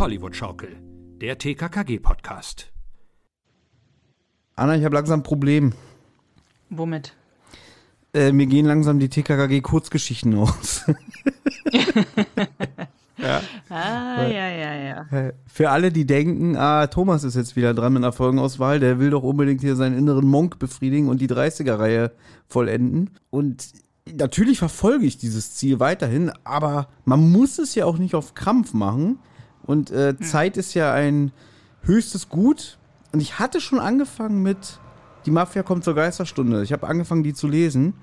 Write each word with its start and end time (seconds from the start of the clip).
Hollywood-Schaukel, 0.00 0.78
der 1.20 1.36
TKKG-Podcast. 1.36 2.72
Anna, 4.56 4.74
ich 4.74 4.84
habe 4.86 4.94
langsam 4.94 5.20
ein 5.20 5.22
Problem. 5.22 5.74
Womit? 6.70 7.14
Äh, 8.14 8.32
mir 8.32 8.46
gehen 8.46 8.64
langsam 8.64 8.98
die 8.98 9.10
TKKG-Kurzgeschichten 9.10 10.38
aus. 10.38 10.86
ja. 13.18 13.42
Ah, 13.68 14.26
ja, 14.26 14.48
ja, 14.48 14.74
ja. 14.74 15.32
Für 15.46 15.68
alle, 15.68 15.92
die 15.92 16.06
denken, 16.06 16.56
ah, 16.56 16.86
Thomas 16.86 17.22
ist 17.22 17.36
jetzt 17.36 17.54
wieder 17.54 17.74
dran 17.74 17.92
mit 17.92 18.02
einer 18.02 18.12
Folgenauswahl, 18.12 18.80
der 18.80 19.00
will 19.00 19.10
doch 19.10 19.22
unbedingt 19.22 19.60
hier 19.60 19.76
seinen 19.76 19.98
inneren 19.98 20.26
Monk 20.26 20.58
befriedigen 20.58 21.10
und 21.10 21.20
die 21.20 21.28
30er-Reihe 21.28 22.10
vollenden. 22.48 23.10
Und 23.28 23.68
natürlich 24.10 24.60
verfolge 24.60 25.04
ich 25.04 25.18
dieses 25.18 25.56
Ziel 25.56 25.78
weiterhin, 25.78 26.32
aber 26.42 26.88
man 27.04 27.30
muss 27.30 27.58
es 27.58 27.74
ja 27.74 27.84
auch 27.84 27.98
nicht 27.98 28.14
auf 28.14 28.32
Krampf 28.32 28.72
machen. 28.72 29.18
Und 29.64 29.90
äh, 29.90 30.14
hm. 30.16 30.22
Zeit 30.22 30.56
ist 30.56 30.74
ja 30.74 30.92
ein 30.92 31.32
höchstes 31.82 32.28
Gut. 32.28 32.78
Und 33.12 33.20
ich 33.20 33.38
hatte 33.38 33.60
schon 33.60 33.78
angefangen 33.78 34.42
mit 34.42 34.78
Die 35.26 35.30
Mafia 35.30 35.62
kommt 35.62 35.84
zur 35.84 35.94
Geisterstunde. 35.94 36.62
Ich 36.62 36.72
habe 36.72 36.86
angefangen, 36.86 37.22
die 37.22 37.34
zu 37.34 37.48
lesen. 37.48 37.94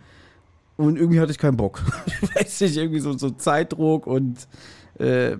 Und 0.76 0.98
irgendwie 0.98 1.20
hatte 1.20 1.32
ich 1.32 1.40
keinen 1.40 1.58
Bock. 1.58 1.82
ich 2.06 2.36
weiß 2.36 2.62
nicht, 2.62 2.78
irgendwie 2.78 3.00
so, 3.00 3.18
so 3.18 3.32
Zeitdruck 3.32 4.06
und 4.06 4.48
äh, 5.00 5.38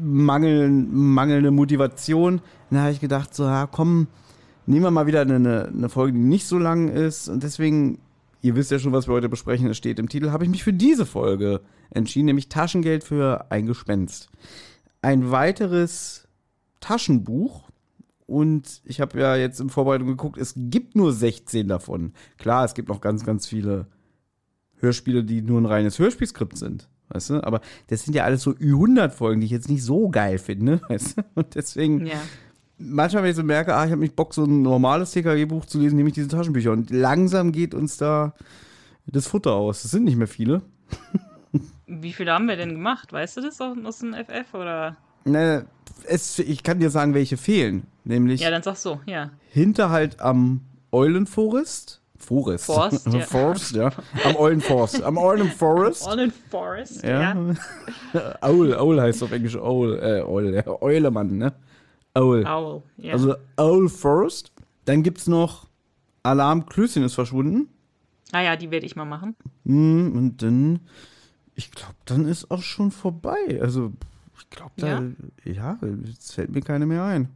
Mangel, 0.00 0.70
mangelnde 0.70 1.50
Motivation. 1.50 2.40
Dann 2.70 2.80
habe 2.80 2.92
ich 2.92 3.00
gedacht, 3.00 3.34
so, 3.34 3.44
ja, 3.44 3.66
komm, 3.66 4.06
nehmen 4.66 4.84
wir 4.84 4.90
mal 4.90 5.06
wieder 5.06 5.20
eine, 5.20 5.66
eine 5.66 5.88
Folge, 5.88 6.14
die 6.14 6.24
nicht 6.24 6.46
so 6.46 6.58
lang 6.58 6.88
ist. 6.88 7.28
Und 7.28 7.42
deswegen 7.42 7.98
Ihr 8.42 8.56
wisst 8.56 8.72
ja 8.72 8.80
schon, 8.80 8.92
was 8.92 9.06
wir 9.06 9.14
heute 9.14 9.28
besprechen, 9.28 9.68
es 9.68 9.76
steht 9.76 10.00
im 10.00 10.08
Titel, 10.08 10.30
habe 10.30 10.44
ich 10.44 10.50
mich 10.50 10.64
für 10.64 10.72
diese 10.72 11.06
Folge 11.06 11.60
entschieden, 11.90 12.26
nämlich 12.26 12.48
Taschengeld 12.48 13.04
für 13.04 13.46
ein 13.50 13.66
Gespenst. 13.66 14.30
Ein 15.02 15.30
weiteres 15.30 16.28
Taschenbuch. 16.80 17.68
Und 18.26 18.80
ich 18.84 19.00
habe 19.00 19.20
ja 19.20 19.36
jetzt 19.36 19.60
in 19.60 19.68
Vorbereitung 19.68 20.08
geguckt, 20.08 20.38
es 20.38 20.54
gibt 20.56 20.96
nur 20.96 21.12
16 21.12 21.68
davon. 21.68 22.14
Klar, 22.38 22.64
es 22.64 22.72
gibt 22.72 22.88
noch 22.88 23.02
ganz, 23.02 23.26
ganz 23.26 23.46
viele 23.46 23.86
Hörspiele, 24.76 25.22
die 25.22 25.42
nur 25.42 25.60
ein 25.60 25.66
reines 25.66 25.98
Hörspielskript 25.98 26.56
sind. 26.56 26.88
Weißt 27.10 27.30
du? 27.30 27.44
Aber 27.44 27.60
das 27.88 28.04
sind 28.04 28.14
ja 28.14 28.24
alles 28.24 28.40
so 28.40 28.52
Ü100 28.52 29.10
Folgen, 29.10 29.40
die 29.40 29.46
ich 29.46 29.52
jetzt 29.52 29.68
nicht 29.68 29.84
so 29.84 30.08
geil 30.08 30.38
finde. 30.38 30.80
Weißt 30.88 31.18
du? 31.18 31.22
Und 31.34 31.54
deswegen 31.54 32.06
ja 32.06 32.22
manchmal, 32.82 33.22
wenn 33.22 33.30
ich 33.30 33.36
so 33.36 33.42
merke, 33.42 33.74
ah, 33.74 33.84
ich 33.84 33.92
habe 33.92 34.00
nicht 34.00 34.16
Bock, 34.16 34.34
so 34.34 34.44
ein 34.44 34.62
normales 34.62 35.12
TKG-Buch 35.12 35.66
zu 35.66 35.78
lesen, 35.78 35.96
nehme 35.96 36.08
ich 36.08 36.14
diese 36.14 36.28
Taschenbücher. 36.28 36.72
Und 36.72 36.90
langsam 36.90 37.52
geht 37.52 37.74
uns 37.74 37.96
da 37.96 38.34
das 39.06 39.26
Futter 39.26 39.52
aus. 39.52 39.82
Das 39.82 39.90
sind 39.90 40.04
nicht 40.04 40.16
mehr 40.16 40.28
viele. 40.28 40.62
Wie 41.86 42.12
viele 42.12 42.32
haben 42.32 42.48
wir 42.48 42.56
denn 42.56 42.74
gemacht? 42.74 43.12
Weißt 43.12 43.36
du 43.36 43.40
das 43.42 43.60
aus 43.60 43.98
dem 43.98 44.14
FF 44.14 44.54
oder? 44.54 44.96
Ne, 45.24 45.66
es, 46.06 46.38
ich 46.38 46.62
kann 46.62 46.80
dir 46.80 46.90
sagen, 46.90 47.14
welche 47.14 47.36
fehlen. 47.36 47.86
Nämlich. 48.04 48.40
Ja, 48.40 48.50
dann 48.50 48.62
sagst 48.62 48.84
du, 48.84 49.00
ja. 49.06 49.30
Hinterhalt 49.50 50.20
am 50.20 50.62
Eulenforest. 50.90 52.00
Forest. 52.16 52.66
Forst, 52.66 53.06
ja. 53.06 53.20
Forst, 53.20 53.72
ja. 53.72 53.90
Am 54.24 54.36
Eulenforst. 54.36 55.02
Am 55.02 55.18
Eulenforest. 55.18 56.06
Eulenforest, 56.08 57.02
ja. 57.02 57.34
ja. 58.12 58.36
Owl, 58.42 58.74
Owl 58.76 59.00
heißt 59.00 59.22
auf 59.24 59.32
Englisch 59.32 59.56
Owl, 59.56 59.98
äh, 59.98 60.22
Owl, 60.22 60.54
ja. 60.54 60.82
Eulemann, 60.82 61.36
ne? 61.36 61.52
Owl. 62.14 62.46
Owl, 62.46 62.82
ja. 62.96 63.12
Also 63.12 63.34
Owl 63.56 63.88
Forest. 63.88 64.52
Dann 64.84 65.02
gibt 65.02 65.18
es 65.18 65.26
noch 65.26 65.66
Alarm, 66.22 66.66
Klößchen 66.66 67.02
ist 67.02 67.14
verschwunden. 67.14 67.68
Ah 68.30 68.40
ja, 68.40 68.56
die 68.56 68.70
werde 68.70 68.86
ich 68.86 68.96
mal 68.96 69.04
machen. 69.04 69.34
Mm, 69.64 70.16
und 70.16 70.42
dann, 70.42 70.80
ich 71.54 71.70
glaube, 71.70 71.94
dann 72.04 72.26
ist 72.26 72.50
auch 72.50 72.62
schon 72.62 72.90
vorbei. 72.90 73.60
Also, 73.60 73.92
ich 74.38 74.50
glaube, 74.50 74.72
da, 74.76 75.02
ja? 75.44 75.78
ja, 75.78 75.78
jetzt 76.06 76.34
fällt 76.34 76.52
mir 76.52 76.62
keine 76.62 76.86
mehr 76.86 77.04
ein. 77.04 77.28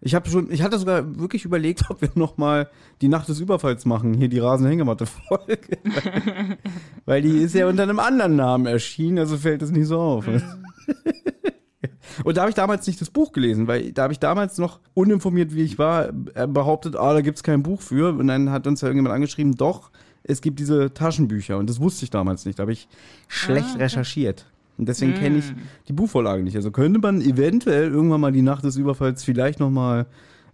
Ich 0.00 0.14
habe 0.14 0.30
schon, 0.30 0.50
ich 0.50 0.62
hatte 0.62 0.78
sogar 0.78 1.18
wirklich 1.18 1.44
überlegt, 1.44 1.84
ob 1.90 2.00
wir 2.00 2.10
noch 2.14 2.36
mal 2.36 2.70
die 3.00 3.08
Nacht 3.08 3.28
des 3.28 3.40
Überfalls 3.40 3.84
machen, 3.84 4.14
hier 4.14 4.28
die 4.28 4.38
Rasenhängematte-Folge. 4.38 5.58
Weil 7.04 7.22
die 7.22 7.38
ist 7.38 7.54
ja 7.54 7.68
unter 7.68 7.82
einem 7.82 7.98
anderen 7.98 8.36
Namen 8.36 8.66
erschienen, 8.66 9.18
also 9.18 9.36
fällt 9.36 9.62
es 9.62 9.70
nicht 9.70 9.86
so 9.86 9.98
auf. 9.98 10.26
Mhm. 10.26 10.42
Und 12.24 12.36
da 12.36 12.42
habe 12.42 12.50
ich 12.50 12.56
damals 12.56 12.86
nicht 12.86 13.00
das 13.00 13.10
Buch 13.10 13.32
gelesen, 13.32 13.68
weil 13.68 13.92
da 13.92 14.02
habe 14.02 14.12
ich 14.12 14.18
damals 14.18 14.58
noch 14.58 14.80
uninformiert, 14.94 15.54
wie 15.54 15.62
ich 15.62 15.78
war, 15.78 16.08
äh, 16.34 16.48
behauptet, 16.48 16.96
ah, 16.96 17.12
da 17.12 17.20
gibt 17.20 17.36
es 17.36 17.42
kein 17.44 17.62
Buch 17.62 17.80
für. 17.80 18.18
Und 18.18 18.26
dann 18.26 18.50
hat 18.50 18.66
uns 18.66 18.80
ja 18.80 18.88
irgendjemand 18.88 19.14
angeschrieben, 19.14 19.54
doch, 19.54 19.90
es 20.28 20.40
gibt 20.40 20.60
diese 20.60 20.92
Taschenbücher. 20.94 21.58
Und 21.58 21.68
das 21.68 21.80
wusste 21.80 22.04
ich 22.04 22.10
damals 22.10 22.44
nicht. 22.44 22.58
Da 22.58 22.62
habe 22.62 22.72
ich 22.72 22.88
schlecht 23.26 23.66
ah, 23.70 23.74
okay. 23.74 23.82
recherchiert. 23.82 24.46
Und 24.76 24.88
deswegen 24.88 25.12
mm. 25.12 25.16
kenne 25.16 25.38
ich 25.38 25.52
die 25.88 25.92
Buchvorlage 25.92 26.42
nicht. 26.44 26.54
Also 26.54 26.70
könnte 26.70 27.00
man 27.00 27.20
eventuell 27.20 27.90
irgendwann 27.90 28.20
mal 28.20 28.32
die 28.32 28.42
Nacht 28.42 28.62
des 28.62 28.76
Überfalls 28.76 29.24
vielleicht 29.24 29.58
noch 29.58 29.70
mal 29.70 30.06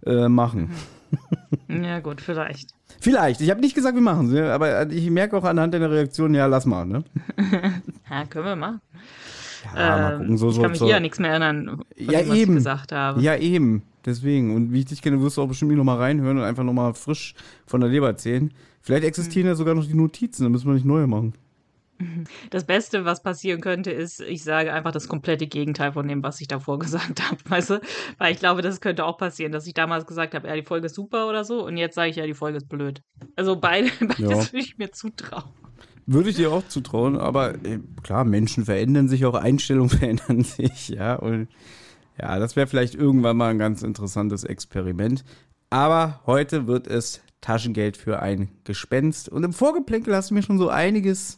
äh, 0.05 0.27
machen. 0.27 0.71
Ja, 1.67 1.99
gut, 1.99 2.21
vielleicht. 2.21 2.69
Vielleicht. 3.01 3.41
Ich 3.41 3.51
habe 3.51 3.61
nicht 3.61 3.75
gesagt, 3.75 3.93
wir 3.93 4.01
machen 4.01 4.33
es, 4.33 4.49
aber 4.49 4.89
ich 4.89 5.09
merke 5.11 5.37
auch 5.37 5.43
anhand 5.43 5.73
deiner 5.73 5.91
Reaktion, 5.91 6.33
ja, 6.33 6.45
lass 6.47 6.65
mal, 6.65 6.85
ne? 6.85 7.03
ja, 8.09 8.25
können 8.25 8.45
wir 8.45 8.55
machen. 8.55 8.81
Ja, 9.75 9.97
mal 9.97 10.13
ähm, 10.13 10.19
gucken, 10.19 10.37
so, 10.37 10.49
ich 10.49 10.55
so, 10.55 10.61
kann 10.61 10.71
mich 10.71 10.79
so. 10.79 10.85
hier 10.85 10.95
ja 10.95 10.99
nichts 10.99 11.19
mehr 11.19 11.31
erinnern, 11.31 11.81
ja, 11.97 12.21
dem, 12.21 12.29
was 12.29 12.37
eben. 12.37 12.51
ich 12.53 12.57
gesagt 12.57 12.91
habe. 12.93 13.21
Ja, 13.21 13.35
eben. 13.35 13.83
Deswegen. 14.05 14.55
Und 14.55 14.71
wie 14.71 14.79
ich 14.79 14.85
dich 14.85 15.01
kenne, 15.01 15.21
wirst 15.21 15.37
du 15.37 15.41
auch 15.41 15.47
bestimmt 15.47 15.71
noch 15.71 15.83
mal 15.83 15.97
reinhören 15.97 16.37
und 16.37 16.43
einfach 16.43 16.63
noch 16.63 16.73
mal 16.73 16.93
frisch 16.93 17.35
von 17.65 17.81
der 17.81 17.89
Leber 17.89 18.07
erzählen. 18.07 18.51
Vielleicht 18.85 19.03
existieren 19.03 19.47
mhm. 19.47 19.49
ja 19.49 19.55
sogar 19.55 19.73
noch 19.73 19.85
die 19.85 19.95
Notizen, 19.95 20.43
dann 20.43 20.51
müssen 20.51 20.67
wir 20.67 20.75
nicht 20.75 20.85
neue 20.85 21.07
machen. 21.07 21.33
Das 22.49 22.65
Beste, 22.65 23.05
was 23.05 23.23
passieren 23.23 23.61
könnte, 23.61 23.89
ist, 23.89 24.19
ich 24.19 24.43
sage 24.43 24.73
einfach 24.73 24.91
das 24.91 25.07
komplette 25.07 25.47
Gegenteil 25.47 25.93
von 25.93 26.05
dem, 26.05 26.23
was 26.23 26.41
ich 26.41 26.47
davor 26.49 26.77
gesagt 26.79 27.23
habe, 27.23 27.37
weißt 27.47 27.69
du? 27.69 27.81
Weil 28.17 28.33
ich 28.33 28.39
glaube, 28.39 28.61
das 28.61 28.81
könnte 28.81 29.05
auch 29.05 29.17
passieren, 29.17 29.53
dass 29.53 29.65
ich 29.65 29.73
damals 29.73 30.05
gesagt 30.05 30.35
habe, 30.35 30.45
ja, 30.47 30.55
die 30.55 30.63
Folge 30.63 30.87
ist 30.87 30.95
super 30.95 31.27
oder 31.29 31.45
so, 31.45 31.65
und 31.65 31.77
jetzt 31.77 31.95
sage 31.95 32.09
ich 32.09 32.17
ja, 32.17 32.27
die 32.27 32.33
Folge 32.33 32.57
ist 32.57 32.67
blöd. 32.67 33.01
Also 33.37 33.55
beide, 33.55 33.89
beides 34.01 34.19
ja. 34.19 34.29
würde 34.29 34.57
ich 34.59 34.77
mir 34.77 34.91
zutrauen. 34.91 35.45
Würde 36.05 36.29
ich 36.29 36.35
dir 36.35 36.51
auch 36.51 36.67
zutrauen, 36.67 37.17
aber 37.17 37.55
äh, 37.65 37.79
klar, 38.03 38.25
Menschen 38.25 38.65
verändern 38.65 39.07
sich, 39.07 39.25
auch 39.25 39.33
Einstellungen 39.33 39.89
verändern 39.89 40.43
sich, 40.43 40.89
ja. 40.89 41.15
Und 41.15 41.47
ja, 42.21 42.37
das 42.39 42.57
wäre 42.57 42.67
vielleicht 42.67 42.93
irgendwann 42.93 43.37
mal 43.37 43.51
ein 43.51 43.57
ganz 43.57 43.81
interessantes 43.81 44.43
Experiment. 44.43 45.23
Aber 45.69 46.21
heute 46.25 46.67
wird 46.67 46.87
es 46.87 47.21
Taschengeld 47.45 47.95
für 47.95 48.21
ein 48.21 48.49
Gespenst. 48.63 49.29
Und 49.29 49.43
im 49.43 49.53
Vorgeplänkel 49.53 50.15
hast 50.15 50.31
du 50.31 50.33
mir 50.33 50.41
schon 50.41 50.57
so 50.57 50.69
einiges 50.69 51.37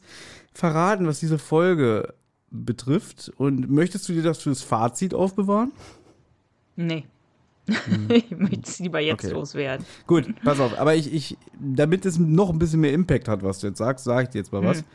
verraten, 0.53 1.05
was 1.05 1.19
diese 1.19 1.37
Folge 1.37 2.13
betrifft. 2.49 3.29
Und 3.35 3.69
möchtest 3.69 4.07
du 4.07 4.13
dir 4.13 4.23
das 4.23 4.41
fürs 4.41 4.61
Fazit 4.61 5.13
aufbewahren? 5.13 5.73
Nee. 6.77 7.03
Mhm. 7.65 8.07
ich 8.09 8.31
möchte 8.31 8.61
es 8.63 8.79
lieber 8.79 9.01
jetzt 9.01 9.25
okay. 9.25 9.33
loswerden. 9.33 9.85
Gut, 10.07 10.33
pass 10.45 10.61
auf. 10.61 10.79
Aber 10.79 10.95
ich, 10.95 11.13
ich, 11.13 11.37
damit 11.59 12.05
es 12.05 12.17
noch 12.17 12.49
ein 12.49 12.59
bisschen 12.59 12.79
mehr 12.79 12.93
Impact 12.93 13.27
hat, 13.27 13.43
was 13.43 13.59
du 13.59 13.67
jetzt 13.67 13.79
sagst, 13.79 14.05
sage 14.05 14.23
ich 14.23 14.29
dir 14.29 14.37
jetzt 14.37 14.53
mal 14.53 14.63
was. 14.63 14.85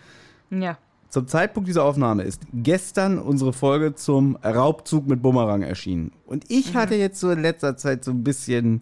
Mhm. 0.49 0.63
Ja. 0.63 0.79
Zum 1.11 1.27
Zeitpunkt 1.27 1.69
dieser 1.69 1.85
Aufnahme 1.85 2.23
ist 2.23 2.41
gestern 2.55 3.19
unsere 3.19 3.53
Folge 3.53 3.95
zum 3.95 4.37
Raubzug 4.37 5.07
mit 5.07 5.21
Bumerang 5.21 5.61
erschienen. 5.61 6.13
Und 6.25 6.51
ich 6.51 6.73
mhm. 6.73 6.79
hatte 6.79 6.95
jetzt 6.95 7.21
so 7.21 7.31
in 7.31 7.43
letzter 7.43 7.77
Zeit 7.77 8.03
so 8.03 8.13
ein 8.13 8.25
bisschen 8.25 8.81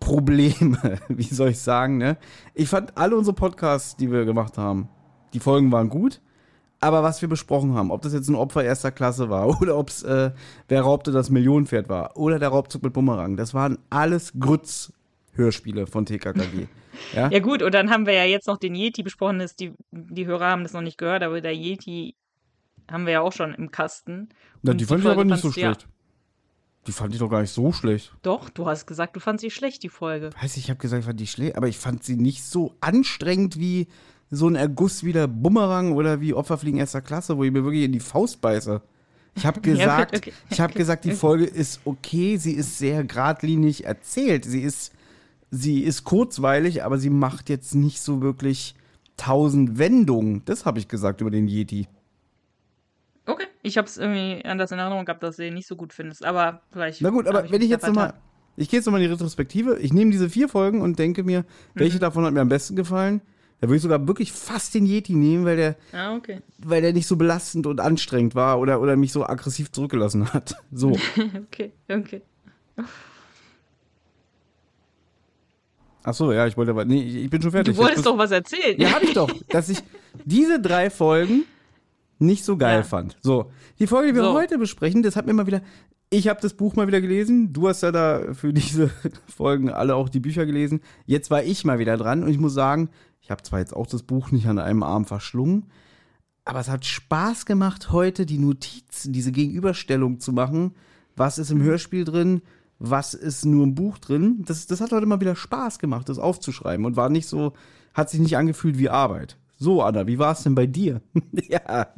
Probleme, 0.00 0.98
wie 1.08 1.22
soll 1.22 1.50
ich 1.50 1.58
sagen, 1.58 1.98
ne? 1.98 2.16
Ich 2.54 2.68
fand 2.68 2.96
alle 2.96 3.16
unsere 3.16 3.34
Podcasts, 3.34 3.96
die 3.96 4.10
wir 4.10 4.24
gemacht 4.24 4.58
haben, 4.58 4.88
die 5.32 5.40
Folgen 5.40 5.72
waren 5.72 5.88
gut. 5.88 6.20
Aber 6.78 7.02
was 7.02 7.22
wir 7.22 7.28
besprochen 7.28 7.74
haben, 7.74 7.90
ob 7.90 8.02
das 8.02 8.12
jetzt 8.12 8.28
ein 8.28 8.34
Opfer 8.34 8.62
erster 8.62 8.92
Klasse 8.92 9.30
war 9.30 9.48
oder 9.60 9.76
ob 9.76 9.88
es 9.88 10.02
äh, 10.02 10.30
Wer 10.68 10.82
raubte 10.82 11.10
das 11.10 11.30
Millionenpferd 11.30 11.88
war 11.88 12.16
oder 12.16 12.38
der 12.38 12.50
Raubzug 12.50 12.82
mit 12.82 12.92
Bumerang, 12.92 13.36
das 13.36 13.54
waren 13.54 13.78
alles 13.88 14.32
Grütz-Hörspiele 14.38 15.86
von 15.86 16.04
TKKG. 16.04 16.66
ja? 17.14 17.28
ja, 17.30 17.38
gut, 17.40 17.62
und 17.62 17.72
dann 17.72 17.90
haben 17.90 18.06
wir 18.06 18.12
ja 18.12 18.24
jetzt 18.24 18.46
noch 18.46 18.58
den 18.58 18.74
Yeti 18.74 19.02
besprochen, 19.02 19.38
das 19.38 19.56
die, 19.56 19.72
die 19.90 20.26
Hörer 20.26 20.50
haben 20.50 20.62
das 20.64 20.74
noch 20.74 20.82
nicht 20.82 20.98
gehört, 20.98 21.22
aber 21.22 21.40
der 21.40 21.54
Yeti 21.54 22.14
haben 22.90 23.06
wir 23.06 23.14
ja 23.14 23.20
auch 23.22 23.32
schon 23.32 23.54
im 23.54 23.70
Kasten. 23.70 24.28
Na, 24.62 24.72
die, 24.72 24.78
die 24.78 24.84
fand 24.84 25.02
ich 25.02 25.10
aber 25.10 25.24
nicht 25.24 25.40
so 25.40 25.50
schlecht. 25.50 25.82
Ja 25.82 25.88
die 26.86 26.92
fand 26.92 27.12
ich 27.12 27.20
doch 27.20 27.30
gar 27.30 27.40
nicht 27.40 27.52
so 27.52 27.72
schlecht. 27.72 28.12
Doch, 28.22 28.48
du 28.50 28.66
hast 28.66 28.86
gesagt, 28.86 29.16
du 29.16 29.20
fandst 29.20 29.42
sie 29.42 29.50
schlecht, 29.50 29.82
die 29.82 29.88
Folge. 29.88 30.30
Weiß 30.40 30.56
ich, 30.56 30.64
ich 30.64 30.70
habe 30.70 30.78
gesagt, 30.78 31.00
ich 31.00 31.06
fand 31.06 31.20
die 31.20 31.26
schlecht, 31.26 31.56
aber 31.56 31.68
ich 31.68 31.78
fand 31.78 32.04
sie 32.04 32.16
nicht 32.16 32.44
so 32.44 32.74
anstrengend 32.80 33.58
wie 33.58 33.88
so 34.30 34.48
ein 34.48 34.56
Erguss 34.56 35.04
wie 35.04 35.12
der 35.12 35.28
Bumerang 35.28 35.92
oder 35.92 36.20
wie 36.20 36.34
Opferfliegen 36.34 36.80
erster 36.80 37.00
Klasse, 37.00 37.36
wo 37.36 37.44
ich 37.44 37.52
mir 37.52 37.64
wirklich 37.64 37.84
in 37.84 37.92
die 37.92 38.00
Faust 38.00 38.40
beiße. 38.40 38.82
Ich 39.34 39.46
habe 39.46 39.60
gesagt, 39.60 40.12
ja, 40.12 40.18
okay. 40.18 40.32
ich 40.50 40.60
habe 40.60 40.72
gesagt, 40.72 41.04
die 41.04 41.12
Folge 41.12 41.44
ist 41.44 41.80
okay, 41.84 42.36
sie 42.36 42.52
ist 42.52 42.78
sehr 42.78 43.04
geradlinig 43.04 43.84
erzählt, 43.84 44.44
sie 44.44 44.62
ist, 44.62 44.92
sie 45.50 45.80
ist 45.80 46.04
kurzweilig, 46.04 46.84
aber 46.84 46.98
sie 46.98 47.10
macht 47.10 47.48
jetzt 47.50 47.74
nicht 47.74 48.00
so 48.00 48.22
wirklich 48.22 48.74
tausend 49.16 49.78
Wendungen. 49.78 50.42
Das 50.44 50.64
habe 50.64 50.78
ich 50.78 50.88
gesagt 50.88 51.20
über 51.20 51.30
den 51.30 51.48
Yeti. 51.48 51.86
Okay, 53.26 53.46
ich 53.62 53.76
habe 53.76 53.88
es 53.88 53.98
irgendwie 53.98 54.44
anders 54.44 54.70
in 54.70 54.78
Erinnerung 54.78 55.04
gehabt, 55.04 55.22
dass 55.22 55.36
du 55.36 55.46
ihn 55.46 55.54
nicht 55.54 55.66
so 55.66 55.76
gut 55.76 55.92
findest, 55.92 56.24
aber 56.24 56.62
vielleicht. 56.70 57.02
Na 57.02 57.10
gut, 57.10 57.26
aber 57.26 57.44
ich 57.44 57.50
wenn 57.50 57.60
ich 57.60 57.68
jetzt 57.68 57.86
nochmal, 57.86 58.14
ich 58.56 58.70
gehe 58.70 58.78
jetzt 58.78 58.86
nochmal 58.86 59.02
in 59.02 59.08
die 59.08 59.12
Retrospektive, 59.12 59.78
ich 59.78 59.92
nehme 59.92 60.12
diese 60.12 60.30
vier 60.30 60.48
Folgen 60.48 60.80
und 60.80 60.98
denke 60.98 61.24
mir, 61.24 61.44
welche 61.74 61.96
mhm. 61.96 62.00
davon 62.00 62.24
hat 62.24 62.32
mir 62.32 62.40
am 62.40 62.48
besten 62.48 62.76
gefallen? 62.76 63.20
Da 63.60 63.68
würde 63.68 63.76
ich 63.76 63.82
sogar 63.82 64.06
wirklich 64.06 64.32
fast 64.32 64.74
den 64.74 64.86
Yeti 64.86 65.14
nehmen, 65.14 65.44
weil 65.46 65.56
der, 65.56 65.76
Ah, 65.92 66.14
okay. 66.14 66.40
weil 66.58 66.82
der 66.82 66.92
nicht 66.92 67.06
so 67.06 67.16
belastend 67.16 67.66
und 67.66 67.80
anstrengend 67.80 68.34
war 68.34 68.60
oder, 68.60 68.80
oder 68.80 68.96
mich 68.96 69.12
so 69.12 69.26
aggressiv 69.26 69.72
zurückgelassen 69.72 70.32
hat. 70.32 70.56
So. 70.72 70.96
okay, 71.46 71.72
okay. 71.88 72.22
Ach 76.04 76.14
so, 76.14 76.32
ja, 76.32 76.46
ich 76.46 76.56
wollte 76.56 76.70
aber. 76.70 76.84
Nee, 76.84 77.02
ich 77.02 77.30
bin 77.30 77.42
schon 77.42 77.50
fertig. 77.50 77.74
Du 77.74 77.82
wolltest 77.82 78.06
doch 78.06 78.16
was 78.16 78.30
erzählen. 78.30 78.78
Ja, 78.80 78.92
hab 78.92 79.02
ich 79.02 79.14
doch. 79.14 79.28
Dass 79.48 79.68
ich 79.68 79.78
diese 80.24 80.60
drei 80.60 80.90
Folgen 80.90 81.44
nicht 82.18 82.44
so 82.44 82.56
geil 82.56 82.78
Ja. 82.78 82.82
fand. 82.82 83.16
So, 83.20 83.50
die 83.78 83.86
Folge, 83.86 84.08
die 84.12 84.14
wir 84.16 84.22
So. 84.24 84.32
heute 84.34 84.58
besprechen, 84.58 85.02
das 85.02 85.16
hat 85.16 85.26
mir 85.26 85.32
mal 85.32 85.46
wieder. 85.46 85.62
Ich 86.08 86.28
habe 86.28 86.40
das 86.40 86.54
Buch 86.54 86.76
mal 86.76 86.86
wieder 86.86 87.00
gelesen. 87.00 87.52
Du 87.52 87.68
hast 87.68 87.82
ja 87.82 87.90
da 87.92 88.32
für 88.32 88.52
diese 88.52 88.90
Folgen 89.26 89.70
alle 89.70 89.94
auch 89.96 90.08
die 90.08 90.20
Bücher 90.20 90.46
gelesen. 90.46 90.80
Jetzt 91.04 91.30
war 91.30 91.42
ich 91.42 91.64
mal 91.64 91.78
wieder 91.78 91.96
dran 91.96 92.22
und 92.22 92.28
ich 92.30 92.38
muss 92.38 92.54
sagen, 92.54 92.90
ich 93.20 93.30
habe 93.30 93.42
zwar 93.42 93.58
jetzt 93.58 93.74
auch 93.74 93.86
das 93.88 94.02
Buch 94.04 94.30
nicht 94.30 94.46
an 94.46 94.58
einem 94.58 94.82
Arm 94.84 95.04
verschlungen, 95.04 95.66
aber 96.44 96.60
es 96.60 96.68
hat 96.68 96.84
Spaß 96.84 97.44
gemacht, 97.44 97.90
heute 97.90 98.24
die 98.24 98.38
Notizen, 98.38 99.12
diese 99.12 99.32
Gegenüberstellung 99.32 100.20
zu 100.20 100.32
machen. 100.32 100.74
Was 101.16 101.38
ist 101.38 101.50
im 101.50 101.60
Hörspiel 101.60 102.04
drin? 102.04 102.40
Was 102.78 103.14
ist 103.14 103.44
nur 103.44 103.64
im 103.64 103.74
Buch 103.74 103.98
drin? 103.98 104.44
Das, 104.46 104.66
das 104.68 104.80
hat 104.80 104.92
heute 104.92 105.06
mal 105.06 105.20
wieder 105.20 105.34
Spaß 105.34 105.78
gemacht, 105.80 106.08
das 106.08 106.18
aufzuschreiben 106.20 106.84
und 106.86 106.94
war 106.94 107.08
nicht 107.08 107.26
so, 107.26 107.54
hat 107.94 108.10
sich 108.10 108.20
nicht 108.20 108.36
angefühlt 108.36 108.78
wie 108.78 108.90
Arbeit. 108.90 109.38
So, 109.58 109.82
Anna, 109.82 110.06
wie 110.06 110.18
war 110.20 110.32
es 110.32 110.42
denn 110.44 110.54
bei 110.54 110.66
dir? 110.66 111.00
ja. 111.32 111.88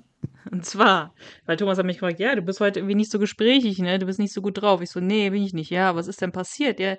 Und 0.50 0.65
zwar, 0.65 1.15
weil 1.47 1.56
Thomas 1.56 1.79
hat 1.79 1.87
mich 1.87 1.99
gefragt, 1.99 2.21
ja, 2.21 2.35
du 2.35 2.43
bist 2.43 2.61
heute 2.61 2.81
irgendwie 2.81 2.95
nicht 2.95 3.11
so 3.11 3.19
gesprächig, 3.19 3.79
ne? 3.79 3.99
Du 3.99 4.06
bist 4.06 4.19
nicht 4.19 4.33
so 4.33 4.41
gut 4.41 4.61
drauf. 4.61 4.81
Ich 4.81 4.91
so, 4.91 5.00
nee, 5.00 5.31
bin 5.31 5.43
ich 5.43 5.53
nicht. 5.53 5.71
Ja, 5.71 5.95
was 5.95 6.06
ist 6.06 6.21
denn 6.23 6.33
passiert? 6.33 6.81
Ja, 6.81 6.97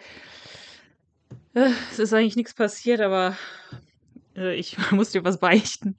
äh, 1.54 1.72
es 1.92 2.00
ist 2.00 2.14
eigentlich 2.14 2.36
nichts 2.36 2.54
passiert, 2.54 3.02
aber 3.02 3.38
äh, 4.36 4.56
ich 4.56 4.78
muss 4.92 5.12
dir 5.12 5.24
was 5.24 5.40
beichten. 5.40 5.98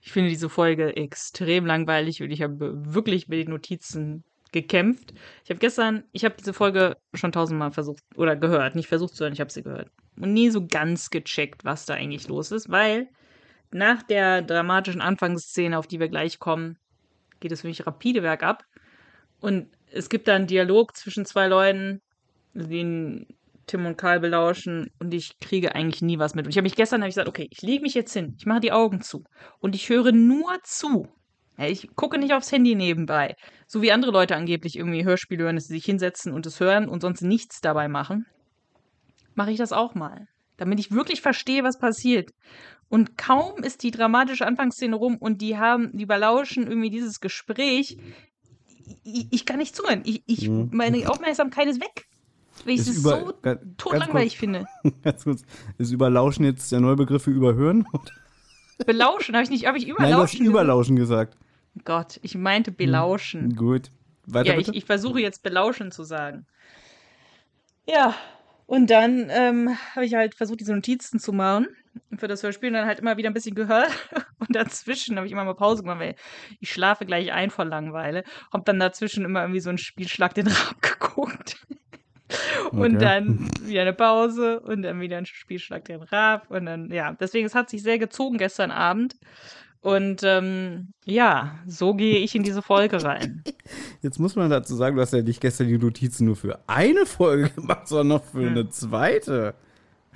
Ich 0.00 0.12
finde 0.12 0.28
diese 0.28 0.50
Folge 0.50 0.96
extrem 0.96 1.64
langweilig 1.64 2.22
und 2.22 2.30
ich 2.30 2.42
habe 2.42 2.94
wirklich 2.94 3.28
mit 3.28 3.38
den 3.38 3.50
Notizen 3.50 4.24
gekämpft. 4.52 5.14
Ich 5.44 5.50
habe 5.50 5.58
gestern, 5.58 6.04
ich 6.12 6.24
habe 6.24 6.36
diese 6.38 6.52
Folge 6.52 6.96
schon 7.14 7.32
tausendmal 7.32 7.72
versucht 7.72 8.02
oder 8.14 8.36
gehört, 8.36 8.76
nicht 8.76 8.88
versucht 8.88 9.14
zu 9.16 9.24
hören, 9.24 9.32
ich 9.32 9.40
habe 9.40 9.50
sie 9.50 9.62
gehört 9.62 9.90
und 10.20 10.32
nie 10.32 10.50
so 10.50 10.66
ganz 10.66 11.10
gecheckt, 11.10 11.64
was 11.64 11.86
da 11.86 11.94
eigentlich 11.94 12.28
los 12.28 12.52
ist, 12.52 12.70
weil 12.70 13.08
nach 13.74 14.04
der 14.04 14.40
dramatischen 14.40 15.00
Anfangsszene, 15.00 15.76
auf 15.76 15.88
die 15.88 15.98
wir 15.98 16.08
gleich 16.08 16.38
kommen, 16.38 16.78
geht 17.40 17.50
es 17.50 17.62
für 17.62 17.66
mich 17.66 17.84
rapide 17.84 18.20
bergab. 18.20 18.62
Und 19.40 19.68
es 19.90 20.08
gibt 20.08 20.28
da 20.28 20.36
einen 20.36 20.46
Dialog 20.46 20.96
zwischen 20.96 21.26
zwei 21.26 21.48
Leuten, 21.48 22.00
den 22.54 23.26
Tim 23.66 23.84
und 23.84 23.98
Karl 23.98 24.20
belauschen 24.20 24.90
und 25.00 25.12
ich 25.12 25.40
kriege 25.40 25.74
eigentlich 25.74 26.02
nie 26.02 26.18
was 26.18 26.36
mit. 26.36 26.46
Und 26.46 26.50
ich 26.50 26.56
habe 26.56 26.64
mich 26.64 26.76
gestern 26.76 27.00
hab 27.02 27.08
ich 27.08 27.14
gesagt, 27.14 27.28
okay, 27.28 27.48
ich 27.50 27.62
lege 27.62 27.82
mich 27.82 27.94
jetzt 27.94 28.12
hin, 28.12 28.36
ich 28.38 28.46
mache 28.46 28.60
die 28.60 28.72
Augen 28.72 29.00
zu 29.00 29.24
und 29.58 29.74
ich 29.74 29.88
höre 29.88 30.12
nur 30.12 30.56
zu. 30.62 31.08
Ich 31.58 31.88
gucke 31.96 32.18
nicht 32.18 32.32
aufs 32.32 32.52
Handy 32.52 32.76
nebenbei. 32.76 33.34
So 33.66 33.82
wie 33.82 33.90
andere 33.90 34.12
Leute 34.12 34.36
angeblich 34.36 34.76
irgendwie 34.76 35.04
Hörspiele 35.04 35.44
hören, 35.44 35.56
dass 35.56 35.66
sie 35.66 35.74
sich 35.74 35.84
hinsetzen 35.84 36.32
und 36.32 36.46
es 36.46 36.60
hören 36.60 36.88
und 36.88 37.00
sonst 37.00 37.22
nichts 37.22 37.60
dabei 37.60 37.88
machen. 37.88 38.26
Mache 39.34 39.50
ich 39.50 39.58
das 39.58 39.72
auch 39.72 39.94
mal. 39.94 40.26
Damit 40.56 40.78
ich 40.78 40.92
wirklich 40.92 41.20
verstehe, 41.20 41.64
was 41.64 41.78
passiert. 41.78 42.30
Und 42.94 43.18
kaum 43.18 43.64
ist 43.64 43.82
die 43.82 43.90
dramatische 43.90 44.46
Anfangsszene 44.46 44.94
rum 44.94 45.16
und 45.16 45.42
die 45.42 45.58
haben, 45.58 45.90
die 45.98 46.06
belauschen 46.06 46.68
irgendwie 46.68 46.90
dieses 46.90 47.18
Gespräch. 47.18 47.98
Ich, 49.02 49.26
ich 49.32 49.44
kann 49.46 49.56
nicht 49.58 49.74
zuhören. 49.74 50.02
Ich, 50.04 50.22
ich, 50.26 50.48
Mhm. 50.48 50.70
Meine 50.72 51.10
Aufmerksamkeit 51.10 51.66
ist 51.66 51.80
weg. 51.80 52.06
Weil 52.64 52.74
ich 52.74 52.82
Ist 52.82 52.88
es 52.90 53.02
so 53.02 53.10
ga- 53.10 53.54
ganz 53.54 53.60
totlangweilig 53.78 54.38
finde. 54.38 54.66
Ganz 55.02 55.24
kurz. 55.24 55.42
Ist 55.76 55.90
Überlauschen 55.90 56.44
jetzt 56.44 56.70
der 56.70 56.78
neue 56.78 56.94
Begriff 56.94 57.24
für 57.24 57.32
Überhören? 57.32 57.84
Belauschen, 58.86 59.34
habe 59.34 59.42
ich 59.42 59.50
nicht, 59.50 59.66
habe 59.66 59.76
ich 59.76 59.88
Nein, 59.88 60.12
du 60.12 60.18
hast 60.18 60.34
überlauschen 60.38 60.94
gesagt? 60.94 61.34
Überlauschen. 61.34 61.82
Gott, 61.84 62.20
ich 62.22 62.36
meinte 62.36 62.70
belauschen. 62.70 63.56
Gut. 63.56 63.90
Weiter 64.26 64.54
Ja, 64.54 64.60
ich, 64.60 64.68
ich 64.68 64.84
versuche 64.84 65.20
jetzt 65.20 65.42
belauschen 65.42 65.90
zu 65.90 66.04
sagen. 66.04 66.46
Ja, 67.88 68.14
und 68.66 68.88
dann 68.88 69.26
ähm, 69.30 69.70
habe 69.96 70.06
ich 70.06 70.14
halt 70.14 70.36
versucht, 70.36 70.60
diese 70.60 70.72
Notizen 70.76 71.18
zu 71.18 71.32
machen 71.32 71.66
für 72.16 72.28
das 72.28 72.42
Hörspiel 72.42 72.68
und 72.68 72.74
dann 72.74 72.86
halt 72.86 73.00
immer 73.00 73.16
wieder 73.16 73.28
ein 73.30 73.34
bisschen 73.34 73.54
gehört. 73.54 73.90
Und 74.38 74.54
dazwischen 74.54 75.16
habe 75.16 75.26
ich 75.26 75.32
immer 75.32 75.44
mal 75.44 75.54
Pause 75.54 75.82
gemacht, 75.82 76.00
weil 76.00 76.16
ich 76.60 76.70
schlafe 76.70 77.06
gleich 77.06 77.32
ein 77.32 77.50
vor 77.50 77.64
Langeweile. 77.64 78.24
Hab 78.52 78.66
dann 78.66 78.78
dazwischen 78.78 79.24
immer 79.24 79.40
irgendwie 79.40 79.60
so 79.60 79.70
ein 79.70 79.78
Spielschlag 79.78 80.34
den 80.34 80.48
Rab 80.48 80.82
geguckt. 80.82 81.66
Und 82.72 82.96
Okay. 82.96 82.98
dann 82.98 83.50
wieder 83.62 83.82
eine 83.82 83.92
Pause 83.94 84.60
und 84.60 84.82
dann 84.82 85.00
wieder 85.00 85.16
ein 85.18 85.26
Spielschlag 85.26 85.84
den 85.86 86.02
Rab. 86.02 86.50
Und 86.50 86.66
dann, 86.66 86.90
ja, 86.90 87.12
deswegen, 87.18 87.46
es 87.46 87.54
hat 87.54 87.70
sich 87.70 87.82
sehr 87.82 87.98
gezogen 87.98 88.36
gestern 88.38 88.70
Abend. 88.70 89.16
Und 89.80 90.22
ähm, 90.24 90.92
ja, 91.04 91.58
so 91.66 91.94
gehe 91.94 92.18
ich 92.18 92.34
in 92.34 92.42
diese 92.42 92.62
Folge 92.62 93.02
rein. 93.04 93.44
Jetzt 94.00 94.18
muss 94.18 94.34
man 94.34 94.48
dazu 94.50 94.74
sagen, 94.76 94.96
du 94.96 95.02
hast 95.02 95.12
ja 95.12 95.20
nicht 95.22 95.42
gestern 95.42 95.68
die 95.68 95.76
Notizen 95.78 96.24
nur 96.24 96.36
für 96.36 96.58
eine 96.66 97.04
Folge 97.04 97.50
gemacht, 97.50 97.86
sondern 97.88 98.08
noch 98.08 98.24
für 98.24 98.46
eine 98.46 98.68
zweite. 98.70 99.54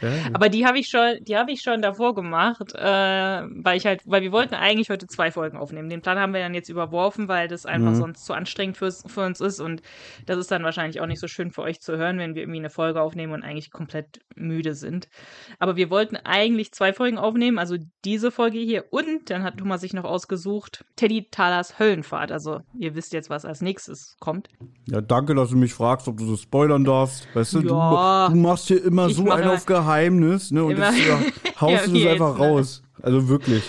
Ja, 0.00 0.08
Aber 0.32 0.48
die 0.48 0.64
habe 0.66 0.78
ich 0.78 0.88
schon, 0.88 1.18
die 1.22 1.36
habe 1.36 1.50
ich 1.52 1.60
schon 1.62 1.82
davor 1.82 2.14
gemacht, 2.14 2.74
äh, 2.74 2.82
weil 2.82 3.76
ich 3.76 3.86
halt, 3.86 4.02
weil 4.04 4.22
wir 4.22 4.32
wollten 4.32 4.54
eigentlich 4.54 4.90
heute 4.90 5.06
zwei 5.06 5.30
Folgen 5.30 5.56
aufnehmen. 5.58 5.88
Den 5.88 6.02
Plan 6.02 6.18
haben 6.18 6.32
wir 6.32 6.40
dann 6.40 6.54
jetzt 6.54 6.68
überworfen, 6.68 7.28
weil 7.28 7.48
das 7.48 7.66
einfach 7.66 7.90
Mhm. 7.90 7.96
sonst 7.96 8.24
zu 8.24 8.32
anstrengend 8.34 8.76
fürs, 8.76 9.02
für 9.06 9.22
uns 9.24 9.40
ist 9.40 9.60
und 9.60 9.82
das 10.26 10.38
ist 10.38 10.50
dann 10.50 10.62
wahrscheinlich 10.64 11.00
auch 11.00 11.06
nicht 11.06 11.20
so 11.20 11.28
schön 11.28 11.50
für 11.50 11.62
euch 11.62 11.80
zu 11.80 11.96
hören, 11.96 12.18
wenn 12.18 12.34
wir 12.34 12.42
irgendwie 12.42 12.58
eine 12.60 12.70
Folge 12.70 13.00
aufnehmen 13.02 13.32
und 13.32 13.42
eigentlich 13.42 13.70
komplett 13.70 14.20
müde 14.36 14.74
sind. 14.74 15.08
Aber 15.58 15.76
wir 15.76 15.90
wollten 15.90 16.16
eigentlich 16.16 16.72
zwei 16.72 16.92
Folgen 16.92 17.18
aufnehmen, 17.18 17.58
also 17.58 17.76
diese 18.04 18.30
Folge 18.30 18.58
hier 18.58 18.84
und 18.90 19.30
dann 19.30 19.42
hat 19.42 19.58
Thomas 19.58 19.80
sich 19.80 19.92
noch 19.94 20.04
ausgesucht 20.04 20.84
Teddy 20.96 21.28
Talers 21.30 21.78
Höllenfahrt. 21.78 22.32
Also 22.32 22.60
ihr 22.78 22.94
wisst 22.94 23.12
jetzt, 23.12 23.30
was 23.30 23.44
als 23.44 23.60
nächstes 23.60 24.16
kommt. 24.20 24.48
ja, 24.86 25.00
danke, 25.00 25.34
dass 25.34 25.50
du 25.50 25.56
mich 25.56 25.72
fragst, 25.74 26.08
ob 26.08 26.16
du 26.18 26.24
so 26.26 26.36
spoilern 26.36 26.84
darfst. 26.84 27.26
Weißt 27.34 27.54
du, 27.54 27.60
Ja. 27.60 28.28
du, 28.28 28.34
du 28.34 28.40
machst 28.40 28.68
hier 28.68 28.82
immer 28.84 29.08
so 29.10 29.24
mache 29.24 29.42
ein 29.42 29.48
auf 29.48 29.66
Geheimnis, 29.88 30.50
ne? 30.50 30.64
Und 30.64 30.72
immer- 30.72 30.92
jetzt 30.92 31.06
ja, 31.08 31.20
haust 31.60 31.86
Ja, 31.86 31.92
du 31.92 31.98
das 32.04 32.12
einfach 32.12 32.38
ne? 32.38 32.44
raus. 32.46 32.82
Also 33.02 33.28
wirklich. 33.28 33.62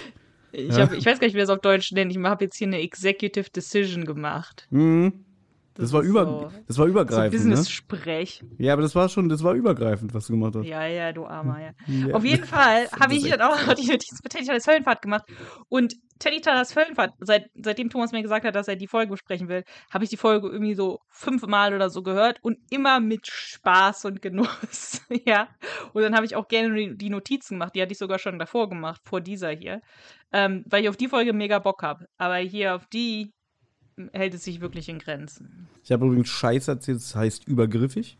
Ich, 0.52 0.70
Ja. 0.76 0.80
hab, 0.82 0.94
ich 0.94 1.06
weiß 1.06 1.20
gar 1.20 1.28
nicht, 1.28 1.36
wie 1.36 1.40
das 1.40 1.50
auf 1.50 1.60
Deutsch 1.60 1.92
nennt. 1.92 2.12
Ich 2.12 2.18
habe 2.24 2.44
jetzt 2.46 2.58
hier 2.58 2.68
eine 2.68 2.80
Executive 2.82 3.50
Decision 3.52 4.06
gemacht. 4.06 4.68
Mhm. 4.72 5.14
Das, 5.80 5.94
war 5.94 6.02
ist 6.02 6.08
über, 6.10 6.26
so- 6.26 6.52
das 6.68 6.78
war 6.78 6.86
So 6.86 6.92
übergreifend, 6.92 7.34
ne? 7.46 7.52
Business-Sprech. 7.52 8.44
Ja, 8.58 8.74
aber 8.74 8.82
das 8.82 8.96
war 8.96 9.10
schon, 9.10 9.30
das 9.30 9.44
war 9.44 9.54
übergreifend, 9.54 10.14
was 10.14 10.28
du 10.28 10.34
gemacht 10.34 10.56
hast. 10.56 10.66
Ja, 10.66 10.86
ja, 10.86 11.12
du 11.12 11.26
Armer, 11.26 11.60
ja. 11.62 11.72
Ja. 11.88 12.16
Auf 12.16 12.26
jeden 12.26 12.46
Fall 12.46 12.86
Das 12.92 12.92
habe 13.00 13.14
ich 13.16 13.30
dann 13.30 13.42
auch 13.42 13.66
noch 13.66 13.74
die 13.74 13.88
Notiz 13.88 14.20
mit 14.24 14.32
Teddy 14.32 14.46
Talers 14.46 14.68
Höllenfahrt 14.68 15.02
gemacht. 15.02 15.24
Und 15.70 15.96
Teddy 16.20 16.42
Talers 16.42 16.76
Höllenfahrt, 16.76 17.14
seit, 17.22 17.50
seitdem 17.56 17.90
Thomas 17.90 18.12
mir 18.12 18.22
gesagt 18.22 18.46
hat, 18.46 18.54
dass 18.54 18.68
er 18.68 18.76
die 18.76 18.88
Folge 18.88 19.12
besprechen 19.12 19.48
will, 19.48 19.64
habe 19.90 20.04
ich 20.04 20.10
die 20.10 20.18
Folge 20.18 20.50
irgendwie 20.50 20.74
so 20.76 21.00
fünfmal 21.08 21.74
oder 21.74 21.90
so 21.90 22.04
gehört 22.04 22.40
und 22.42 22.58
immer 22.70 23.00
mit 23.00 23.26
Spaß 23.28 24.06
und 24.06 24.22
Genuss. 24.22 25.02
ja. 25.26 25.48
Und 25.94 26.02
dann 26.02 26.16
habe 26.16 26.26
ich 26.26 26.36
auch 26.36 26.48
gerne 26.50 26.76
die, 26.76 26.98
die 26.98 27.10
Notizen 27.10 27.56
gemacht. 27.56 27.74
Die 27.76 27.82
hatte 27.82 27.94
ich 27.94 27.98
sogar 27.98 28.20
schon 28.20 28.38
davor 28.38 28.68
gemacht, 28.70 29.00
vor 29.06 29.22
dieser 29.22 29.52
hier. 29.52 29.82
Ähm, 30.34 30.64
weil 30.70 30.84
ich 30.84 30.90
auf 30.90 30.98
die 30.98 31.08
Folge 31.08 31.32
mega 31.34 31.60
Bock 31.60 31.82
habe. 31.84 32.06
Aber 32.18 32.36
hier 32.36 32.76
auf 32.76 32.86
die 32.88 33.32
hält 34.14 34.34
es 34.34 34.44
sich 34.44 34.62
wirklich 34.62 34.88
in 34.88 35.00
Grenzen. 35.00 35.68
Ich 35.84 35.92
habe 35.92 36.06
übrigens 36.06 36.30
Scheiß 36.30 36.68
erzählt, 36.68 36.98
das 36.98 37.16
heißt 37.16 37.48
übergriffig. 37.48 38.18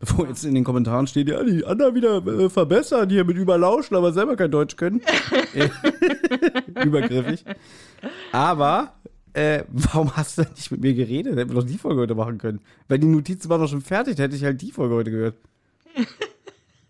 Bevor 0.00 0.26
jetzt 0.26 0.44
in 0.44 0.54
den 0.56 0.64
Kommentaren 0.64 1.06
steht, 1.06 1.28
ja, 1.28 1.44
die 1.44 1.64
Anna 1.64 1.94
wieder 1.94 2.26
äh, 2.26 2.50
verbessern 2.50 3.08
hier 3.08 3.24
mit 3.24 3.36
überlauschen, 3.36 3.96
aber 3.96 4.12
selber 4.12 4.34
kein 4.34 4.50
Deutsch 4.50 4.74
können. 4.74 5.00
Übergriffig. 6.84 7.44
Aber, 8.32 8.94
äh, 9.32 9.62
warum 9.68 10.16
hast 10.16 10.38
du 10.38 10.42
nicht 10.42 10.72
mit 10.72 10.80
mir 10.80 10.94
geredet? 10.94 11.36
Hätten 11.36 11.50
wir 11.50 11.60
doch 11.60 11.68
die 11.68 11.78
Folge 11.78 12.00
heute 12.00 12.16
machen 12.16 12.38
können. 12.38 12.60
Weil 12.88 12.98
die 12.98 13.06
Notizen 13.06 13.48
waren 13.48 13.60
doch 13.60 13.68
schon 13.68 13.80
fertig, 13.80 14.16
da 14.16 14.24
hätte 14.24 14.34
ich 14.34 14.42
halt 14.42 14.60
die 14.60 14.72
Folge 14.72 14.96
heute 14.96 15.12
gehört. 15.12 15.36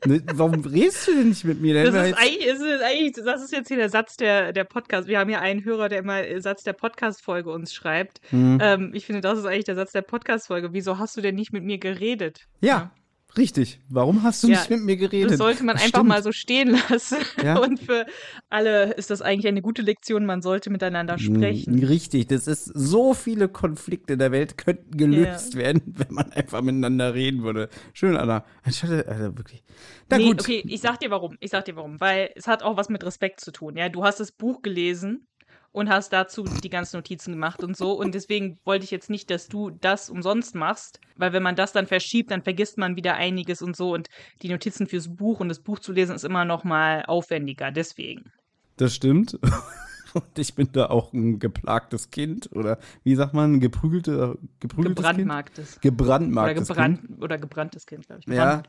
Ne, 0.04 0.22
warum 0.34 0.60
redest 0.64 1.06
du 1.08 1.14
denn 1.14 1.28
nicht 1.28 1.44
mit 1.44 1.60
mir? 1.60 1.74
Da 1.74 1.90
Das 1.90 1.94
ist, 1.94 2.10
jetzt- 2.10 2.18
eigentlich, 2.20 2.46
ist 2.46 2.60
es 2.60 2.80
eigentlich, 2.82 3.12
das 3.24 3.42
ist 3.42 3.52
jetzt 3.52 3.68
hier 3.68 3.76
der 3.76 3.88
Satz 3.88 4.16
der, 4.16 4.52
der 4.52 4.64
Podcast. 4.64 5.08
Wir 5.08 5.18
haben 5.18 5.30
ja 5.30 5.40
einen 5.40 5.64
Hörer, 5.64 5.88
der 5.88 5.98
immer 6.00 6.22
den 6.22 6.40
Satz 6.40 6.62
der 6.64 6.72
Podcast-Folge 6.72 7.50
uns 7.50 7.72
schreibt. 7.74 8.20
Hm. 8.30 8.58
Ähm, 8.60 8.90
ich 8.94 9.06
finde, 9.06 9.20
das 9.20 9.38
ist 9.38 9.44
eigentlich 9.46 9.64
der 9.64 9.76
Satz 9.76 9.92
der 9.92 10.02
Podcast-Folge. 10.02 10.72
Wieso 10.72 10.98
hast 10.98 11.16
du 11.16 11.20
denn 11.20 11.34
nicht 11.34 11.52
mit 11.52 11.64
mir 11.64 11.78
geredet? 11.78 12.46
ja, 12.60 12.90
richtig. 13.36 13.80
Warum 13.88 14.22
hast 14.22 14.42
du 14.42 14.48
Ja, 14.48 14.58
nicht 14.58 14.70
mit 14.70 14.80
mir 14.82 14.96
geredet? 14.96 15.32
Das 15.32 15.38
sollte 15.38 15.64
man 15.64 15.76
Das 15.76 15.84
einfach 15.84 15.98
stimmt. 16.00 16.08
mal 16.08 16.22
so 16.22 16.32
stehen 16.32 16.78
lassen. 16.88 17.18
Ja. 17.42 17.58
Und 17.62 17.80
für 17.80 18.06
alle 18.50 18.92
ist 18.94 19.10
das 19.10 19.22
eigentlich 19.22 19.46
eine 19.46 19.62
gute 19.62 19.82
Lektion. 19.82 20.26
Man 20.26 20.42
sollte 20.42 20.70
miteinander 20.70 21.18
sprechen. 21.18 21.82
Richtig, 21.84 22.28
das 22.28 22.46
ist 22.46 22.64
so 22.66 23.14
viele 23.14 23.48
Konflikte 23.48 24.14
in 24.14 24.18
der 24.18 24.32
Welt 24.32 24.58
könnten 24.58 24.96
gelöst 24.96 25.56
werden, 25.56 25.82
wenn 25.86 26.14
man 26.14 26.32
einfach 26.32 26.62
miteinander 26.62 27.14
reden 27.14 27.42
würde. 27.42 27.68
Schön, 27.92 28.16
Anna. 28.16 28.44
Anstatt, 28.62 29.06
also 29.06 29.36
wirklich. 29.36 29.62
Na 30.10 30.18
nee, 30.18 30.28
gut. 30.28 30.40
okay, 30.40 30.62
ich 30.66 30.80
sag 30.80 31.00
dir 31.00 31.10
warum. 31.10 31.36
Ich 31.40 31.50
sag 31.50 31.64
dir 31.64 31.76
warum. 31.76 32.00
Weil 32.00 32.30
es 32.34 32.46
hat 32.46 32.62
auch 32.62 32.76
was 32.76 32.88
mit 32.88 33.04
Respekt 33.04 33.40
zu 33.40 33.50
tun. 33.52 33.76
Ja, 33.76 33.88
du 33.88 34.04
hast 34.04 34.20
das 34.20 34.32
Buch 34.32 34.62
gelesen 34.62 35.26
und 35.72 35.88
hast 35.88 36.12
dazu 36.12 36.44
die 36.44 36.70
ganzen 36.70 36.96
Notizen 36.96 37.32
gemacht 37.32 37.64
und 37.64 37.76
so. 37.76 37.92
Und 37.92 38.14
deswegen 38.14 38.58
wollte 38.64 38.84
ich 38.84 38.90
jetzt 38.90 39.10
nicht, 39.10 39.30
dass 39.30 39.48
du 39.48 39.70
das 39.70 40.10
umsonst 40.10 40.54
machst, 40.54 41.00
weil 41.16 41.32
wenn 41.32 41.42
man 41.42 41.56
das 41.56 41.72
dann 41.72 41.86
verschiebt, 41.86 42.30
dann 42.30 42.42
vergisst 42.42 42.78
man 42.78 42.96
wieder 42.96 43.14
einiges 43.14 43.62
und 43.62 43.74
so. 43.74 43.92
Und 43.92 44.08
die 44.42 44.48
Notizen 44.48 44.86
fürs 44.86 45.14
Buch 45.14 45.40
und 45.40 45.48
das 45.48 45.60
Buch 45.60 45.78
zu 45.78 45.92
lesen 45.92 46.14
ist 46.14 46.24
immer 46.24 46.44
noch 46.44 46.64
mal 46.64 47.04
aufwendiger. 47.06 47.70
Deswegen. 47.70 48.32
Das 48.76 48.94
stimmt. 48.94 49.38
Und 50.14 50.38
ich 50.38 50.54
bin 50.54 50.68
da 50.72 50.86
auch 50.86 51.12
ein 51.12 51.38
geplagtes 51.38 52.10
Kind 52.10 52.50
oder 52.52 52.78
wie 53.04 53.14
sagt 53.14 53.34
man, 53.34 53.60
geprügelte, 53.60 54.38
geprügeltes 54.60 54.96
Gebrandmarktes. 54.96 55.70
Kind? 55.72 55.82
Gebrandmarktes. 55.82 56.70
Oder, 56.70 56.74
gebrannt, 56.74 57.06
kind. 57.06 57.22
oder 57.22 57.38
gebranntes 57.38 57.86
Kind, 57.86 58.06
glaube 58.06 58.22
ich. 58.24 58.32
Ja. 58.32 58.62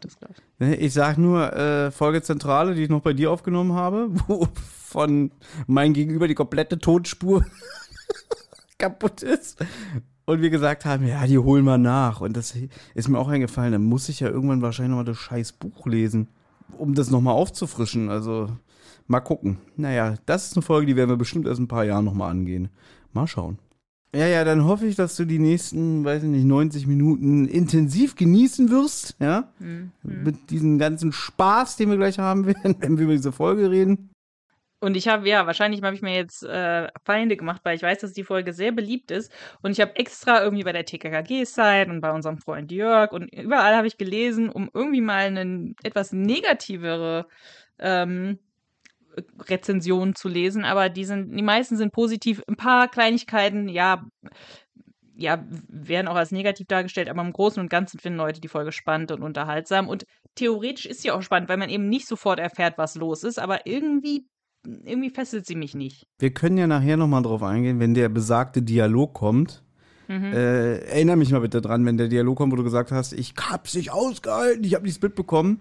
Ich. 0.59 0.79
ich 0.79 0.93
sag 0.93 1.17
nur 1.17 1.53
äh, 1.53 1.91
Folge 1.91 2.21
Zentrale, 2.21 2.75
die 2.75 2.83
ich 2.83 2.89
noch 2.89 3.01
bei 3.01 3.13
dir 3.13 3.31
aufgenommen 3.31 3.73
habe, 3.73 4.09
wo 4.27 4.47
von 4.53 5.31
mein 5.67 5.93
Gegenüber 5.93 6.27
die 6.27 6.35
komplette 6.35 6.79
Tonspur 6.79 7.45
kaputt 8.77 9.23
ist. 9.23 9.63
Und 10.25 10.41
wir 10.41 10.49
gesagt 10.49 10.85
haben, 10.85 11.05
ja, 11.05 11.25
die 11.27 11.37
holen 11.37 11.65
wir 11.65 11.77
nach. 11.77 12.21
Und 12.21 12.37
das 12.37 12.55
ist 12.93 13.09
mir 13.09 13.19
auch 13.19 13.27
eingefallen, 13.27 13.73
dann 13.73 13.83
muss 13.83 14.07
ich 14.07 14.21
ja 14.21 14.29
irgendwann 14.29 14.61
wahrscheinlich 14.61 14.91
nochmal 14.91 15.05
das 15.05 15.17
scheiß 15.17 15.53
Buch 15.53 15.85
lesen, 15.85 16.29
um 16.77 16.93
das 16.93 17.11
nochmal 17.11 17.33
aufzufrischen. 17.33 18.09
Also 18.09 18.49
Mal 19.07 19.19
gucken. 19.19 19.57
Naja, 19.75 20.15
das 20.25 20.47
ist 20.47 20.55
eine 20.55 20.63
Folge, 20.63 20.87
die 20.87 20.95
werden 20.95 21.09
wir 21.09 21.17
bestimmt 21.17 21.47
erst 21.47 21.59
ein 21.59 21.67
paar 21.67 21.83
Jahren 21.83 22.05
nochmal 22.05 22.31
angehen. 22.31 22.69
Mal 23.11 23.27
schauen. 23.27 23.59
Ja, 24.15 24.27
ja, 24.27 24.43
dann 24.43 24.65
hoffe 24.65 24.85
ich, 24.85 24.95
dass 24.95 25.15
du 25.15 25.25
die 25.25 25.39
nächsten, 25.39 26.05
weiß 26.05 26.21
ich 26.21 26.29
nicht, 26.29 26.45
90 26.45 26.85
Minuten 26.85 27.47
intensiv 27.47 28.15
genießen 28.15 28.69
wirst, 28.69 29.15
ja? 29.19 29.51
Mhm. 29.57 29.91
Mit 30.03 30.51
diesem 30.51 30.77
ganzen 30.77 31.11
Spaß, 31.11 31.77
den 31.77 31.89
wir 31.89 31.97
gleich 31.97 32.19
haben 32.19 32.45
werden, 32.45 32.75
wenn 32.79 32.97
wir 32.97 33.05
über 33.05 33.13
diese 33.13 33.31
Folge 33.31 33.71
reden. 33.71 34.11
Und 34.79 34.97
ich 34.97 35.07
habe, 35.07 35.27
ja, 35.27 35.47
wahrscheinlich 35.47 35.81
habe 35.81 35.95
ich 35.95 36.01
mir 36.01 36.13
jetzt 36.13 36.43
äh, 36.43 36.89
Feinde 37.05 37.37
gemacht, 37.37 37.61
weil 37.63 37.75
ich 37.75 37.81
weiß, 37.81 37.99
dass 37.99 38.11
die 38.11 38.25
Folge 38.25 38.51
sehr 38.51 38.73
beliebt 38.73 39.11
ist. 39.11 39.31
Und 39.61 39.71
ich 39.71 39.79
habe 39.79 39.95
extra 39.95 40.43
irgendwie 40.43 40.65
bei 40.65 40.73
der 40.73 40.85
TKKG-Site 40.85 41.89
und 41.89 42.01
bei 42.01 42.11
unserem 42.11 42.37
Freund 42.37 42.69
Jörg 42.71 43.13
und 43.13 43.33
überall 43.33 43.77
habe 43.77 43.87
ich 43.87 43.97
gelesen, 43.97 44.49
um 44.49 44.69
irgendwie 44.73 44.99
mal 44.99 45.25
eine 45.25 45.73
etwas 45.83 46.11
negativere 46.11 47.27
ähm, 47.79 48.39
Rezensionen 49.39 50.15
zu 50.15 50.27
lesen, 50.27 50.65
aber 50.65 50.89
die 50.89 51.05
sind, 51.05 51.35
die 51.37 51.43
meisten 51.43 51.77
sind 51.77 51.91
positiv. 51.91 52.41
Ein 52.47 52.55
paar 52.55 52.87
Kleinigkeiten, 52.87 53.69
ja, 53.69 54.05
ja, 55.15 55.43
werden 55.67 56.07
auch 56.07 56.15
als 56.15 56.31
negativ 56.31 56.67
dargestellt, 56.67 57.09
aber 57.09 57.21
im 57.21 57.33
Großen 57.33 57.61
und 57.61 57.69
Ganzen 57.69 57.99
finden 57.99 58.17
Leute 58.17 58.41
die 58.41 58.47
Folge 58.47 58.71
spannend 58.71 59.11
und 59.11 59.21
unterhaltsam. 59.21 59.87
Und 59.87 60.05
theoretisch 60.35 60.85
ist 60.85 61.01
sie 61.01 61.11
auch 61.11 61.21
spannend, 61.21 61.49
weil 61.49 61.57
man 61.57 61.69
eben 61.69 61.87
nicht 61.87 62.07
sofort 62.07 62.39
erfährt, 62.39 62.77
was 62.77 62.95
los 62.95 63.23
ist, 63.23 63.39
aber 63.39 63.67
irgendwie, 63.67 64.25
irgendwie 64.65 65.11
fesselt 65.11 65.45
sie 65.45 65.55
mich 65.55 65.75
nicht. 65.75 66.07
Wir 66.19 66.33
können 66.33 66.57
ja 66.57 66.67
nachher 66.67 66.97
nochmal 66.97 67.21
drauf 67.21 67.43
eingehen, 67.43 67.79
wenn 67.79 67.93
der 67.93 68.09
besagte 68.09 68.61
Dialog 68.61 69.13
kommt. 69.13 69.63
Mhm. 70.07 70.33
Äh, 70.33 70.77
erinnere 70.79 71.17
mich 71.17 71.31
mal 71.31 71.41
bitte 71.41 71.61
dran, 71.61 71.85
wenn 71.85 71.97
der 71.97 72.07
Dialog 72.07 72.37
kommt, 72.37 72.51
wo 72.51 72.57
du 72.57 72.63
gesagt 72.63 72.91
hast, 72.91 73.13
ich 73.13 73.33
hab's 73.39 73.75
nicht 73.75 73.91
ausgehalten, 73.91 74.63
ich 74.63 74.73
hab 74.73 74.83
nichts 74.83 75.01
mitbekommen. 75.01 75.59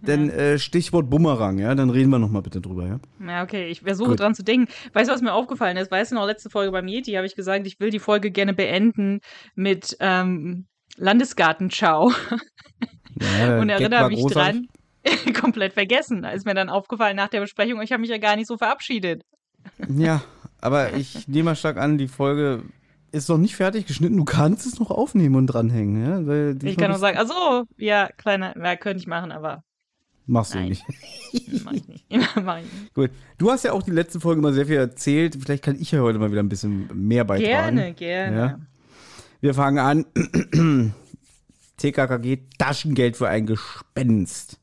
Denn 0.00 0.30
äh, 0.30 0.58
Stichwort 0.58 1.10
Bumerang, 1.10 1.58
ja, 1.58 1.74
dann 1.74 1.90
reden 1.90 2.10
wir 2.10 2.18
nochmal 2.18 2.42
bitte 2.42 2.60
drüber, 2.60 2.86
ja. 2.86 3.00
Ja, 3.26 3.42
okay, 3.42 3.68
ich 3.68 3.80
versuche 3.80 4.14
dran 4.16 4.34
zu 4.34 4.44
denken. 4.44 4.72
Weißt 4.92 5.10
du, 5.10 5.14
was 5.14 5.22
mir 5.22 5.32
aufgefallen 5.32 5.76
ist? 5.76 5.90
Weißt 5.90 6.12
du 6.12 6.14
noch, 6.14 6.26
letzte 6.26 6.50
Folge 6.50 6.70
beim 6.70 6.86
Yeti 6.86 7.12
habe 7.12 7.26
ich 7.26 7.34
gesagt, 7.34 7.66
ich 7.66 7.80
will 7.80 7.90
die 7.90 7.98
Folge 7.98 8.30
gerne 8.30 8.54
beenden 8.54 9.20
mit 9.54 9.96
ähm, 10.00 10.66
Landesgartenschau. 10.96 12.12
Ja, 13.20 13.58
Und 13.60 13.68
erinnere 13.68 14.08
mich 14.08 14.24
dran, 14.26 14.68
komplett 15.40 15.72
vergessen. 15.72 16.22
Da 16.22 16.30
ist 16.30 16.46
mir 16.46 16.54
dann 16.54 16.68
aufgefallen 16.68 17.16
nach 17.16 17.28
der 17.28 17.40
Besprechung, 17.40 17.80
ich 17.82 17.92
habe 17.92 18.00
mich 18.00 18.10
ja 18.10 18.18
gar 18.18 18.36
nicht 18.36 18.46
so 18.46 18.56
verabschiedet. 18.56 19.22
Ja, 19.88 20.22
aber 20.60 20.94
ich 20.94 21.26
nehme 21.28 21.50
mal 21.50 21.56
stark 21.56 21.76
an, 21.76 21.98
die 21.98 22.08
Folge 22.08 22.62
ist 23.10 23.28
noch 23.28 23.38
nicht 23.38 23.56
fertig 23.56 23.86
geschnitten. 23.86 24.16
Du 24.16 24.24
kannst 24.24 24.66
es 24.66 24.78
noch 24.78 24.90
aufnehmen 24.90 25.34
und 25.36 25.46
dranhängen, 25.46 26.04
ja? 26.04 26.56
ich 26.62 26.76
kann 26.76 26.90
nur 26.90 26.98
sagen, 26.98 27.18
also 27.18 27.64
ja, 27.76 28.08
kleiner, 28.16 28.54
ja, 28.62 28.76
könnte 28.76 29.00
ich 29.00 29.06
machen, 29.06 29.32
aber 29.32 29.62
Machst 30.28 30.54
Nein. 30.54 30.64
du 30.64 30.68
nicht. 30.68 30.84
Mach 31.64 31.72
ich 31.72 31.88
nicht. 31.88 32.04
Mach 32.44 32.58
ich 32.58 32.64
nicht. 32.64 32.94
Gut. 32.94 33.10
Du 33.38 33.50
hast 33.50 33.64
ja 33.64 33.72
auch 33.72 33.82
die 33.82 33.90
letzte 33.90 34.20
Folge 34.20 34.42
mal 34.42 34.52
sehr 34.52 34.66
viel 34.66 34.76
erzählt. 34.76 35.38
Vielleicht 35.40 35.64
kann 35.64 35.80
ich 35.80 35.90
ja 35.90 36.00
heute 36.00 36.18
mal 36.18 36.30
wieder 36.30 36.42
ein 36.42 36.50
bisschen 36.50 36.90
mehr 36.92 37.24
beitragen. 37.24 37.76
Gerne, 37.76 37.94
gerne. 37.94 38.36
Ja? 38.36 38.58
Wir 39.40 39.54
fangen 39.54 39.78
an. 39.78 40.04
TKKG 41.78 42.40
Taschengeld 42.58 43.16
für 43.16 43.28
ein 43.28 43.46
Gespenst. 43.46 44.60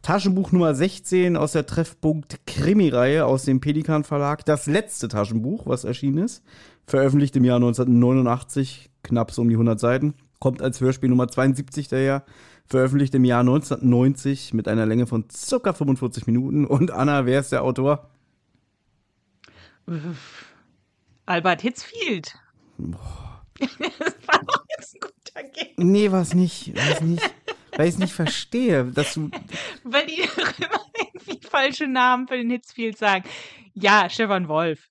Taschenbuch 0.00 0.52
Nummer 0.52 0.74
16 0.74 1.36
aus 1.36 1.52
der 1.52 1.66
Treffpunkt 1.66 2.38
Krimi-Reihe 2.46 3.26
aus 3.26 3.44
dem 3.44 3.60
Pelikan 3.60 4.04
Verlag. 4.04 4.44
Das 4.46 4.66
letzte 4.66 5.08
Taschenbuch, 5.08 5.66
was 5.66 5.84
erschienen 5.84 6.24
ist. 6.24 6.42
Veröffentlicht 6.86 7.36
im 7.36 7.44
Jahr 7.44 7.56
1989, 7.56 8.90
knapp 9.02 9.32
so 9.32 9.42
um 9.42 9.48
die 9.48 9.54
100 9.54 9.78
Seiten. 9.78 10.14
Kommt 10.38 10.62
als 10.62 10.80
Hörspiel 10.80 11.10
Nummer 11.10 11.28
72 11.28 11.88
daher 11.88 12.24
veröffentlicht 12.66 13.14
im 13.14 13.24
Jahr 13.24 13.40
1990 13.40 14.54
mit 14.54 14.68
einer 14.68 14.86
Länge 14.86 15.06
von 15.06 15.26
ca. 15.28 15.72
45 15.72 16.26
Minuten. 16.26 16.66
Und 16.66 16.90
Anna, 16.90 17.26
wer 17.26 17.40
ist 17.40 17.52
der 17.52 17.62
Autor? 17.62 18.10
Albert 21.26 21.62
Hitzfield. 21.62 22.34
Boah. 22.78 23.44
das 23.58 24.14
war 24.26 24.40
doch 24.46 24.64
jetzt 24.76 24.94
ein 24.94 25.00
guter 25.00 25.48
Game. 25.48 25.72
Nee, 25.76 26.10
was 26.10 26.34
nicht. 26.34 26.74
Was 26.74 27.00
nicht. 27.00 27.34
Weil 27.76 27.88
ich 27.88 27.94
es 27.94 27.98
nicht 27.98 28.12
verstehe, 28.12 28.84
dass 28.84 29.14
du. 29.14 29.30
Weil 29.82 30.06
die 30.06 30.20
immer 30.62 30.80
irgendwie 30.96 31.40
falsche 31.46 31.86
Namen 31.86 32.28
für 32.28 32.36
den 32.36 32.50
Hitzfield 32.50 32.98
sagen. 32.98 33.24
Ja, 33.74 34.08
Stefan 34.08 34.48
Wolf. 34.48 34.90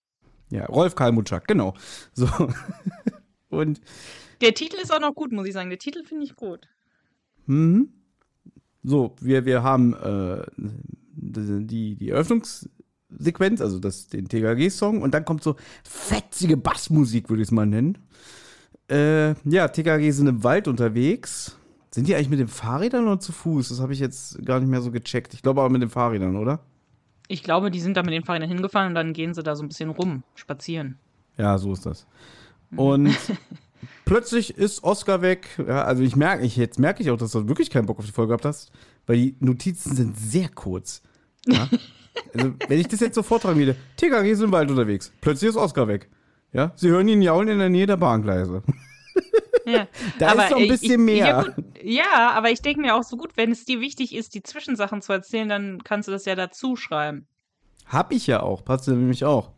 Ja, 0.50 0.66
Rolf 0.66 0.96
Kalmutschak, 0.96 1.48
genau. 1.48 1.74
So. 2.14 2.28
Und. 3.50 3.82
Der 4.42 4.54
Titel 4.54 4.76
ist 4.76 4.94
auch 4.94 5.00
noch 5.00 5.16
gut, 5.16 5.32
muss 5.32 5.48
ich 5.48 5.54
sagen. 5.54 5.70
Der 5.70 5.80
Titel 5.80 6.04
finde 6.04 6.26
ich 6.26 6.36
gut. 6.36 6.68
Mhm. 7.46 7.90
So, 8.84 9.16
wir, 9.22 9.46
wir 9.46 9.64
haben 9.64 9.94
äh, 9.94 10.46
die, 11.16 11.96
die 11.96 12.10
Eröffnungssequenz, 12.10 13.62
also 13.62 13.80
das, 13.80 14.08
den 14.08 14.28
TKG-Song, 14.28 15.02
und 15.02 15.14
dann 15.14 15.26
kommt 15.26 15.44
so 15.44 15.56
fetzige 15.84 16.58
Bassmusik, 16.58 17.30
würde 17.30 17.42
ich 17.42 17.48
es 17.48 17.52
mal 17.52 17.66
nennen. 17.66 17.98
Äh, 18.90 19.36
ja, 19.50 19.68
TKG 19.70 20.12
sind 20.12 20.28
im 20.28 20.44
Wald 20.44 20.68
unterwegs. 20.68 21.58
Sind 21.92 22.08
die 22.08 22.16
eigentlich 22.16 22.30
mit 22.30 22.40
den 22.40 22.48
Fahrrädern 22.48 23.06
oder 23.06 23.20
zu 23.20 23.32
Fuß? 23.32 23.70
Das 23.70 23.80
habe 23.80 23.94
ich 23.94 24.00
jetzt 24.00 24.44
gar 24.46 24.60
nicht 24.60 24.70
mehr 24.70 24.82
so 24.82 24.92
gecheckt. 24.92 25.34
Ich 25.34 25.42
glaube 25.42 25.62
aber 25.62 25.70
mit 25.70 25.82
den 25.82 25.90
Fahrrädern, 25.90 26.36
oder? 26.36 26.60
Ich 27.28 27.44
glaube, 27.44 27.72
die 27.72 27.80
sind 27.80 27.96
da 27.96 28.04
mit 28.04 28.14
den 28.14 28.24
Fahrrädern 28.24 28.50
hingefahren 28.50 28.90
und 28.90 28.96
dann 28.96 29.14
gehen 29.14 29.34
sie 29.34 29.44
da 29.44 29.56
so 29.56 29.64
ein 29.64 29.70
bisschen 29.70 29.90
rum, 29.90 30.24
spazieren. 30.36 30.98
Ja, 31.38 31.58
so 31.58 31.72
ist 31.72 31.86
das. 31.86 32.06
Und 32.76 33.16
plötzlich 34.06 34.58
ist 34.58 34.84
Oscar 34.84 35.22
weg. 35.22 35.48
Ja, 35.68 35.84
also 35.84 36.04
ich 36.04 36.16
merke, 36.16 36.46
ich, 36.46 36.56
jetzt 36.58 36.80
merke 36.80 37.04
ich 37.04 37.12
auch, 37.12 37.18
dass 37.18 37.32
du 37.32 37.48
wirklich 37.48 37.70
keinen 37.70 37.86
Bock 37.86 38.00
auf 38.00 38.06
die 38.06 38.12
Folge 38.12 38.30
gehabt 38.30 38.46
hast, 38.46 38.72
weil 39.06 39.18
die 39.18 39.36
Notizen 39.40 39.96
sind 39.96 40.18
sehr 40.18 40.50
kurz. 40.50 41.02
Ja? 41.46 41.68
also, 42.34 42.54
wenn 42.68 42.80
ich 42.80 42.88
das 42.88 43.00
jetzt 43.00 43.16
so 43.16 43.24
vortragen 43.24 43.60
würde, 43.60 43.76
TKG 43.98 44.32
ist 44.32 44.42
im 44.42 44.52
Wald 44.52 44.70
unterwegs. 44.70 45.12
Plötzlich 45.22 45.50
ist 45.50 45.58
Oscar 45.58 45.88
weg. 45.88 46.10
Ja, 46.52 46.72
sie 46.76 46.90
hören 46.90 47.08
ihn 47.08 47.22
jaulen 47.22 47.48
in 47.48 47.60
der 47.60 47.70
Nähe 47.70 47.88
der 47.88 47.98
Bahngleise. 47.98 48.62
Ja, 49.66 49.88
da 50.20 50.32
aber 50.32 50.46
ist 50.46 50.52
noch 50.52 50.58
ein 50.58 50.68
bisschen 50.68 50.92
ich, 50.92 50.98
mehr. 51.06 51.26
Ja, 51.26 51.44
gut, 51.44 51.66
ja, 51.82 52.32
aber 52.32 52.52
ich 52.52 52.62
denke 52.62 52.82
mir 52.82 52.96
auch 52.96 53.04
so 53.04 53.18
gut, 53.18 53.32
wenn 53.36 53.52
es 53.52 53.66
dir 53.66 53.80
wichtig 53.80 54.14
ist, 54.16 54.36
die 54.36 54.44
Zwischensachen 54.44 55.02
zu 55.02 55.14
erzählen, 55.14 55.50
dann 55.50 55.84
kannst 55.84 56.08
du 56.08 56.12
das 56.12 56.26
ja 56.26 56.36
dazu 56.36 56.76
schreiben. 56.76 57.28
Hab 57.86 58.12
ich 58.12 58.28
ja 58.28 58.42
auch, 58.42 58.64
passt 58.64 58.88
nämlich 58.88 59.26
auch. 59.26 59.52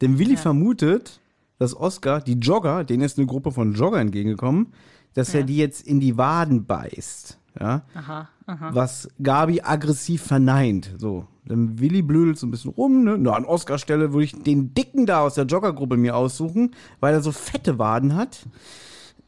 Denn 0.00 0.18
Willi 0.18 0.34
ja. 0.34 0.40
vermutet, 0.40 1.20
dass 1.62 1.76
Oscar, 1.76 2.20
die 2.20 2.34
Jogger, 2.34 2.84
denen 2.84 3.04
ist 3.04 3.18
eine 3.18 3.26
Gruppe 3.26 3.52
von 3.52 3.74
Jogger 3.74 4.00
entgegengekommen, 4.00 4.72
dass 5.14 5.32
ja. 5.32 5.40
er 5.40 5.46
die 5.46 5.56
jetzt 5.56 5.86
in 5.86 6.00
die 6.00 6.18
Waden 6.18 6.66
beißt. 6.66 7.38
Ja? 7.58 7.82
Aha, 7.94 8.28
aha. 8.46 8.70
Was 8.72 9.08
Gabi 9.22 9.60
aggressiv 9.62 10.22
verneint. 10.22 10.92
So. 10.96 11.26
Dann 11.44 11.78
Willi 11.78 12.02
blödelt 12.02 12.38
so 12.38 12.46
ein 12.46 12.50
bisschen 12.50 12.72
rum. 12.72 13.04
Ne? 13.04 13.16
Nur 13.16 13.36
an 13.36 13.44
Oscars 13.44 13.80
Stelle 13.80 14.12
würde 14.12 14.24
ich 14.24 14.42
den 14.42 14.74
Dicken 14.74 15.06
da 15.06 15.20
aus 15.20 15.34
der 15.34 15.44
Joggergruppe 15.44 15.96
mir 15.96 16.16
aussuchen, 16.16 16.72
weil 17.00 17.14
er 17.14 17.22
so 17.22 17.30
fette 17.30 17.78
Waden 17.78 18.16
hat. 18.16 18.46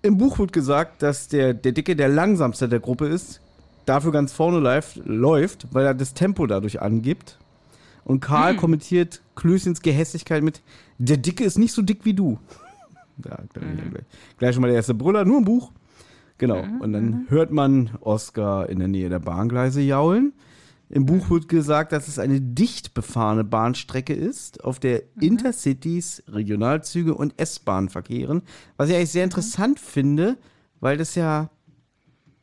Im 0.02 0.18
Buch 0.18 0.38
wird 0.38 0.52
gesagt, 0.52 1.02
dass 1.02 1.28
der, 1.28 1.54
der 1.54 1.72
Dicke 1.72 1.96
der 1.96 2.08
langsamste 2.08 2.68
der 2.68 2.80
Gruppe 2.80 3.06
ist, 3.06 3.40
dafür 3.86 4.12
ganz 4.12 4.32
vorne 4.32 4.58
läuft, 4.58 5.00
läuft 5.04 5.68
weil 5.72 5.86
er 5.86 5.94
das 5.94 6.14
Tempo 6.14 6.46
dadurch 6.46 6.82
angibt. 6.82 7.38
Und 8.04 8.20
Karl 8.20 8.52
hm. 8.52 8.58
kommentiert 8.58 9.22
Klößchens 9.34 9.80
Gehässigkeit 9.80 10.42
mit, 10.42 10.62
der 10.98 11.16
Dicke 11.16 11.44
ist 11.44 11.58
nicht 11.58 11.72
so 11.72 11.82
dick 11.82 12.04
wie 12.04 12.14
du. 12.14 12.38
ja, 13.24 13.38
mhm. 13.54 13.90
gleich, 13.90 14.04
gleich 14.38 14.54
schon 14.54 14.62
mal 14.62 14.68
der 14.68 14.76
erste 14.76 14.94
Brüller, 14.94 15.24
nur 15.24 15.38
ein 15.38 15.44
Buch. 15.44 15.72
Genau. 16.38 16.62
Mhm. 16.62 16.80
Und 16.80 16.92
dann 16.92 17.04
mhm. 17.04 17.26
hört 17.28 17.50
man 17.52 17.90
Oscar 18.00 18.68
in 18.68 18.78
der 18.78 18.88
Nähe 18.88 19.08
der 19.08 19.20
Bahngleise 19.20 19.80
jaulen. 19.80 20.32
Im 20.90 21.06
Buch 21.06 21.30
wird 21.30 21.48
gesagt, 21.48 21.92
dass 21.92 22.08
es 22.08 22.18
eine 22.18 22.40
dicht 22.40 22.94
befahrene 22.94 23.44
Bahnstrecke 23.44 24.12
ist, 24.12 24.62
auf 24.62 24.78
der 24.78 25.02
mhm. 25.14 25.22
Intercities, 25.22 26.22
Regionalzüge 26.28 27.14
und 27.14 27.34
S-Bahnen 27.38 27.88
verkehren. 27.88 28.42
Was 28.76 28.90
ich 28.90 28.96
eigentlich 28.96 29.10
sehr 29.10 29.24
interessant 29.24 29.78
mhm. 29.80 29.86
finde, 29.86 30.36
weil 30.80 30.96
das 30.96 31.14
ja. 31.14 31.50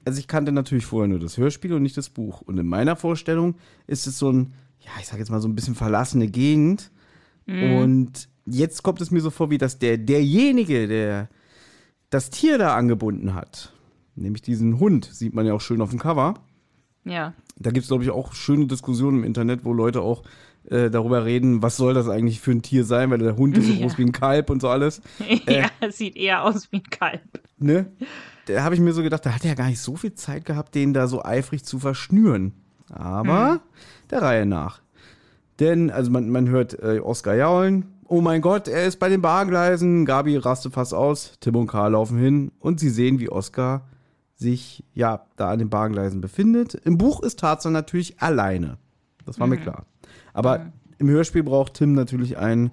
Also, 0.04 0.20
ich 0.20 0.28
kannte 0.28 0.52
natürlich 0.52 0.86
vorher 0.86 1.08
nur 1.08 1.20
das 1.20 1.38
Hörspiel 1.38 1.74
und 1.74 1.84
nicht 1.84 1.96
das 1.96 2.10
Buch. 2.10 2.42
Und 2.42 2.58
in 2.58 2.66
meiner 2.66 2.96
Vorstellung 2.96 3.56
ist 3.86 4.08
es 4.08 4.18
so 4.18 4.32
ein 4.32 4.54
ja, 4.82 4.92
ich 5.00 5.08
sag 5.08 5.20
jetzt 5.20 5.32
mal 5.32 5.42
so 5.42 5.48
ein 5.48 5.56
bisschen 5.56 5.76
verlassene 5.76 6.28
Gegend. 6.28 6.92
Mhm. 7.46 7.74
Und 7.78 8.30
jetzt 8.46 8.84
kommt 8.84 9.02
es 9.02 9.12
mir 9.12 9.22
so 9.22 9.30
vor, 9.30 9.50
wie 9.50 9.58
dass 9.58 9.80
der, 9.80 9.98
derjenige, 9.98 10.88
der 10.88 11.30
das 12.10 12.30
Tier 12.30 12.58
da 12.58 12.76
angebunden 12.76 13.34
hat, 13.34 13.74
nämlich 14.16 14.42
diesen 14.42 14.80
Hund, 14.80 15.06
sieht 15.06 15.34
man 15.34 15.46
ja 15.46 15.54
auch 15.54 15.62
schön 15.62 15.82
auf 15.82 15.92
dem 15.92 16.00
Cover. 16.00 16.34
Ja. 17.06 17.34
Da 17.56 17.72
gibt 17.72 17.84
es, 17.84 17.88
glaube 17.88 18.04
ich, 18.04 18.10
auch 18.10 18.34
schöne 18.34 18.68
Diskussionen 18.68 19.20
im 19.20 19.24
Internet, 19.24 19.66
wo 19.66 19.74
Leute 19.74 20.02
auch 20.02 20.24
äh, 20.70 20.90
darüber 20.90 21.26
reden, 21.26 21.62
was 21.62 21.78
soll 21.78 21.94
das 21.94 22.10
eigentlich 22.10 22.40
für 22.42 22.52
ein 22.52 22.62
Tier 22.62 22.84
sein, 22.86 23.10
weil 23.10 23.20
der 23.20 23.38
Hund 23.38 23.58
ist 23.58 23.68
so 23.68 23.74
Ja. 23.74 23.82
groß 23.82 23.98
wie 23.98 24.04
ein 24.04 24.12
Kalb 24.12 24.50
und 24.50 24.62
so 24.62 24.70
alles. 24.70 25.02
ja, 25.48 25.70
es 25.80 25.98
sieht 25.98 26.16
eher 26.16 26.44
aus 26.44 26.72
wie 26.72 26.78
ein 26.78 26.84
Kalb. 26.84 27.22
Ne? 27.58 27.92
Da 28.46 28.64
habe 28.64 28.76
ich 28.76 28.82
mir 28.82 28.94
so 28.94 29.04
gedacht, 29.04 29.26
da 29.26 29.34
hat 29.34 29.46
er 29.46 29.56
gar 29.56 29.68
nicht 29.68 29.80
so 29.80 29.96
viel 29.96 30.14
Zeit 30.14 30.46
gehabt, 30.46 30.76
den 30.76 30.94
da 30.94 31.08
so 31.08 31.24
eifrig 31.24 31.64
zu 31.64 31.80
verschnüren. 31.80 32.54
Aber 32.90 33.62
der 34.12 34.22
Reihe 34.22 34.46
nach. 34.46 34.82
Denn, 35.60 35.90
also 35.92 36.12
man, 36.12 36.30
man 36.30 36.50
hört 36.50 36.78
äh, 36.82 37.00
Oskar 37.00 37.36
jaulen. 37.36 37.86
Oh 38.08 38.20
mein 38.22 38.42
Gott, 38.42 38.68
er 38.68 38.86
ist 38.86 39.00
bei 39.00 39.10
den 39.10 39.22
Bahngleisen. 39.22 40.06
Gabi 40.06 40.36
rastet 40.38 40.74
fast 40.74 40.94
aus. 40.94 41.34
Tim 41.40 41.56
und 41.56 41.68
Karl 41.68 41.92
laufen 41.94 42.18
hin 42.18 42.52
und 42.60 42.80
sie 42.80 42.90
sehen, 42.90 43.20
wie 43.20 43.30
Oskar 43.30 43.88
sich 44.36 44.84
ja 44.94 45.26
da 45.38 45.52
an 45.52 45.60
den 45.60 45.70
Bahngleisen 45.70 46.20
befindet. 46.20 46.74
Im 46.74 46.98
Buch 46.98 47.22
ist 47.22 47.40
Tarzan 47.40 47.74
natürlich 47.74 48.20
alleine. 48.22 48.78
Das 49.26 49.40
war 49.40 49.48
mir 49.48 49.58
klar. 49.58 49.86
Aber 50.34 50.72
im 50.98 51.10
Hörspiel 51.10 51.44
braucht 51.44 51.76
Tim 51.76 51.94
natürlich 51.94 52.38
einen, 52.38 52.72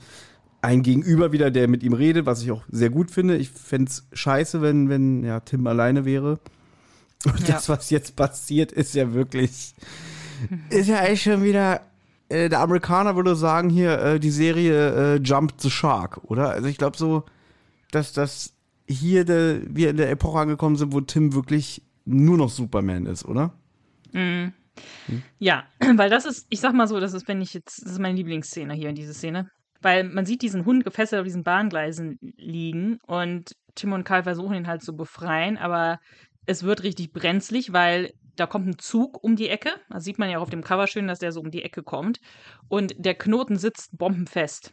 einen 0.62 0.82
Gegenüber 0.82 1.30
wieder, 1.30 1.50
der 1.50 1.68
mit 1.68 1.82
ihm 1.82 1.92
redet, 1.92 2.24
was 2.24 2.42
ich 2.42 2.50
auch 2.50 2.62
sehr 2.70 2.88
gut 2.90 3.10
finde. 3.10 3.36
Ich 3.36 3.50
fände 3.50 3.90
es 3.90 4.06
scheiße, 4.12 4.62
wenn, 4.62 4.88
wenn 4.88 5.24
ja, 5.24 5.40
Tim 5.40 5.66
alleine 5.66 6.04
wäre. 6.06 6.40
Und 7.26 7.40
Ja. 7.46 7.54
das, 7.56 7.68
was 7.68 7.90
jetzt 7.90 8.16
passiert, 8.16 8.72
ist 8.72 8.94
ja 8.94 9.12
wirklich. 9.12 9.74
Ist 10.70 10.88
ja 10.88 10.98
eigentlich 11.00 11.22
schon 11.22 11.42
wieder. 11.42 11.82
Äh, 12.28 12.48
der 12.50 12.60
Amerikaner 12.60 13.16
würde 13.16 13.34
sagen 13.36 13.70
hier 13.70 13.98
äh, 13.98 14.20
die 14.20 14.30
Serie 14.30 15.14
äh, 15.14 15.20
Jump 15.20 15.54
the 15.58 15.70
Shark, 15.70 16.20
oder? 16.24 16.50
Also 16.50 16.68
ich 16.68 16.76
glaube 16.76 16.96
so, 16.96 17.24
dass 17.90 18.12
das 18.12 18.52
hier 18.86 19.24
de, 19.24 19.62
wir 19.68 19.90
in 19.90 19.96
der 19.96 20.10
Epoche 20.10 20.38
angekommen 20.38 20.76
sind, 20.76 20.92
wo 20.92 21.00
Tim 21.00 21.34
wirklich 21.34 21.82
nur 22.04 22.36
noch 22.36 22.50
Superman 22.50 23.06
ist, 23.06 23.24
oder? 23.24 23.54
Ja, 25.38 25.64
weil 25.96 26.10
das 26.10 26.24
ist, 26.24 26.46
ich 26.50 26.60
sag 26.60 26.74
mal 26.74 26.88
so, 26.88 27.00
das 27.00 27.14
ist, 27.14 27.28
wenn 27.28 27.40
ich 27.40 27.54
jetzt, 27.54 27.82
das 27.84 27.92
ist 27.92 27.98
meine 27.98 28.16
Lieblingsszene 28.16 28.74
hier 28.74 28.90
in 28.90 28.94
dieser 28.94 29.14
Szene. 29.14 29.50
Weil 29.80 30.04
man 30.04 30.26
sieht 30.26 30.42
diesen 30.42 30.64
Hund 30.64 30.84
gefesselt 30.84 31.20
auf 31.20 31.24
diesen 31.24 31.44
Bahngleisen 31.44 32.18
liegen 32.36 32.98
und 33.06 33.54
Tim 33.76 33.92
und 33.92 34.04
Karl 34.04 34.24
versuchen 34.24 34.56
ihn 34.56 34.66
halt 34.66 34.82
zu 34.82 34.96
befreien, 34.96 35.56
aber 35.56 36.00
es 36.46 36.64
wird 36.64 36.82
richtig 36.82 37.12
brenzlig, 37.12 37.72
weil 37.72 38.12
da 38.38 38.46
kommt 38.46 38.66
ein 38.66 38.78
Zug 38.78 39.22
um 39.22 39.36
die 39.36 39.48
Ecke. 39.48 39.70
Da 39.90 40.00
sieht 40.00 40.18
man 40.18 40.30
ja 40.30 40.38
auch 40.38 40.42
auf 40.42 40.50
dem 40.50 40.62
Cover 40.62 40.86
schön, 40.86 41.08
dass 41.08 41.18
der 41.18 41.32
so 41.32 41.40
um 41.40 41.50
die 41.50 41.62
Ecke 41.62 41.82
kommt. 41.82 42.20
Und 42.68 42.94
der 42.96 43.14
Knoten 43.14 43.56
sitzt 43.56 43.96
bombenfest. 43.98 44.72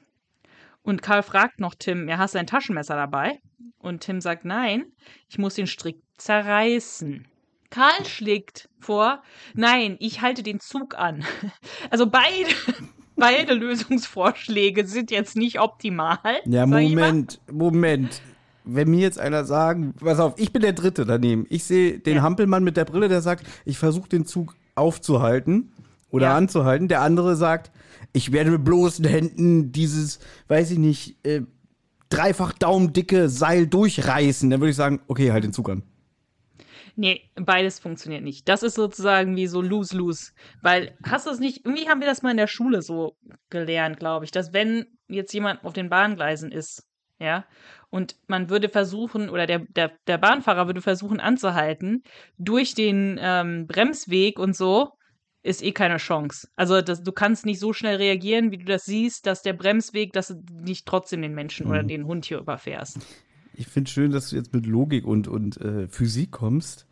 Und 0.84 1.02
Karl 1.02 1.24
fragt 1.24 1.60
noch 1.60 1.74
Tim, 1.74 2.08
ja, 2.08 2.18
hast 2.18 2.36
du 2.36 2.40
ein 2.40 2.48
Taschenmesser 2.48 2.96
dabei? 2.96 3.40
Und 3.80 4.02
Tim 4.02 4.22
sagt, 4.22 4.46
nein, 4.46 4.86
ich 5.30 5.40
muss 5.40 5.56
den 5.56 5.68
Strick 5.68 6.02
zerreißen. 6.18 7.28
Karl 7.72 8.06
schlägt 8.06 8.70
vor, 8.80 9.24
nein, 9.56 9.98
ich 10.00 10.22
halte 10.22 10.44
den 10.44 10.60
Zug 10.60 10.98
an. 10.98 11.26
Also 11.90 12.08
beide, 12.08 12.50
beide 13.16 13.54
Lösungsvorschläge 13.54 14.86
sind 14.86 15.10
jetzt 15.10 15.36
nicht 15.36 15.60
optimal. 15.60 16.20
Ja. 16.46 16.66
Moment, 16.68 17.40
Moment. 17.52 18.22
Wenn 18.66 18.90
mir 18.90 19.00
jetzt 19.00 19.20
einer 19.20 19.46
sagen, 19.46 19.94
pass 19.94 20.20
auf, 20.20 20.34
ich 20.38 20.52
bin 20.52 20.62
der 20.62 20.74
Dritte 20.74 21.06
daneben. 21.06 21.46
Ich 21.50 21.64
sehe 21.64 22.00
den 22.00 22.18
Ja. 22.18 22.22
Hampelmann 22.24 22.64
mit 22.64 22.78
der 22.78 22.86
Brille, 22.86 23.08
der 23.08 23.22
sagt, 23.22 23.46
ich 23.66 23.78
versuche 23.78 24.10
den 24.10 24.26
Zug 24.26 24.56
aufzuhalten 24.76 25.72
oder 26.10 26.28
Ja. 26.28 26.38
anzuhalten. 26.38 26.88
Der 26.88 27.02
andere 27.02 27.36
sagt, 27.36 27.72
ich 28.14 28.32
werde 28.32 28.52
mit 28.52 28.64
bloßen 28.64 29.06
Händen 29.06 29.72
dieses, 29.72 30.20
weiß 30.48 30.72
ich 30.72 30.80
nicht, 30.80 31.18
äh, 31.26 31.42
dreifach 32.10 32.54
daumendicke 32.54 33.30
Seil 33.30 33.68
durchreißen. 33.68 34.50
Dann 34.50 34.60
würde 34.62 34.70
ich 34.72 34.76
sagen, 34.76 35.02
okay, 35.08 35.32
halt 35.32 35.44
den 35.44 35.54
Zug 35.54 35.70
an. 35.70 35.84
Nee, 36.98 37.30
beides 37.36 37.80
funktioniert 37.80 38.24
nicht. 38.24 38.48
Das 38.48 38.64
ist 38.64 38.76
sozusagen 38.76 39.36
wie 39.36 39.48
so 39.48 39.62
lose-lose. 39.62 40.32
Weil, 40.62 40.98
hast 41.04 41.28
du 41.28 41.32
es 41.32 41.40
nicht, 41.40 41.66
irgendwie 41.66 41.90
haben 41.90 42.00
wir 42.00 42.08
das 42.08 42.22
mal 42.22 42.32
in 42.32 42.38
der 42.38 42.48
Schule 42.48 42.82
so 42.82 43.18
gelernt, 43.50 44.00
glaube 44.00 44.24
ich, 44.24 44.32
dass 44.32 44.54
wenn 44.54 44.86
jetzt 45.10 45.34
jemand 45.34 45.64
auf 45.66 45.74
den 45.74 45.90
Bahngleisen 45.90 46.52
ist, 46.54 46.84
ja, 47.20 47.46
und 47.90 48.16
man 48.28 48.50
würde 48.50 48.70
versuchen, 48.70 49.30
oder 49.30 49.48
der, 49.48 49.60
der, 49.60 49.92
der 50.08 50.18
Bahnfahrer 50.18 50.68
würde 50.68 50.82
versuchen 50.82 51.20
anzuhalten, 51.20 52.04
durch 52.38 52.74
den 52.76 53.18
ähm, 53.22 53.68
Bremsweg 53.68 54.40
und 54.40 54.56
so, 54.56 54.92
ist 55.44 55.64
eh 55.64 55.72
keine 55.72 55.98
Chance. 55.98 56.48
Also 56.56 56.82
das, 56.82 57.04
du 57.04 57.12
kannst 57.12 57.46
nicht 57.46 57.60
so 57.60 57.72
schnell 57.72 57.98
reagieren, 57.98 58.52
wie 58.52 58.58
du 58.58 58.66
das 58.66 58.86
siehst, 58.86 59.28
dass 59.28 59.44
der 59.44 59.54
Bremsweg, 59.54 60.12
dass 60.14 60.30
du 60.30 60.42
nicht 60.52 60.88
trotzdem 60.88 61.22
den 61.22 61.36
Menschen 61.36 61.68
oder 61.68 61.84
den 61.84 62.06
Hund 62.06 62.26
hier 62.26 62.40
überfährst. 62.40 62.98
Ich 63.54 63.68
finde 63.68 63.90
schön, 63.90 64.12
dass 64.12 64.30
du 64.30 64.36
jetzt 64.36 64.54
mit 64.54 64.66
Logik 64.66 65.06
und, 65.06 65.28
und 65.28 65.62
äh, 65.62 65.88
Physik 65.88 66.32
kommst. 66.32 66.88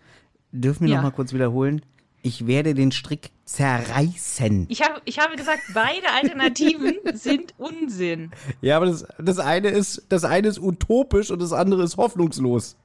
Dürfen 0.51 0.86
wir 0.86 0.91
Ja. 0.91 0.97
noch 0.97 1.03
mal 1.03 1.12
kurz 1.12 1.33
wiederholen? 1.33 1.81
Ich 2.25 2.47
werde 2.47 2.73
den 2.73 2.93
Strick 2.93 3.31
zerreißen. 3.43 4.67
Ich, 4.69 4.81
hab, 4.81 5.01
ich 5.03 5.19
habe 5.19 5.36
gesagt, 5.36 5.62
beide 5.73 6.09
Alternativen 6.09 6.95
sind 7.13 7.53
Unsinn. 7.57 8.31
Ja, 8.62 8.77
aber 8.77 8.86
das, 8.86 9.05
das, 9.19 9.39
eine 9.39 9.67
ist, 9.67 10.05
das 10.07 10.23
eine 10.23 10.47
ist 10.47 10.57
utopisch 10.57 11.31
und 11.31 11.41
das 11.41 11.51
andere 11.51 11.83
ist 11.83 11.97
hoffnungslos. 11.97 12.77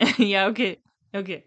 ja, 0.16 0.48
okay. 0.48 0.78
Okay. 1.12 1.44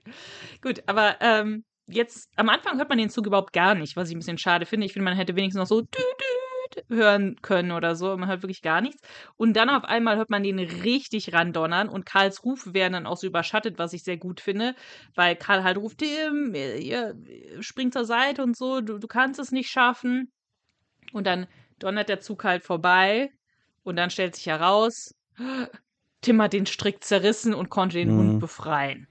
Gut, 0.62 0.84
aber 0.88 1.16
ähm, 1.22 1.64
jetzt 1.88 2.30
am 2.36 2.50
Anfang 2.50 2.78
hört 2.78 2.90
man 2.90 2.98
den 2.98 3.10
Zug 3.10 3.28
überhaupt 3.28 3.54
gar 3.54 3.76
nicht, 3.76 3.96
was 3.96 4.10
ich 4.10 4.16
ein 4.16 4.20
bisschen 4.20 4.38
schade 4.38 4.66
finde. 4.66 4.86
Ich 4.86 4.92
finde, 4.92 5.06
man 5.06 5.16
hätte 5.16 5.38
wenigstens 5.38 5.62
noch 5.62 5.68
so 5.68 5.82
düt, 5.82 5.96
düt 5.96 6.45
hören 6.90 7.36
können 7.42 7.72
oder 7.72 7.96
so. 7.96 8.16
Man 8.18 8.30
hört 8.30 8.44
wirklich 8.44 8.62
gar 8.62 8.82
nichts. 8.82 9.02
Und 9.38 9.54
dann 9.54 9.70
auf 9.70 9.84
einmal 9.84 10.18
hört 10.18 10.30
man 10.30 10.44
den 10.44 10.60
richtig 10.60 11.34
randonnern 11.34 11.90
und 11.90 12.06
Karls 12.06 12.44
Rufe 12.44 12.74
werden 12.74 12.94
dann 12.94 13.06
auch 13.06 13.18
so 13.18 13.28
überschattet, 13.28 13.78
was 13.78 13.94
ich 13.94 14.04
sehr 14.04 14.18
gut 14.18 14.40
finde, 14.42 14.76
weil 15.16 15.36
Karl 15.36 15.64
halt 15.64 15.78
ruft, 15.78 16.00
Tim, 16.00 16.54
ihr, 16.56 17.16
spring 17.62 17.92
zur 17.92 18.06
Seite 18.06 18.44
und 18.44 18.58
so, 18.58 18.82
du, 18.82 18.98
du 19.00 19.08
kannst 19.08 19.40
es 19.40 19.52
nicht 19.52 19.70
schaffen. 19.70 20.32
Und 21.14 21.28
dann 21.28 21.48
donnert 21.80 22.10
der 22.10 22.20
Zug 22.22 22.44
halt 22.44 22.64
vorbei 22.64 23.30
und 23.84 23.96
dann 23.96 24.10
stellt 24.10 24.36
sich 24.36 24.48
heraus, 24.48 25.14
Tim 26.22 26.42
hat 26.42 26.54
den 26.54 26.66
Strick 26.66 27.04
zerrissen 27.04 27.54
und 27.54 27.70
konnte 27.70 27.98
den 27.98 28.10
Mhm. 28.10 28.18
Hund 28.18 28.40
befreien. 28.40 29.08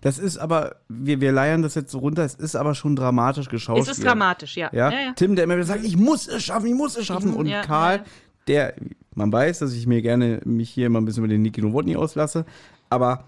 Das 0.00 0.18
ist 0.18 0.38
aber, 0.38 0.76
wir, 0.88 1.20
wir 1.20 1.32
leiern 1.32 1.62
das 1.62 1.74
jetzt 1.74 1.90
so 1.92 1.98
runter, 1.98 2.24
es 2.24 2.34
ist 2.34 2.56
aber 2.56 2.74
schon 2.74 2.96
dramatisch 2.96 3.48
geschaut. 3.48 3.78
Es 3.80 3.88
ist 3.88 4.04
dramatisch, 4.04 4.56
ja. 4.56 4.70
Ja? 4.72 4.90
ja, 4.90 5.00
ja. 5.00 5.12
Tim, 5.14 5.34
der 5.36 5.44
immer 5.44 5.54
wieder 5.56 5.66
sagt, 5.66 5.84
ich 5.84 5.96
muss 5.96 6.28
es 6.28 6.42
schaffen, 6.42 6.66
ich 6.66 6.74
muss 6.74 6.96
es 6.96 7.06
schaffen. 7.06 7.34
Und 7.34 7.46
ja, 7.46 7.62
Karl, 7.62 7.96
ja. 7.96 8.02
der, 8.46 8.74
man 9.14 9.32
weiß, 9.32 9.58
dass 9.60 9.72
ich 9.72 9.86
mir 9.86 10.02
gerne 10.02 10.40
mich 10.44 10.70
hier 10.70 10.86
immer 10.86 11.00
ein 11.00 11.04
bisschen 11.04 11.24
über 11.24 11.32
den 11.32 11.42
Niki 11.42 11.60
Nowotny 11.62 11.96
auslasse, 11.96 12.44
aber 12.88 13.24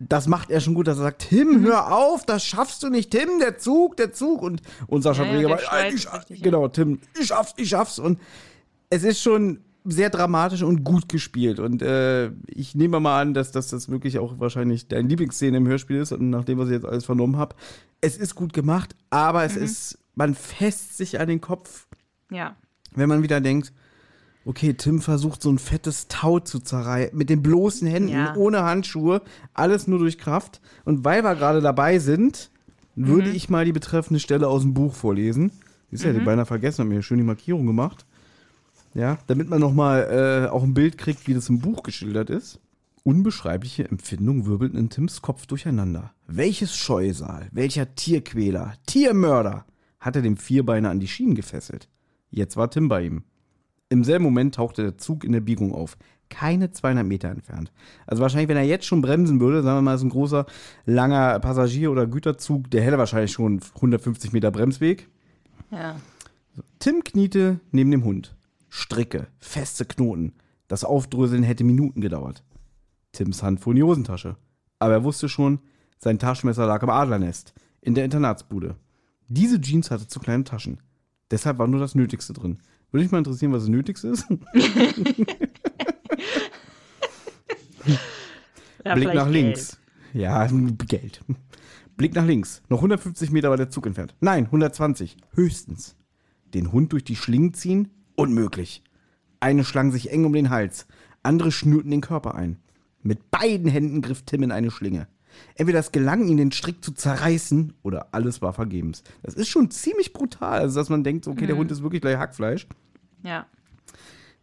das 0.00 0.26
macht 0.26 0.50
er 0.50 0.60
schon 0.60 0.74
gut, 0.74 0.88
dass 0.88 0.98
er 0.98 1.04
sagt, 1.04 1.28
Tim, 1.28 1.60
Mhm. 1.60 1.64
hör 1.66 1.96
auf, 1.96 2.26
das 2.26 2.44
schaffst 2.44 2.82
du 2.82 2.88
nicht, 2.90 3.10
Tim, 3.10 3.38
der 3.40 3.58
Zug, 3.58 3.96
der 3.96 4.12
Zug. 4.12 4.42
Und, 4.42 4.60
und 4.88 5.02
Sascha 5.02 5.24
Ja, 5.24 5.32
ja, 5.32 5.48
Breger 5.48 5.58
schreit 5.60 5.94
ich, 5.94 6.12
richtig, 6.12 6.38
ja. 6.38 6.44
genau, 6.44 6.68
Tim, 6.68 6.98
ich 7.18 7.28
schaff's, 7.28 7.54
ich 7.56 7.68
schaff's. 7.68 7.98
Und 8.00 8.18
es 8.90 9.04
ist 9.04 9.22
schon 9.22 9.60
sehr 9.84 10.08
dramatisch 10.10 10.62
und 10.62 10.82
gut 10.82 11.08
gespielt. 11.08 11.58
Und 11.60 11.82
äh, 11.82 12.30
ich 12.46 12.74
nehme 12.74 13.00
mal 13.00 13.20
an, 13.20 13.34
dass, 13.34 13.52
dass 13.52 13.68
das 13.68 13.88
wirklich 13.90 14.18
auch 14.18 14.38
wahrscheinlich 14.40 14.88
deine 14.88 15.08
Lieblingsszene 15.08 15.58
im 15.58 15.66
Hörspiel 15.68 15.96
ist. 15.98 16.12
Und 16.12 16.30
nachdem, 16.30 16.58
was 16.58 16.68
ich 16.68 16.74
jetzt 16.74 16.86
alles 16.86 17.04
vernommen 17.04 17.36
habe, 17.36 17.54
es 18.00 18.16
ist 18.16 18.34
gut 18.34 18.52
gemacht, 18.54 18.96
aber 19.10 19.40
Mhm. 19.40 19.46
es 19.46 19.56
ist, 19.56 19.98
man 20.14 20.34
fässt 20.34 20.96
sich 20.96 21.20
an 21.20 21.28
den 21.28 21.40
Kopf, 21.40 21.86
ja. 22.30 22.56
wenn 22.94 23.08
man 23.08 23.22
wieder 23.22 23.40
denkt, 23.42 23.72
okay, 24.46 24.74
Tim 24.74 25.00
versucht 25.00 25.42
so 25.42 25.50
ein 25.50 25.58
fettes 25.58 26.06
Tau 26.08 26.38
zu 26.38 26.60
zerreißen, 26.60 27.16
mit 27.16 27.28
den 27.30 27.42
bloßen 27.42 27.86
Händen, 27.88 28.10
Ja. 28.10 28.34
ohne 28.36 28.62
Handschuhe, 28.62 29.22
alles 29.54 29.86
nur 29.86 29.98
durch 29.98 30.18
Kraft. 30.18 30.60
Und 30.84 31.04
weil 31.04 31.22
wir 31.24 31.34
gerade 31.34 31.60
dabei 31.60 31.98
sind, 31.98 32.50
würde 32.94 33.30
Mhm. 33.30 33.34
ich 33.36 33.48
mal 33.50 33.64
die 33.64 33.72
betreffende 33.72 34.20
Stelle 34.20 34.48
aus 34.48 34.62
dem 34.62 34.72
Buch 34.74 34.94
vorlesen. 34.94 35.50
Ist 35.90 36.04
ja 36.04 36.12
die 36.12 36.20
beinahe 36.20 36.46
vergessen, 36.46 36.82
haben 36.82 36.88
mir 36.88 37.02
schön 37.02 37.18
die 37.18 37.24
Markierung 37.24 37.66
gemacht. 37.66 38.04
Ja, 38.94 39.18
damit 39.26 39.50
man 39.50 39.60
nochmal 39.60 40.46
äh, 40.46 40.50
auch 40.50 40.62
ein 40.62 40.74
Bild 40.74 40.98
kriegt, 40.98 41.26
wie 41.26 41.34
das 41.34 41.48
im 41.48 41.58
Buch 41.58 41.82
geschildert 41.82 42.30
ist. 42.30 42.60
Unbeschreibliche 43.02 43.88
Empfindungen 43.88 44.46
wirbelten 44.46 44.78
in 44.78 44.88
Tims 44.88 45.20
Kopf 45.20 45.46
durcheinander. 45.46 46.12
Welches 46.26 46.76
Scheusal, 46.76 47.48
welcher 47.52 47.94
Tierquäler, 47.96 48.74
Tiermörder 48.86 49.66
hatte 50.00 50.22
dem 50.22 50.36
Vierbeiner 50.36 50.90
an 50.90 51.00
die 51.00 51.08
Schienen 51.08 51.34
gefesselt? 51.34 51.88
Jetzt 52.30 52.56
war 52.56 52.70
Tim 52.70 52.88
bei 52.88 53.02
ihm. 53.02 53.24
Im 53.90 54.04
selben 54.04 54.24
Moment 54.24 54.54
tauchte 54.54 54.82
der 54.82 54.96
Zug 54.96 55.24
in 55.24 55.32
der 55.32 55.40
Biegung 55.40 55.74
auf. 55.74 55.98
Keine 56.30 56.70
200 56.70 57.04
Meter 57.04 57.28
entfernt. 57.28 57.72
Also 58.06 58.22
wahrscheinlich, 58.22 58.48
wenn 58.48 58.56
er 58.56 58.62
jetzt 58.62 58.86
schon 58.86 59.02
bremsen 59.02 59.40
würde, 59.40 59.62
sagen 59.62 59.78
wir 59.78 59.82
mal, 59.82 59.94
ist 59.94 60.02
ein 60.02 60.08
großer, 60.08 60.46
langer 60.86 61.38
Passagier- 61.40 61.90
oder 61.90 62.06
Güterzug, 62.06 62.70
der 62.70 62.82
hätte 62.82 62.98
wahrscheinlich 62.98 63.32
schon 63.32 63.60
150 63.74 64.32
Meter 64.32 64.50
Bremsweg. 64.50 65.08
Ja. 65.70 65.96
Tim 66.78 67.04
kniete 67.04 67.60
neben 67.70 67.90
dem 67.90 68.04
Hund. 68.04 68.34
Stricke, 68.76 69.28
feste 69.38 69.84
Knoten. 69.84 70.32
Das 70.66 70.82
Aufdröseln 70.82 71.44
hätte 71.44 71.62
Minuten 71.62 72.00
gedauert. 72.00 72.42
Tims 73.12 73.40
Hand 73.40 73.60
fuhr 73.60 73.72
in 73.72 73.76
die 73.76 73.82
Hosentasche. 73.84 74.36
Aber 74.80 74.94
er 74.94 75.04
wusste 75.04 75.28
schon, 75.28 75.60
sein 75.98 76.18
Taschenmesser 76.18 76.66
lag 76.66 76.82
am 76.82 76.90
Adlernest, 76.90 77.54
in 77.80 77.94
der 77.94 78.04
Internatsbude. 78.04 78.74
Diese 79.28 79.60
Jeans 79.60 79.92
hatte 79.92 80.08
zu 80.08 80.18
kleine 80.18 80.42
Taschen. 80.42 80.82
Deshalb 81.30 81.58
war 81.58 81.68
nur 81.68 81.78
das 81.78 81.94
Nötigste 81.94 82.32
drin. 82.32 82.58
Würde 82.90 83.04
mich 83.04 83.12
mal 83.12 83.18
interessieren, 83.18 83.52
was 83.52 83.62
das 83.62 83.70
Nötigste 83.70 84.08
ist. 84.08 84.26
Ja, 88.84 88.94
Blick 88.96 89.14
nach 89.14 89.30
Geld. 89.30 89.34
links. 89.34 89.78
Ja, 90.12 90.46
Geld. 90.46 91.24
Blick 91.96 92.14
nach 92.14 92.26
links. 92.26 92.60
Noch 92.68 92.78
150 92.78 93.30
Meter 93.30 93.48
war 93.48 93.56
der 93.56 93.70
Zug 93.70 93.86
entfernt. 93.86 94.14
Nein, 94.20 94.44
120. 94.44 95.16
Höchstens. 95.32 95.96
Den 96.52 96.70
Hund 96.70 96.92
durch 96.92 97.04
die 97.04 97.16
Schlingen 97.16 97.54
ziehen? 97.54 97.88
Unmöglich. 98.16 98.82
Eine 99.40 99.64
schlang 99.64 99.92
sich 99.92 100.10
eng 100.10 100.24
um 100.24 100.32
den 100.32 100.50
Hals. 100.50 100.86
Andere 101.22 101.52
schnürten 101.52 101.90
den 101.90 102.00
Körper 102.00 102.34
ein. 102.34 102.58
Mit 103.02 103.30
beiden 103.30 103.70
Händen 103.70 104.02
griff 104.02 104.22
Tim 104.22 104.42
in 104.42 104.52
eine 104.52 104.70
Schlinge. 104.70 105.08
Entweder 105.56 105.80
es 105.80 105.92
gelang 105.92 106.26
ihm, 106.26 106.36
den 106.36 106.52
Strick 106.52 106.84
zu 106.84 106.92
zerreißen, 106.92 107.74
oder 107.82 108.08
alles 108.12 108.40
war 108.40 108.52
vergebens. 108.52 109.02
Das 109.22 109.34
ist 109.34 109.48
schon 109.48 109.70
ziemlich 109.70 110.12
brutal. 110.12 110.60
Also, 110.60 110.78
dass 110.78 110.88
man 110.88 111.04
denkt, 111.04 111.26
okay, 111.26 111.46
der 111.46 111.56
Hund 111.56 111.70
ist 111.70 111.82
wirklich 111.82 112.02
gleich 112.02 112.16
Hackfleisch. 112.16 112.66
Ja. 113.22 113.46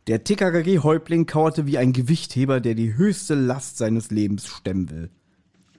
Der 0.08 0.24
TKKG-Häuptling 0.24 1.26
kauerte 1.28 1.68
wie 1.68 1.78
ein 1.78 1.94
Gewichtheber, 1.94 2.60
der 2.60 2.76
die 2.76 2.96
höchste 2.96 3.36
Last 3.36 3.78
seines 3.78 4.12
Lebens 4.12 4.48
stemmen 4.48 4.90
will. 4.90 5.10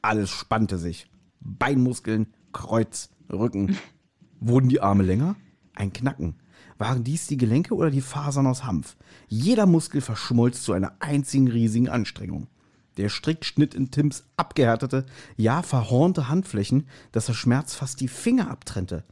Alles 0.00 0.30
spannte 0.30 0.78
sich. 0.78 1.08
Beinmuskeln, 1.40 2.28
Kreuz, 2.52 3.10
Rücken. 3.30 3.76
Wurden 4.40 4.68
die 4.68 4.80
Arme 4.80 5.02
länger? 5.02 5.36
Ein 5.74 5.92
Knacken. 5.92 6.36
Waren 6.78 7.04
dies 7.04 7.26
die 7.26 7.36
Gelenke 7.36 7.74
oder 7.74 7.90
die 7.90 8.00
Fasern 8.00 8.46
aus 8.46 8.64
Hanf? 8.64 8.96
Jeder 9.28 9.66
Muskel 9.66 10.00
verschmolz 10.00 10.62
zu 10.62 10.72
einer 10.72 10.94
einzigen 11.00 11.48
riesigen 11.48 11.88
Anstrengung. 11.88 12.48
Der 12.96 13.08
Strick 13.08 13.44
schnitt 13.44 13.74
in 13.74 13.90
Tims 13.90 14.24
abgehärtete, 14.36 15.06
ja 15.36 15.62
verhornte 15.62 16.28
Handflächen, 16.28 16.88
dass 17.12 17.26
der 17.26 17.32
Schmerz 17.32 17.74
fast 17.74 18.00
die 18.00 18.08
Finger 18.08 18.50
abtrennte. 18.50 19.04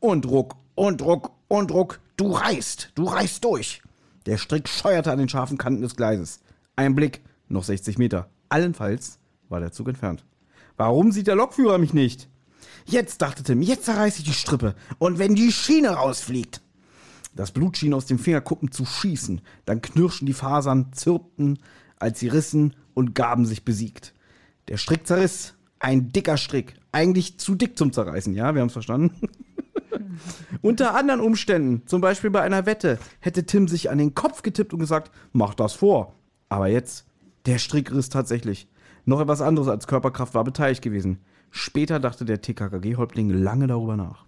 Und 0.00 0.26
Ruck, 0.26 0.56
und 0.74 1.02
Ruck, 1.02 1.32
und 1.48 1.70
Ruck, 1.72 2.00
du 2.16 2.32
reißt, 2.32 2.92
du 2.94 3.04
reißt 3.04 3.44
durch. 3.44 3.82
Der 4.26 4.38
Strick 4.38 4.68
scheuerte 4.68 5.12
an 5.12 5.18
den 5.18 5.28
scharfen 5.28 5.58
Kanten 5.58 5.82
des 5.82 5.96
Gleises. 5.96 6.40
Ein 6.76 6.94
Blick, 6.94 7.22
noch 7.48 7.64
60 7.64 7.98
Meter. 7.98 8.28
Allenfalls 8.48 9.18
war 9.48 9.60
der 9.60 9.72
Zug 9.72 9.88
entfernt. 9.88 10.24
Warum 10.76 11.12
sieht 11.12 11.26
der 11.26 11.34
Lokführer 11.34 11.78
mich 11.78 11.94
nicht? 11.94 12.28
Jetzt, 12.84 13.22
dachte 13.22 13.42
Tim, 13.42 13.62
jetzt 13.62 13.84
zerreiße 13.84 14.20
ich 14.20 14.24
die 14.24 14.32
Strippe. 14.32 14.74
Und 14.98 15.18
wenn 15.18 15.34
die 15.34 15.52
Schiene 15.52 15.90
rausfliegt. 15.90 16.60
Das 17.38 17.52
Blut 17.52 17.76
schien 17.76 17.94
aus 17.94 18.04
den 18.04 18.18
Fingerkuppen 18.18 18.72
zu 18.72 18.84
schießen. 18.84 19.40
Dann 19.64 19.80
knirschten 19.80 20.26
die 20.26 20.32
Fasern, 20.32 20.92
zirpten, 20.92 21.60
als 21.96 22.18
sie 22.18 22.26
rissen 22.26 22.74
und 22.94 23.14
gaben 23.14 23.46
sich 23.46 23.64
besiegt. 23.64 24.12
Der 24.66 24.76
Strick 24.76 25.06
zerriss. 25.06 25.54
Ein 25.78 26.08
dicker 26.08 26.36
Strick. 26.36 26.74
Eigentlich 26.90 27.38
zu 27.38 27.54
dick 27.54 27.78
zum 27.78 27.92
Zerreißen, 27.92 28.34
ja? 28.34 28.56
Wir 28.56 28.60
haben 28.60 28.66
es 28.66 28.72
verstanden. 28.72 29.14
Unter 30.62 30.96
anderen 30.96 31.20
Umständen, 31.20 31.86
zum 31.86 32.00
Beispiel 32.00 32.30
bei 32.30 32.42
einer 32.42 32.66
Wette, 32.66 32.98
hätte 33.20 33.46
Tim 33.46 33.68
sich 33.68 33.88
an 33.88 33.98
den 33.98 34.16
Kopf 34.16 34.42
getippt 34.42 34.72
und 34.72 34.80
gesagt, 34.80 35.12
mach 35.30 35.54
das 35.54 35.74
vor. 35.74 36.16
Aber 36.48 36.66
jetzt, 36.66 37.06
der 37.46 37.58
Strick 37.58 37.92
riss 37.92 38.08
tatsächlich. 38.08 38.66
Noch 39.04 39.20
etwas 39.20 39.42
anderes 39.42 39.68
als 39.68 39.86
Körperkraft 39.86 40.34
war 40.34 40.42
beteiligt 40.42 40.82
gewesen. 40.82 41.18
Später 41.52 42.00
dachte 42.00 42.24
der 42.24 42.42
TKKG-Häuptling 42.42 43.30
lange 43.30 43.68
darüber 43.68 43.96
nach. 43.96 44.27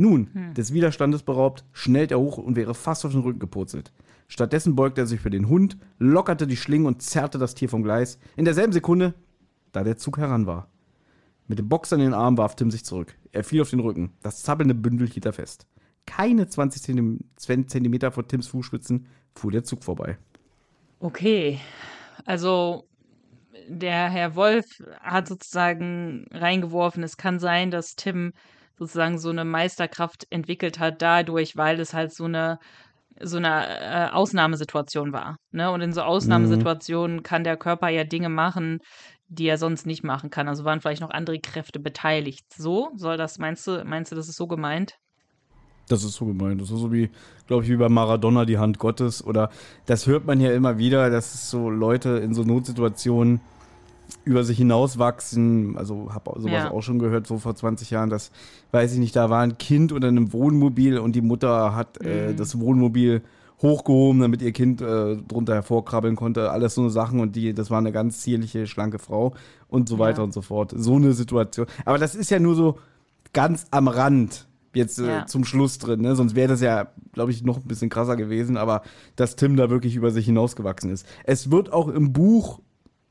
Nun, 0.00 0.30
des 0.56 0.72
Widerstandes 0.72 1.22
beraubt, 1.22 1.62
schnellt 1.72 2.10
er 2.10 2.18
hoch 2.18 2.38
und 2.38 2.56
wäre 2.56 2.74
fast 2.74 3.04
auf 3.04 3.12
den 3.12 3.20
Rücken 3.20 3.38
gepurzelt. 3.38 3.92
Stattdessen 4.28 4.74
beugte 4.74 5.02
er 5.02 5.06
sich 5.06 5.20
für 5.20 5.28
den 5.28 5.48
Hund, 5.48 5.76
lockerte 5.98 6.46
die 6.46 6.56
Schlingen 6.56 6.86
und 6.86 7.02
zerrte 7.02 7.36
das 7.36 7.54
Tier 7.54 7.68
vom 7.68 7.82
Gleis. 7.82 8.18
In 8.36 8.46
derselben 8.46 8.72
Sekunde, 8.72 9.12
da 9.72 9.84
der 9.84 9.98
Zug 9.98 10.16
heran 10.16 10.46
war. 10.46 10.68
Mit 11.48 11.58
dem 11.58 11.68
Boxer 11.68 11.96
in 11.96 12.02
den 12.02 12.14
Arm 12.14 12.38
warf 12.38 12.56
Tim 12.56 12.70
sich 12.70 12.82
zurück. 12.82 13.14
Er 13.32 13.44
fiel 13.44 13.60
auf 13.60 13.68
den 13.68 13.80
Rücken. 13.80 14.12
Das 14.22 14.42
zappelnde 14.42 14.74
Bündel 14.74 15.06
hielt 15.06 15.26
er 15.26 15.34
fest. 15.34 15.66
Keine 16.06 16.48
20 16.48 16.80
Zentimeter- 16.80 17.66
Zentimeter 17.66 18.10
vor 18.10 18.26
Tims 18.26 18.46
Fußspitzen 18.46 19.06
fuhr 19.34 19.52
der 19.52 19.64
Zug 19.64 19.84
vorbei. 19.84 20.16
Okay. 21.00 21.60
Also, 22.24 22.88
der 23.68 24.08
Herr 24.08 24.34
Wolf 24.34 24.82
hat 25.00 25.28
sozusagen 25.28 26.24
reingeworfen, 26.30 27.02
es 27.02 27.18
kann 27.18 27.38
sein, 27.38 27.70
dass 27.70 27.96
Tim 27.96 28.32
sozusagen 28.80 29.18
so 29.18 29.28
eine 29.28 29.44
Meisterkraft 29.44 30.26
entwickelt 30.30 30.78
hat 30.78 31.02
dadurch, 31.02 31.56
weil 31.56 31.78
es 31.78 31.92
halt 31.92 32.12
so 32.12 32.24
eine 32.24 32.58
so 33.22 33.36
eine 33.36 33.66
äh, 33.66 34.10
Ausnahmesituation 34.12 35.12
war. 35.12 35.36
Ne? 35.52 35.70
Und 35.70 35.82
in 35.82 35.92
so 35.92 36.00
Ausnahmesituationen 36.00 37.22
kann 37.22 37.44
der 37.44 37.58
Körper 37.58 37.88
ja 37.88 38.04
Dinge 38.04 38.30
machen, 38.30 38.78
die 39.28 39.46
er 39.46 39.58
sonst 39.58 39.84
nicht 39.84 40.02
machen 40.02 40.30
kann. 40.30 40.48
Also 40.48 40.64
waren 40.64 40.80
vielleicht 40.80 41.02
noch 41.02 41.10
andere 41.10 41.38
Kräfte 41.38 41.80
beteiligt. 41.80 42.46
So 42.56 42.90
soll 42.96 43.18
das, 43.18 43.38
meinst 43.38 43.66
du, 43.66 43.84
meinst 43.84 44.10
du, 44.10 44.16
das 44.16 44.28
ist 44.28 44.36
so 44.36 44.46
gemeint? 44.46 44.94
Das 45.88 46.02
ist 46.02 46.14
so 46.14 46.24
gemeint. 46.24 46.62
Das 46.62 46.70
ist 46.70 46.78
so 46.78 46.92
wie, 46.92 47.10
glaube 47.46 47.64
ich, 47.64 47.70
wie 47.70 47.76
bei 47.76 47.90
Maradona 47.90 48.46
die 48.46 48.58
Hand 48.58 48.78
Gottes. 48.78 49.22
Oder 49.22 49.50
das 49.84 50.06
hört 50.06 50.24
man 50.24 50.40
ja 50.40 50.52
immer 50.52 50.78
wieder, 50.78 51.10
dass 51.10 51.50
so 51.50 51.68
Leute 51.68 52.10
in 52.10 52.32
so 52.32 52.42
Notsituationen 52.42 53.40
über 54.24 54.44
sich 54.44 54.58
hinauswachsen. 54.58 55.76
Also 55.76 56.12
habe 56.12 56.32
sowas 56.40 56.52
Ja. 56.52 56.70
auch 56.70 56.82
schon 56.82 56.98
gehört, 56.98 57.26
so 57.26 57.38
vor 57.38 57.54
20 57.54 57.90
Jahren. 57.90 58.10
Das 58.10 58.30
weiß 58.72 58.92
ich 58.92 58.98
nicht, 58.98 59.14
da 59.16 59.30
war 59.30 59.40
ein 59.42 59.58
Kind 59.58 59.92
unter 59.92 60.08
einem 60.08 60.32
Wohnmobil 60.32 60.98
und 60.98 61.14
die 61.16 61.20
Mutter 61.22 61.74
hat 61.74 62.00
äh, 62.02 62.34
das 62.34 62.58
Wohnmobil 62.60 63.22
hochgehoben, 63.62 64.20
damit 64.22 64.40
ihr 64.42 64.52
Kind 64.52 64.80
äh, 64.80 65.16
drunter 65.16 65.54
hervorkrabbeln 65.54 66.16
konnte. 66.16 66.50
Alles 66.50 66.74
so 66.74 66.80
eine 66.80 66.90
Sachen 66.90 67.20
und 67.20 67.36
die, 67.36 67.52
das 67.52 67.70
war 67.70 67.78
eine 67.78 67.92
ganz 67.92 68.20
zierliche, 68.20 68.66
schlanke 68.66 68.98
Frau 68.98 69.34
und 69.68 69.88
so 69.88 69.98
weiter 69.98 70.18
Ja. 70.18 70.24
und 70.24 70.32
so 70.32 70.40
fort. 70.42 70.72
So 70.74 70.96
eine 70.96 71.12
Situation. 71.12 71.66
Aber 71.84 71.98
das 71.98 72.14
ist 72.14 72.30
ja 72.30 72.38
nur 72.38 72.54
so 72.54 72.78
ganz 73.32 73.66
am 73.70 73.88
Rand 73.88 74.46
jetzt 74.72 74.98
äh, 74.98 75.06
Ja. 75.06 75.26
zum 75.26 75.44
Schluss 75.44 75.78
drin. 75.78 76.00
Ne? 76.00 76.16
Sonst 76.16 76.34
wäre 76.34 76.48
das 76.48 76.60
ja, 76.62 76.88
glaube 77.12 77.32
ich, 77.32 77.42
noch 77.44 77.58
ein 77.58 77.64
bisschen 77.68 77.90
krasser 77.90 78.16
gewesen. 78.16 78.56
Aber 78.56 78.82
dass 79.16 79.36
Tim 79.36 79.56
da 79.56 79.68
wirklich 79.68 79.94
über 79.96 80.10
sich 80.10 80.24
hinausgewachsen 80.26 80.90
ist. 80.90 81.04
Es 81.24 81.50
wird 81.50 81.72
auch 81.72 81.88
im 81.88 82.12
Buch 82.14 82.60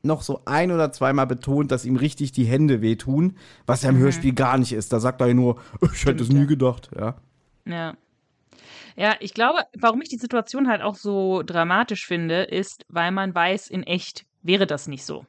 noch 0.02 0.22
so 0.22 0.42
ein 0.44 0.70
oder 0.72 0.92
zweimal 0.92 1.26
betont, 1.26 1.70
dass 1.70 1.84
ihm 1.84 1.96
richtig 1.96 2.32
die 2.32 2.44
Hände 2.44 2.80
wehtun, 2.80 3.36
was 3.66 3.82
ja 3.82 3.90
im 3.90 3.98
Hörspiel 3.98 4.32
gar 4.32 4.58
nicht 4.58 4.72
ist. 4.72 4.92
Da 4.92 5.00
sagt 5.00 5.20
er 5.20 5.28
ja 5.28 5.34
nur, 5.34 5.60
ich 5.92 6.04
hätte 6.06 6.22
es 6.22 6.26
Stimmt, 6.26 6.40
nie 6.40 6.46
gedacht. 6.46 6.90
Ja. 6.98 7.16
Ja. 7.66 7.94
Ja, 8.96 9.14
ich 9.20 9.34
glaube, 9.34 9.60
warum 9.78 10.02
ich 10.02 10.08
die 10.08 10.16
Situation 10.16 10.68
halt 10.68 10.82
auch 10.82 10.96
so 10.96 11.42
dramatisch 11.42 12.06
finde, 12.06 12.42
ist, 12.42 12.84
weil 12.88 13.12
man 13.12 13.34
weiß, 13.34 13.68
in 13.68 13.82
echt 13.82 14.26
wäre 14.42 14.66
das 14.66 14.88
nicht 14.88 15.04
so. 15.04 15.24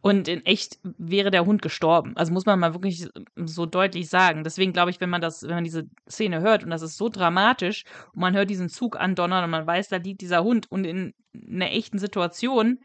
Und 0.00 0.28
in 0.28 0.44
echt 0.44 0.78
wäre 0.82 1.30
der 1.30 1.46
Hund 1.46 1.62
gestorben. 1.62 2.16
Also 2.16 2.32
muss 2.32 2.46
man 2.46 2.58
mal 2.58 2.74
wirklich 2.74 3.08
so 3.36 3.66
deutlich 3.66 4.08
sagen. 4.08 4.44
Deswegen 4.44 4.72
glaube 4.72 4.90
ich, 4.90 5.00
wenn 5.00 5.10
man 5.10 5.20
das, 5.20 5.42
wenn 5.42 5.54
man 5.54 5.64
diese 5.64 5.84
Szene 6.08 6.40
hört 6.40 6.64
und 6.64 6.70
das 6.70 6.82
ist 6.82 6.96
so 6.96 7.08
dramatisch 7.08 7.84
und 8.12 8.20
man 8.20 8.34
hört 8.34 8.50
diesen 8.50 8.68
Zug 8.68 8.98
andonnern 8.98 9.44
und 9.44 9.50
man 9.50 9.66
weiß, 9.66 9.88
da 9.88 9.96
liegt 9.96 10.20
dieser 10.20 10.42
Hund 10.42 10.70
und 10.70 10.84
in 10.84 11.14
einer 11.34 11.70
echten 11.70 11.98
Situation 11.98 12.80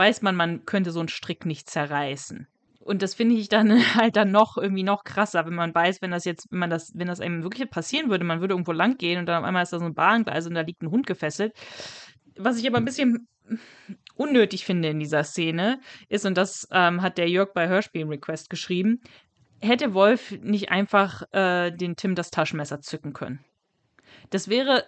weiß 0.00 0.22
man, 0.22 0.34
man 0.34 0.64
könnte 0.64 0.92
so 0.92 1.00
einen 1.00 1.10
Strick 1.10 1.44
nicht 1.44 1.68
zerreißen. 1.68 2.46
Und 2.80 3.02
das 3.02 3.14
finde 3.14 3.34
ich 3.34 3.50
dann 3.50 3.70
halt 3.94 4.16
dann 4.16 4.30
noch 4.30 4.56
irgendwie 4.56 4.82
noch 4.82 5.04
krasser, 5.04 5.44
wenn 5.44 5.54
man 5.54 5.74
weiß, 5.74 6.00
wenn 6.00 6.10
das 6.10 6.24
jetzt, 6.24 6.50
wenn 6.50 6.58
man 6.58 6.70
das, 6.70 6.92
wenn 6.94 7.06
das 7.06 7.20
einem 7.20 7.42
wirklich 7.42 7.68
passieren 7.68 8.08
würde, 8.08 8.24
man 8.24 8.40
würde 8.40 8.54
irgendwo 8.54 8.72
lang 8.72 8.96
gehen 8.96 9.18
und 9.18 9.26
dann 9.26 9.42
auf 9.42 9.44
einmal 9.44 9.62
ist 9.62 9.74
da 9.74 9.78
so 9.78 9.84
ein 9.84 9.94
Bahngleis 9.94 10.46
und 10.46 10.54
da 10.54 10.62
liegt 10.62 10.82
ein 10.82 10.90
Hund 10.90 11.06
gefesselt. 11.06 11.52
Was 12.38 12.58
ich 12.58 12.66
aber 12.66 12.78
ein 12.78 12.86
bisschen 12.86 13.28
unnötig 14.14 14.64
finde 14.64 14.88
in 14.88 15.00
dieser 15.00 15.22
Szene 15.22 15.80
ist, 16.08 16.24
und 16.24 16.38
das 16.38 16.66
ähm, 16.70 17.02
hat 17.02 17.18
der 17.18 17.28
Jörg 17.28 17.52
bei 17.52 17.68
Hörspielen 17.68 18.08
Request 18.08 18.48
geschrieben, 18.48 19.02
hätte 19.60 19.92
Wolf 19.92 20.32
nicht 20.40 20.70
einfach 20.70 21.24
äh, 21.32 21.72
den 21.72 21.96
Tim 21.96 22.14
das 22.14 22.30
Taschenmesser 22.30 22.80
zücken 22.80 23.12
können. 23.12 23.44
Das 24.30 24.48
wäre 24.48 24.86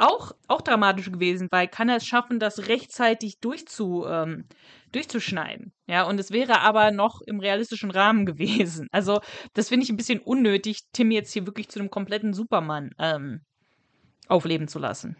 auch, 0.00 0.32
auch 0.48 0.62
dramatisch 0.62 1.12
gewesen, 1.12 1.48
weil 1.50 1.68
kann 1.68 1.88
er 1.88 1.96
es 1.96 2.06
schaffen, 2.06 2.40
das 2.40 2.68
rechtzeitig 2.68 3.38
durchzu, 3.40 4.04
ähm, 4.08 4.46
durchzuschneiden. 4.92 5.72
Ja, 5.86 6.04
und 6.04 6.18
es 6.18 6.30
wäre 6.30 6.60
aber 6.60 6.90
noch 6.90 7.20
im 7.26 7.40
realistischen 7.40 7.90
Rahmen 7.90 8.26
gewesen. 8.26 8.88
Also, 8.92 9.20
das 9.54 9.68
finde 9.68 9.84
ich 9.84 9.90
ein 9.90 9.96
bisschen 9.96 10.20
unnötig, 10.20 10.88
Tim 10.92 11.10
jetzt 11.10 11.32
hier 11.32 11.46
wirklich 11.46 11.68
zu 11.68 11.78
einem 11.78 11.90
kompletten 11.90 12.32
Supermann 12.32 12.90
ähm, 12.98 13.42
aufleben 14.28 14.68
zu 14.68 14.78
lassen. 14.78 15.16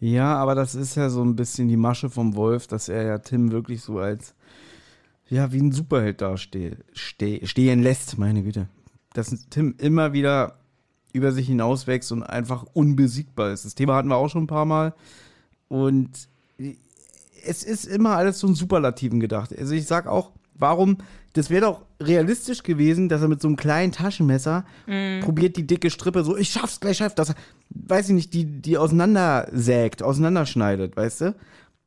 Ja, 0.00 0.34
aber 0.34 0.54
das 0.54 0.74
ist 0.74 0.96
ja 0.96 1.08
so 1.08 1.22
ein 1.22 1.36
bisschen 1.36 1.68
die 1.68 1.76
Masche 1.76 2.10
vom 2.10 2.34
Wolf, 2.34 2.66
dass 2.66 2.88
er 2.88 3.04
ja 3.04 3.18
Tim 3.18 3.52
wirklich 3.52 3.82
so 3.82 3.98
als, 3.98 4.34
ja, 5.28 5.52
wie 5.52 5.60
ein 5.60 5.72
Superheld 5.72 6.20
dasteht, 6.20 6.84
ste 6.92 7.46
stehen 7.46 7.82
lässt, 7.82 8.18
meine 8.18 8.42
Güte. 8.42 8.68
Dass 9.14 9.30
Tim 9.48 9.76
immer 9.78 10.12
wieder 10.12 10.58
über 11.14 11.32
sich 11.32 11.46
hinauswächst 11.46 12.12
und 12.12 12.22
einfach 12.22 12.66
unbesiegbar 12.74 13.52
ist. 13.52 13.64
Das 13.64 13.74
Thema 13.74 13.94
hatten 13.94 14.08
wir 14.08 14.16
auch 14.16 14.28
schon 14.28 14.44
ein 14.44 14.48
paar 14.48 14.66
Mal. 14.66 14.94
Und 15.68 16.10
es 17.46 17.62
ist 17.62 17.86
immer 17.86 18.16
alles 18.16 18.40
so 18.40 18.48
in 18.48 18.54
Superlativen 18.54 19.20
gedacht. 19.20 19.56
Also 19.56 19.74
ich 19.74 19.86
sag 19.86 20.06
auch, 20.06 20.32
warum, 20.54 20.98
das 21.34 21.50
wäre 21.50 21.66
doch 21.66 21.82
realistisch 22.02 22.64
gewesen, 22.64 23.08
dass 23.08 23.22
er 23.22 23.28
mit 23.28 23.40
so 23.40 23.48
einem 23.48 23.56
kleinen 23.56 23.92
Taschenmesser 23.92 24.64
probiert 25.22 25.56
die 25.56 25.66
dicke 25.66 25.90
Strippe 25.90 26.24
so, 26.24 26.36
ich 26.36 26.50
schaff's 26.50 26.80
gleich, 26.80 26.96
schaff 26.98 27.14
das, 27.14 27.34
weiß 27.70 28.08
ich 28.08 28.14
nicht, 28.14 28.34
die, 28.34 28.44
die 28.44 28.76
auseinandersägt, 28.76 30.02
auseinanderschneidet, 30.02 30.96
weißt 30.96 31.20
du? 31.22 31.36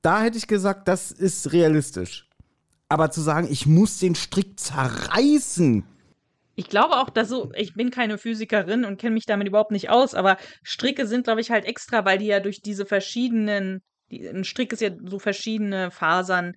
Da 0.01 0.21
hätte 0.21 0.37
ich 0.37 0.47
gesagt, 0.47 0.87
das 0.87 1.11
ist 1.11 1.51
realistisch. 1.51 2.29
Aber 2.87 3.11
zu 3.11 3.19
sagen, 3.19 3.47
ich 3.51 3.65
muss 3.65 3.99
den 3.99 4.15
Strick 4.15 4.57
zerreißen, 4.57 5.83
Ich 6.57 6.69
glaube 6.69 6.97
auch, 6.97 7.11
dass 7.11 7.29
so, 7.29 7.51
ich 7.55 7.75
bin 7.75 7.91
keine 7.91 8.17
Physikerin 8.17 8.83
und 8.83 8.99
kenne 8.99 9.13
mich 9.13 9.27
damit 9.27 9.47
überhaupt 9.47 9.69
nicht 9.69 9.91
aus, 9.91 10.15
aber 10.15 10.37
Stricke 10.63 11.05
sind, 11.05 11.25
glaube 11.25 11.39
ich, 11.39 11.51
halt 11.51 11.65
extra, 11.65 12.03
weil 12.03 12.17
die 12.17 12.25
ja 12.25 12.39
durch 12.39 12.63
diese 12.63 12.87
verschiedenen, 12.87 13.83
die, 14.09 14.27
ein 14.27 14.43
Strick 14.43 14.73
ist 14.73 14.81
ja 14.81 14.89
so 15.05 15.19
verschiedene 15.19 15.91
Fasern, 15.91 16.55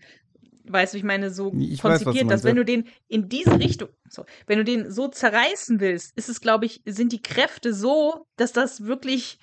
weißt 0.65 0.95
du, 0.95 0.99
ich 0.99 1.05
meine, 1.05 1.31
so 1.31 1.53
Ich 1.55 1.85
weiß, 1.85 2.03
konzipiert, 2.03 2.27
meinst, 2.27 2.45
dass 2.45 2.49
wenn 2.49 2.57
du 2.57 2.65
den 2.65 2.89
in 3.09 3.29
diese 3.29 3.61
Richtung, 3.61 3.91
so, 4.09 4.25
wenn 4.47 4.57
du 4.57 4.65
den 4.65 4.91
so 4.91 5.09
zerreißen 5.09 5.81
willst, 5.81 6.17
ist 6.17 6.31
es, 6.31 6.41
glaube 6.41 6.65
ich, 6.65 6.81
sind 6.87 7.13
die 7.13 7.21
Kräfte 7.21 7.75
so, 7.75 8.27
dass 8.37 8.55
das 8.55 8.87
wirklich 8.87 9.39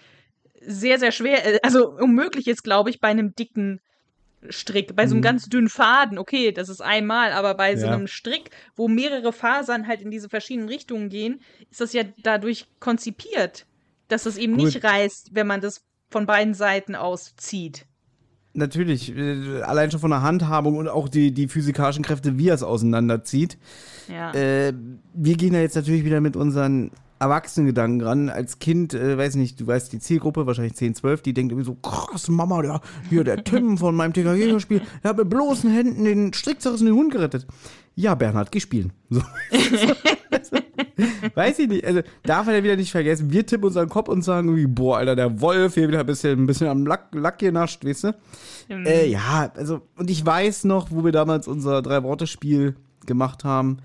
sehr, 0.59 0.97
sehr 0.97 1.11
schwer, 1.11 1.45
äh, 1.45 1.59
also 1.61 1.91
unmöglich 1.91 2.47
ist, 2.47 2.63
glaube 2.63 2.89
ich, 2.89 2.99
bei 2.99 3.09
einem 3.09 3.35
dicken 3.35 3.79
Strick, 4.49 4.95
bei 4.95 5.07
so 5.07 5.13
einem 5.13 5.19
Mhm. 5.21 5.23
ganz 5.23 5.45
dünnen 5.49 5.69
Faden, 5.69 6.17
okay, 6.17 6.51
das 6.51 6.69
ist 6.69 6.81
einmal, 6.81 7.31
aber 7.31 7.55
bei 7.55 7.75
so 7.75 7.87
Ja. 7.87 7.93
einem 7.93 8.07
Strick, 8.07 8.51
wo 8.75 8.87
mehrere 8.87 9.33
Fasern 9.33 9.87
halt 9.87 10.01
in 10.01 10.11
diese 10.11 10.29
verschiedenen 10.29 10.69
Richtungen 10.69 11.09
gehen, 11.09 11.41
ist 11.71 11.81
das 11.81 11.93
ja 11.93 12.03
dadurch 12.23 12.67
konzipiert, 12.79 13.65
dass 14.07 14.23
das 14.23 14.37
eben 14.37 14.53
Gut. 14.53 14.65
nicht 14.65 14.83
reißt, 14.83 15.29
wenn 15.33 15.47
man 15.47 15.61
das 15.61 15.81
von 16.09 16.25
beiden 16.25 16.53
Seiten 16.53 16.95
aus 16.95 17.35
zieht. 17.35 17.85
Natürlich, 18.53 19.15
äh, 19.15 19.61
allein 19.61 19.91
schon 19.91 19.99
von 19.99 20.09
der 20.09 20.21
Handhabung 20.23 20.77
und 20.77 20.87
auch 20.87 21.09
die, 21.09 21.31
die 21.31 21.47
physikalischen 21.47 22.03
Kräfte, 22.03 22.39
wie 22.39 22.47
er 22.49 22.55
es 22.55 22.63
auseinanderzieht. 22.63 23.57
Ja. 24.07 24.33
Äh, 24.33 24.73
wir 25.13 25.35
gehen 25.35 25.53
da 25.53 25.59
jetzt 25.59 25.75
natürlich 25.75 26.05
wieder 26.05 26.21
mit 26.21 26.35
unseren 26.35 26.91
Erwachsenengedanken 27.19 28.01
ran. 28.01 28.29
Als 28.29 28.59
Kind, 28.59 28.93
äh, 28.93 29.17
weiß 29.17 29.35
nicht, 29.35 29.59
du 29.59 29.67
weißt 29.67 29.91
die 29.93 29.99
Zielgruppe, 29.99 30.45
wahrscheinlich 30.45 30.75
10, 30.75 30.95
12, 30.95 31.21
die 31.21 31.33
denkt 31.33 31.51
irgendwie 31.51 31.65
so, 31.65 31.75
krass, 31.75 32.27
Mama, 32.29 32.61
der, 32.61 32.81
hier 33.09 33.23
der 33.23 33.43
Tim 33.43 33.77
von 33.77 33.95
meinem 33.95 34.13
TKG-Spiel, 34.13 34.81
der 35.03 35.09
hat 35.09 35.17
mit 35.17 35.29
bloßen 35.29 35.69
Händen 35.71 36.03
den 36.03 36.33
Strick 36.33 36.61
zerrissen, 36.61 36.85
den 36.85 36.95
Hund 36.95 37.11
gerettet. 37.11 37.47
Ja, 37.95 38.15
Bernhard, 38.15 38.51
geh 38.51 38.59
spielen. 38.59 38.93
So. 40.43 40.57
Weiß 41.35 41.59
ich 41.59 41.67
nicht. 41.67 41.85
Also 41.85 42.01
darf 42.23 42.47
er 42.47 42.57
ja 42.57 42.63
wieder 42.63 42.75
nicht 42.75 42.91
vergessen. 42.91 43.31
Wir 43.31 43.45
tippen 43.45 43.65
unseren 43.65 43.89
Kopf 43.89 44.09
und 44.09 44.21
sagen 44.23 44.47
irgendwie, 44.49 44.67
boah, 44.67 44.97
Alter, 44.97 45.15
der 45.15 45.41
Wolf 45.41 45.73
hier 45.75 45.87
wieder 45.87 46.01
ein 46.01 46.05
bisschen, 46.05 46.43
ein 46.43 46.45
bisschen 46.45 46.67
am 46.67 46.85
Lack, 46.85 47.13
Lack 47.13 47.39
genascht, 47.39 47.85
weißt 47.85 48.03
du? 48.05 48.15
Ähm, 48.69 48.85
Äh, 48.85 49.07
ja, 49.07 49.51
also, 49.55 49.81
und 49.95 50.09
ich 50.09 50.25
weiß 50.25 50.65
noch, 50.65 50.91
wo 50.91 51.03
wir 51.03 51.11
damals 51.11 51.47
unser 51.47 51.81
Drei-Worte-Spiel 51.81 52.75
gemacht 53.05 53.43
haben 53.43 53.77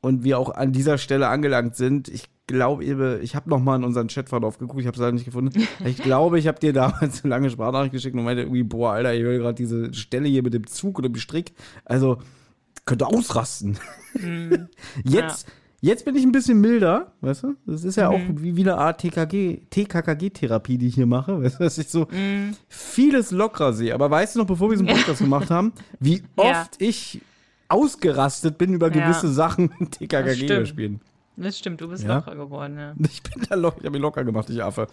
und 0.00 0.24
wir 0.24 0.38
auch 0.38 0.50
an 0.50 0.72
dieser 0.72 0.98
Stelle 0.98 1.28
angelangt 1.28 1.76
sind. 1.76 2.08
Ich 2.08 2.24
glaube, 2.52 2.84
ich 2.84 3.34
habe 3.34 3.50
noch 3.50 3.58
mal 3.60 3.76
in 3.76 3.84
unseren 3.84 4.06
Chatverlauf 4.06 4.58
geguckt, 4.58 4.80
ich 4.80 4.86
habe 4.86 4.94
es 4.94 5.00
leider 5.00 5.12
nicht 5.12 5.24
gefunden. 5.24 5.66
Ich 5.84 5.96
glaube, 5.98 6.38
ich 6.38 6.46
habe 6.46 6.60
dir 6.60 6.72
damals 6.72 7.24
eine 7.24 7.30
lange 7.30 7.50
Sprachnachricht 7.50 7.92
geschickt 7.92 8.14
und 8.16 8.22
meinte 8.24 8.42
irgendwie, 8.42 8.62
boah, 8.62 8.92
Alter, 8.92 9.12
ich 9.14 9.24
will 9.24 9.38
gerade 9.38 9.54
diese 9.54 9.92
Stelle 9.94 10.28
hier 10.28 10.42
mit 10.44 10.54
dem 10.54 10.66
Zug 10.66 10.98
oder 11.00 11.08
dem 11.08 11.16
Strick. 11.16 11.52
Also, 11.84 12.18
könnte 12.86 13.06
ausrasten. 13.06 13.78
Mhm. 14.14 14.68
Jetzt, 15.04 15.46
jetzt 15.80 16.04
bin 16.04 16.14
ich 16.14 16.22
ein 16.24 16.32
bisschen 16.32 16.60
milder, 16.60 17.12
weißt 17.22 17.42
du? 17.44 17.54
Das 17.66 17.82
ist 17.84 17.96
ja 17.96 18.08
auch 18.08 18.18
Mhm. 18.18 18.42
wie, 18.42 18.56
wie 18.56 18.60
eine 18.62 18.76
Art 18.78 19.00
TKG, 19.00 19.62
TKKG-Therapie, 19.70 20.78
die 20.78 20.86
ich 20.88 20.94
hier 20.94 21.06
mache. 21.06 21.42
Weißt 21.42 21.58
du, 21.60 21.64
dass 21.64 21.78
ich 21.78 21.88
so 21.88 22.06
Mhm. 22.10 22.54
vieles 22.68 23.30
lockerer 23.32 23.72
sehe. 23.72 23.94
Aber 23.94 24.10
weißt 24.10 24.34
du 24.36 24.40
noch, 24.40 24.46
bevor 24.46 24.68
wir 24.70 24.76
diesen 24.76 24.86
Podcast 24.86 25.20
gemacht 25.20 25.50
haben, 25.50 25.72
wie 26.00 26.22
Ja. 26.38 26.62
oft 26.62 26.80
ich 26.80 27.20
ausgerastet 27.68 28.58
bin 28.58 28.74
über 28.74 28.92
Ja. 28.94 29.06
gewisse 29.08 29.32
Sachen 29.32 29.70
in 29.80 29.88
Das 29.90 29.98
TKKG 29.98 30.66
stimmt. 30.66 31.00
Das 31.42 31.58
stimmt, 31.58 31.80
du 31.80 31.88
bist 31.88 32.04
Ja. 32.04 32.16
locker 32.16 32.34
geworden, 32.36 32.78
ja. 32.78 32.94
Ich 33.10 33.22
bin 33.22 33.44
da 33.48 33.54
locker, 33.54 33.78
ich 33.80 33.84
habe 33.84 33.92
mich 33.92 34.02
locker 34.02 34.24
gemacht, 34.24 34.48
ich 34.50 34.62
Affe. 34.62 34.86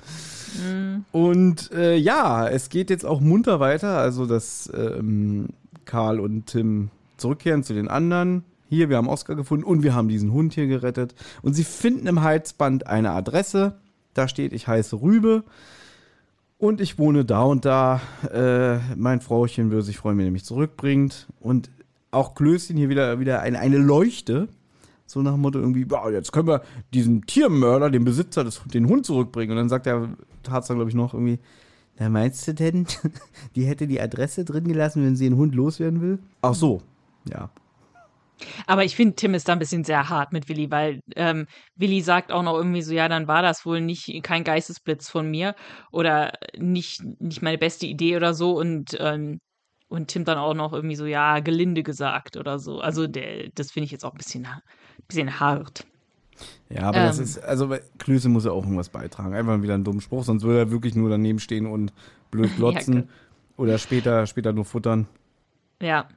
Mhm. 0.65 1.05
Und 1.11 1.71
äh, 1.71 1.95
ja, 1.95 2.47
es 2.47 2.69
geht 2.69 2.89
jetzt 2.89 3.05
auch 3.05 3.21
munter 3.21 3.59
weiter. 3.59 3.97
Also, 3.97 4.25
dass 4.25 4.71
ähm, 4.75 5.49
Karl 5.85 6.19
und 6.19 6.47
Tim 6.47 6.89
zurückkehren 7.17 7.63
zu 7.63 7.73
den 7.73 7.87
anderen. 7.87 8.43
Hier, 8.69 8.89
wir 8.89 8.97
haben 8.97 9.07
Oscar 9.07 9.35
gefunden 9.35 9.63
und 9.65 9.81
wir 9.83 9.93
haben 9.95 10.09
diesen 10.09 10.31
Hund 10.31 10.53
hier 10.53 10.67
gerettet. 10.67 11.15
Und 11.41 11.53
sie 11.53 11.63
finden 11.63 12.05
im 12.07 12.21
Halsband 12.21 12.87
eine 12.87 13.11
Adresse. 13.11 13.79
Da 14.13 14.27
steht, 14.27 14.53
ich 14.53 14.67
heiße 14.67 15.01
Rübe. 15.01 15.43
Und 16.57 16.81
ich 16.81 16.99
wohne 16.99 17.25
da 17.25 17.43
und 17.43 17.65
da. 17.65 18.01
Äh, 18.31 18.77
mein 18.95 19.21
Frauchen 19.21 19.71
würde 19.71 19.81
sich 19.83 19.97
freuen, 19.97 20.17
wenn 20.17 20.25
er 20.25 20.31
mich 20.31 20.45
zurückbringt. 20.45 21.27
Und 21.39 21.69
auch 22.11 22.35
Klößchen 22.35 22.75
hier 22.77 22.89
wieder, 22.89 23.19
wieder 23.19 23.41
eine, 23.41 23.59
eine 23.59 23.77
Leuchte. 23.77 24.49
So 25.09 25.21
nach 25.23 25.31
dem 25.31 25.41
Motto 25.41 25.59
irgendwie, 25.59 25.85
"Boah, 25.85 26.11
jetzt 26.11 26.31
können 26.31 26.47
wir 26.47 26.61
diesen 26.93 27.25
Tiermörder, 27.25 27.89
den 27.89 28.05
Besitzer, 28.05 28.43
des, 28.43 28.61
den 28.65 28.87
Hund 28.87 29.05
zurückbringen. 29.05 29.51
Und 29.51 29.57
dann 29.57 29.69
sagt 29.69 29.87
der 29.87 30.09
Tarzan, 30.43 30.77
glaube 30.77 30.91
ich, 30.91 30.95
noch 30.95 31.15
irgendwie, 31.15 31.39
na 31.97 32.09
meinst 32.09 32.47
du 32.47 32.53
denn, 32.53 32.85
die 33.55 33.65
hätte 33.65 33.87
die 33.87 33.99
Adresse 33.99 34.45
drin 34.45 34.67
gelassen, 34.67 35.03
wenn 35.03 35.15
sie 35.15 35.27
den 35.27 35.37
Hund 35.37 35.55
loswerden 35.55 36.01
will? 36.01 36.19
Ach 36.41 36.53
so, 36.53 36.81
ja. 37.27 37.49
Aber 38.67 38.85
ich 38.85 38.95
finde, 38.95 39.15
Tim 39.15 39.33
ist 39.33 39.49
da 39.49 39.53
ein 39.53 39.59
bisschen 39.59 39.83
sehr 39.83 40.09
hart 40.09 40.31
mit 40.31 40.47
Willi, 40.47 40.71
weil 40.71 41.01
ähm, 41.15 41.47
Willi 41.75 42.01
sagt 42.01 42.31
auch 42.31 42.43
noch 42.43 42.55
irgendwie 42.55 42.81
so, 42.83 42.93
ja, 42.93 43.09
dann 43.09 43.27
war 43.27 43.41
das 43.41 43.65
wohl 43.65 43.81
nicht 43.81 44.23
kein 44.23 44.43
Geistesblitz 44.43 45.09
von 45.09 45.29
mir 45.29 45.55
oder 45.91 46.33
nicht, 46.57 47.01
nicht 47.19 47.41
meine 47.41 47.57
beste 47.57 47.85
Idee 47.85 48.15
oder 48.15 48.33
so 48.33 48.57
und 48.57 48.95
ähm, 48.99 49.39
und 49.89 50.07
Tim 50.07 50.23
dann 50.23 50.37
auch 50.37 50.53
noch 50.53 50.71
irgendwie 50.73 50.95
so, 50.95 51.05
ja, 51.05 51.39
gelinde 51.39 51.83
gesagt 51.83 52.37
oder 52.37 52.59
so. 52.59 52.79
Also 52.79 53.07
der, 53.07 53.49
das 53.55 53.71
finde 53.71 53.85
ich 53.85 53.91
jetzt 53.91 54.05
auch 54.05 54.13
ein 54.13 54.17
bisschen, 54.17 54.47
bisschen 55.07 55.39
hart. 55.39 55.85
Ja, 56.69 56.83
aber 56.83 56.99
das 56.99 57.17
Ähm. 57.17 57.23
ist, 57.25 57.39
also 57.39 57.75
Klöße 57.97 58.29
muss 58.29 58.45
ja 58.45 58.51
auch 58.51 58.63
irgendwas 58.63 58.89
beitragen. 58.89 59.33
Einfach 59.33 59.61
wieder 59.61 59.73
einen 59.73 59.83
dummen 59.83 59.99
Spruch, 60.01 60.23
sonst 60.23 60.43
würde 60.43 60.59
er 60.59 60.71
wirklich 60.71 60.95
nur 60.95 61.09
daneben 61.09 61.39
stehen 61.39 61.65
und 61.65 61.91
blöd 62.31 62.55
glotzen. 62.55 62.95
Ja, 62.95 63.03
oder 63.57 63.77
später, 63.77 64.25
später 64.25 64.53
nur 64.53 64.63
futtern. 64.65 65.07
Ja. 65.81 66.07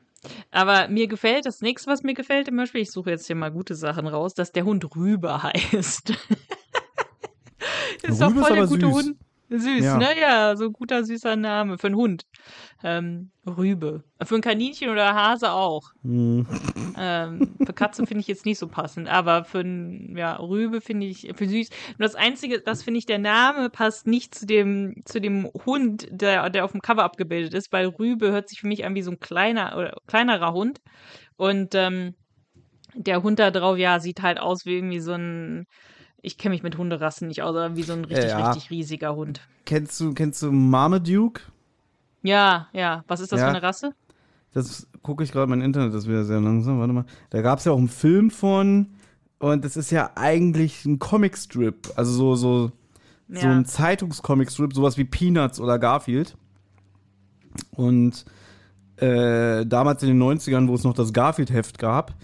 Aber 0.52 0.86
mir 0.86 1.08
gefällt, 1.08 1.46
das 1.46 1.60
nächste, 1.62 1.90
was 1.90 2.04
mir 2.04 2.14
gefällt 2.14 2.46
im 2.46 2.56
Beispiel, 2.56 2.82
ich 2.82 2.92
suche 2.92 3.10
jetzt 3.10 3.26
hier 3.26 3.34
mal 3.34 3.50
gute 3.50 3.74
Sachen 3.74 4.06
raus, 4.06 4.34
dass 4.34 4.52
der 4.52 4.64
Hund 4.64 4.94
Rübe 4.94 5.42
heißt. 5.42 6.10
ist 8.02 8.20
doch 8.20 8.30
Rübe 8.30 8.40
ist 8.40 8.46
voll 8.46 8.56
der 8.56 8.62
aber 8.62 8.68
gute 8.68 8.86
süß. 8.86 8.94
Hund. 8.94 9.16
Süß, 9.58 9.84
Ja. 9.84 9.98
ne? 9.98 10.08
Ja, 10.20 10.56
so 10.56 10.64
ein 10.66 10.72
guter, 10.72 11.04
süßer 11.04 11.36
Name 11.36 11.78
für 11.78 11.88
einen 11.88 11.96
Hund. 11.96 12.24
Ähm, 12.82 13.30
Rübe. 13.46 14.04
Für 14.22 14.36
ein 14.36 14.40
Kaninchen 14.40 14.88
oder 14.88 15.14
Hase 15.14 15.50
auch. 15.52 15.90
Hm. 16.02 16.46
Ähm, 16.96 17.54
für 17.64 17.72
Katze 17.72 18.06
finde 18.06 18.20
ich 18.20 18.28
jetzt 18.28 18.46
nicht 18.46 18.58
so 18.58 18.68
passend, 18.68 19.08
aber 19.08 19.44
für 19.44 19.60
ein, 19.60 20.16
ja, 20.16 20.36
Rübe 20.36 20.80
finde 20.80 21.06
ich 21.06 21.30
für 21.34 21.48
süß. 21.48 21.70
Nur 21.98 22.06
das 22.06 22.14
Einzige, 22.14 22.60
das 22.60 22.82
finde 22.82 22.98
ich, 22.98 23.06
der 23.06 23.18
Name 23.18 23.70
passt 23.70 24.06
nicht 24.06 24.34
zu 24.34 24.46
dem, 24.46 25.02
zu 25.04 25.20
dem 25.20 25.48
Hund, 25.66 26.06
der, 26.10 26.50
der 26.50 26.64
auf 26.64 26.72
dem 26.72 26.80
Cover 26.82 27.04
abgebildet 27.04 27.54
ist, 27.54 27.72
weil 27.72 27.86
Rübe 27.86 28.30
hört 28.30 28.48
sich 28.48 28.60
für 28.60 28.68
mich 28.68 28.84
an 28.84 28.94
wie 28.94 29.02
so 29.02 29.10
ein 29.10 29.20
kleiner 29.20 29.76
oder 29.76 29.96
kleinerer 30.06 30.52
Hund. 30.52 30.80
Und 31.36 31.74
ähm, 31.74 32.14
der 32.94 33.22
Hund 33.22 33.38
da 33.38 33.50
drauf, 33.50 33.78
ja, 33.78 34.00
sieht 34.00 34.22
halt 34.22 34.38
aus 34.38 34.66
wie 34.66 34.76
irgendwie 34.76 35.00
so 35.00 35.12
ein, 35.12 35.64
ich 36.22 36.38
kenne 36.38 36.54
mich 36.54 36.62
mit 36.62 36.78
Hunderassen 36.78 37.28
nicht 37.28 37.42
aus, 37.42 37.50
aber 37.56 37.76
wie 37.76 37.82
so 37.82 37.92
ein 37.92 38.04
richtig, 38.04 38.30
Ja. 38.30 38.50
richtig 38.50 38.70
riesiger 38.70 39.14
Hund. 39.14 39.40
Kennst 39.66 40.00
du, 40.00 40.14
kennst 40.14 40.42
du 40.42 40.50
Marmaduke? 40.52 41.42
Ja, 42.22 42.68
ja. 42.72 43.04
Was 43.08 43.20
ist 43.20 43.32
das 43.32 43.40
Ja. 43.40 43.46
für 43.46 43.50
eine 43.56 43.62
Rasse? 43.62 43.94
Das 44.54 44.86
gucke 45.02 45.24
ich 45.24 45.32
gerade 45.32 45.48
mein 45.48 45.60
Internet, 45.62 45.92
das 45.94 46.04
ist 46.04 46.08
wieder 46.08 46.24
sehr 46.24 46.40
langsam. 46.40 46.78
Warte 46.78 46.92
mal. 46.92 47.04
Da 47.30 47.42
gab 47.42 47.58
es 47.58 47.64
ja 47.64 47.72
auch 47.72 47.78
einen 47.78 47.88
Film 47.88 48.30
von. 48.30 48.86
Und 49.38 49.64
das 49.64 49.76
ist 49.76 49.90
ja 49.90 50.10
eigentlich 50.14 50.84
ein 50.84 50.98
Comicstrip. 51.00 51.90
Also 51.96 52.12
so, 52.12 52.34
so, 52.36 52.72
so 53.28 53.40
Ja. 53.46 53.50
ein 53.50 53.64
Zeitungscomicstrip, 53.64 54.72
sowas 54.74 54.96
wie 54.98 55.04
Peanuts 55.04 55.58
oder 55.58 55.78
Garfield. 55.80 56.36
Und 57.72 58.24
äh, 58.96 59.66
damals 59.66 60.02
in 60.02 60.08
den 60.10 60.22
90ern, 60.22 60.68
wo 60.68 60.74
es 60.74 60.84
noch 60.84 60.94
das 60.94 61.12
Garfield-Heft 61.12 61.78
gab, 61.78 62.14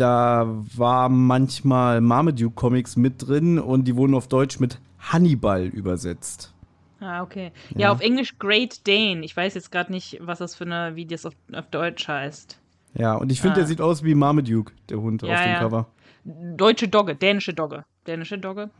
da 0.00 0.46
war 0.76 1.08
manchmal 1.08 2.00
Marmaduke-Comics 2.00 2.96
mit 2.96 3.26
drin 3.26 3.58
und 3.58 3.84
die 3.84 3.96
wurden 3.96 4.14
auf 4.14 4.28
Deutsch 4.28 4.58
mit 4.60 4.78
Hannibal 4.98 5.64
übersetzt. 5.66 6.52
Ah, 7.00 7.22
okay. 7.22 7.52
Ja, 7.74 7.80
Ja. 7.80 7.92
auf 7.92 8.00
Englisch 8.00 8.38
Great 8.38 8.86
Dane. 8.88 9.24
Ich 9.24 9.36
weiß 9.36 9.54
jetzt 9.54 9.70
gerade 9.70 9.92
nicht, 9.92 10.18
was 10.20 10.38
das 10.40 10.54
für 10.56 10.64
eine, 10.64 10.96
wie 10.96 11.06
das 11.06 11.26
auf, 11.26 11.34
auf 11.52 11.66
Deutsch 11.70 12.08
heißt. 12.08 12.58
Ja, 12.94 13.14
und 13.14 13.30
ich 13.30 13.40
finde, 13.40 13.54
Ah. 13.54 13.58
der 13.58 13.66
sieht 13.66 13.80
aus 13.80 14.02
wie 14.02 14.14
Marmaduke, 14.14 14.72
der 14.88 15.00
Hund 15.00 15.22
Ja, 15.22 15.34
auf 15.34 15.42
dem 15.42 15.52
ja. 15.52 15.58
Cover. 15.60 15.86
Deutsche 16.24 16.88
Dogge, 16.88 17.14
dänische 17.14 17.54
Dogge. 17.54 17.84
Dänische 18.06 18.38
Dogge? 18.38 18.70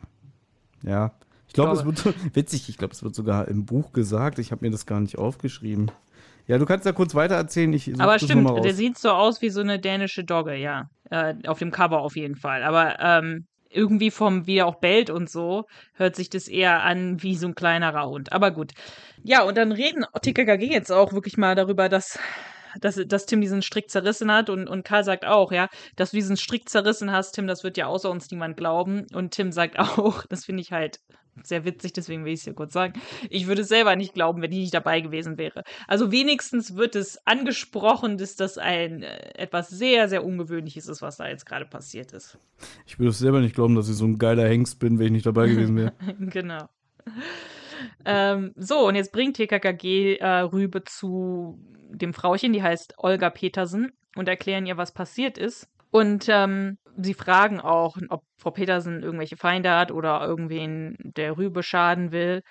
Ja. 0.83 1.11
Ich 1.47 1.53
glaube, 1.53 1.71
es 1.73 1.85
wird 1.85 2.03
witzig, 2.35 2.69
ich 2.69 2.77
glaube, 2.77 2.93
es 2.93 3.01
wird 3.03 3.15
sogar 3.15 3.47
im 3.47 3.65
Buch 3.65 3.91
gesagt. 3.93 4.37
Ich 4.39 4.51
habe 4.51 4.65
mir 4.65 4.71
das 4.71 4.85
gar 4.85 4.99
nicht 4.99 5.17
aufgeschrieben. 5.17 5.89
Ja, 6.47 6.57
du 6.57 6.65
kannst 6.65 6.85
da 6.85 6.91
kurz 6.91 7.15
weiter 7.15 7.35
erzählen. 7.35 7.71
Ich 7.73 7.99
Aber 8.01 8.17
stimmt, 8.19 8.49
der 8.65 8.73
sieht 8.73 8.97
so 8.97 9.09
aus 9.11 9.41
wie 9.41 9.49
so 9.49 9.61
eine 9.61 9.79
dänische 9.79 10.23
Dogge, 10.23 10.55
ja. 10.55 10.89
Äh, 11.09 11.35
auf 11.47 11.59
dem 11.59 11.71
Cover 11.71 12.01
auf 12.01 12.15
jeden 12.15 12.35
Fall. 12.35 12.63
Aber 12.63 12.99
ähm, 12.99 13.45
irgendwie 13.69 14.11
vom, 14.11 14.47
wie 14.47 14.57
er 14.57 14.67
auch 14.67 14.79
bellt 14.79 15.09
und 15.09 15.29
so, 15.29 15.65
hört 15.93 16.15
sich 16.15 16.29
das 16.29 16.47
eher 16.47 16.83
an 16.83 17.21
wie 17.21 17.35
so 17.35 17.47
ein 17.47 17.55
kleinerer 17.55 18.07
Hund. 18.07 18.31
Aber 18.31 18.51
gut. 18.51 18.71
Ja, 19.23 19.43
und 19.43 19.57
dann 19.57 19.71
reden 19.71 20.05
TKKG 20.21 20.71
jetzt 20.71 20.91
auch 20.91 21.13
wirklich 21.13 21.37
mal 21.37 21.55
darüber, 21.55 21.89
dass, 21.89 22.19
dass, 22.79 22.99
dass 23.07 23.25
Tim 23.25 23.41
diesen 23.41 23.61
Strick 23.61 23.89
zerrissen 23.89 24.31
hat 24.31 24.49
und, 24.49 24.67
und 24.67 24.83
Karl 24.83 25.03
sagt 25.03 25.25
auch, 25.25 25.51
ja, 25.51 25.69
dass 25.95 26.11
du 26.11 26.17
diesen 26.17 26.37
Strick 26.37 26.69
zerrissen 26.69 27.11
hast, 27.11 27.33
Tim, 27.33 27.47
das 27.47 27.63
wird 27.63 27.77
ja 27.77 27.87
außer 27.87 28.09
uns 28.09 28.29
niemand 28.31 28.57
glauben. 28.57 29.05
Und 29.13 29.31
Tim 29.31 29.51
sagt 29.51 29.79
auch, 29.79 30.25
das 30.27 30.45
finde 30.45 30.61
ich 30.61 30.71
halt 30.71 30.99
sehr 31.43 31.63
witzig, 31.65 31.93
deswegen 31.93 32.25
will 32.25 32.33
ich 32.33 32.39
es 32.39 32.43
hier 32.45 32.53
kurz 32.53 32.73
sagen. 32.73 32.99
Ich 33.29 33.47
würde 33.47 33.61
es 33.61 33.69
selber 33.69 33.95
nicht 33.95 34.13
glauben, 34.13 34.41
wenn 34.41 34.51
ich 34.51 34.59
nicht 34.59 34.73
dabei 34.73 34.99
gewesen 35.01 35.37
wäre. 35.37 35.63
Also 35.87 36.11
wenigstens 36.11 36.75
wird 36.75 36.95
es 36.95 37.25
angesprochen, 37.25 38.17
dass 38.17 38.35
das 38.35 38.57
ein 38.57 39.03
äh, 39.03 39.33
etwas 39.35 39.69
sehr, 39.69 40.09
sehr 40.09 40.25
Ungewöhnliches 40.25 40.87
ist, 40.87 41.01
was 41.01 41.17
da 41.17 41.27
jetzt 41.27 41.45
gerade 41.45 41.65
passiert 41.65 42.11
ist. 42.11 42.37
Ich 42.85 42.99
würde 42.99 43.11
es 43.11 43.19
selber 43.19 43.39
nicht 43.39 43.55
glauben, 43.55 43.75
dass 43.75 43.89
ich 43.89 43.95
so 43.95 44.05
ein 44.05 44.17
geiler 44.17 44.47
Hengst 44.47 44.79
bin, 44.79 44.99
wenn 44.99 45.07
ich 45.07 45.11
nicht 45.11 45.25
dabei 45.25 45.47
gewesen 45.47 45.75
wäre. 45.75 45.93
genau. 46.19 46.67
Ähm, 48.05 48.53
so, 48.57 48.87
und 48.87 48.95
jetzt 48.95 49.11
bringt 49.11 49.37
TKKG 49.37 50.17
äh, 50.17 50.39
Rübe 50.41 50.83
zu 50.83 51.57
dem 51.89 52.13
Frauchen, 52.13 52.53
die 52.53 52.63
heißt 52.63 52.95
Olga 52.97 53.29
Petersen, 53.29 53.91
und 54.15 54.27
erklären 54.27 54.65
ihr, 54.65 54.77
was 54.77 54.91
passiert 54.91 55.37
ist. 55.37 55.67
Und 55.91 56.27
ähm, 56.29 56.77
sie 56.97 57.13
fragen 57.13 57.59
auch, 57.59 57.97
ob 58.09 58.23
Frau 58.37 58.51
Petersen 58.51 59.01
irgendwelche 59.01 59.37
Feinde 59.37 59.71
hat 59.71 59.91
oder 59.91 60.21
irgendwen 60.25 60.95
der 60.99 61.37
Rübe 61.37 61.63
schaden 61.63 62.11
will. 62.11 62.43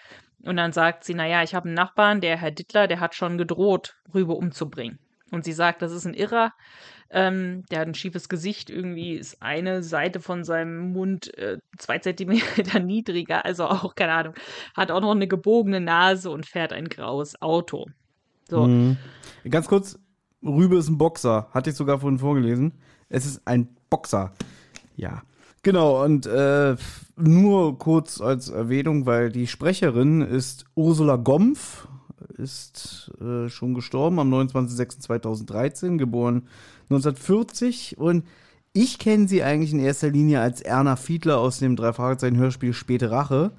Und 0.44 0.57
dann 0.57 0.72
sagt 0.72 1.05
sie, 1.05 1.14
naja, 1.14 1.42
ich 1.42 1.55
habe 1.55 1.66
einen 1.66 1.74
Nachbarn, 1.74 2.20
der 2.20 2.37
Herr 2.37 2.51
Dittler, 2.51 2.87
der 2.87 3.01
hat 3.01 3.14
schon 3.14 3.38
gedroht, 3.38 3.96
Rübe 4.14 4.33
umzubringen. 4.33 4.98
Und 5.31 5.44
sie 5.44 5.53
sagt, 5.53 5.83
das 5.83 5.92
ist 5.92 6.07
ein 6.07 6.14
Irrer. 6.14 6.53
Ähm, 7.11 7.64
der 7.70 7.81
hat 7.81 7.88
ein 7.88 7.94
schiefes 7.94 8.29
Gesicht, 8.29 8.70
irgendwie 8.70 9.14
ist 9.14 9.42
eine 9.42 9.83
Seite 9.83 10.20
von 10.20 10.44
seinem 10.44 10.92
Mund 10.92 11.33
äh, 11.38 11.59
zwei 11.79 11.98
Zentimeter 11.98 12.81
niedriger, 12.81 13.46
also 13.46 13.64
auch, 13.64 13.94
keine 13.94 14.12
Ahnung, 14.12 14.35
hat 14.77 14.90
auch 14.90 15.01
noch 15.01 15.12
eine 15.12 15.27
gebogene 15.27 15.81
Nase 15.81 16.31
und 16.31 16.44
fährt 16.44 16.72
ein 16.72 16.88
graues 16.88 17.40
Auto. 17.40 17.87
So. 18.49 18.67
Mhm. 18.67 18.97
Ganz 19.49 19.69
kurz, 19.69 19.99
Rübe 20.43 20.77
ist 20.77 20.89
ein 20.89 20.99
Boxer, 20.99 21.49
hatte 21.53 21.71
ich 21.71 21.77
sogar 21.77 22.01
vorhin 22.01 22.19
vorgelesen. 22.19 22.73
Es 23.09 23.27
ist 23.27 23.47
ein 23.47 23.69
Boxer. 23.91 24.33
Ja. 24.97 25.23
Genau, 25.63 26.05
und 26.05 26.27
äh, 26.27 26.77
nur 27.17 27.79
kurz 27.79 28.21
als 28.21 28.49
Erwähnung, 28.49 29.07
weil 29.07 29.31
die 29.31 29.47
Sprecherin 29.47 30.23
ist 30.23 30.65
Ursula 30.75 31.17
Gompf, 31.17 31.89
ist 32.37 33.11
äh, 33.21 33.49
schon 33.49 33.75
gestorben 33.75 34.21
am 34.21 34.33
29.06.2013, 34.33 35.97
geboren 35.97 36.49
1940 36.91 37.99
und 37.99 38.25
ich 38.73 38.99
kenne 38.99 39.27
sie 39.27 39.43
eigentlich 39.43 39.73
in 39.73 39.81
erster 39.81 40.11
Linie 40.11 40.41
als 40.41 40.61
Erna 40.61 40.97
Fiedler 40.97 41.39
aus 41.39 41.59
dem 41.59 41.75
Drei-Fragezeichen-Hörspiel 41.75 42.73
Späte 42.73 43.11
Rache. 43.11 43.51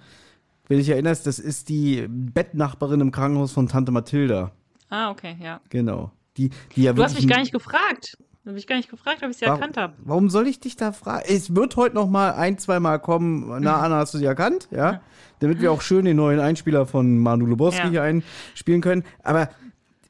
Wenn 0.67 0.77
dich 0.77 0.89
erinnerst, 0.89 1.27
das 1.27 1.39
ist 1.39 1.67
die 1.67 2.07
Bettnachbarin 2.07 3.01
im 3.01 3.11
Krankenhaus 3.11 3.51
von 3.51 3.67
Tante 3.67 3.91
Mathilda. 3.91 4.51
Ah, 4.89 5.11
okay, 5.11 5.37
ja. 5.39 5.61
Genau. 5.69 6.11
Die, 6.37 6.49
die 6.75 6.83
ja 6.83 6.93
du 6.93 7.03
hast 7.03 7.15
mich 7.15 7.27
gar 7.27 7.39
nicht 7.39 7.51
gefragt. 7.51 8.17
Du 8.43 8.51
hast 8.51 8.55
mich 8.55 8.67
gar 8.67 8.77
nicht 8.77 8.89
gefragt, 8.89 9.21
ob 9.23 9.29
ich 9.29 9.37
sie 9.37 9.45
warum, 9.45 9.59
erkannt 9.59 9.77
habe. 9.77 9.93
Warum 9.99 10.29
soll 10.29 10.47
ich 10.47 10.59
dich 10.59 10.75
da 10.75 10.91
fragen? 10.91 11.23
Es 11.27 11.55
wird 11.55 11.75
heute 11.75 11.95
noch 11.95 12.07
mal 12.07 12.33
ein, 12.33 12.57
zwei 12.57 12.79
Mal 12.79 12.97
kommen. 12.99 13.61
Na, 13.61 13.81
Anna, 13.81 13.97
hast 13.97 14.13
du 14.13 14.17
sie 14.17 14.25
erkannt? 14.25 14.67
Ja. 14.71 14.93
ja. 14.93 15.01
Damit 15.39 15.61
wir 15.61 15.71
auch 15.71 15.81
schön 15.81 16.05
den 16.05 16.17
neuen 16.17 16.39
Einspieler 16.39 16.85
von 16.85 17.17
Manu 17.17 17.45
Lubowski 17.45 17.83
ja. 17.83 17.89
hier 17.89 18.03
einspielen 18.03 18.81
können. 18.81 19.03
Aber 19.23 19.49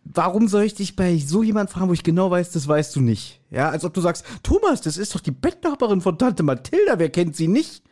warum 0.03 0.47
soll 0.47 0.63
ich 0.63 0.75
dich 0.75 0.95
bei 0.95 1.17
so 1.17 1.43
jemand 1.43 1.69
fragen, 1.69 1.89
wo 1.89 1.93
ich 1.93 2.03
genau 2.03 2.31
weiß, 2.31 2.51
das 2.51 2.67
weißt 2.67 2.95
du 2.95 3.01
nicht? 3.01 3.41
Ja, 3.49 3.69
als 3.69 3.83
ob 3.83 3.93
du 3.93 4.01
sagst, 4.01 4.25
Thomas, 4.43 4.81
das 4.81 4.97
ist 4.97 5.15
doch 5.15 5.21
die 5.21 5.31
Bettnachbarin 5.31 6.01
von 6.01 6.17
Tante 6.17 6.43
Mathilda, 6.43 6.99
wer 6.99 7.09
kennt 7.09 7.35
sie 7.35 7.47
nicht? 7.47 7.83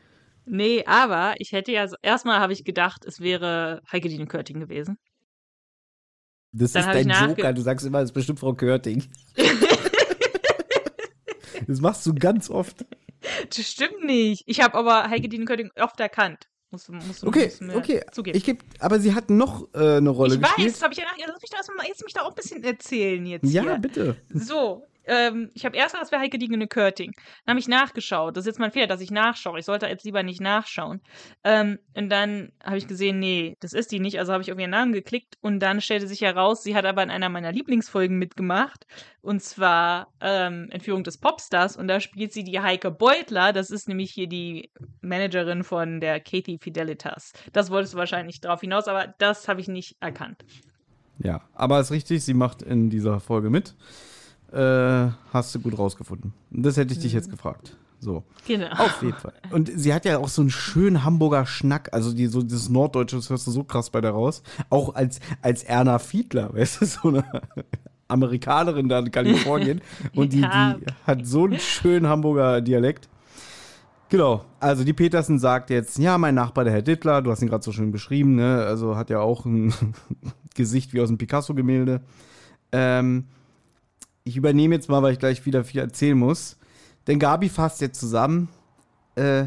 Nee, 0.46 0.86
aber 0.86 1.36
ich 1.40 1.52
hätte 1.52 1.72
ja, 1.72 1.88
erstmal 2.02 2.40
habe 2.40 2.54
ich 2.54 2.64
gedacht, 2.64 3.06
es 3.06 3.20
wäre 3.20 3.82
Heike 3.92 4.08
Dine 4.08 4.28
Körting 4.28 4.60
gewesen. 4.60 4.98
Das 6.52 6.72
Dann 6.72 6.98
ist 6.98 7.10
dein 7.10 7.30
Joker, 7.30 7.54
du 7.54 7.62
sagst 7.62 7.86
immer, 7.86 8.00
es 8.00 8.10
ist 8.10 8.14
bestimmt 8.14 8.40
Frau 8.40 8.54
Körting. 8.54 9.04
das 11.68 11.82
machst 11.82 12.06
du 12.06 12.14
ganz 12.16 12.50
oft. 12.50 12.86
Das 13.50 13.70
stimmt 13.70 14.04
nicht. 14.06 14.44
Ich 14.46 14.62
habe 14.62 14.76
aber 14.76 15.10
Heike 15.10 15.30
Dine 15.30 15.46
Körting 15.46 15.72
oft 15.80 16.00
erkannt. 16.00 16.48
Musst, 16.70 16.90
musst 16.90 17.24
okay, 17.24 17.50
okay. 17.74 18.02
Zugeben. 18.12 18.38
Ich 18.38 18.44
geb, 18.44 18.62
aber 18.80 19.00
sie 19.00 19.16
hat 19.16 19.30
noch 19.30 19.74
äh, 19.74 19.98
eine 19.98 20.10
Rolle 20.10 20.36
ich 20.36 20.42
gespielt. 20.42 20.68
Ich 20.68 20.74
weiß, 20.74 20.82
habe 20.84 20.94
ich 20.94 21.00
ja 21.00 21.06
nach, 21.06 21.18
lass 21.26 21.42
mich 21.42 21.50
da 21.50 21.58
jetzt 21.88 22.04
mich 22.04 22.14
da 22.14 22.22
auch 22.24 22.30
ein 22.30 22.36
bisschen 22.36 22.64
erzählen 22.64 23.26
jetzt. 23.26 23.50
Ja, 23.50 23.64
hier. 23.64 23.78
bitte. 23.78 24.18
So, 24.34 24.84
ähm, 25.08 25.52
ich 25.54 25.66
habe 25.66 25.76
erst 25.76 25.94
gedacht, 25.94 26.06
es 26.06 26.12
wäre 26.12 26.22
Heike 26.22 26.38
Diegene 26.38 26.68
Körting. 26.68 27.14
Dann 27.46 27.54
habe 27.54 27.60
ich 27.60 27.68
nachgeschaut. 27.68 28.36
Das 28.36 28.44
ist 28.44 28.48
jetzt 28.48 28.60
mein 28.60 28.72
Fehler, 28.72 28.88
dass 28.88 29.02
ich 29.02 29.12
nachschaue. 29.12 29.60
Ich 29.60 29.66
sollte 29.66 29.88
jetzt 29.88 30.06
lieber 30.06 30.24
nicht 30.24 30.42
nachschauen. 30.42 31.02
Ähm, 31.44 31.80
und 31.96 32.10
dann 32.10 32.52
habe 32.64 32.78
ich 32.78 32.88
gesehen, 32.88 33.20
nee, 33.20 33.58
das 33.60 33.74
ist 33.74 33.92
die 33.92 34.00
nicht. 34.00 34.20
Also 34.20 34.34
habe 34.34 34.44
ich 34.44 34.52
auf 34.52 34.60
ihren 34.60 34.72
Namen 34.72 34.92
geklickt 34.92 35.38
und 35.42 35.60
dann 35.60 35.82
stellte 35.82 36.08
sich 36.08 36.22
heraus, 36.22 36.64
sie 36.64 36.76
hat 36.76 36.86
aber 36.86 37.04
in 37.04 37.10
einer 37.10 37.30
meiner 37.30 37.52
Lieblingsfolgen 37.52 38.18
mitgemacht. 38.18 38.86
Und 39.22 39.42
zwar 39.42 40.14
ähm, 40.22 40.68
Entführung 40.72 41.04
des 41.04 41.18
Popstars. 41.18 41.78
Und 41.78 41.88
da 41.88 42.00
spielt 42.00 42.34
sie 42.34 42.44
die 42.44 42.60
Heike 42.60 42.92
Beutler. 42.92 43.54
Das 43.54 43.72
ist 43.72 43.88
nämlich 43.88 44.12
hier 44.12 44.28
die 44.28 44.72
Managerin 45.02 45.64
von 45.64 46.00
der 46.00 46.20
Katie 46.20 46.60
Fidelitas. 46.62 47.34
Das 47.54 47.72
wolltest 47.72 47.94
du 47.94 47.98
wahrscheinlich 47.98 48.42
drauf 48.42 48.62
hinaus, 48.62 48.88
aber 48.88 49.14
das 49.18 49.48
habe 49.48 49.62
ich 49.62 49.68
nicht 49.68 49.98
erkannt. 50.00 50.44
Ja, 51.20 51.42
aber 51.54 51.80
es 51.80 51.88
ist 51.88 51.92
richtig, 51.92 52.24
sie 52.24 52.34
macht 52.34 52.62
in 52.62 52.90
dieser 52.90 53.20
Folge 53.20 53.50
mit. 53.50 53.76
Äh, 54.52 55.12
hast 55.34 55.54
du 55.56 55.60
gut 55.60 55.78
rausgefunden. 55.78 56.34
Das 56.52 56.78
hätte 56.78 56.94
ich 56.94 57.00
dich 57.00 57.14
jetzt 57.14 57.28
mhm. 57.28 57.32
gefragt. 57.32 57.76
So. 58.00 58.24
Genau. 58.46 58.70
Auf 58.72 59.02
jeden 59.02 59.18
Fall. 59.18 59.34
Und 59.52 59.72
sie 59.74 59.94
hat 59.94 60.06
ja 60.06 60.20
auch 60.20 60.28
so 60.28 60.42
einen 60.42 60.52
schönen 60.52 61.04
Hamburger 61.04 61.46
Schnack. 61.46 61.90
Also 61.94 62.14
die, 62.14 62.28
so 62.28 62.42
dieses 62.42 62.70
Norddeutsche, 62.70 63.16
das 63.16 63.30
hörst 63.30 63.48
du 63.48 63.52
so 63.52 63.64
krass 63.64 63.90
bei 63.90 64.02
der 64.02 64.12
raus. 64.12 64.44
Auch 64.70 64.96
als, 64.96 65.20
als 65.42 65.64
Erna 65.64 66.00
Fiedler, 66.00 66.54
weißt 66.54 66.82
du, 66.82 66.86
so 66.86 67.08
eine 67.10 67.26
Amerikanerin 68.08 68.88
da 68.88 69.00
in 69.00 69.12
Kalifornien. 69.12 69.82
Und 70.16 70.34
die, 70.34 70.42
die 70.42 70.86
hat 71.06 71.26
so 71.26 71.46
einen 71.46 71.60
schönen 71.60 72.08
Hamburger 72.08 72.62
Dialekt. 72.62 73.10
Genau, 74.10 74.46
also 74.62 74.86
die 74.86 74.94
Petersen 74.94 75.38
sagt 75.38 75.70
jetzt, 75.70 75.98
ja, 75.98 76.18
mein 76.18 76.34
Nachbar, 76.34 76.64
der 76.64 76.72
Herr 76.72 76.82
Dittler, 76.82 77.22
du 77.22 77.30
hast 77.30 77.42
ihn 77.42 77.50
gerade 77.50 77.64
so 77.64 77.74
schön 77.74 77.92
beschrieben, 77.92 78.36
ne? 78.36 78.64
Also 78.66 78.96
hat 78.96 79.10
ja 79.10 79.20
auch 79.20 79.44
ein 79.44 79.74
Gesicht 80.56 80.94
wie 80.94 81.02
aus 81.02 81.10
einem 81.10 81.18
Picasso-Gemälde. 81.18 82.02
Ähm, 82.72 83.26
ich 84.28 84.38
übernehme 84.38 84.76
jetzt 84.76 84.90
mal, 84.90 85.02
weil 85.02 85.14
ich 85.14 85.20
gleich 85.20 85.46
wieder 85.46 85.64
viel 85.64 85.82
erzählen 85.82 86.18
muss. 86.18 86.58
Denn 87.08 87.20
Gabi 87.20 87.50
fasst 87.50 87.82
jetzt 87.82 88.00
zusammen. 88.00 88.50
Äh, 89.16 89.46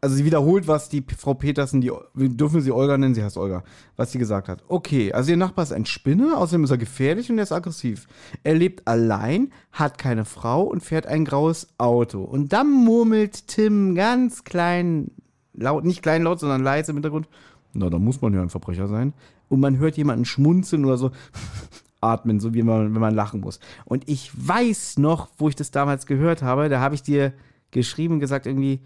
also 0.00 0.16
sie 0.16 0.24
wiederholt, 0.24 0.66
was 0.66 0.88
die 0.88 1.04
Frau 1.18 1.34
Petersen, 1.34 1.82
die, 1.82 1.92
wir 2.14 2.28
dürfen 2.30 2.62
sie 2.62 2.72
Olga 2.72 2.96
nennen, 2.96 3.14
sie 3.14 3.22
heißt 3.22 3.36
Olga, 3.36 3.64
was 3.96 4.12
sie 4.12 4.18
gesagt 4.18 4.48
hat. 4.48 4.62
Okay, 4.68 5.12
also 5.12 5.30
ihr 5.30 5.36
Nachbar 5.36 5.62
ist 5.62 5.72
ein 5.72 5.84
Spinner, 5.84 6.38
außerdem 6.38 6.64
ist 6.64 6.70
er 6.70 6.78
gefährlich 6.78 7.30
und 7.30 7.36
er 7.36 7.42
ist 7.42 7.52
aggressiv. 7.52 8.06
Er 8.42 8.54
lebt 8.54 8.88
allein, 8.88 9.52
hat 9.72 9.98
keine 9.98 10.24
Frau 10.24 10.62
und 10.62 10.82
fährt 10.82 11.06
ein 11.06 11.26
graues 11.26 11.68
Auto. 11.76 12.22
Und 12.22 12.54
dann 12.54 12.70
murmelt 12.70 13.48
Tim 13.48 13.94
ganz 13.94 14.44
klein, 14.44 15.10
laut, 15.52 15.84
nicht 15.84 16.02
klein 16.02 16.22
laut, 16.22 16.40
sondern 16.40 16.62
leise 16.62 16.92
im 16.92 16.96
Hintergrund. 16.96 17.28
Na, 17.74 17.90
da 17.90 17.98
muss 17.98 18.22
man 18.22 18.32
ja 18.32 18.40
ein 18.40 18.48
Verbrecher 18.48 18.88
sein. 18.88 19.12
Und 19.48 19.60
man 19.60 19.78
hört 19.78 19.98
jemanden 19.98 20.24
schmunzeln 20.24 20.84
oder 20.86 20.96
so 20.96 21.10
atmen, 22.00 22.40
so 22.40 22.54
wie 22.54 22.62
man, 22.62 22.94
wenn 22.94 23.00
man 23.00 23.14
lachen 23.14 23.40
muss. 23.40 23.60
Und 23.84 24.08
ich 24.08 24.30
weiß 24.34 24.98
noch, 24.98 25.28
wo 25.38 25.48
ich 25.48 25.56
das 25.56 25.70
damals 25.70 26.06
gehört 26.06 26.42
habe, 26.42 26.68
da 26.68 26.80
habe 26.80 26.94
ich 26.94 27.02
dir 27.02 27.32
geschrieben 27.70 28.14
und 28.14 28.20
gesagt, 28.20 28.46
irgendwie, 28.46 28.80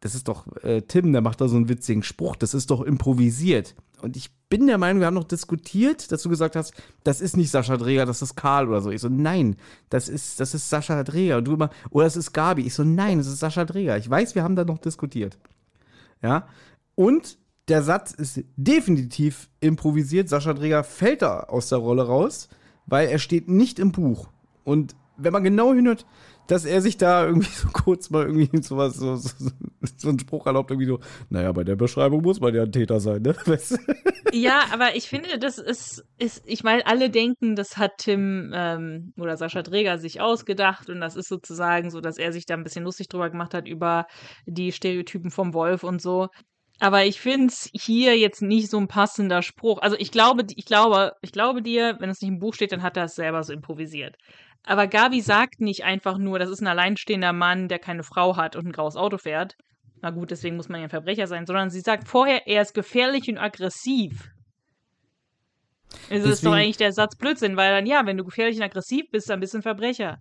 das 0.00 0.14
ist 0.14 0.28
doch 0.28 0.46
äh, 0.62 0.82
Tim, 0.82 1.12
der 1.12 1.22
macht 1.22 1.40
da 1.40 1.48
so 1.48 1.56
einen 1.56 1.68
witzigen 1.68 2.02
Spruch, 2.02 2.36
das 2.36 2.54
ist 2.54 2.70
doch 2.70 2.82
improvisiert. 2.82 3.74
Und 4.02 4.18
ich 4.18 4.30
bin 4.50 4.66
der 4.66 4.76
Meinung, 4.76 5.00
wir 5.00 5.06
haben 5.06 5.14
noch 5.14 5.24
diskutiert, 5.24 6.12
dass 6.12 6.22
du 6.22 6.28
gesagt 6.28 6.56
hast, 6.56 6.74
das 7.04 7.22
ist 7.22 7.38
nicht 7.38 7.50
Sascha 7.50 7.78
Dreger, 7.78 8.04
das 8.04 8.20
ist 8.20 8.36
Karl 8.36 8.68
oder 8.68 8.82
so. 8.82 8.90
Ich 8.90 9.00
so, 9.00 9.08
nein, 9.08 9.56
das 9.88 10.10
ist, 10.10 10.40
das 10.40 10.54
ist 10.54 10.68
Sascha 10.68 11.02
Dreger. 11.04 11.38
Und 11.38 11.44
du 11.46 11.54
immer, 11.54 11.70
oder 11.88 12.04
das 12.04 12.16
ist 12.16 12.32
Gabi. 12.32 12.62
Ich 12.62 12.74
so, 12.74 12.84
nein, 12.84 13.16
das 13.16 13.28
ist 13.28 13.38
Sascha 13.38 13.64
Dreger. 13.64 13.96
Ich 13.96 14.08
weiß, 14.08 14.34
wir 14.34 14.42
haben 14.42 14.56
da 14.56 14.64
noch 14.64 14.76
diskutiert. 14.76 15.38
Ja. 16.22 16.46
Und 16.94 17.38
der 17.68 17.82
Satz 17.82 18.12
ist 18.12 18.42
definitiv 18.56 19.48
improvisiert. 19.60 20.28
Sascha 20.28 20.52
Dreger 20.52 20.84
fällt 20.84 21.22
da 21.22 21.40
aus 21.40 21.68
der 21.68 21.78
Rolle 21.78 22.06
raus, 22.06 22.48
weil 22.86 23.08
er 23.08 23.18
steht 23.18 23.48
nicht 23.48 23.78
im 23.78 23.92
Buch. 23.92 24.28
Und 24.64 24.94
wenn 25.16 25.32
man 25.32 25.44
genau 25.44 25.72
hinhört, 25.72 26.06
dass 26.46 26.66
er 26.66 26.82
sich 26.82 26.98
da 26.98 27.26
irgendwie 27.26 27.50
so 27.54 27.68
kurz 27.68 28.10
mal 28.10 28.26
irgendwie 28.26 28.62
sowas, 28.62 28.96
so, 28.96 29.16
so, 29.16 29.30
so 29.96 30.08
einen 30.08 30.18
Spruch 30.18 30.46
erlaubt, 30.46 30.70
irgendwie 30.70 30.88
so, 30.88 31.00
naja, 31.30 31.52
bei 31.52 31.64
der 31.64 31.76
Beschreibung 31.76 32.22
muss 32.22 32.40
man 32.40 32.54
ja 32.54 32.62
ein 32.62 32.72
Täter 32.72 33.00
sein, 33.00 33.22
ne? 33.22 33.34
Ja, 34.32 34.64
aber 34.72 34.96
ich 34.96 35.08
finde, 35.08 35.38
das 35.38 35.58
ist, 35.58 36.04
ist 36.18 36.42
ich 36.44 36.64
meine, 36.64 36.84
alle 36.86 37.08
denken, 37.08 37.54
das 37.54 37.76
hat 37.76 37.98
Tim 37.98 38.50
ähm, 38.52 39.12
oder 39.16 39.36
Sascha 39.36 39.62
Dreger 39.62 39.98
sich 39.98 40.20
ausgedacht 40.20 40.90
und 40.90 41.00
das 41.00 41.14
ist 41.14 41.28
sozusagen 41.28 41.90
so, 41.90 42.00
dass 42.00 42.18
er 42.18 42.32
sich 42.32 42.44
da 42.44 42.54
ein 42.54 42.64
bisschen 42.64 42.82
lustig 42.82 43.08
drüber 43.08 43.30
gemacht 43.30 43.54
hat 43.54 43.68
über 43.68 44.06
die 44.44 44.72
Stereotypen 44.72 45.30
vom 45.30 45.54
Wolf 45.54 45.84
und 45.84 46.02
so. 46.02 46.30
Aber 46.80 47.04
ich 47.04 47.20
finde 47.20 47.46
es 47.46 47.70
hier 47.72 48.18
jetzt 48.18 48.42
nicht 48.42 48.68
so 48.68 48.78
ein 48.78 48.88
passender 48.88 49.42
Spruch. 49.42 49.80
Also 49.80 49.96
ich 49.98 50.10
glaube, 50.10 50.44
ich 50.54 50.64
glaube, 50.64 51.12
ich 51.22 51.32
glaube 51.32 51.62
dir, 51.62 51.96
wenn 52.00 52.10
es 52.10 52.20
nicht 52.20 52.30
im 52.30 52.40
Buch 52.40 52.54
steht, 52.54 52.72
dann 52.72 52.82
hat 52.82 52.96
er 52.96 53.04
es 53.04 53.14
selber 53.14 53.42
so 53.42 53.52
improvisiert. 53.52 54.16
Aber 54.64 54.86
Gabi 54.86 55.20
sagt 55.20 55.60
nicht 55.60 55.84
einfach 55.84 56.18
nur, 56.18 56.38
das 56.38 56.48
ist 56.48 56.60
ein 56.60 56.66
alleinstehender 56.66 57.32
Mann, 57.32 57.68
der 57.68 57.78
keine 57.78 58.02
Frau 58.02 58.36
hat 58.36 58.56
und 58.56 58.66
ein 58.66 58.72
graues 58.72 58.96
Auto 58.96 59.18
fährt. 59.18 59.56
Na 60.00 60.10
gut, 60.10 60.30
deswegen 60.30 60.56
muss 60.56 60.68
man 60.68 60.80
ja 60.80 60.86
ein 60.86 60.90
Verbrecher 60.90 61.26
sein, 61.26 61.46
sondern 61.46 61.70
sie 61.70 61.80
sagt 61.80 62.08
vorher, 62.08 62.46
er 62.46 62.62
ist 62.62 62.74
gefährlich 62.74 63.28
und 63.28 63.38
aggressiv. 63.38 64.30
Das 66.10 66.24
ist 66.24 66.44
doch 66.44 66.52
eigentlich 66.52 66.76
der 66.76 66.92
Satz 66.92 67.16
Blödsinn, 67.16 67.56
weil 67.56 67.72
dann, 67.72 67.86
ja, 67.86 68.04
wenn 68.04 68.16
du 68.16 68.24
gefährlich 68.24 68.56
und 68.56 68.64
aggressiv 68.64 69.10
bist, 69.10 69.30
dann 69.30 69.40
bist 69.40 69.54
du 69.54 69.58
ein 69.58 69.62
Verbrecher. 69.62 70.18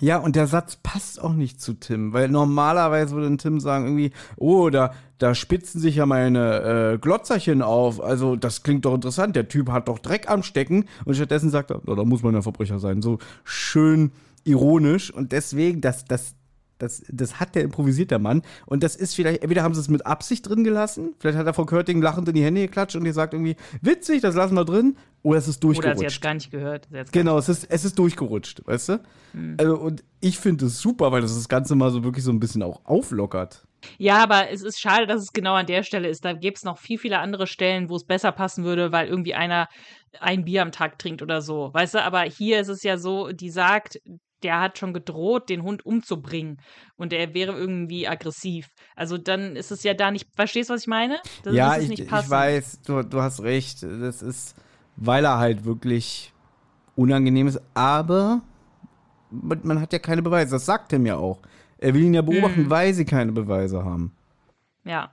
Ja, 0.00 0.18
und 0.18 0.36
der 0.36 0.46
Satz 0.46 0.76
passt 0.76 1.22
auch 1.22 1.32
nicht 1.32 1.60
zu 1.60 1.72
Tim, 1.72 2.12
weil 2.12 2.28
normalerweise 2.28 3.14
würde 3.14 3.28
ein 3.28 3.38
Tim 3.38 3.60
sagen 3.60 3.86
irgendwie, 3.86 4.10
oh, 4.36 4.68
da, 4.68 4.92
da 5.16 5.34
spitzen 5.34 5.80
sich 5.80 5.96
ja 5.96 6.06
meine 6.06 6.92
äh, 6.94 6.98
Glotzerchen 6.98 7.62
auf. 7.62 8.02
Also 8.02 8.36
das 8.36 8.62
klingt 8.62 8.84
doch 8.84 8.94
interessant. 8.94 9.36
Der 9.36 9.48
Typ 9.48 9.70
hat 9.70 9.88
doch 9.88 9.98
Dreck 9.98 10.28
am 10.28 10.42
Stecken. 10.42 10.84
Und 11.06 11.14
stattdessen 11.14 11.50
sagt 11.50 11.70
er, 11.70 11.80
na, 11.86 11.94
da 11.94 12.04
muss 12.04 12.22
man 12.22 12.34
ja 12.34 12.42
Verbrecher 12.42 12.78
sein. 12.78 13.00
So 13.00 13.18
schön 13.44 14.12
ironisch. 14.44 15.10
Und 15.10 15.32
deswegen, 15.32 15.80
das, 15.80 16.04
das, 16.04 16.34
das, 16.78 17.02
das 17.08 17.40
hat 17.40 17.54
der 17.54 17.62
improvisiert, 17.62 18.10
der 18.10 18.18
Mann. 18.18 18.42
Und 18.66 18.82
das 18.82 18.96
ist 18.96 19.14
vielleicht, 19.14 19.42
entweder 19.42 19.62
haben 19.62 19.74
sie 19.74 19.80
es 19.80 19.88
mit 19.88 20.06
Absicht 20.06 20.48
drin 20.48 20.64
gelassen, 20.64 21.14
vielleicht 21.18 21.38
hat 21.38 21.46
er 21.46 21.54
Frau 21.54 21.64
Körting 21.64 22.02
lachend 22.02 22.28
in 22.28 22.34
die 22.34 22.44
Hände 22.44 22.62
geklatscht 22.62 22.96
und 22.96 23.04
die 23.04 23.12
sagt 23.12 23.34
irgendwie, 23.34 23.56
witzig, 23.80 24.22
das 24.22 24.34
lassen 24.34 24.54
wir 24.54 24.64
drin, 24.64 24.96
oder 25.22 25.38
es 25.38 25.48
ist 25.48 25.62
durchgerutscht. 25.64 25.84
Oder 25.84 25.90
hat 25.90 25.98
sie 25.98 26.14
jetzt 26.14 26.22
gar 26.22 26.34
nicht 26.34 26.50
gehört. 26.50 26.88
Genau, 27.12 27.38
es 27.38 27.48
ist, 27.48 27.64
es 27.70 27.84
ist 27.84 27.98
durchgerutscht, 27.98 28.66
weißt 28.66 28.88
du? 28.90 29.00
Mhm. 29.32 29.56
Also, 29.58 29.76
und 29.78 30.04
ich 30.20 30.38
finde 30.38 30.66
es 30.66 30.80
super, 30.80 31.12
weil 31.12 31.22
das 31.22 31.34
das 31.34 31.48
Ganze 31.48 31.74
mal 31.74 31.90
so 31.90 32.04
wirklich 32.04 32.24
so 32.24 32.30
ein 32.30 32.40
bisschen 32.40 32.62
auch 32.62 32.84
auflockert. 32.84 33.66
Ja, 33.98 34.22
aber 34.22 34.50
es 34.50 34.62
ist 34.62 34.80
schade, 34.80 35.06
dass 35.06 35.22
es 35.22 35.32
genau 35.32 35.54
an 35.54 35.66
der 35.66 35.82
Stelle 35.82 36.08
ist. 36.08 36.24
Da 36.24 36.32
gibt 36.32 36.58
es 36.58 36.64
noch 36.64 36.78
viel, 36.78 36.98
viele 36.98 37.18
andere 37.18 37.46
Stellen, 37.46 37.88
wo 37.88 37.96
es 37.96 38.04
besser 38.04 38.32
passen 38.32 38.64
würde, 38.64 38.92
weil 38.92 39.08
irgendwie 39.08 39.34
einer 39.34 39.68
ein 40.20 40.44
Bier 40.44 40.62
am 40.62 40.72
Tag 40.72 40.98
trinkt 40.98 41.22
oder 41.22 41.42
so. 41.42 41.70
Weißt 41.72 41.94
du, 41.94 42.02
aber 42.02 42.22
hier 42.22 42.60
ist 42.60 42.68
es 42.68 42.82
ja 42.82 42.98
so, 42.98 43.32
die 43.32 43.50
sagt, 43.50 44.00
der 44.46 44.60
hat 44.60 44.78
schon 44.78 44.94
gedroht, 44.94 45.48
den 45.48 45.64
Hund 45.64 45.84
umzubringen 45.84 46.58
und 46.96 47.12
er 47.12 47.34
wäre 47.34 47.52
irgendwie 47.52 48.06
aggressiv. 48.06 48.68
Also 48.94 49.18
dann 49.18 49.56
ist 49.56 49.72
es 49.72 49.82
ja 49.82 49.92
da 49.92 50.12
nicht, 50.12 50.28
verstehst 50.36 50.70
du, 50.70 50.74
was 50.74 50.82
ich 50.82 50.86
meine? 50.86 51.18
Das 51.42 51.52
ja, 51.52 51.76
ich, 51.76 51.98
ich 51.98 52.10
weiß, 52.10 52.82
du, 52.82 53.02
du 53.02 53.20
hast 53.20 53.42
recht. 53.42 53.82
Das 53.82 54.22
ist, 54.22 54.54
weil 54.94 55.24
er 55.24 55.38
halt 55.38 55.64
wirklich 55.64 56.32
unangenehm 56.94 57.48
ist, 57.48 57.60
aber 57.74 58.40
man 59.32 59.80
hat 59.80 59.92
ja 59.92 59.98
keine 59.98 60.22
Beweise. 60.22 60.52
Das 60.52 60.64
sagt 60.64 60.92
er 60.92 61.00
mir 61.00 61.18
auch. 61.18 61.40
Er 61.78 61.92
will 61.92 62.04
ihn 62.04 62.14
ja 62.14 62.22
beobachten, 62.22 62.62
mhm. 62.62 62.70
weil 62.70 62.94
sie 62.94 63.04
keine 63.04 63.32
Beweise 63.32 63.84
haben. 63.84 64.14
Ja. 64.84 65.10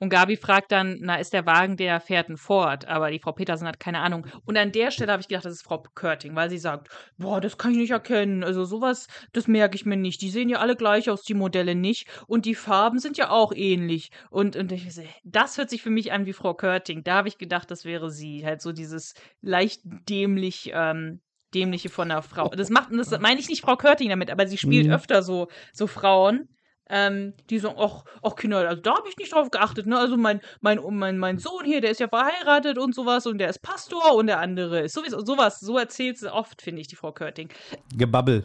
Und 0.00 0.08
Gabi 0.08 0.36
fragt 0.36 0.72
dann, 0.72 0.96
na, 1.02 1.16
ist 1.16 1.34
der 1.34 1.44
Wagen, 1.44 1.76
der 1.76 2.00
fährt 2.00 2.30
ein 2.30 2.38
Ford? 2.38 2.88
Aber 2.88 3.10
die 3.10 3.18
Frau 3.18 3.32
Petersen 3.32 3.68
hat 3.68 3.78
keine 3.78 3.98
Ahnung. 3.98 4.26
Und 4.46 4.56
an 4.56 4.72
der 4.72 4.90
Stelle 4.90 5.12
habe 5.12 5.20
ich 5.20 5.28
gedacht, 5.28 5.44
das 5.44 5.52
ist 5.52 5.62
Frau 5.62 5.82
Körting, 5.94 6.34
weil 6.34 6.48
sie 6.48 6.56
sagt, 6.56 6.88
boah, 7.18 7.38
das 7.38 7.58
kann 7.58 7.72
ich 7.72 7.76
nicht 7.76 7.90
erkennen. 7.90 8.42
Also 8.42 8.64
sowas, 8.64 9.08
das 9.34 9.46
merke 9.46 9.76
ich 9.76 9.84
mir 9.84 9.98
nicht. 9.98 10.22
Die 10.22 10.30
sehen 10.30 10.48
ja 10.48 10.58
alle 10.58 10.74
gleich 10.74 11.10
aus, 11.10 11.22
die 11.22 11.34
Modelle 11.34 11.74
nicht. 11.74 12.08
Und 12.26 12.46
die 12.46 12.54
Farben 12.54 12.98
sind 12.98 13.18
ja 13.18 13.28
auch 13.28 13.52
ähnlich. 13.54 14.10
Und, 14.30 14.56
und 14.56 14.72
ich, 14.72 14.88
das 15.22 15.58
hört 15.58 15.68
sich 15.68 15.82
für 15.82 15.90
mich 15.90 16.12
an 16.12 16.24
wie 16.24 16.32
Frau 16.32 16.54
Körting. 16.54 17.04
Da 17.04 17.16
habe 17.16 17.28
ich 17.28 17.36
gedacht, 17.36 17.70
das 17.70 17.84
wäre 17.84 18.10
sie. 18.10 18.42
Halt 18.44 18.62
so 18.62 18.72
dieses 18.72 19.12
leicht 19.42 19.82
dämlich, 19.84 20.70
ähm, 20.72 21.20
dämliche 21.54 21.90
von 21.90 22.10
einer 22.10 22.22
Frau. 22.22 22.48
Das 22.48 22.70
macht, 22.70 22.88
das 22.90 23.10
meine 23.20 23.38
ich 23.38 23.50
nicht 23.50 23.60
Frau 23.60 23.76
Körting 23.76 24.08
damit, 24.08 24.30
aber 24.30 24.46
sie 24.46 24.56
spielt 24.56 24.86
mhm. 24.86 24.94
öfter 24.94 25.22
so, 25.22 25.48
so 25.74 25.86
Frauen 25.86 26.48
ähm, 26.90 27.34
die 27.48 27.58
so, 27.58 27.74
ach, 27.78 28.04
ach 28.22 28.34
Kinder, 28.34 28.68
also 28.68 28.82
da 28.82 28.96
habe 28.96 29.08
ich 29.08 29.16
nicht 29.16 29.32
drauf 29.32 29.50
geachtet, 29.50 29.86
ne? 29.86 29.98
Also 29.98 30.16
mein, 30.16 30.40
mein, 30.60 30.80
mein, 30.90 31.18
mein 31.18 31.38
Sohn 31.38 31.64
hier, 31.64 31.80
der 31.80 31.92
ist 31.92 32.00
ja 32.00 32.08
verheiratet 32.08 32.78
und 32.78 32.94
sowas 32.94 33.26
und 33.26 33.38
der 33.38 33.48
ist 33.48 33.62
Pastor 33.62 34.14
und 34.16 34.26
der 34.26 34.40
andere 34.40 34.80
ist 34.80 34.94
sowieso 34.94 35.24
sowas, 35.24 35.60
so 35.60 35.78
erzählt 35.78 36.18
sie 36.18 36.32
oft, 36.32 36.60
finde 36.60 36.80
ich, 36.80 36.88
die 36.88 36.96
Frau 36.96 37.12
Körting. 37.12 37.48
Gebabbel. 37.96 38.44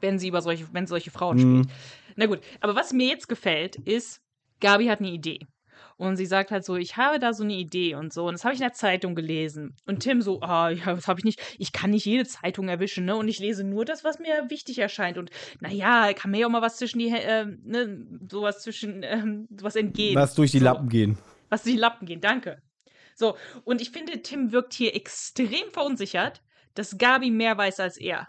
Wenn 0.00 0.18
sie 0.18 0.28
über 0.28 0.42
solche, 0.42 0.66
wenn 0.72 0.86
solche 0.86 1.10
Frauen 1.10 1.36
mhm. 1.36 1.62
spielt. 1.62 1.76
Na 2.16 2.26
gut, 2.26 2.40
aber 2.60 2.74
was 2.74 2.92
mir 2.92 3.08
jetzt 3.08 3.28
gefällt, 3.28 3.76
ist, 3.76 4.20
Gabi 4.60 4.86
hat 4.86 5.00
eine 5.00 5.10
Idee. 5.10 5.40
Und 5.98 6.16
sie 6.16 6.26
sagt 6.26 6.50
halt 6.50 6.64
so, 6.64 6.76
ich 6.76 6.98
habe 6.98 7.18
da 7.18 7.32
so 7.32 7.42
eine 7.42 7.54
Idee 7.54 7.94
und 7.94 8.12
so. 8.12 8.26
Und 8.26 8.34
das 8.34 8.44
habe 8.44 8.54
ich 8.54 8.60
in 8.60 8.66
der 8.66 8.74
Zeitung 8.74 9.14
gelesen. 9.14 9.74
Und 9.86 10.00
Tim 10.00 10.20
so, 10.20 10.40
ah, 10.42 10.68
ja, 10.68 10.94
das 10.94 11.08
habe 11.08 11.20
ich 11.20 11.24
nicht. 11.24 11.40
Ich 11.58 11.72
kann 11.72 11.90
nicht 11.90 12.04
jede 12.04 12.26
Zeitung 12.26 12.68
erwischen, 12.68 13.06
ne? 13.06 13.16
Und 13.16 13.28
ich 13.28 13.38
lese 13.38 13.64
nur 13.64 13.86
das, 13.86 14.04
was 14.04 14.18
mir 14.18 14.44
wichtig 14.48 14.78
erscheint. 14.78 15.16
Und 15.16 15.30
naja, 15.60 16.12
kann 16.12 16.30
mir 16.30 16.40
ja 16.40 16.46
auch 16.46 16.50
mal 16.50 16.60
was 16.60 16.76
zwischen 16.76 16.98
die, 16.98 17.08
äh, 17.08 17.46
ne, 17.64 18.06
sowas 18.30 18.62
zwischen, 18.62 19.02
ähm, 19.02 19.48
was 19.50 19.74
entgehen. 19.74 20.16
Was 20.16 20.34
durch 20.34 20.50
die 20.50 20.58
so. 20.58 20.64
Lappen 20.64 20.88
gehen. 20.88 21.16
Was 21.48 21.62
durch 21.62 21.76
die 21.76 21.80
Lappen 21.80 22.06
gehen, 22.06 22.20
danke. 22.20 22.60
So, 23.14 23.36
und 23.64 23.80
ich 23.80 23.90
finde, 23.90 24.20
Tim 24.20 24.52
wirkt 24.52 24.74
hier 24.74 24.94
extrem 24.94 25.70
verunsichert, 25.72 26.42
dass 26.74 26.98
Gabi 26.98 27.30
mehr 27.30 27.56
weiß 27.56 27.80
als 27.80 27.96
er. 27.96 28.28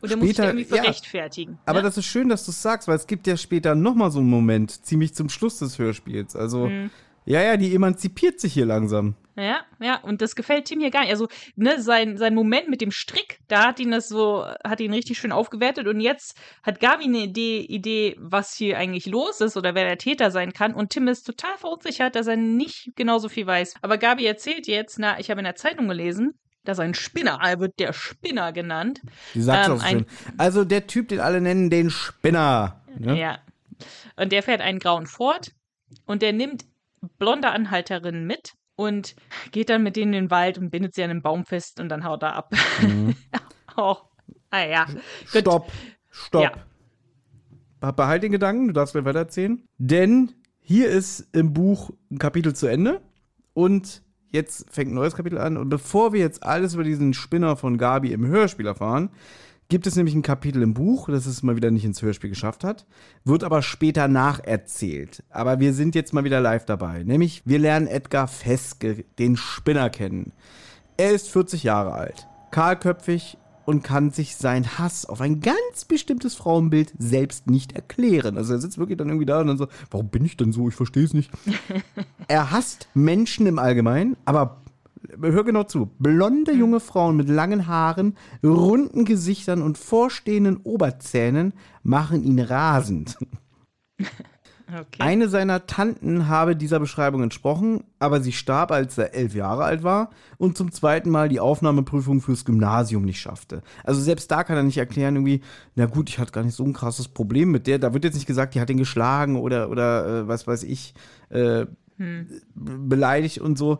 Und 0.00 0.10
er 0.10 0.16
muss 0.16 0.28
sich 0.28 0.38
irgendwie 0.38 0.74
ja, 0.74 0.82
rechtfertigen. 0.82 1.58
Aber 1.66 1.80
ne? 1.80 1.84
das 1.84 1.98
ist 1.98 2.06
schön, 2.06 2.28
dass 2.28 2.44
du 2.44 2.50
es 2.50 2.62
sagst, 2.62 2.88
weil 2.88 2.96
es 2.96 3.06
gibt 3.06 3.26
ja 3.26 3.36
später 3.36 3.74
nochmal 3.74 4.10
so 4.10 4.20
einen 4.20 4.30
Moment, 4.30 4.84
ziemlich 4.84 5.14
zum 5.14 5.28
Schluss 5.28 5.58
des 5.58 5.78
Hörspiels. 5.78 6.36
Also, 6.36 6.68
mhm. 6.68 6.90
ja, 7.24 7.42
ja, 7.42 7.56
die 7.56 7.74
emanzipiert 7.74 8.40
sich 8.40 8.52
hier 8.52 8.66
langsam. 8.66 9.16
Ja, 9.38 9.66
ja, 9.80 10.00
und 10.00 10.22
das 10.22 10.34
gefällt 10.34 10.64
Tim 10.64 10.80
hier 10.80 10.90
gar 10.90 11.02
nicht. 11.02 11.10
Also, 11.10 11.28
ne, 11.56 11.80
sein, 11.82 12.16
sein 12.16 12.34
Moment 12.34 12.68
mit 12.68 12.80
dem 12.80 12.90
Strick, 12.90 13.38
da 13.48 13.66
hat 13.66 13.80
ihn 13.80 13.90
das 13.90 14.08
so, 14.08 14.46
hat 14.64 14.80
ihn 14.80 14.94
richtig 14.94 15.18
schön 15.18 15.30
aufgewertet. 15.30 15.86
Und 15.86 16.00
jetzt 16.00 16.38
hat 16.62 16.80
Gabi 16.80 17.04
eine 17.04 17.24
Idee, 17.24 17.60
Idee, 17.60 18.16
was 18.18 18.54
hier 18.54 18.78
eigentlich 18.78 19.04
los 19.04 19.42
ist 19.42 19.58
oder 19.58 19.74
wer 19.74 19.84
der 19.84 19.98
Täter 19.98 20.30
sein 20.30 20.54
kann. 20.54 20.72
Und 20.72 20.90
Tim 20.90 21.06
ist 21.08 21.24
total 21.24 21.58
verunsichert, 21.58 22.16
dass 22.16 22.26
er 22.26 22.36
nicht 22.36 22.92
genauso 22.96 23.28
viel 23.28 23.46
weiß. 23.46 23.74
Aber 23.82 23.98
Gabi 23.98 24.24
erzählt 24.24 24.66
jetzt, 24.66 24.98
na, 24.98 25.20
ich 25.20 25.30
habe 25.30 25.40
in 25.40 25.44
der 25.44 25.54
Zeitung 25.54 25.86
gelesen, 25.86 26.38
das 26.68 26.78
ist 26.78 26.84
ein 26.84 26.94
Spinner, 26.94 27.38
er 27.42 27.60
wird 27.60 27.78
der 27.78 27.92
Spinner 27.92 28.52
genannt. 28.52 29.00
Die 29.34 29.42
sagt 29.42 29.68
ähm, 29.68 29.72
auch 29.74 29.86
schön. 29.86 30.06
Also 30.38 30.64
der 30.64 30.86
Typ, 30.86 31.08
den 31.08 31.20
alle 31.20 31.40
nennen, 31.40 31.70
den 31.70 31.90
Spinner. 31.90 32.82
Ne? 32.98 33.18
Ja. 33.18 33.38
Und 34.16 34.32
der 34.32 34.42
fährt 34.42 34.60
einen 34.60 34.78
grauen 34.78 35.06
Ford 35.06 35.52
und 36.06 36.22
der 36.22 36.32
nimmt 36.32 36.64
blonde 37.18 37.50
Anhalterinnen 37.50 38.26
mit 38.26 38.54
und 38.74 39.14
geht 39.52 39.70
dann 39.70 39.82
mit 39.82 39.96
denen 39.96 40.12
in 40.12 40.24
den 40.24 40.30
Wald 40.30 40.58
und 40.58 40.70
bindet 40.70 40.94
sie 40.94 41.02
an 41.02 41.10
einem 41.10 41.22
Baum 41.22 41.44
fest 41.44 41.80
und 41.80 41.88
dann 41.88 42.04
haut 42.04 42.22
er 42.22 42.34
ab. 42.34 42.52
Mhm. 42.80 43.16
oh. 43.76 43.96
Ah 44.50 44.64
ja. 44.64 44.86
Stopp. 45.26 45.72
Stopp. 46.10 46.58
Ja. 47.80 47.92
Behalt 47.92 48.22
den 48.22 48.32
Gedanken, 48.32 48.68
du 48.68 48.72
darfst 48.72 48.94
mir 48.94 49.04
weiter 49.04 49.20
erzählen. 49.20 49.62
Denn 49.78 50.32
hier 50.60 50.88
ist 50.88 51.28
im 51.32 51.52
Buch 51.52 51.90
ein 52.10 52.18
Kapitel 52.18 52.54
zu 52.54 52.66
Ende 52.66 53.00
und 53.52 54.02
jetzt 54.30 54.66
fängt 54.70 54.90
ein 54.90 54.94
neues 54.94 55.14
Kapitel 55.14 55.38
an. 55.38 55.56
Und 55.56 55.68
bevor 55.68 56.12
wir 56.12 56.20
jetzt 56.20 56.42
alles 56.42 56.74
über 56.74 56.84
diesen 56.84 57.14
Spinner 57.14 57.56
von 57.56 57.78
Gabi 57.78 58.12
im 58.12 58.26
Hörspiel 58.26 58.66
erfahren, 58.66 59.10
gibt 59.68 59.86
es 59.86 59.96
nämlich 59.96 60.14
ein 60.14 60.22
Kapitel 60.22 60.62
im 60.62 60.74
Buch, 60.74 61.08
das 61.08 61.26
es 61.26 61.42
mal 61.42 61.56
wieder 61.56 61.70
nicht 61.70 61.84
ins 61.84 62.02
Hörspiel 62.02 62.30
geschafft 62.30 62.64
hat, 62.64 62.86
wird 63.24 63.42
aber 63.42 63.62
später 63.62 64.08
nacherzählt. 64.08 65.24
Aber 65.30 65.58
wir 65.60 65.72
sind 65.72 65.94
jetzt 65.94 66.12
mal 66.12 66.24
wieder 66.24 66.40
live 66.40 66.64
dabei. 66.64 67.02
Nämlich, 67.02 67.42
wir 67.44 67.58
lernen 67.58 67.86
Edgar 67.86 68.28
Feske, 68.28 69.04
den 69.18 69.36
Spinner, 69.36 69.90
kennen. 69.90 70.32
Er 70.96 71.12
ist 71.12 71.28
40 71.28 71.64
Jahre 71.64 71.92
alt, 71.92 72.26
kahlköpfig 72.50 73.38
und 73.66 73.82
kann 73.82 74.10
sich 74.10 74.36
seinen 74.36 74.78
Hass 74.78 75.06
auf 75.06 75.20
ein 75.20 75.40
ganz 75.40 75.84
bestimmtes 75.86 76.34
Frauenbild 76.34 76.92
selbst 76.98 77.50
nicht 77.50 77.72
erklären. 77.72 78.38
Also 78.38 78.54
er 78.54 78.60
sitzt 78.60 78.78
wirklich 78.78 78.96
dann 78.96 79.08
irgendwie 79.08 79.26
da 79.26 79.40
und 79.40 79.48
dann 79.48 79.58
so, 79.58 79.66
warum 79.90 80.08
bin 80.08 80.24
ich 80.24 80.36
denn 80.36 80.52
so? 80.52 80.68
Ich 80.68 80.74
verstehe 80.74 81.04
es 81.04 81.14
nicht. 81.14 81.30
er 82.28 82.50
hasst 82.50 82.88
Menschen 82.94 83.46
im 83.46 83.58
Allgemeinen, 83.58 84.16
aber 84.24 84.62
hör 85.20 85.44
genau 85.44 85.64
zu. 85.64 85.90
Blonde 85.98 86.52
hm. 86.52 86.58
junge 86.58 86.80
Frauen 86.80 87.16
mit 87.16 87.28
langen 87.28 87.66
Haaren, 87.66 88.16
runden 88.44 89.04
Gesichtern 89.04 89.62
und 89.62 89.78
vorstehenden 89.78 90.58
Oberzähnen 90.58 91.52
machen 91.82 92.22
ihn 92.22 92.40
rasend. 92.40 93.18
Okay. 94.68 94.98
Eine 94.98 95.28
seiner 95.28 95.66
Tanten 95.66 96.26
habe 96.26 96.56
dieser 96.56 96.80
Beschreibung 96.80 97.22
entsprochen, 97.22 97.84
aber 98.00 98.20
sie 98.20 98.32
starb, 98.32 98.72
als 98.72 98.98
er 98.98 99.14
elf 99.14 99.32
Jahre 99.34 99.62
alt 99.62 99.84
war 99.84 100.10
und 100.38 100.56
zum 100.56 100.72
zweiten 100.72 101.08
Mal 101.08 101.28
die 101.28 101.38
Aufnahmeprüfung 101.38 102.20
fürs 102.20 102.44
Gymnasium 102.44 103.04
nicht 103.04 103.20
schaffte. 103.20 103.62
Also 103.84 104.00
selbst 104.00 104.28
da 104.30 104.42
kann 104.42 104.56
er 104.56 104.64
nicht 104.64 104.78
erklären, 104.78 105.14
irgendwie, 105.14 105.40
na 105.76 105.86
gut, 105.86 106.08
ich 106.08 106.18
hatte 106.18 106.32
gar 106.32 106.42
nicht 106.42 106.56
so 106.56 106.64
ein 106.64 106.72
krasses 106.72 107.06
Problem 107.06 107.52
mit 107.52 107.68
der. 107.68 107.78
Da 107.78 107.94
wird 107.94 108.02
jetzt 108.02 108.14
nicht 108.14 108.26
gesagt, 108.26 108.56
die 108.56 108.60
hat 108.60 108.68
ihn 108.68 108.76
geschlagen 108.76 109.36
oder, 109.36 109.70
oder 109.70 110.22
äh, 110.22 110.28
was 110.28 110.48
weiß 110.48 110.64
ich, 110.64 110.94
äh, 111.28 111.66
hm. 111.98 112.26
beleidigt 112.54 113.38
und 113.38 113.56
so. 113.56 113.78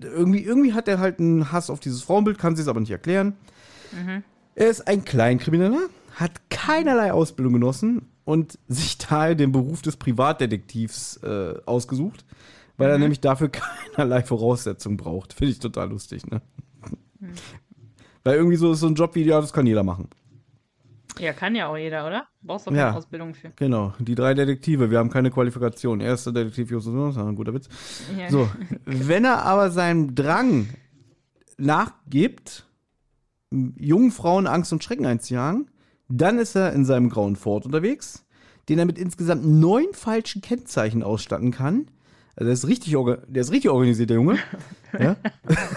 Irgendwie, 0.00 0.42
irgendwie 0.42 0.72
hat 0.72 0.88
er 0.88 0.98
halt 0.98 1.20
einen 1.20 1.52
Hass 1.52 1.70
auf 1.70 1.78
dieses 1.78 2.02
Frauenbild, 2.02 2.36
kann 2.36 2.56
sie 2.56 2.62
es 2.62 2.68
aber 2.68 2.80
nicht 2.80 2.90
erklären. 2.90 3.34
Mhm. 3.92 4.24
Er 4.56 4.68
ist 4.68 4.88
ein 4.88 5.04
Kleinkrimineller, 5.04 5.88
hat 6.16 6.32
keinerlei 6.50 7.12
Ausbildung 7.12 7.54
genossen 7.54 8.02
und 8.26 8.58
sich 8.68 8.98
daher 8.98 9.34
den 9.34 9.52
Beruf 9.52 9.80
des 9.80 9.96
Privatdetektivs 9.96 11.16
äh, 11.22 11.54
ausgesucht, 11.64 12.26
weil 12.76 12.88
mhm. 12.88 12.92
er 12.92 12.98
nämlich 12.98 13.20
dafür 13.20 13.48
keinerlei 13.96 14.22
Voraussetzungen 14.22 14.98
braucht. 14.98 15.32
Finde 15.32 15.52
ich 15.52 15.58
total 15.58 15.88
lustig, 15.88 16.26
ne? 16.26 16.42
Mhm. 17.18 17.32
Weil 18.22 18.36
irgendwie 18.36 18.56
so 18.56 18.72
ist 18.72 18.80
so 18.80 18.88
ein 18.88 18.96
Job 18.96 19.14
wie, 19.14 19.22
ja, 19.22 19.40
das 19.40 19.52
kann 19.52 19.66
jeder 19.66 19.84
machen. 19.84 20.10
Ja, 21.18 21.32
kann 21.32 21.54
ja 21.54 21.68
auch 21.68 21.76
jeder, 21.76 22.06
oder? 22.06 22.26
Brauchst 22.42 22.66
du 22.66 22.70
keine 22.70 22.82
ja, 22.82 22.92
Ausbildung 22.92 23.34
für. 23.34 23.50
Genau, 23.56 23.94
die 23.98 24.14
drei 24.14 24.34
Detektive, 24.34 24.90
wir 24.90 24.98
haben 24.98 25.08
keine 25.08 25.30
Qualifikation. 25.30 26.00
Erster 26.00 26.32
Detektiv 26.32 26.70
Justus 26.70 27.16
ein 27.16 27.36
guter 27.36 27.54
Witz. 27.54 27.68
Ja. 28.18 28.28
So, 28.28 28.50
wenn 28.84 29.24
er 29.24 29.44
aber 29.44 29.70
seinem 29.70 30.14
Drang 30.14 30.68
nachgibt, 31.56 32.66
jungen 33.50 34.10
Frauen 34.10 34.46
Angst 34.46 34.72
und 34.72 34.84
Schrecken 34.84 35.06
einzujagen, 35.06 35.70
dann 36.08 36.38
ist 36.38 36.54
er 36.54 36.72
in 36.72 36.84
seinem 36.84 37.08
grauen 37.08 37.36
Ford 37.36 37.64
unterwegs, 37.64 38.24
den 38.68 38.78
er 38.78 38.84
mit 38.84 38.98
insgesamt 38.98 39.44
neun 39.46 39.86
falschen 39.92 40.42
Kennzeichen 40.42 41.02
ausstatten 41.02 41.50
kann. 41.50 41.88
Also 42.36 42.46
der 42.46 42.52
ist 42.52 42.68
richtig, 42.68 42.92
der 42.92 43.40
ist 43.40 43.50
richtig 43.50 43.70
organisiert, 43.70 44.10
der 44.10 44.16
Junge. 44.16 44.38
Ja. 44.98 45.14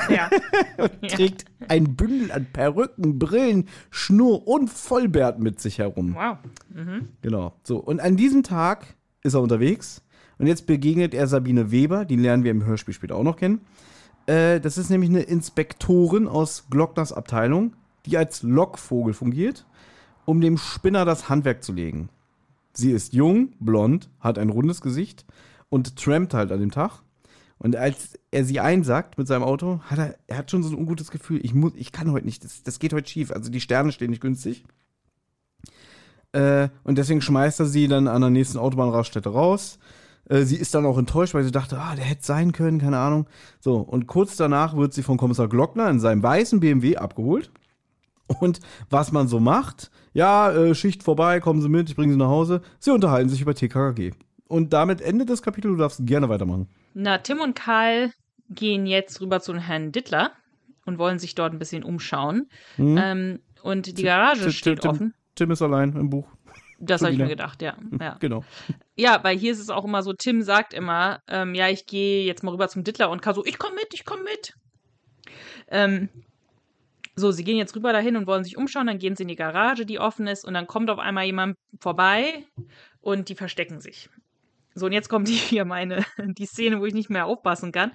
ja. 0.09 0.29
und 0.77 1.09
trägt 1.09 1.43
ein 1.67 1.97
Bündel 1.97 2.31
an 2.31 2.47
Perücken, 2.53 3.19
Brillen, 3.19 3.67
Schnur 3.89 4.47
und 4.47 4.69
Vollbart 4.69 5.39
mit 5.39 5.59
sich 5.59 5.79
herum. 5.79 6.15
Wow. 6.15 6.37
Mhm. 6.69 7.09
Genau. 7.21 7.53
So, 7.63 7.79
und 7.79 7.99
an 7.99 8.15
diesem 8.15 8.43
Tag 8.43 8.95
ist 9.21 9.33
er 9.33 9.41
unterwegs 9.41 10.03
und 10.37 10.47
jetzt 10.47 10.67
begegnet 10.67 11.13
er 11.13 11.27
Sabine 11.27 11.69
Weber, 11.69 12.05
die 12.05 12.15
lernen 12.15 12.45
wir 12.45 12.51
im 12.51 12.65
Hörspiel 12.65 12.93
später 12.93 13.15
auch 13.15 13.23
noch 13.23 13.35
kennen. 13.35 13.59
Äh, 14.25 14.61
das 14.61 14.77
ist 14.77 14.89
nämlich 14.89 15.09
eine 15.09 15.21
Inspektorin 15.23 16.27
aus 16.27 16.67
Glockners 16.69 17.11
Abteilung, 17.11 17.75
die 18.05 18.15
als 18.15 18.43
Lockvogel 18.43 19.13
fungiert, 19.13 19.65
um 20.29 20.41
dem 20.41 20.59
Spinner 20.59 21.05
das 21.05 21.27
Handwerk 21.27 21.63
zu 21.63 21.73
legen. 21.73 22.09
Sie 22.71 22.91
ist 22.91 23.13
jung, 23.13 23.53
blond, 23.59 24.11
hat 24.19 24.37
ein 24.37 24.51
rundes 24.51 24.79
Gesicht 24.79 25.25
und 25.69 25.95
trampt 25.95 26.35
halt 26.35 26.51
an 26.51 26.59
dem 26.59 26.69
Tag. 26.69 27.01
Und 27.57 27.75
als 27.75 28.13
er 28.29 28.45
sie 28.45 28.59
einsackt 28.59 29.17
mit 29.17 29.27
seinem 29.27 29.41
Auto, 29.41 29.79
hat 29.85 29.97
er, 29.97 30.19
er 30.27 30.37
hat 30.37 30.51
schon 30.51 30.61
so 30.61 30.69
ein 30.69 30.77
ungutes 30.77 31.09
Gefühl, 31.09 31.43
ich, 31.43 31.55
muss, 31.55 31.71
ich 31.75 31.91
kann 31.91 32.11
heute 32.11 32.27
nicht, 32.27 32.43
das, 32.43 32.61
das 32.61 32.77
geht 32.77 32.93
heute 32.93 33.09
schief. 33.09 33.31
Also 33.31 33.49
die 33.49 33.59
Sterne 33.59 33.91
stehen 33.91 34.11
nicht 34.11 34.21
günstig. 34.21 34.65
Äh, 36.33 36.69
und 36.83 36.99
deswegen 36.99 37.23
schmeißt 37.23 37.61
er 37.61 37.65
sie 37.65 37.87
dann 37.87 38.07
an 38.07 38.21
der 38.21 38.29
nächsten 38.29 38.59
Autobahnraststätte 38.59 39.29
raus. 39.29 39.79
Äh, 40.25 40.43
sie 40.43 40.57
ist 40.57 40.75
dann 40.75 40.85
auch 40.85 40.99
enttäuscht, 40.99 41.33
weil 41.33 41.43
sie 41.43 41.49
dachte, 41.49 41.79
ah, 41.79 41.95
der 41.95 42.05
hätte 42.05 42.23
sein 42.23 42.51
können, 42.51 42.77
keine 42.77 42.99
Ahnung. 42.99 43.25
So, 43.61 43.77
und 43.77 44.05
kurz 44.05 44.35
danach 44.35 44.77
wird 44.77 44.93
sie 44.93 45.01
von 45.01 45.17
Kommissar 45.17 45.47
Glockner 45.47 45.89
in 45.89 45.99
seinem 45.99 46.21
weißen 46.21 46.59
BMW 46.59 46.97
abgeholt. 46.97 47.49
Und 48.27 48.59
was 48.91 49.11
man 49.11 49.27
so 49.27 49.39
macht, 49.39 49.89
ja, 50.13 50.51
äh, 50.51 50.75
Schicht 50.75 51.03
vorbei, 51.03 51.39
kommen 51.39 51.61
Sie 51.61 51.69
mit, 51.69 51.89
ich 51.89 51.95
bringe 51.95 52.13
Sie 52.13 52.19
nach 52.19 52.27
Hause. 52.27 52.61
Sie 52.79 52.91
unterhalten 52.91 53.29
sich 53.29 53.41
über 53.41 53.53
TKKG. 53.53 54.11
Und 54.47 54.73
damit 54.73 55.01
endet 55.01 55.29
das 55.29 55.41
Kapitel, 55.41 55.71
du 55.71 55.77
darfst 55.77 56.05
gerne 56.05 56.29
weitermachen. 56.29 56.67
Na, 56.93 57.19
Tim 57.19 57.39
und 57.39 57.55
Karl 57.55 58.11
gehen 58.49 58.87
jetzt 58.87 59.21
rüber 59.21 59.39
zu 59.39 59.55
Herrn 59.55 59.91
Dittler 59.91 60.31
und 60.85 60.97
wollen 60.97 61.19
sich 61.19 61.35
dort 61.35 61.53
ein 61.53 61.59
bisschen 61.59 61.83
umschauen. 61.83 62.49
Mhm. 62.77 62.97
Ähm, 63.01 63.39
und 63.61 63.97
die 63.97 64.03
Garage 64.03 64.43
Tim, 64.43 64.51
steht 64.51 64.81
Tim, 64.81 64.91
offen. 64.91 65.13
Tim 65.35 65.51
ist 65.51 65.61
allein 65.61 65.93
im 65.93 66.09
Buch. 66.09 66.27
Das 66.79 67.01
habe 67.01 67.11
ich 67.11 67.19
mir 67.19 67.27
gedacht, 67.27 67.61
ja. 67.61 67.77
ja. 67.99 68.15
Genau. 68.19 68.43
Ja, 68.95 69.23
weil 69.23 69.37
hier 69.37 69.51
ist 69.51 69.59
es 69.59 69.69
auch 69.69 69.85
immer 69.85 70.01
so, 70.01 70.13
Tim 70.13 70.41
sagt 70.41 70.73
immer, 70.73 71.21
ähm, 71.27 71.53
ja, 71.53 71.69
ich 71.69 71.85
gehe 71.85 72.25
jetzt 72.25 72.43
mal 72.43 72.51
rüber 72.51 72.69
zum 72.69 72.83
Dittler 72.83 73.09
und 73.09 73.21
Karl 73.21 73.35
so, 73.35 73.45
ich 73.45 73.59
komme 73.59 73.75
mit, 73.75 73.93
ich 73.93 74.05
komme 74.05 74.23
mit. 74.23 74.53
Ähm, 75.67 76.09
so, 77.19 77.31
sie 77.31 77.43
gehen 77.43 77.57
jetzt 77.57 77.75
rüber 77.75 77.93
dahin 77.93 78.15
und 78.15 78.27
wollen 78.27 78.43
sich 78.43 78.57
umschauen, 78.57 78.87
dann 78.87 78.97
gehen 78.97 79.15
sie 79.15 79.23
in 79.23 79.29
die 79.29 79.35
Garage, 79.35 79.85
die 79.85 79.99
offen 79.99 80.27
ist, 80.27 80.45
und 80.45 80.53
dann 80.53 80.67
kommt 80.67 80.89
auf 80.89 80.99
einmal 80.99 81.25
jemand 81.25 81.55
vorbei 81.79 82.45
und 83.01 83.29
die 83.29 83.35
verstecken 83.35 83.79
sich. 83.79 84.09
So, 84.75 84.87
und 84.87 84.91
jetzt 84.91 85.09
kommt 85.09 85.27
hier 85.29 85.65
meine, 85.65 86.05
die 86.17 86.45
Szene, 86.45 86.79
wo 86.79 86.85
ich 86.85 86.93
nicht 86.93 87.09
mehr 87.09 87.25
aufpassen 87.25 87.71
kann. 87.71 87.91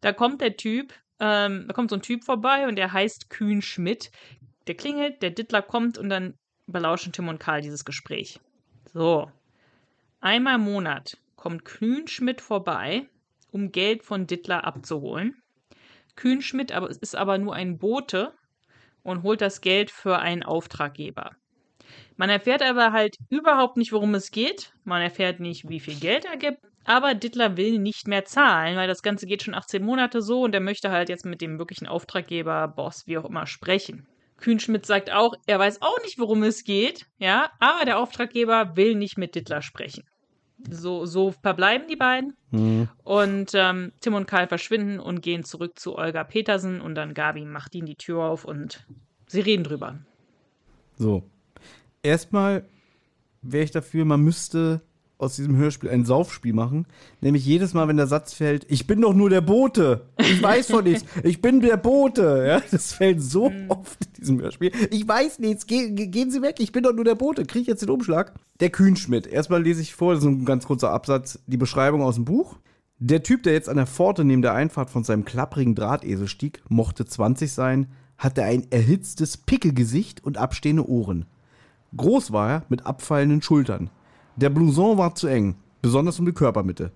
Da 0.00 0.12
kommt 0.12 0.40
der 0.40 0.56
Typ, 0.56 0.92
ähm, 1.20 1.64
da 1.66 1.74
kommt 1.74 1.90
so 1.90 1.96
ein 1.96 2.02
Typ 2.02 2.24
vorbei 2.24 2.66
und 2.66 2.76
der 2.76 2.92
heißt 2.92 3.30
Kühn 3.30 3.62
Schmidt. 3.62 4.10
Der 4.66 4.74
klingelt, 4.74 5.22
der 5.22 5.30
Dittler 5.30 5.62
kommt 5.62 5.98
und 5.98 6.08
dann 6.08 6.34
belauschen 6.66 7.12
Tim 7.12 7.28
und 7.28 7.38
Karl 7.38 7.60
dieses 7.60 7.84
Gespräch. 7.84 8.40
So. 8.92 9.30
Einmal 10.20 10.54
im 10.54 10.62
Monat 10.62 11.18
kommt 11.36 11.64
Kühn 11.66 12.08
Schmidt 12.08 12.40
vorbei, 12.40 13.06
um 13.50 13.72
Geld 13.72 14.02
von 14.02 14.26
Dittler 14.26 14.64
abzuholen. 14.64 15.42
Kühn 16.16 16.40
Schmidt 16.40 16.72
aber, 16.72 16.88
ist 16.88 17.16
aber 17.16 17.38
nur 17.38 17.54
ein 17.54 17.78
Bote 17.78 18.32
und 19.04 19.22
holt 19.22 19.40
das 19.40 19.60
Geld 19.60 19.92
für 19.92 20.18
einen 20.18 20.42
Auftraggeber. 20.42 21.36
Man 22.16 22.30
erfährt 22.30 22.62
aber 22.62 22.92
halt 22.92 23.16
überhaupt 23.28 23.76
nicht, 23.76 23.92
worum 23.92 24.14
es 24.14 24.30
geht. 24.30 24.72
Man 24.84 25.02
erfährt 25.02 25.40
nicht, 25.40 25.68
wie 25.68 25.80
viel 25.80 25.94
Geld 25.94 26.24
er 26.24 26.36
gibt. 26.36 26.58
Aber 26.84 27.14
Dittler 27.14 27.56
will 27.56 27.78
nicht 27.78 28.08
mehr 28.08 28.24
zahlen, 28.24 28.76
weil 28.76 28.88
das 28.88 29.02
Ganze 29.02 29.26
geht 29.26 29.42
schon 29.42 29.54
18 29.54 29.82
Monate 29.82 30.20
so 30.20 30.42
und 30.42 30.54
er 30.54 30.60
möchte 30.60 30.90
halt 30.90 31.08
jetzt 31.08 31.24
mit 31.24 31.40
dem 31.40 31.58
wirklichen 31.58 31.86
Auftraggeber, 31.86 32.68
Boss, 32.68 33.06
wie 33.06 33.16
auch 33.16 33.24
immer, 33.24 33.46
sprechen. 33.46 34.06
Kühnschmidt 34.36 34.84
sagt 34.84 35.10
auch, 35.10 35.34
er 35.46 35.58
weiß 35.58 35.80
auch 35.80 35.98
nicht, 36.02 36.18
worum 36.18 36.42
es 36.42 36.64
geht, 36.64 37.06
ja, 37.18 37.50
aber 37.58 37.86
der 37.86 37.98
Auftraggeber 37.98 38.76
will 38.76 38.96
nicht 38.96 39.16
mit 39.16 39.34
Dittler 39.34 39.62
sprechen. 39.62 40.04
So, 40.70 41.06
so 41.06 41.30
verbleiben 41.30 41.86
die 41.88 41.96
beiden. 41.96 42.34
Mhm. 42.50 42.88
Und 43.02 43.52
ähm, 43.54 43.92
Tim 44.00 44.14
und 44.14 44.26
Karl 44.26 44.48
verschwinden 44.48 44.98
und 44.98 45.20
gehen 45.20 45.44
zurück 45.44 45.78
zu 45.78 45.96
Olga 45.96 46.24
Petersen 46.24 46.80
und 46.80 46.94
dann 46.94 47.14
Gabi 47.14 47.44
macht 47.44 47.74
ihnen 47.74 47.86
die 47.86 47.96
Tür 47.96 48.22
auf 48.24 48.44
und 48.44 48.86
sie 49.26 49.40
reden 49.40 49.64
drüber. 49.64 49.98
So, 50.96 51.24
erstmal 52.02 52.64
wäre 53.42 53.64
ich 53.64 53.70
dafür, 53.70 54.04
man 54.04 54.20
müsste 54.20 54.80
aus 55.18 55.36
diesem 55.36 55.56
Hörspiel 55.56 55.90
ein 55.90 56.04
Saufspiel 56.04 56.52
machen. 56.52 56.86
Nämlich 57.20 57.46
jedes 57.46 57.74
Mal, 57.74 57.88
wenn 57.88 57.96
der 57.96 58.06
Satz 58.06 58.34
fällt, 58.34 58.66
ich 58.70 58.86
bin 58.86 59.00
doch 59.00 59.14
nur 59.14 59.30
der 59.30 59.40
Bote. 59.40 60.06
Ich 60.18 60.42
weiß 60.42 60.70
von 60.70 60.84
nichts. 60.84 61.04
Ich 61.22 61.40
bin 61.40 61.60
der 61.60 61.76
Bote. 61.76 62.44
Ja, 62.46 62.62
das 62.70 62.92
fällt 62.92 63.22
so 63.22 63.50
mhm. 63.50 63.70
oft 63.70 64.04
in 64.04 64.12
diesem 64.20 64.40
Hörspiel. 64.40 64.72
Ich 64.90 65.06
weiß 65.06 65.38
nichts. 65.38 65.66
Ge 65.66 65.90
gehen 66.06 66.30
Sie 66.30 66.42
weg. 66.42 66.56
Ich 66.58 66.72
bin 66.72 66.82
doch 66.82 66.92
nur 66.92 67.04
der 67.04 67.14
Bote. 67.14 67.44
Kriege 67.44 67.62
ich 67.62 67.68
jetzt 67.68 67.82
den 67.82 67.90
Umschlag? 67.90 68.34
Der 68.60 68.70
Kühnschmidt. 68.70 69.26
Erstmal 69.26 69.62
lese 69.62 69.82
ich 69.82 69.94
vor, 69.94 70.14
das 70.14 70.22
ist 70.22 70.28
ein 70.28 70.44
ganz 70.44 70.66
kurzer 70.66 70.90
Absatz, 70.90 71.38
die 71.46 71.56
Beschreibung 71.56 72.02
aus 72.02 72.16
dem 72.16 72.24
Buch. 72.24 72.58
Der 72.98 73.22
Typ, 73.22 73.42
der 73.42 73.52
jetzt 73.52 73.68
an 73.68 73.76
der 73.76 73.86
Pforte 73.86 74.24
neben 74.24 74.42
der 74.42 74.54
Einfahrt 74.54 74.90
von 74.90 75.04
seinem 75.04 75.24
klapprigen 75.24 75.74
Drahtesel 75.74 76.28
stieg, 76.28 76.62
mochte 76.68 77.04
20 77.04 77.52
sein, 77.52 77.88
hatte 78.16 78.44
ein 78.44 78.66
erhitztes 78.70 79.36
Pickelgesicht 79.36 80.22
und 80.22 80.38
abstehende 80.38 80.88
Ohren. 80.88 81.26
Groß 81.96 82.32
war 82.32 82.50
er 82.50 82.62
mit 82.68 82.86
abfallenden 82.86 83.42
Schultern. 83.42 83.90
Der 84.36 84.50
Blouson 84.50 84.98
war 84.98 85.14
zu 85.14 85.26
eng, 85.28 85.56
besonders 85.82 86.18
um 86.18 86.26
die 86.26 86.32
Körpermitte. 86.32 86.92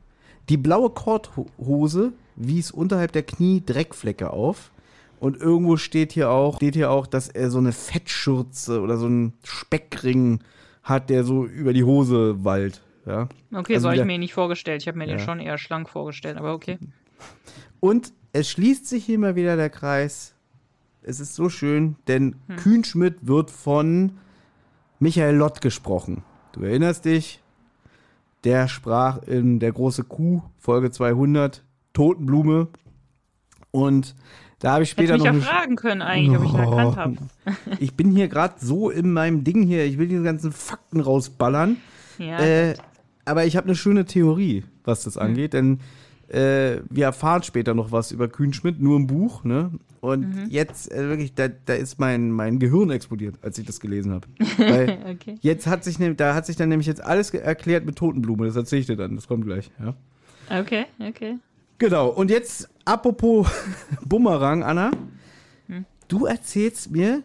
Die 0.49 0.57
blaue 0.57 0.91
Korthose 0.91 2.13
wies 2.37 2.71
unterhalb 2.71 3.13
der 3.13 3.23
Knie 3.23 3.63
Dreckflecke 3.65 4.31
auf. 4.31 4.73
Und 5.21 5.37
irgendwo 5.37 5.77
steht 5.77 6.13
hier 6.13 6.31
auch, 6.31 6.57
steht 6.57 6.75
hier 6.75 6.91
auch, 6.91 7.07
dass 7.07 7.29
er 7.29 7.51
so 7.51 7.59
eine 7.59 7.73
Fettschürze 7.73 8.81
oder 8.81 8.97
so 8.97 9.07
einen 9.07 9.33
Speckring 9.43 10.41
hat, 10.83 11.11
der 11.11 11.25
so 11.25 11.45
über 11.45 11.73
die 11.73 11.85
Hose 11.85 12.45
wallt. 12.45 12.83
Ja. 13.05 13.29
Okay, 13.53 13.75
also 13.75 13.85
so 13.85 13.89
habe 13.89 14.01
ich 14.01 14.05
mir 14.05 14.19
nicht 14.19 14.35
vorgestellt. 14.35 14.83
Ich 14.83 14.89
habe 14.89 14.99
mir 14.99 15.09
ja. 15.09 15.17
den 15.17 15.21
schon 15.21 15.41
eher 15.41 15.59
schlank 15.59 15.89
vorgestellt, 15.89 16.37
aber 16.37 16.55
okay. 16.55 16.79
Und 17.81 18.13
es 18.33 18.49
schließt 18.51 18.87
sich 18.87 19.05
hier 19.05 19.19
mal 19.19 19.35
wieder 19.35 19.57
der 19.57 19.71
Kreis. 19.71 20.35
Es 21.03 21.21
ist 21.21 21.35
so 21.35 21.49
schön, 21.49 21.97
denn 22.07 22.37
hm. 22.47 22.57
Kühnschmidt 22.57 23.27
wird 23.27 23.51
von 23.51 24.13
Michael 25.01 25.37
Lott 25.37 25.61
gesprochen. 25.61 26.23
Du 26.59 26.65
erinnerst 26.65 27.05
dich? 27.05 27.41
Der 28.43 28.67
sprach 28.67 29.23
in 29.23 29.61
Der 29.61 29.71
große 29.71 30.03
Kuh, 30.03 30.43
Folge 30.59 30.91
200, 30.91 31.63
Totenblume. 31.93 32.67
Und 33.71 34.17
da 34.59 34.73
habe 34.73 34.83
ich 34.83 34.91
später 34.91 35.15
Hätte 35.15 35.25
noch. 35.25 35.37
Ich 35.37 35.45
ja 35.45 35.53
fragen 35.53 35.77
können, 35.77 36.03
eigentlich, 36.03 36.37
oh, 36.37 36.43
ob 36.43 36.45
ich 36.45 36.53
ihn 36.55 36.59
erkannt 36.59 36.97
habe. 36.97 37.17
ich 37.79 37.95
bin 37.95 38.11
hier 38.11 38.27
gerade 38.27 38.55
so 38.59 38.91
in 38.91 39.13
meinem 39.13 39.45
Ding 39.45 39.63
hier. 39.63 39.85
Ich 39.85 39.99
will 39.99 40.09
diese 40.09 40.25
ganzen 40.25 40.51
Fakten 40.51 40.99
rausballern. 40.99 41.77
Ja. 42.19 42.41
Äh, 42.41 42.75
aber 43.25 43.47
ich 43.47 43.57
habe 43.57 43.67
eine 43.67 43.77
schöne 43.77 44.05
Theorie, 44.05 44.65
was 44.83 45.05
das 45.05 45.15
hm. 45.15 45.23
angeht, 45.23 45.53
denn 45.53 45.79
äh, 46.29 46.83
wir 46.91 47.07
erfahren 47.07 47.43
später 47.43 47.75
noch 47.75 47.91
was 47.91 48.13
über 48.13 48.29
Kühnschmidt, 48.29 48.81
nur 48.81 48.97
im 48.97 49.07
Buch, 49.07 49.45
ne? 49.45 49.71
Und 50.01 50.29
mhm. 50.29 50.47
jetzt 50.51 50.93
äh, 50.93 51.09
wirklich, 51.09 51.35
da, 51.35 51.49
da 51.49 51.75
ist 51.75 51.99
mein, 51.99 52.31
mein 52.31 52.59
Gehirn 52.59 52.91
explodiert, 52.91 53.37
als 53.43 53.59
ich 53.59 53.67
das 53.67 53.81
gelesen 53.81 54.13
habe. 54.13 54.27
Okay. 55.09 55.37
jetzt 55.41 55.67
hat 55.67 55.85
sich, 55.85 55.99
ne, 55.99 56.15
da 56.15 56.35
hat 56.35 56.47
sich 56.47 56.57
dann 56.57 56.69
nämlich 56.69 56.87
jetzt 56.87 57.03
alles 57.03 57.31
erklärt 57.31 57.87
mit 57.87 57.97
Totenblume. 57.97 58.47
Das 58.47 58.57
erzähle 58.57 58.81
ich 58.81 58.87
dir 58.87 58.97
dann, 58.97 59.15
das 59.17 59.27
kommt 59.27 59.45
gleich, 59.45 59.71
ja. 59.81 59.95
Okay, 60.61 60.87
okay. 61.01 61.39
Genau, 61.79 62.09
und 62.09 62.31
jetzt 62.31 62.69
apropos 62.85 63.49
Bumerang, 64.05 64.63
Anna. 64.63 64.91
Hm. 65.69 65.85
Du 66.09 66.27
erzählst 66.27 66.91
mir, 66.91 67.23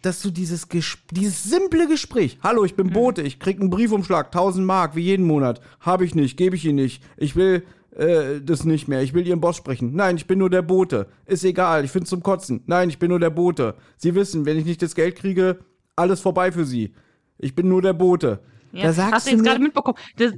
dass 0.00 0.22
du 0.22 0.30
dieses, 0.30 0.66
dieses 1.10 1.44
simple 1.44 1.86
Gespräch, 1.86 2.38
hallo, 2.42 2.64
ich 2.64 2.74
bin 2.74 2.86
hm. 2.86 2.94
Bote, 2.94 3.22
ich 3.22 3.38
krieg 3.38 3.60
einen 3.60 3.70
Briefumschlag, 3.70 4.26
1000 4.26 4.66
Mark, 4.66 4.96
wie 4.96 5.02
jeden 5.02 5.26
Monat, 5.26 5.60
habe 5.80 6.04
ich 6.04 6.14
nicht, 6.14 6.36
gebe 6.36 6.56
ich 6.56 6.64
ihn 6.64 6.76
nicht, 6.76 7.02
ich 7.16 7.36
will 7.36 7.64
äh, 7.96 8.40
das 8.40 8.64
nicht 8.64 8.88
mehr. 8.88 9.02
Ich 9.02 9.14
will 9.14 9.26
Ihren 9.26 9.40
Boss 9.40 9.56
sprechen. 9.56 9.94
Nein, 9.94 10.16
ich 10.16 10.26
bin 10.26 10.38
nur 10.38 10.50
der 10.50 10.62
Bote. 10.62 11.08
Ist 11.26 11.44
egal, 11.44 11.84
ich 11.84 11.90
find's 11.90 12.10
zum 12.10 12.22
Kotzen. 12.22 12.62
Nein, 12.66 12.88
ich 12.88 12.98
bin 12.98 13.10
nur 13.10 13.20
der 13.20 13.30
Bote. 13.30 13.74
Sie 13.96 14.14
wissen, 14.14 14.46
wenn 14.46 14.58
ich 14.58 14.64
nicht 14.64 14.82
das 14.82 14.94
Geld 14.94 15.16
kriege, 15.16 15.58
alles 15.96 16.20
vorbei 16.20 16.52
für 16.52 16.64
Sie. 16.64 16.94
Ich 17.38 17.54
bin 17.54 17.68
nur 17.68 17.82
der 17.82 17.92
Bote. 17.92 18.40
Ja, 18.72 18.84
da 18.84 18.92
sagst 18.94 19.12
hast 19.12 19.26
du 19.26 19.32
jetzt 19.32 19.44
gerade 19.44 19.60
mitbekommen. 19.60 19.98
Das, 20.16 20.32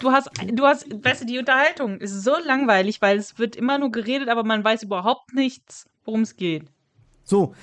du 0.00 0.10
hast, 0.10 0.30
du 0.52 0.64
hast, 0.64 0.86
weißt 0.90 1.22
du, 1.22 1.26
die 1.26 1.38
Unterhaltung 1.38 1.98
ist 1.98 2.24
so 2.24 2.32
langweilig, 2.44 3.00
weil 3.00 3.18
es 3.18 3.38
wird 3.38 3.54
immer 3.54 3.78
nur 3.78 3.92
geredet, 3.92 4.28
aber 4.28 4.42
man 4.42 4.64
weiß 4.64 4.82
überhaupt 4.82 5.32
nichts, 5.34 5.86
worum 6.04 6.22
es 6.22 6.36
geht. 6.36 6.64
So. 7.22 7.54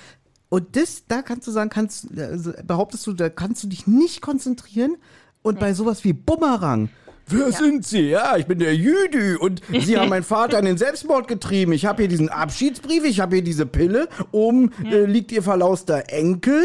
Und 0.48 0.76
das, 0.76 1.04
da 1.06 1.20
kannst 1.20 1.46
du 1.46 1.50
sagen, 1.50 1.68
kannst, 1.68 2.16
also 2.18 2.52
behauptest 2.64 3.06
du, 3.06 3.12
da 3.12 3.28
kannst 3.28 3.62
du 3.64 3.68
dich 3.68 3.86
nicht 3.86 4.22
konzentrieren. 4.22 4.96
Und 5.42 5.56
nee. 5.56 5.60
bei 5.60 5.74
sowas 5.74 6.02
wie 6.04 6.12
Bumerang 6.14 6.88
Wer 7.28 7.48
ja. 7.48 7.52
sind 7.52 7.84
Sie? 7.84 8.10
Ja, 8.10 8.36
ich 8.36 8.46
bin 8.46 8.60
der 8.60 8.76
Jüdü 8.76 9.36
und 9.36 9.60
Sie 9.80 9.98
haben 9.98 10.08
meinen 10.08 10.22
Vater 10.22 10.60
in 10.60 10.64
den 10.64 10.78
Selbstmord 10.78 11.26
getrieben. 11.26 11.72
Ich 11.72 11.84
habe 11.84 12.02
hier 12.02 12.08
diesen 12.08 12.28
Abschiedsbrief, 12.28 13.04
ich 13.04 13.18
habe 13.18 13.36
hier 13.36 13.44
diese 13.44 13.66
Pille. 13.66 14.08
Oben 14.30 14.70
ja. 14.84 14.92
äh, 14.92 15.04
liegt 15.06 15.32
Ihr 15.32 15.42
verlauster 15.42 16.04
Enkel. 16.08 16.62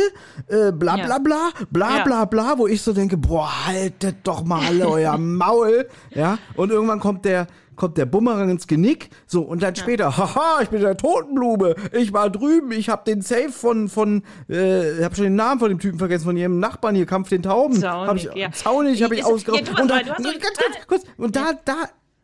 Äh, 0.47 0.71
bla 0.71 0.97
bla 0.97 1.17
bla, 1.17 1.49
bla 1.71 2.03
bla 2.03 2.25
bla, 2.25 2.57
wo 2.57 2.67
ich 2.67 2.81
so 2.83 2.93
denke, 2.93 3.17
boah, 3.17 3.65
haltet 3.65 4.17
doch 4.23 4.43
mal 4.43 4.63
alle 4.63 4.87
euer 4.89 5.17
Maul. 5.17 5.87
Ja, 6.11 6.37
und 6.55 6.69
irgendwann 6.71 6.99
kommt 6.99 7.25
der 7.25 7.47
kommt 7.81 7.97
der 7.97 8.05
Bumerang 8.05 8.51
ins 8.51 8.67
Genick, 8.67 9.09
so, 9.25 9.41
und 9.41 9.63
dann 9.63 9.75
später, 9.75 10.15
haha, 10.15 10.61
ich 10.61 10.69
bin 10.69 10.81
der 10.81 10.95
Totenblume, 10.95 11.73
ich 11.93 12.13
war 12.13 12.29
drüben, 12.29 12.71
ich 12.71 12.89
hab 12.89 13.05
den 13.05 13.23
Safe 13.23 13.49
von, 13.49 13.89
von, 13.89 14.21
äh, 14.47 15.03
hab 15.03 15.15
schon 15.15 15.23
den 15.23 15.35
Namen 15.35 15.59
von 15.59 15.69
dem 15.69 15.79
Typen 15.79 15.97
vergessen, 15.97 16.25
von 16.25 16.37
ihrem 16.37 16.59
Nachbarn 16.59 16.93
hier, 16.93 17.07
Kampf 17.07 17.29
den 17.29 17.41
Tauben. 17.41 17.75
Zaunig, 17.75 18.07
hab 18.07 18.15
ich, 18.17 18.39
ja. 18.39 18.51
Zaunig 18.51 19.01
hab 19.01 19.11
ich 19.11 19.25
ausgeraubt. 19.25 19.67
ja, 19.67 19.81
und 19.81 19.87
da, 19.89 19.99
ganz, 20.03 20.17
ganz 20.23 20.87
kurz, 20.87 21.03
und 21.17 21.35
da, 21.35 21.53
da, 21.65 21.73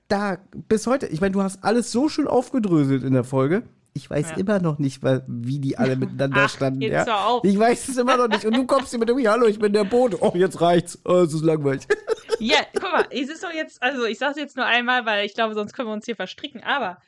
da, 0.10 0.38
bis 0.70 0.86
heute, 0.86 1.08
ich 1.08 1.22
meine, 1.22 1.32
du 1.32 1.42
hast 1.42 1.64
alles 1.64 1.92
so 1.92 2.08
schön 2.08 2.28
aufgedröselt 2.28 3.02
in 3.04 3.14
der 3.14 3.24
Folge. 3.24 3.64
Ich 3.94 4.08
weiß 4.12 4.30
Ja. 4.30 4.38
immer 4.38 4.60
noch 4.60 4.78
nicht, 4.78 5.02
wie 5.26 5.58
die 5.58 5.80
alle 5.80 5.96
miteinander 5.98 6.44
Ach, 6.46 6.50
standen. 6.50 6.84
ja? 6.84 7.04
Ich 7.42 7.58
weiß 7.58 7.88
es 7.90 7.98
immer 7.98 8.16
noch 8.16 8.28
nicht. 8.28 8.46
Und 8.46 8.56
du 8.56 8.64
kommst 8.68 8.92
hier 8.92 9.00
mit 9.00 9.10
dem, 9.10 9.18
hallo, 9.28 9.48
ich 9.48 9.58
bin 9.58 9.74
der 9.74 9.86
Bote. 9.86 10.18
Oh, 10.22 10.34
jetzt 10.36 10.62
reicht's. 10.62 11.00
Oh, 11.04 11.22
es 11.22 11.34
ist 11.34 11.44
langweilig. 11.44 11.88
Ja, 12.40 12.60
guck 12.74 12.92
mal, 12.92 13.06
es 13.10 13.30
ist 13.30 13.44
doch 13.44 13.52
jetzt, 13.52 13.82
also 13.82 14.06
ich 14.06 14.18
sag's 14.20 14.38
jetzt 14.38 14.56
nur 14.58 14.66
einmal, 14.66 15.06
weil 15.06 15.26
ich 15.26 15.34
glaube, 15.34 15.54
sonst 15.56 15.74
können 15.74 15.90
wir 15.90 15.94
uns 15.94 16.06
hier 16.06 16.16
verstricken, 16.16 16.64
aber 16.64 17.02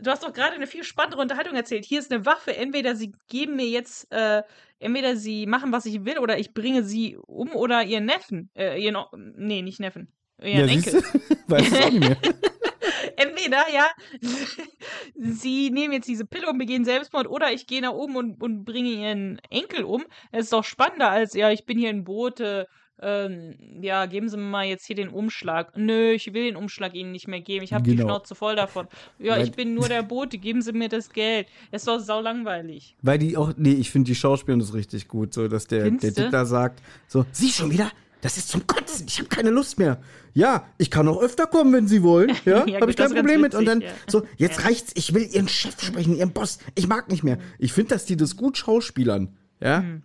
du 0.00 0.10
hast 0.10 0.22
doch 0.24 0.32
gerade 0.32 0.54
eine 0.54 0.66
viel 0.66 0.82
spannendere 0.84 1.22
Unterhaltung 1.22 1.54
erzählt. 1.54 1.84
Hier 1.84 2.00
ist 2.00 2.12
eine 2.12 2.26
Waffe, 2.26 2.56
entweder 2.56 2.96
sie 2.96 3.12
geben 3.28 3.56
mir 3.56 3.66
jetzt, 3.66 4.10
äh, 4.12 4.42
entweder 4.80 5.16
sie 5.16 5.46
machen, 5.46 5.72
was 5.72 5.86
ich 5.86 6.04
will, 6.04 6.18
oder 6.18 6.38
ich 6.38 6.54
bringe 6.54 6.82
sie 6.82 7.16
um 7.16 7.54
oder 7.54 7.82
ihren 7.84 8.06
Neffen, 8.06 8.50
äh, 8.56 8.82
ihren, 8.82 8.96
O- 8.96 9.08
nee, 9.14 9.62
nicht 9.62 9.80
Neffen, 9.80 10.12
ihren 10.42 10.68
Enkel. 10.68 10.92
siehst 10.92 11.14
du? 11.14 11.20
Weiß 11.48 11.70
es 11.70 11.80
auch 11.80 11.90
nicht 11.90 12.00
mehr. 12.00 12.16
Entweder, 13.16 13.64
ja, 13.72 13.86
sie 15.14 15.70
nehmen 15.70 15.94
jetzt 15.94 16.08
diese 16.08 16.26
Pille 16.26 16.48
und 16.48 16.58
begehen 16.58 16.84
Selbstmord 16.84 17.28
oder 17.28 17.52
ich 17.52 17.66
gehe 17.66 17.80
nach 17.80 17.92
oben 17.92 18.16
und, 18.16 18.42
und 18.42 18.64
bringe 18.64 18.90
ihren 18.90 19.38
Enkel 19.50 19.84
um. 19.84 20.04
Das 20.32 20.44
ist 20.44 20.52
doch 20.52 20.64
spannender 20.64 21.10
als, 21.10 21.34
ja, 21.34 21.50
ich 21.50 21.64
bin 21.64 21.78
hier 21.78 21.90
in 21.90 22.04
Boote, 22.04 22.66
ähm, 23.02 23.54
ja, 23.82 24.06
geben 24.06 24.28
Sie 24.28 24.36
mir 24.36 24.42
mal 24.44 24.64
jetzt 24.66 24.86
hier 24.86 24.96
den 24.96 25.08
Umschlag. 25.08 25.76
Nö, 25.76 26.12
ich 26.12 26.32
will 26.32 26.44
den 26.44 26.56
Umschlag 26.56 26.94
Ihnen 26.94 27.12
nicht 27.12 27.26
mehr 27.28 27.40
geben. 27.40 27.64
Ich 27.64 27.72
habe 27.72 27.84
die 27.84 27.96
Genau. 27.96 28.08
Schnauze 28.08 28.34
voll 28.34 28.56
davon. 28.56 28.86
Ja, 29.18 29.32
Weil- 29.32 29.44
ich 29.44 29.52
bin 29.52 29.74
nur 29.74 29.88
der 29.88 30.02
Bote, 30.02 30.38
geben 30.38 30.62
Sie 30.62 30.72
mir 30.72 30.88
das 30.88 31.10
Geld. 31.10 31.48
Das 31.72 31.82
ist 31.82 31.88
doch 31.88 31.98
sau 32.00 32.20
langweilig. 32.20 32.96
Weil 33.02 33.18
die 33.18 33.36
auch, 33.36 33.52
nee, 33.56 33.72
ich 33.72 33.90
finde 33.90 34.06
die 34.08 34.14
Schauspielerin 34.14 34.60
ist 34.60 34.74
richtig 34.74 35.08
gut, 35.08 35.34
so 35.34 35.48
dass 35.48 35.66
der, 35.66 35.80
der 35.80 35.86
Findste? 35.88 36.12
Dittler 36.12 36.46
sagt, 36.46 36.82
so, 37.08 37.26
Sie 37.32 37.50
schon 37.50 37.70
wieder? 37.70 37.90
Das 38.20 38.38
ist 38.38 38.48
zum 38.48 38.66
Kotzen, 38.66 39.04
ich 39.06 39.18
habe 39.18 39.28
keine 39.28 39.50
Lust 39.50 39.78
mehr. 39.78 40.00
Ja, 40.32 40.66
ich 40.78 40.90
kann 40.90 41.06
auch 41.08 41.20
öfter 41.20 41.46
kommen, 41.46 41.74
wenn 41.74 41.86
Sie 41.88 42.02
wollen. 42.02 42.30
Ja, 42.46 42.64
Ja, 42.66 42.80
habe 42.80 42.90
ich 42.90 42.96
das 42.96 43.08
kein 43.12 43.18
Problem 43.18 43.42
mit. 43.42 43.54
Und 43.54 43.66
dann 43.66 43.80
witzig, 43.82 43.94
ja. 44.06 44.10
so, 44.10 44.22
jetzt 44.38 44.60
Ja. 44.60 44.64
reicht's, 44.64 44.92
ich 44.94 45.12
will 45.12 45.28
Ihren 45.30 45.46
Chef 45.46 45.78
sprechen, 45.82 46.16
Ihren 46.16 46.30
Boss. 46.32 46.58
Ich 46.74 46.86
mag 46.88 47.10
nicht 47.10 47.22
mehr. 47.22 47.36
Ich 47.58 47.74
finde, 47.74 47.90
dass 47.90 48.06
die 48.06 48.16
das 48.16 48.36
gut 48.36 48.56
schauspielern. 48.56 49.36
Ja. 49.60 49.80
Hm. 49.82 50.02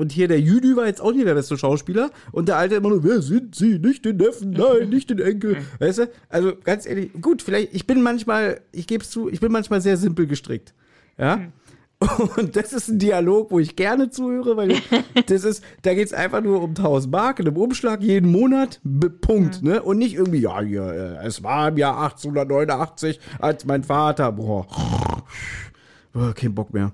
Und 0.00 0.12
hier 0.12 0.28
der 0.28 0.40
Jüdü 0.40 0.76
war 0.76 0.86
jetzt 0.86 1.02
auch 1.02 1.12
nicht 1.12 1.26
der 1.26 1.34
beste 1.34 1.58
Schauspieler. 1.58 2.10
Und 2.32 2.48
der 2.48 2.56
Alte 2.56 2.76
immer 2.76 2.88
nur, 2.88 3.04
wer 3.04 3.20
sind 3.20 3.54
Sie? 3.54 3.78
Nicht 3.78 4.06
den 4.06 4.16
Neffen, 4.16 4.52
nein, 4.52 4.88
nicht 4.88 5.10
den 5.10 5.18
Enkel. 5.18 5.58
Weißt 5.78 5.98
du? 5.98 6.10
Also 6.30 6.54
ganz 6.64 6.86
ehrlich, 6.86 7.10
gut, 7.20 7.42
vielleicht, 7.42 7.74
ich 7.74 7.86
bin 7.86 8.00
manchmal, 8.00 8.62
ich 8.72 8.86
gebe 8.86 9.04
es 9.04 9.10
zu, 9.10 9.28
ich 9.28 9.40
bin 9.40 9.52
manchmal 9.52 9.82
sehr 9.82 9.98
simpel 9.98 10.26
gestrickt. 10.26 10.72
Ja. 11.18 11.36
Hm. 11.36 11.52
Und 12.38 12.56
das 12.56 12.72
ist 12.72 12.88
ein 12.88 12.98
Dialog, 12.98 13.50
wo 13.50 13.58
ich 13.58 13.76
gerne 13.76 14.08
zuhöre, 14.08 14.56
weil 14.56 14.74
das 15.26 15.44
ist, 15.44 15.62
da 15.82 15.92
geht 15.92 16.06
es 16.06 16.14
einfach 16.14 16.40
nur 16.40 16.62
um 16.62 16.70
1000 16.70 17.12
Mark 17.12 17.40
in 17.40 17.46
einem 17.46 17.58
Umschlag 17.58 18.00
jeden 18.00 18.32
Monat, 18.32 18.80
Punkt, 19.20 19.62
ne? 19.62 19.82
Und 19.82 19.98
nicht 19.98 20.14
irgendwie, 20.14 20.38
ja, 20.40 20.62
hier, 20.62 21.18
äh, 21.20 21.26
es 21.26 21.42
war 21.42 21.68
im 21.68 21.76
Jahr 21.76 22.02
1889, 22.04 23.20
als 23.38 23.66
mein 23.66 23.84
Vater, 23.84 24.32
boah, 24.32 24.66
boah 24.66 26.34
kein 26.34 26.54
Bock 26.54 26.72
mehr. 26.72 26.92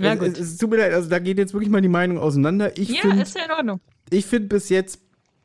Ja, 0.00 0.14
es, 0.14 0.18
gut. 0.18 0.28
es, 0.28 0.38
es 0.40 0.56
tut 0.58 0.70
mir 0.70 0.76
leid, 0.78 0.92
also 0.92 1.08
da 1.08 1.18
geht 1.18 1.38
jetzt 1.38 1.52
wirklich 1.52 1.70
mal 1.70 1.80
die 1.80 1.88
Meinung 1.88 2.18
auseinander. 2.18 2.76
Ich 2.78 2.90
ja, 2.90 3.00
finde, 3.02 3.22
ist 3.22 3.36
ja 3.36 3.44
in 3.44 3.50
Ordnung. 3.52 3.80
ich 4.10 4.26
finde 4.26 4.48
bis 4.48 4.68
jetzt, 4.68 5.00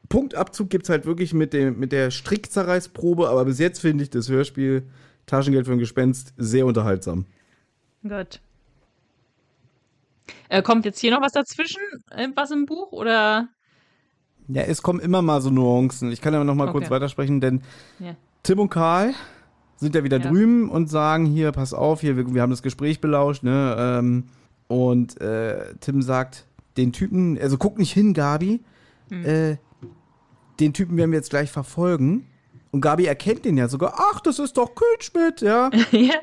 Punktabzug 0.10 0.70
gibt 0.70 0.86
es 0.86 0.90
halt 0.90 1.06
wirklich 1.06 1.34
mit, 1.34 1.54
dem, 1.54 1.80
mit 1.80 1.92
der 1.92 2.12
Strickzerreißprobe, 2.12 3.30
aber 3.30 3.46
bis 3.46 3.60
jetzt 3.60 3.80
finde 3.80 4.04
ich 4.04 4.10
das 4.10 4.30
Hörspiel 4.30 4.84
Taschengeld 5.26 5.66
für 5.66 5.72
ein 5.72 5.80
Gespenst 5.80 6.34
sehr 6.38 6.66
unterhaltsam. 6.66 7.26
Gut. 8.04 8.42
Äh, 10.50 10.62
kommt 10.62 10.86
jetzt 10.86 11.00
hier 11.00 11.12
noch 11.12 11.22
was 11.22 11.32
dazwischen? 11.32 11.82
äh, 12.12 12.28
Was 12.36 12.52
im 12.52 12.66
Buch? 12.66 12.92
Oder? 12.92 13.48
Ja, 14.50 14.64
es 14.64 14.82
kommen 14.82 15.00
immer 15.00 15.22
mal 15.22 15.42
so 15.42 15.50
Nuancen. 15.50 16.12
Ich 16.12 16.22
kann 16.22 16.34
ja 16.34 16.44
noch 16.44 16.56
mal 16.56 16.72
kurz 16.72 16.86
Okay. 16.86 16.94
weitersprechen, 16.96 17.40
denn 17.42 17.62
Ja. 18.00 18.16
Tim 18.44 18.60
und 18.60 18.70
Karl 18.70 19.14
sind 19.84 19.94
ja 19.96 20.04
wieder 20.04 20.20
Ja. 20.20 20.30
drüben 20.32 20.70
und 20.70 20.90
sagen 20.90 21.26
hier, 21.26 21.52
pass 21.52 21.74
auf, 21.74 22.02
hier, 22.02 22.18
wir, 22.18 22.34
wir 22.34 22.42
haben 22.42 22.50
das 22.50 22.64
Gespräch 22.64 23.00
belauscht, 23.02 23.44
ne? 23.44 23.76
Ähm, 23.78 24.24
und 24.68 25.20
äh, 25.22 25.76
Tim 25.80 26.02
sagt, 26.02 26.48
den 26.78 26.92
Typen, 26.92 27.38
also 27.40 27.58
guck 27.58 27.78
nicht 27.78 27.94
hin, 27.94 28.14
Gabi, 28.14 28.62
Hm. 29.10 29.26
äh, 29.26 29.58
den 30.60 30.74
Typen 30.74 30.98
werden 30.98 31.12
wir 31.12 31.18
jetzt 31.20 31.30
gleich 31.30 31.52
verfolgen. 31.52 32.26
Und 32.74 32.82
Gabi 32.82 33.06
erkennt 33.06 33.46
den 33.46 33.56
ja 33.56 33.68
sogar, 33.68 33.94
ach, 33.98 34.20
das 34.22 34.40
ist 34.40 34.58
doch 34.58 34.74
Kühlschmidt, 34.74 35.42
ja. 35.42 35.70
ja. 35.92 36.16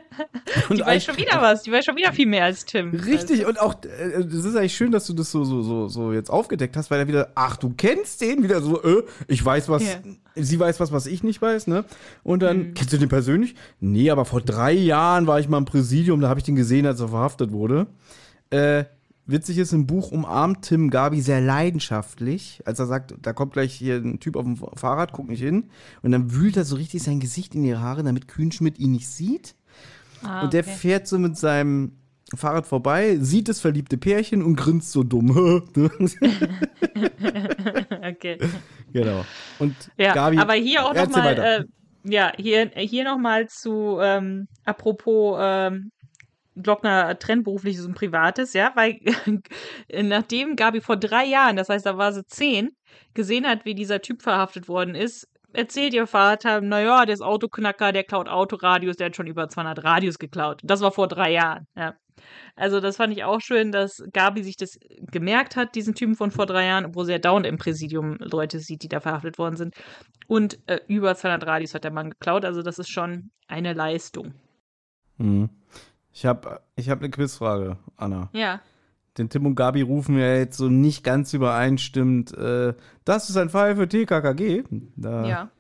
Und 0.68 0.78
Die 0.80 0.84
weiß 0.84 1.04
schon 1.04 1.16
wieder 1.16 1.40
was. 1.40 1.62
Die 1.62 1.70
weiß 1.70 1.84
schon 1.84 1.94
wieder 1.94 2.12
viel 2.12 2.26
mehr 2.26 2.42
als 2.44 2.64
Tim. 2.64 2.90
Richtig, 2.90 3.46
und 3.46 3.60
auch, 3.60 3.74
äh, 3.84 4.24
das 4.24 4.44
ist 4.44 4.56
eigentlich 4.56 4.74
schön, 4.74 4.90
dass 4.90 5.06
du 5.06 5.12
das 5.12 5.30
so, 5.30 5.44
so, 5.44 5.62
so, 5.62 5.86
so 5.86 6.12
jetzt 6.12 6.28
aufgedeckt 6.28 6.76
hast, 6.76 6.90
weil 6.90 6.98
er 6.98 7.06
wieder, 7.06 7.30
ach, 7.36 7.56
du 7.56 7.72
kennst 7.76 8.20
den, 8.20 8.42
wieder 8.42 8.60
so, 8.62 8.82
äh, 8.82 9.04
ich 9.28 9.44
weiß 9.44 9.68
was, 9.68 9.84
Ja. 9.84 10.00
sie 10.34 10.58
weiß 10.58 10.80
was, 10.80 10.90
was 10.90 11.06
ich 11.06 11.22
nicht 11.22 11.40
weiß, 11.40 11.68
ne? 11.68 11.84
Und 12.24 12.42
dann, 12.42 12.74
kennst 12.74 12.92
du 12.92 12.96
den 12.98 13.08
persönlich? 13.08 13.54
Nee, 13.78 14.10
aber 14.10 14.24
vor 14.24 14.40
drei 14.40 14.72
Jahren 14.72 15.28
war 15.28 15.38
ich 15.38 15.48
mal 15.48 15.58
im 15.58 15.66
Präsidium, 15.66 16.20
da 16.20 16.28
habe 16.28 16.40
ich 16.40 16.44
den 16.44 16.56
gesehen, 16.56 16.84
als 16.84 16.98
er 16.98 17.10
verhaftet 17.10 17.52
wurde. 17.52 17.86
Äh, 18.50 18.86
witzig 19.30 19.58
ist, 19.58 19.72
im 19.72 19.86
Buch 19.86 20.10
umarmt 20.10 20.62
Tim 20.62 20.90
Gabi 20.90 21.20
sehr 21.20 21.40
leidenschaftlich, 21.40 22.62
als 22.64 22.78
er 22.78 22.86
sagt, 22.86 23.14
da 23.20 23.32
kommt 23.32 23.52
gleich 23.52 23.74
hier 23.74 23.96
ein 23.96 24.20
Typ 24.20 24.36
auf 24.36 24.44
dem 24.44 24.56
Fahrrad, 24.56 25.12
guck 25.12 25.28
nicht 25.28 25.42
hin. 25.42 25.70
Und 26.02 26.12
dann 26.12 26.32
wühlt 26.34 26.56
er 26.56 26.64
so 26.64 26.76
richtig 26.76 27.02
sein 27.02 27.20
Gesicht 27.20 27.54
in 27.54 27.64
ihre 27.64 27.80
Haare, 27.80 28.02
damit 28.02 28.28
Kühnschmidt 28.28 28.78
ihn 28.78 28.92
nicht 28.92 29.08
sieht. 29.08 29.54
Ah, 30.22 30.42
Und 30.42 30.52
der 30.52 30.62
okay. 30.62 30.72
fährt 30.72 31.06
so 31.08 31.18
mit 31.18 31.36
seinem 31.36 31.92
Fahrrad 32.34 32.66
vorbei, 32.66 33.16
sieht 33.20 33.48
das 33.48 33.60
verliebte 33.60 33.96
Pärchen 33.98 34.42
und 34.42 34.56
grinst 34.56 34.92
so 34.92 35.02
dumm. 35.02 35.30
okay. 38.02 38.38
genau. 38.92 39.24
Und 39.58 39.74
Ja, 39.96 40.14
Gabi, 40.14 40.38
aber 40.38 40.54
hier 40.54 40.84
auch 40.86 40.94
nochmal, 40.94 41.38
äh, 41.38 41.64
ja, 42.04 42.32
hier, 42.36 42.70
hier 42.76 43.04
nochmal 43.04 43.48
zu, 43.48 43.98
ähm, 44.00 44.46
apropos, 44.64 45.38
ähm, 45.40 45.90
Glockner 46.56 47.18
trennt 47.18 47.44
berufliches 47.44 47.86
und 47.86 47.94
privates, 47.94 48.52
ja, 48.52 48.72
weil 48.74 49.00
nachdem 49.92 50.56
Gabi 50.56 50.80
vor 50.80 50.96
drei 50.96 51.24
Jahren, 51.24 51.56
das 51.56 51.68
heißt, 51.68 51.86
da 51.86 51.96
war 51.96 52.12
sie 52.12 52.24
zehn, 52.26 52.70
gesehen 53.14 53.46
hat, 53.46 53.64
wie 53.64 53.74
dieser 53.74 54.00
Typ 54.00 54.22
verhaftet 54.22 54.68
worden 54.68 54.94
ist, 54.94 55.28
erzählt 55.52 55.94
ihr 55.94 56.06
Vater, 56.06 56.60
naja, 56.60 57.06
der 57.06 57.14
ist 57.14 57.22
Autoknacker, 57.22 57.92
der 57.92 58.04
klaut 58.04 58.28
Autoradios, 58.28 58.96
der 58.96 59.06
hat 59.06 59.16
schon 59.16 59.26
über 59.26 59.48
200 59.48 59.84
Radios 59.84 60.18
geklaut. 60.18 60.60
Das 60.64 60.80
war 60.80 60.92
vor 60.92 61.08
drei 61.08 61.32
Jahren, 61.32 61.66
ja. 61.76 61.94
Also 62.54 62.80
das 62.80 62.96
fand 62.96 63.14
ich 63.14 63.24
auch 63.24 63.40
schön, 63.40 63.72
dass 63.72 64.02
Gabi 64.12 64.42
sich 64.42 64.56
das 64.56 64.78
gemerkt 65.10 65.56
hat, 65.56 65.74
diesen 65.74 65.94
Typen 65.94 66.16
von 66.16 66.30
vor 66.30 66.46
drei 66.46 66.66
Jahren, 66.66 66.84
obwohl 66.84 67.06
sie 67.06 67.12
ja 67.12 67.18
dauernd 67.18 67.46
im 67.46 67.56
Präsidium 67.56 68.16
Leute 68.18 68.60
sieht, 68.60 68.82
die 68.82 68.88
da 68.88 69.00
verhaftet 69.00 69.38
worden 69.38 69.56
sind. 69.56 69.74
Und 70.26 70.58
äh, 70.66 70.80
über 70.86 71.14
200 71.14 71.48
Radios 71.48 71.74
hat 71.74 71.84
der 71.84 71.92
Mann 71.92 72.10
geklaut. 72.10 72.44
Also 72.44 72.62
das 72.62 72.78
ist 72.78 72.90
schon 72.90 73.30
eine 73.48 73.72
Leistung. 73.72 74.34
Mhm. 75.16 75.48
Ich 76.12 76.26
habe 76.26 76.60
ich 76.76 76.90
hab 76.90 77.00
eine 77.00 77.10
Quizfrage, 77.10 77.76
Anna. 77.96 78.28
Ja. 78.32 78.60
Denn 79.18 79.28
Tim 79.28 79.46
und 79.46 79.54
Gabi 79.54 79.82
rufen 79.82 80.18
ja 80.18 80.34
jetzt 80.36 80.56
so 80.56 80.68
nicht 80.68 81.04
ganz 81.04 81.32
übereinstimmend. 81.34 82.36
Äh, 82.36 82.74
das 83.04 83.28
ist 83.28 83.36
ein 83.36 83.48
Fall 83.50 83.76
für 83.76 83.88
TKKG. 83.88 84.64
Da 84.96 85.26
Ja. 85.26 85.50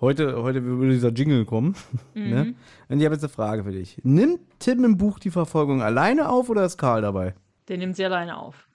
Heute, 0.00 0.42
heute 0.42 0.64
würde 0.64 0.92
dieser 0.92 1.10
Jingle 1.12 1.44
kommen. 1.44 1.76
Ne? 2.14 2.44
Mhm. 2.44 2.56
Und 2.88 2.98
ich 2.98 3.04
habe 3.04 3.14
jetzt 3.14 3.24
eine 3.24 3.32
Frage 3.32 3.64
für 3.64 3.72
dich. 3.72 3.98
Nimmt 4.02 4.40
Tim 4.58 4.84
im 4.84 4.96
Buch 4.96 5.18
die 5.18 5.30
Verfolgung 5.30 5.80
alleine 5.80 6.28
auf 6.28 6.50
oder 6.50 6.64
ist 6.64 6.76
Karl 6.76 7.02
dabei? 7.02 7.34
Der 7.68 7.78
nimmt 7.78 7.96
sie 7.96 8.04
alleine 8.04 8.36
auf. 8.36 8.68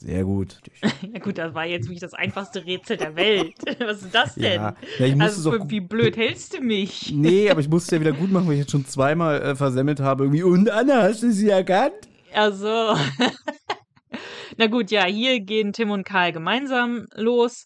Sehr 0.00 0.24
gut. 0.24 0.60
Ja 1.12 1.20
gut, 1.20 1.38
das 1.38 1.54
war 1.54 1.64
jetzt 1.64 1.86
wirklich 1.86 2.00
das 2.00 2.14
einfachste 2.14 2.64
Rätsel 2.64 2.96
der 2.96 3.16
Welt. 3.16 3.54
Was 3.80 4.02
ist 4.02 4.14
das 4.14 4.34
denn? 4.34 4.60
Ja, 4.60 4.76
ja 4.98 5.16
also 5.18 5.52
auch 5.52 5.68
wie 5.68 5.80
blöd 5.80 6.16
hältst 6.16 6.56
du 6.56 6.60
mich? 6.60 7.12
Nee, 7.12 7.50
aber 7.50 7.60
ich 7.60 7.68
musste 7.68 7.96
ja 7.96 8.00
wieder 8.00 8.12
gut 8.12 8.30
machen, 8.30 8.46
weil 8.46 8.54
ich 8.54 8.60
jetzt 8.60 8.72
schon 8.72 8.86
zweimal 8.86 9.40
äh, 9.40 9.56
versemmelt 9.56 10.00
habe. 10.00 10.24
Irgendwie, 10.24 10.42
und 10.42 10.70
Anna, 10.70 11.02
hast 11.02 11.22
du 11.22 11.32
sie 11.32 11.48
erkannt? 11.48 11.94
Also. 12.32 12.68
Na 14.56 14.66
gut, 14.66 14.90
ja, 14.90 15.04
hier 15.04 15.40
gehen 15.40 15.72
Tim 15.72 15.90
und 15.90 16.04
Karl 16.04 16.32
gemeinsam 16.32 17.06
los 17.14 17.64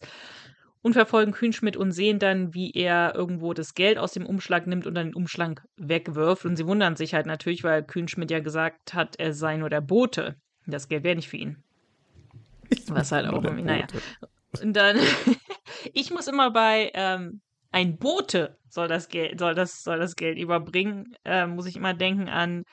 und 0.83 0.93
verfolgen 0.95 1.33
Kühnschmidt 1.33 1.77
und 1.77 1.93
sehen 1.93 2.19
dann, 2.19 2.55
wie 2.55 2.73
er 2.73 3.15
irgendwo 3.15 3.55
das 3.55 3.75
Geld 3.75 3.99
aus 3.99 4.13
dem 4.13 4.27
Umschlag 4.27 4.67
nimmt 4.67 4.87
und 4.87 4.95
dann 4.95 5.09
den 5.09 5.15
Umschlag 5.15 5.63
wegwirft. 5.77 6.45
Und 6.45 6.57
sie 6.57 6.67
wundern 6.67 6.97
sich 6.97 7.15
halt 7.15 7.27
natürlich, 7.27 7.65
weil 7.65 7.83
Kühnschmidt 7.83 8.31
ja 8.31 8.41
gesagt 8.41 8.95
hat, 8.95 9.17
er 9.19 9.33
sei 9.33 9.57
nur 9.57 9.71
der 9.71 9.81
Bote. 9.81 10.37
Das 10.67 10.89
Geld 10.89 11.05
wäre 11.05 11.17
nicht 11.17 11.29
für 11.29 11.39
ihn. 11.39 11.63
Was 12.89 13.13
halt 13.13 13.27
auch 13.27 13.43
irgendwie, 13.43 13.65
naja. 13.65 13.87
Und 14.63 14.75
dann, 14.75 14.99
ich 15.93 16.11
muss 16.11 16.29
immer 16.29 16.51
bei 16.51 16.91
ähm, 16.95 17.41
ein 17.71 17.97
Bote 17.97 18.59
soll 18.69 18.89
das 18.89 19.09
Geld, 19.09 19.39
soll 19.39 19.55
das, 19.55 19.83
soll 19.83 19.99
das 19.99 20.17
Geld 20.17 20.39
überbringen, 20.39 21.17
äh, 21.25 21.47
muss 21.47 21.67
ich 21.67 21.77
immer 21.77 21.95
denken 21.95 22.29
an 22.29 22.65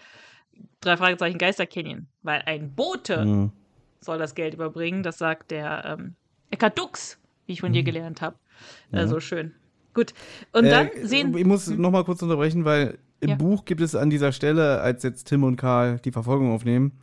drei 0.82 0.98
Fragezeichen 0.98 1.38
Geister 1.38 1.66
Canyon. 1.66 2.08
Weil 2.22 2.44
ein 2.46 2.74
Bote 2.76 3.26
Mhm. 3.26 3.52
soll 4.02 4.18
das 4.18 4.36
Geld 4.36 4.54
überbringen, 4.54 5.04
das 5.04 5.18
sagt 5.18 5.52
der 5.52 5.98
ähm, 6.00 6.16
Eckart 6.52 6.78
Dux, 6.78 7.20
wie 7.46 7.54
ich 7.54 7.62
von 7.62 7.74
dir 7.74 7.84
gelernt 7.84 8.22
habe. 8.22 8.38
Also 8.92 9.20
schön. 9.20 9.54
gut. 9.94 10.14
Und 10.52 10.66
dann 10.66 10.88
äh, 10.88 11.06
sehen. 11.06 11.36
Ich 11.38 11.46
muss 11.46 11.68
hm? 11.68 11.80
noch 11.80 11.92
mal 11.92 12.04
kurz 12.04 12.22
unterbrechen, 12.22 12.66
weil 12.66 12.98
im 13.22 13.30
ja. 13.30 13.36
Buch 13.36 13.66
gibt 13.66 13.82
es 13.82 13.96
an 13.96 14.10
dieser 14.10 14.32
Stelle, 14.32 14.82
als 14.82 15.04
jetzt 15.04 15.26
Tim 15.26 15.44
und 15.44 15.58
Karl 15.58 16.00
die 16.00 16.12
Verfolgung 16.12 16.52
aufnehmen, 16.52 17.00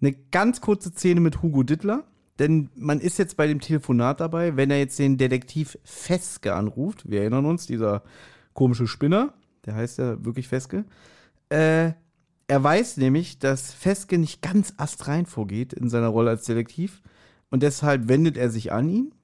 eine 0.00 0.12
ganz 0.30 0.60
kurze 0.60 0.90
Szene 0.90 1.20
mit 1.20 1.42
Hugo 1.42 1.62
Dittler. 1.62 2.04
Denn 2.38 2.70
man 2.76 3.00
ist 3.00 3.18
jetzt 3.18 3.36
bei 3.36 3.46
dem 3.46 3.60
Telefonat 3.60 4.20
dabei, 4.20 4.56
wenn 4.56 4.70
er 4.70 4.78
jetzt 4.78 4.98
den 4.98 5.18
Detektiv 5.18 5.78
Feske 5.84 6.54
anruft. 6.54 7.10
Wir 7.10 7.22
erinnern 7.22 7.46
uns, 7.46 7.66
dieser 7.66 8.02
komische 8.52 8.86
Spinner, 8.86 9.34
der 9.66 9.74
heißt 9.74 9.98
ja 9.98 10.24
wirklich 10.24 10.48
Feske. 10.48 10.84
Äh, 11.48 11.92
er 12.46 12.64
weiß 12.64 12.96
nämlich, 12.96 13.38
dass 13.38 13.72
Feske 13.72 14.18
nicht 14.18 14.40
ganz 14.40 14.72
astrein 14.76 15.26
vorgeht 15.26 15.72
in 15.72 15.90
seiner 15.90 16.08
Rolle 16.08 16.30
als 16.30 16.44
Detektiv. 16.44 17.02
Und 17.50 17.62
deshalb 17.62 18.08
wendet 18.08 18.36
er 18.36 18.50
sich 18.50 18.72
an 18.72 18.88
ihn. 18.88 19.14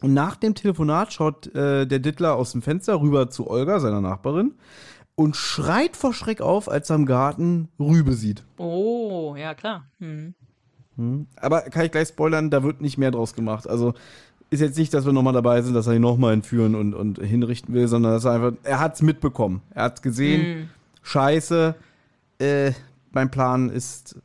Und 0.00 0.14
nach 0.14 0.36
dem 0.36 0.54
Telefonat 0.54 1.12
schaut 1.12 1.54
äh, 1.54 1.86
der 1.86 1.98
Dittler 1.98 2.36
aus 2.36 2.52
dem 2.52 2.62
Fenster 2.62 3.00
rüber 3.00 3.30
zu 3.30 3.50
Olga, 3.50 3.80
seiner 3.80 4.00
Nachbarin, 4.00 4.54
und 5.16 5.36
schreit 5.36 5.96
vor 5.96 6.14
Schreck 6.14 6.40
auf, 6.40 6.68
als 6.68 6.90
er 6.90 6.96
im 6.96 7.06
Garten 7.06 7.68
Rübe 7.80 8.12
sieht. 8.12 8.44
Oh, 8.56 9.34
ja, 9.36 9.54
klar. 9.54 9.90
Hm. 9.98 10.34
Hm. 10.98 11.26
Aber 11.36 11.62
kann 11.62 11.86
ich 11.86 11.92
gleich 11.92 12.08
spoilern, 12.08 12.50
da 12.50 12.62
wird 12.62 12.80
nicht 12.80 12.98
mehr 12.98 13.10
draus 13.10 13.34
gemacht. 13.34 13.68
Also 13.68 13.94
ist 14.50 14.60
jetzt 14.60 14.78
nicht, 14.78 14.92
dass 14.92 15.06
wir 15.06 15.12
nochmal 15.12 15.32
dabei 15.32 15.62
sind, 15.62 15.74
dass 15.74 15.86
er 15.86 15.94
ihn 15.94 16.02
nochmal 16.02 16.34
entführen 16.34 16.74
und, 16.74 16.94
und 16.94 17.18
hinrichten 17.18 17.74
will, 17.74 17.88
sondern 17.88 18.12
dass 18.12 18.24
er 18.24 18.32
einfach, 18.32 18.52
er 18.64 18.80
hat 18.80 18.94
es 18.96 19.02
mitbekommen. 19.02 19.62
Er 19.74 19.84
hat 19.84 20.02
gesehen, 20.02 20.42
hm. 20.42 20.68
scheiße, 21.02 21.74
äh, 22.38 22.72
mein 23.12 23.30
Plan 23.30 23.70
ist 23.70 24.16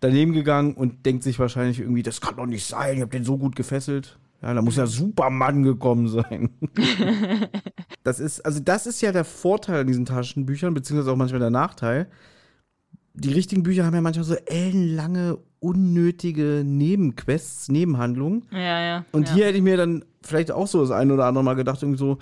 daneben 0.00 0.32
gegangen 0.32 0.74
und 0.74 1.06
denkt 1.06 1.22
sich 1.22 1.38
wahrscheinlich 1.38 1.80
irgendwie, 1.80 2.02
das 2.02 2.20
kann 2.20 2.36
doch 2.36 2.46
nicht 2.46 2.66
sein, 2.66 2.96
ich 2.96 3.02
hab 3.02 3.10
den 3.10 3.24
so 3.24 3.38
gut 3.38 3.56
gefesselt. 3.56 4.18
Ja, 4.42 4.52
da 4.52 4.60
muss 4.60 4.74
ja 4.74 4.86
Superman 4.86 5.62
gekommen 5.62 6.08
sein. 6.08 6.50
das 8.02 8.18
ist, 8.18 8.44
also 8.44 8.58
das 8.58 8.88
ist 8.88 9.00
ja 9.00 9.12
der 9.12 9.24
Vorteil 9.24 9.82
an 9.82 9.86
diesen 9.86 10.04
Taschenbüchern, 10.04 10.74
beziehungsweise 10.74 11.12
auch 11.12 11.16
manchmal 11.16 11.38
der 11.38 11.50
Nachteil. 11.50 12.08
Die 13.14 13.32
richtigen 13.32 13.62
Bücher 13.62 13.86
haben 13.86 13.94
ja 13.94 14.00
manchmal 14.00 14.24
so 14.24 14.34
ellenlange, 14.34 15.38
unnötige 15.62 16.62
Nebenquests, 16.64 17.68
Nebenhandlungen. 17.68 18.44
Ja, 18.50 18.80
ja. 18.80 19.04
Und 19.12 19.28
ja. 19.28 19.34
hier 19.34 19.46
hätte 19.46 19.58
ich 19.58 19.62
mir 19.62 19.76
dann 19.76 20.04
vielleicht 20.22 20.50
auch 20.50 20.66
so 20.66 20.80
das 20.80 20.90
eine 20.90 21.14
oder 21.14 21.26
andere 21.26 21.44
Mal 21.44 21.54
gedacht, 21.54 21.82
irgendwie 21.82 21.98
so, 21.98 22.18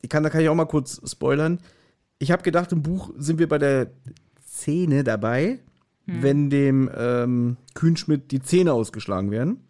ich 0.00 0.08
kann, 0.08 0.22
da 0.22 0.30
kann 0.30 0.40
ich 0.40 0.48
auch 0.48 0.54
mal 0.54 0.66
kurz 0.66 1.00
spoilern. 1.08 1.60
Ich 2.18 2.30
habe 2.30 2.42
gedacht, 2.42 2.72
im 2.72 2.82
Buch 2.82 3.12
sind 3.16 3.38
wir 3.38 3.48
bei 3.48 3.58
der 3.58 3.90
Szene 4.44 5.04
dabei, 5.04 5.60
hm. 6.06 6.22
wenn 6.22 6.50
dem 6.50 6.90
ähm, 6.96 7.56
Kühnschmidt 7.74 8.32
die 8.32 8.40
Zähne 8.40 8.72
ausgeschlagen 8.72 9.30
werden. 9.30 9.60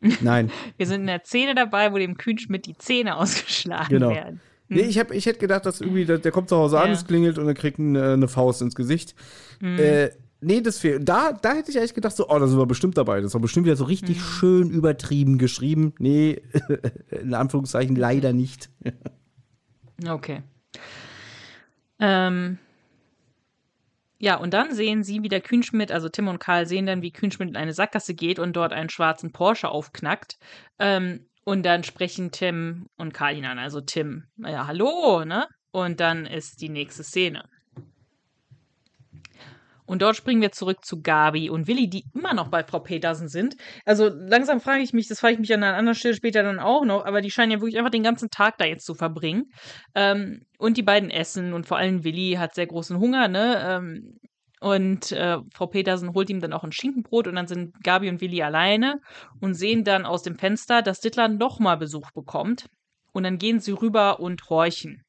Nein. 0.20 0.50
Wir 0.76 0.86
sind 0.86 1.02
in 1.02 1.06
der 1.06 1.24
Szene 1.24 1.54
dabei, 1.54 1.92
wo 1.92 1.98
dem 1.98 2.16
Kühnschmidt 2.16 2.66
die 2.66 2.76
Zähne 2.78 3.16
ausgeschlagen 3.16 3.90
genau. 3.90 4.10
werden. 4.10 4.40
Hm. 4.68 4.76
Nee, 4.76 4.82
ich, 4.82 4.98
hab, 4.98 5.10
ich 5.10 5.26
hätte 5.26 5.38
gedacht, 5.38 5.66
dass 5.66 5.82
irgendwie, 5.82 6.06
der, 6.06 6.18
der 6.18 6.32
kommt 6.32 6.48
zu 6.48 6.56
Hause 6.56 6.76
ja. 6.76 6.82
an, 6.82 6.90
es 6.92 7.06
klingelt 7.06 7.38
und 7.38 7.46
er 7.46 7.54
kriegt 7.54 7.78
eine, 7.78 8.12
eine 8.12 8.28
Faust 8.28 8.62
ins 8.62 8.74
Gesicht. 8.74 9.14
Hm. 9.60 9.78
Äh, 9.78 10.10
nee, 10.40 10.60
das 10.60 10.78
fehlt. 10.78 11.08
Da, 11.08 11.32
da 11.32 11.54
hätte 11.54 11.70
ich 11.70 11.78
eigentlich 11.78 11.94
gedacht, 11.94 12.16
so, 12.16 12.28
oh, 12.28 12.38
da 12.38 12.46
sind 12.46 12.58
wir 12.58 12.66
bestimmt 12.66 12.96
dabei. 12.96 13.20
Das 13.20 13.34
war 13.34 13.40
bestimmt 13.40 13.66
wieder 13.66 13.76
so 13.76 13.84
richtig 13.84 14.18
hm. 14.18 14.24
schön 14.24 14.70
übertrieben 14.70 15.38
geschrieben. 15.38 15.94
Nee, 15.98 16.42
in 17.10 17.34
Anführungszeichen 17.34 17.96
leider 17.96 18.32
nicht. 18.32 18.70
okay. 20.08 20.42
Ähm, 22.00 22.58
ja, 24.20 24.36
und 24.36 24.52
dann 24.52 24.74
sehen 24.74 25.04
sie, 25.04 25.22
wie 25.22 25.28
der 25.28 25.40
Kühnschmidt, 25.40 25.92
also 25.92 26.08
Tim 26.08 26.28
und 26.28 26.40
Karl 26.40 26.66
sehen 26.66 26.86
dann, 26.86 27.02
wie 27.02 27.12
Kühnschmidt 27.12 27.48
in 27.48 27.56
eine 27.56 27.72
Sackgasse 27.72 28.14
geht 28.14 28.38
und 28.38 28.54
dort 28.54 28.72
einen 28.72 28.90
schwarzen 28.90 29.32
Porsche 29.32 29.68
aufknackt. 29.68 30.38
Ähm, 30.78 31.26
und 31.44 31.64
dann 31.64 31.84
sprechen 31.84 32.30
Tim 32.30 32.88
und 32.96 33.14
Karl 33.14 33.36
ihn 33.36 33.44
an. 33.44 33.58
Also 33.58 33.80
Tim, 33.80 34.24
ja, 34.36 34.66
hallo, 34.66 35.24
ne? 35.24 35.46
Und 35.70 36.00
dann 36.00 36.26
ist 36.26 36.60
die 36.60 36.68
nächste 36.68 37.04
Szene. 37.04 37.48
Und 39.88 40.02
dort 40.02 40.16
springen 40.16 40.42
wir 40.42 40.52
zurück 40.52 40.84
zu 40.84 41.00
Gabi 41.00 41.48
und 41.48 41.66
Willi, 41.66 41.88
die 41.88 42.04
immer 42.14 42.34
noch 42.34 42.48
bei 42.48 42.62
Frau 42.62 42.78
Petersen 42.78 43.28
sind. 43.28 43.56
Also 43.86 44.08
langsam 44.08 44.60
frage 44.60 44.82
ich 44.82 44.92
mich, 44.92 45.08
das 45.08 45.18
frage 45.18 45.32
ich 45.32 45.40
mich 45.40 45.54
an 45.54 45.62
einer 45.62 45.78
anderen 45.78 45.94
Stelle 45.94 46.14
später 46.14 46.42
dann 46.42 46.58
auch 46.58 46.84
noch, 46.84 47.06
aber 47.06 47.22
die 47.22 47.30
scheinen 47.30 47.52
ja 47.52 47.60
wirklich 47.60 47.78
einfach 47.78 47.90
den 47.90 48.02
ganzen 48.02 48.28
Tag 48.28 48.58
da 48.58 48.66
jetzt 48.66 48.84
zu 48.84 48.94
verbringen. 48.94 49.50
Ähm, 49.94 50.42
und 50.58 50.76
die 50.76 50.82
beiden 50.82 51.08
essen 51.08 51.54
und 51.54 51.66
vor 51.66 51.78
allem 51.78 52.04
Willi 52.04 52.36
hat 52.38 52.54
sehr 52.54 52.66
großen 52.66 52.98
Hunger, 52.98 53.28
ne? 53.28 53.62
Ähm, 53.66 54.18
und 54.60 55.10
äh, 55.12 55.38
Frau 55.54 55.68
Petersen 55.68 56.12
holt 56.12 56.28
ihm 56.28 56.40
dann 56.40 56.52
auch 56.52 56.64
ein 56.64 56.72
Schinkenbrot 56.72 57.26
und 57.26 57.36
dann 57.36 57.46
sind 57.46 57.82
Gabi 57.82 58.10
und 58.10 58.20
Willi 58.20 58.42
alleine 58.42 59.00
und 59.40 59.54
sehen 59.54 59.84
dann 59.84 60.04
aus 60.04 60.22
dem 60.22 60.36
Fenster, 60.36 60.82
dass 60.82 61.00
Dittler 61.00 61.28
nochmal 61.28 61.78
Besuch 61.78 62.10
bekommt. 62.10 62.66
Und 63.12 63.22
dann 63.22 63.38
gehen 63.38 63.58
sie 63.58 63.72
rüber 63.72 64.20
und 64.20 64.50
horchen. 64.50 65.02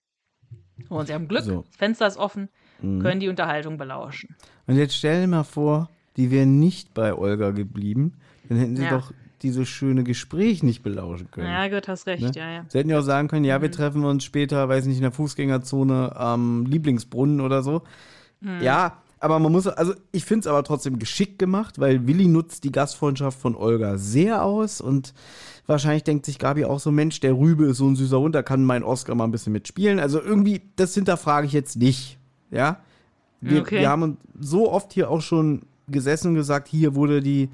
Und 0.88 1.08
sie 1.08 1.14
haben 1.14 1.28
Glück, 1.28 1.44
so. 1.44 1.64
das 1.64 1.76
Fenster 1.76 2.08
ist 2.08 2.16
offen, 2.16 2.48
mhm. 2.82 3.02
können 3.02 3.20
die 3.20 3.30
Unterhaltung 3.30 3.78
belauschen. 3.78 4.36
Und 4.68 4.76
jetzt 4.76 4.96
stell 4.96 5.22
dir 5.22 5.28
mal 5.28 5.44
vor, 5.44 5.90
die 6.18 6.32
wären 6.32 6.60
nicht 6.60 6.94
bei 6.94 7.14
Olga 7.14 7.52
geblieben, 7.52 8.14
dann 8.48 8.58
hätten 8.58 8.76
sie 8.76 8.84
ja. 8.84 8.90
doch 8.90 9.14
dieses 9.42 9.70
schöne 9.70 10.04
Gespräch 10.04 10.64
nicht 10.64 10.84
belauschen 10.84 11.32
können. 11.32 11.48
Ja, 11.48 11.68
gut, 11.68 11.88
hast 11.88 12.08
recht, 12.08 12.22
ne? 12.22 12.32
ja, 12.36 12.52
ja. 12.52 12.66
Sie 12.68 12.78
hätten 12.78 12.90
ja 12.90 13.00
auch 13.00 13.04
sagen 13.04 13.28
können, 13.28 13.46
ja, 13.46 13.62
wir 13.62 13.70
mhm. 13.70 13.74
treffen 13.74 14.04
uns 14.04 14.24
später, 14.24 14.68
weiß 14.68 14.86
nicht, 14.86 14.98
in 14.98 15.04
der 15.04 15.12
Fußgängerzone 15.12 16.16
am 16.16 16.66
Lieblingsbrunnen 16.66 17.40
oder 17.42 17.64
so. 17.64 17.84
Mhm. 18.42 18.62
Ja, 18.62 18.98
aber 19.20 19.40
man 19.40 19.52
muss, 19.52 19.68
also 19.68 19.94
ich 20.12 20.24
finde 20.26 20.42
es 20.42 20.48
aber 20.48 20.64
trotzdem 20.64 20.98
geschickt 20.98 21.40
gemacht, 21.40 21.80
weil 21.80 22.08
Willi 22.08 22.28
nutzt 22.28 22.64
die 22.64 22.72
Gastfreundschaft 22.72 23.40
von 23.40 23.56
Olga 23.56 23.98
sehr 23.98 24.44
aus 24.44 24.80
und 24.82 25.14
wahrscheinlich 25.68 26.04
denkt 26.04 26.26
sich 26.26 26.40
Gabi 26.40 26.66
auch 26.66 26.80
so, 26.80 26.92
Mensch, 26.92 27.20
der 27.20 27.34
Rübe 27.34 27.66
ist 27.66 27.78
so 27.78 27.88
ein 27.88 27.96
süßer 27.96 28.20
Hund, 28.20 28.36
da 28.36 28.44
kann 28.44 28.64
mein 28.64 28.84
Oscar 28.84 29.16
mal 29.16 29.26
ein 29.26 29.32
bisschen 29.32 29.54
mitspielen. 29.54 30.00
Also 30.00 30.22
irgendwie, 30.22 30.62
das 30.76 30.94
hinterfrage 30.94 31.48
ich 31.48 31.54
jetzt 31.54 31.76
nicht. 31.78 32.19
Ja. 32.52 32.80
Wir, 33.41 33.62
okay. 33.62 33.80
wir 33.80 33.89
haben 33.89 34.18
so 34.39 34.72
oft 34.72 34.93
hier 34.93 35.10
auch 35.10 35.22
schon 35.22 35.62
gesessen 35.88 36.30
und 36.30 36.36
gesagt, 36.36 36.68
hier 36.68 36.95
wurde 36.95 37.22
die 37.22 37.50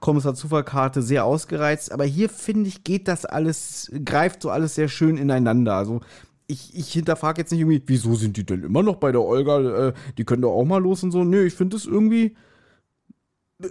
Kommissar-Zufallkarte 0.00 1.02
sehr 1.02 1.24
ausgereizt, 1.24 1.92
aber 1.92 2.04
hier 2.04 2.28
finde 2.28 2.68
ich, 2.68 2.84
geht 2.84 3.08
das 3.08 3.24
alles, 3.24 3.90
greift 4.04 4.42
so 4.42 4.50
alles 4.50 4.74
sehr 4.74 4.88
schön 4.88 5.16
ineinander. 5.16 5.74
Also 5.74 6.00
ich, 6.46 6.74
ich 6.74 6.92
hinterfrage 6.92 7.40
jetzt 7.40 7.52
nicht 7.52 7.60
irgendwie, 7.60 7.82
wieso 7.86 8.14
sind 8.14 8.36
die 8.36 8.44
denn 8.44 8.64
immer 8.64 8.82
noch 8.82 8.96
bei 8.96 9.12
der 9.12 9.22
Olga? 9.22 9.88
Äh, 9.88 9.92
die 10.18 10.24
können 10.24 10.42
doch 10.42 10.52
auch 10.52 10.64
mal 10.64 10.82
los 10.82 11.02
und 11.02 11.10
so. 11.10 11.22
Nö, 11.22 11.44
ich 11.44 11.54
finde 11.54 11.76
es 11.76 11.86
irgendwie 11.86 12.34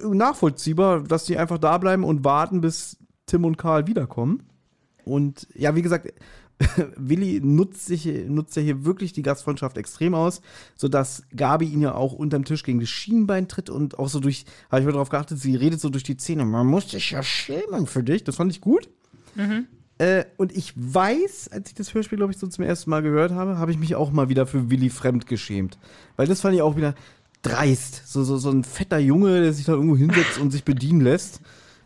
nachvollziehbar, 0.04 1.02
dass 1.02 1.26
die 1.26 1.38
einfach 1.38 1.58
da 1.58 1.78
bleiben 1.78 2.04
und 2.04 2.24
warten, 2.24 2.62
bis 2.62 2.98
Tim 3.26 3.46
und 3.46 3.58
Karl 3.58 3.88
wiederkommen. 3.88 4.44
Und 5.04 5.48
ja, 5.56 5.76
wie 5.76 5.82
gesagt, 5.82 6.14
Willi 6.98 7.40
nutzt, 7.42 7.86
sich, 7.86 8.06
nutzt 8.28 8.56
ja 8.56 8.62
hier 8.62 8.84
wirklich 8.84 9.14
die 9.14 9.22
Gastfreundschaft 9.22 9.78
extrem 9.78 10.14
aus, 10.14 10.42
sodass 10.76 11.24
Gabi 11.36 11.66
ihn 11.66 11.82
ja 11.82 11.96
auch 11.96 12.14
unterm 12.14 12.44
Tisch 12.44 12.64
gegen 12.64 12.80
das 12.80 12.90
Schienbein 12.90 13.48
tritt 13.48 13.70
und 13.70 13.98
auch 13.98 14.10
so 14.10 14.20
durch, 14.20 14.46
habe 14.70 14.82
ich 14.82 14.86
mal 14.86 14.92
darauf 14.92 15.10
geachtet, 15.10 15.40
sie 15.40 15.56
redet 15.56 15.80
so 15.80 15.90
durch 15.90 16.04
die 16.04 16.18
Zähne. 16.18 16.46
Man 16.46 16.68
muss 16.68 16.92
sich 16.92 17.12
ja 17.12 17.24
schämen 17.24 17.88
für 17.88 18.04
dich. 18.04 18.24
Das 18.24 18.36
fand 18.36 18.52
ich 18.52 18.62
gut. 18.62 18.90
Mhm. 19.36 19.68
Äh, 20.00 20.26
und 20.38 20.56
ich 20.56 20.74
weiß, 20.76 21.50
als 21.52 21.70
ich 21.70 21.76
das 21.76 21.94
Hörspiel, 21.94 22.18
glaube 22.18 22.34
ich, 22.34 22.40
so 22.40 22.48
zum 22.48 22.64
ersten 22.64 22.90
Mal 22.90 23.02
gehört 23.02 23.32
habe, 23.32 23.58
habe 23.58 23.72
ich 23.72 23.78
mich 23.78 23.96
auch 23.96 24.12
mal 24.12 24.30
wieder 24.30 24.46
für 24.46 24.70
Willi 24.70 24.90
fremd 24.90 25.28
geschämt. 25.28 25.78
Weil 26.18 26.28
das 26.28 26.42
fand 26.42 26.56
ich 26.56 26.62
auch 26.62 26.76
wieder 26.76 26.96
dreist. 27.42 28.04
So, 28.06 28.24
so, 28.24 28.38
so 28.38 28.50
ein 28.50 28.64
fetter 28.64 29.00
Junge, 29.00 29.42
der 29.42 29.54
sich 29.54 29.66
da 29.66 29.74
irgendwo 29.74 29.98
hinsetzt 29.98 30.40
und 30.40 30.52
sich 30.52 30.64
bedienen 30.66 31.02
lässt. 31.02 31.42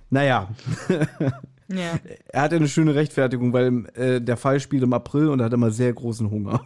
Naja. 0.10 0.50
Ja. 1.68 2.00
Er 2.28 2.42
hatte 2.42 2.56
eine 2.56 2.68
schöne 2.68 2.96
Rechtfertigung, 2.96 3.54
weil 3.54 3.86
äh, 3.96 4.22
der 4.22 4.38
Fall 4.38 4.60
spielt 4.60 4.84
im 4.84 4.94
April 4.94 5.30
und 5.30 5.40
er 5.40 5.46
hat 5.46 5.54
immer 5.54 5.72
sehr 5.72 5.94
großen 5.94 6.30
Hunger. 6.30 6.66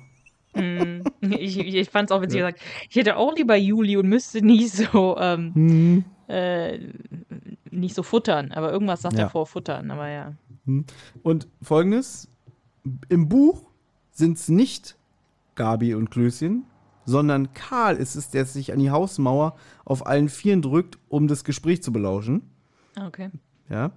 Mm, 0.54 1.02
ich, 1.22 1.60
ich 1.60 1.89
fand 1.89 2.10
es 2.10 2.16
auch 2.16 2.22
witzig 2.22 2.39
ja. 2.39 2.50
gesagt. 2.50 2.66
Ich 2.89 2.95
hätte 2.95 3.18
auch 3.18 3.36
lieber 3.36 3.56
Juli 3.56 3.98
und 3.98 4.08
müsste 4.08 4.43
nicht 4.45 4.72
so 4.72 5.18
ähm, 5.20 5.54
hm. 5.54 6.06
äh, 6.28 6.80
nicht 7.70 7.95
so 7.95 8.04
futtern, 8.04 8.52
aber 8.52 8.72
irgendwas 8.72 9.02
sagt 9.02 9.18
ja. 9.18 9.26
er 9.26 9.30
vor 9.30 9.45
futtern, 9.45 9.91
aber 9.91 10.10
ja. 10.10 10.34
Hm. 10.66 10.86
Und 11.22 11.48
folgendes: 11.62 12.28
Im 13.10 13.30
Buch 13.30 13.70
sind 14.12 14.38
es 14.38 14.50
nicht 14.50 14.98
Gabi 15.56 15.93
und 15.93 16.10
Klößchen, 16.10 16.64
sondern 17.06 17.54
Karl 17.54 17.95
ist 17.95 18.16
es, 18.16 18.30
der 18.30 18.45
sich 18.45 18.74
an 18.74 18.80
die 18.80 18.91
Hausmauer 18.91 19.56
auf 19.86 20.06
allen 20.08 20.30
Vieren 20.30 20.62
drückt, 20.62 20.98
um 21.08 21.28
das 21.28 21.43
Gespräch 21.43 21.84
zu 21.84 21.91
belauschen. 21.93 22.50
Okay. 23.00 23.30
Ja. 23.70 23.91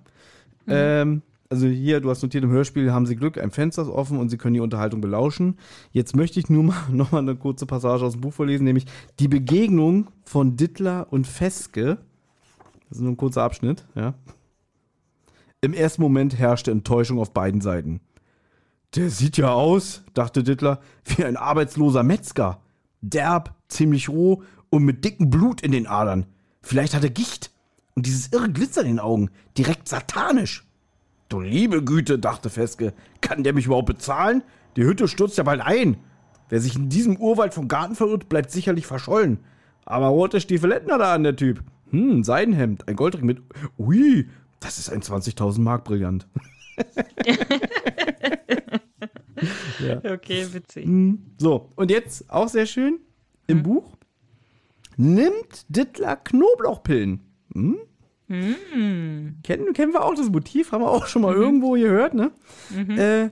Mhm. 0.71 0.77
Ähm, 0.77 1.23
also 1.51 1.67
hier, 1.67 2.01
du 2.01 2.09
hast 2.11 2.23
notiert, 2.23 2.45
im 2.45 2.51
Hörspiel 2.51 2.93
haben 2.93 3.07
sie 3.07 3.17
Glück, 3.17 3.37
ein 3.37 3.51
Fenster 3.51 3.83
ist 3.83 3.89
offen 3.89 4.19
und 4.19 4.29
sie 4.29 4.39
können 4.39 4.55
die 4.55 4.61
Unterhaltung 4.61 5.01
belauschen. 5.01 5.59
Jetzt 5.91 6.15
möchte 6.15 6.39
ich 6.39 6.49
nur 6.49 6.63
mal 6.63 6.77
noch 6.93 7.11
mal 7.11 7.19
eine 7.19 7.35
kurze 7.35 7.67
Passage 7.67 8.05
aus 8.05 8.13
dem 8.13 8.21
Buch 8.21 8.33
vorlesen, 8.33 8.65
nämlich 8.65 8.87
die 9.19 9.29
Begegnung 9.29 10.09
von 10.23 10.57
Dittler 10.57 11.09
und 11.11 11.27
Feske. 11.27 11.99
Das 12.89 12.99
ist 12.99 13.03
nur 13.03 13.13
ein 13.13 13.17
kurzer 13.17 13.43
Abschnitt, 13.43 13.85
ja. 13.95 14.15
Im 15.61 15.75
ersten 15.75 16.01
Moment 16.01 16.39
herrschte 16.39 16.71
Enttäuschung 16.71 17.19
auf 17.19 17.35
beiden 17.35 17.61
Seiten. 17.61 18.01
Der 18.95 19.11
sieht 19.11 19.37
ja 19.37 19.53
aus, 19.53 20.03
dachte 20.15 20.43
Dittler, 20.43 20.81
wie 21.05 21.25
ein 21.25 21.37
arbeitsloser 21.37 22.03
Metzger. 22.03 22.63
Derb, 23.03 23.55
ziemlich 23.69 24.09
roh 24.09 24.43
und 24.71 24.85
mit 24.85 25.05
dickem 25.05 25.31
Blut 25.31 25.61
in 25.61 25.73
den 25.73 25.87
Adern. 25.87 26.27
Vielleicht 26.63 26.95
hat 26.95 27.05
er 27.05 27.11
Gicht. 27.11 27.51
Und 28.01 28.07
dieses 28.07 28.33
irre 28.33 28.51
Glitzern 28.51 28.87
in 28.87 28.93
den 28.93 29.01
Augen, 29.01 29.29
direkt 29.59 29.87
satanisch. 29.87 30.67
Du 31.29 31.39
liebe 31.39 31.85
Güte, 31.85 32.19
dachte 32.19 32.49
Feske, 32.49 32.95
kann 33.21 33.43
der 33.45 33.53
mich 33.53 33.67
überhaupt 33.67 33.89
bezahlen? 33.89 34.43
Die 34.75 34.85
Hütte 34.85 35.07
stürzt 35.07 35.37
ja 35.37 35.45
bald 35.45 35.61
ein. 35.61 35.99
Wer 36.49 36.63
sich 36.63 36.77
in 36.77 36.89
diesem 36.89 37.19
Urwald 37.19 37.53
vom 37.53 37.69
Garten 37.69 37.95
verirrt, 37.95 38.31
bleibt 38.31 38.53
sicherlich 38.53 38.87
verschollen. 38.87 39.41
Aber 39.85 40.07
rote 40.07 40.41
Stiefeletten 40.41 40.91
hat 40.91 41.03
er 41.03 41.11
an, 41.11 41.25
der 41.25 41.37
Typ. 41.37 41.63
Hm, 41.91 42.25
Seidenhemd, 42.25 42.89
ein 42.89 42.97
Goldring 42.97 43.27
mit. 43.27 43.43
Ui, 43.77 44.31
das 44.61 44.79
ist 44.79 44.89
ein 44.89 45.03
20.000 45.03 45.61
Mark 45.61 45.85
Brillant. 45.85 46.27
ja. 49.87 49.99
Okay, 50.11 50.47
witzig. 50.55 50.89
So, 51.37 51.71
und 51.77 51.91
jetzt 51.91 52.31
auch 52.31 52.49
sehr 52.49 52.65
schön 52.65 52.99
im 53.47 53.59
hm. 53.59 53.63
Buch. 53.63 53.99
Nimmt 54.97 55.67
Dittler 55.69 56.17
Knoblauchpillen. 56.17 57.27
Hm? 57.55 57.79
Hm. 58.31 59.39
Kennen, 59.43 59.73
kennen 59.73 59.93
wir 59.93 60.05
auch 60.05 60.15
das 60.15 60.31
Motiv, 60.31 60.71
haben 60.71 60.83
wir 60.83 60.91
auch 60.91 61.07
schon 61.07 61.23
mal 61.23 61.35
mhm. 61.35 61.43
irgendwo 61.43 61.73
gehört, 61.73 62.15
ne? 62.15 62.31
Mhm. 62.71 62.99
Äh, 62.99 63.31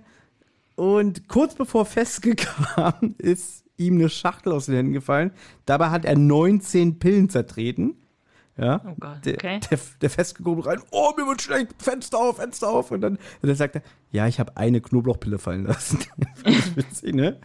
und 0.75 1.29
kurz 1.29 1.55
bevor 1.55 1.87
festgekam, 1.87 3.15
ist 3.19 3.65
ihm 3.77 3.95
eine 3.95 4.09
Schachtel 4.09 4.53
aus 4.53 4.67
den 4.67 4.75
Händen 4.75 4.93
gefallen. 4.93 5.31
Dabei 5.67 5.91
hat 5.91 6.05
er 6.05 6.19
19 6.19 6.99
Pillen 6.99 7.29
zertreten. 7.31 7.95
Ja. 8.57 8.81
Oh 8.85 8.95
Gott, 8.99 9.19
okay. 9.19 9.61
Der, 9.61 9.61
der, 9.71 9.79
der 10.01 10.11
festgekommen 10.11 10.61
rein, 10.61 10.81
oh, 10.91 11.13
mir 11.17 11.27
wird 11.29 11.41
schlecht, 11.41 11.81
Fenster 11.81 12.19
auf, 12.19 12.39
Fenster 12.39 12.69
auf. 12.69 12.91
Und 12.91 13.03
dann, 13.03 13.13
und 13.15 13.49
dann 13.49 13.55
sagt 13.55 13.77
er, 13.77 13.83
ja, 14.11 14.27
ich 14.27 14.41
habe 14.41 14.57
eine 14.57 14.81
Knoblauchpille 14.81 15.39
fallen 15.39 15.65
lassen. 15.65 16.01
witzig, 16.75 17.15
ne? 17.15 17.39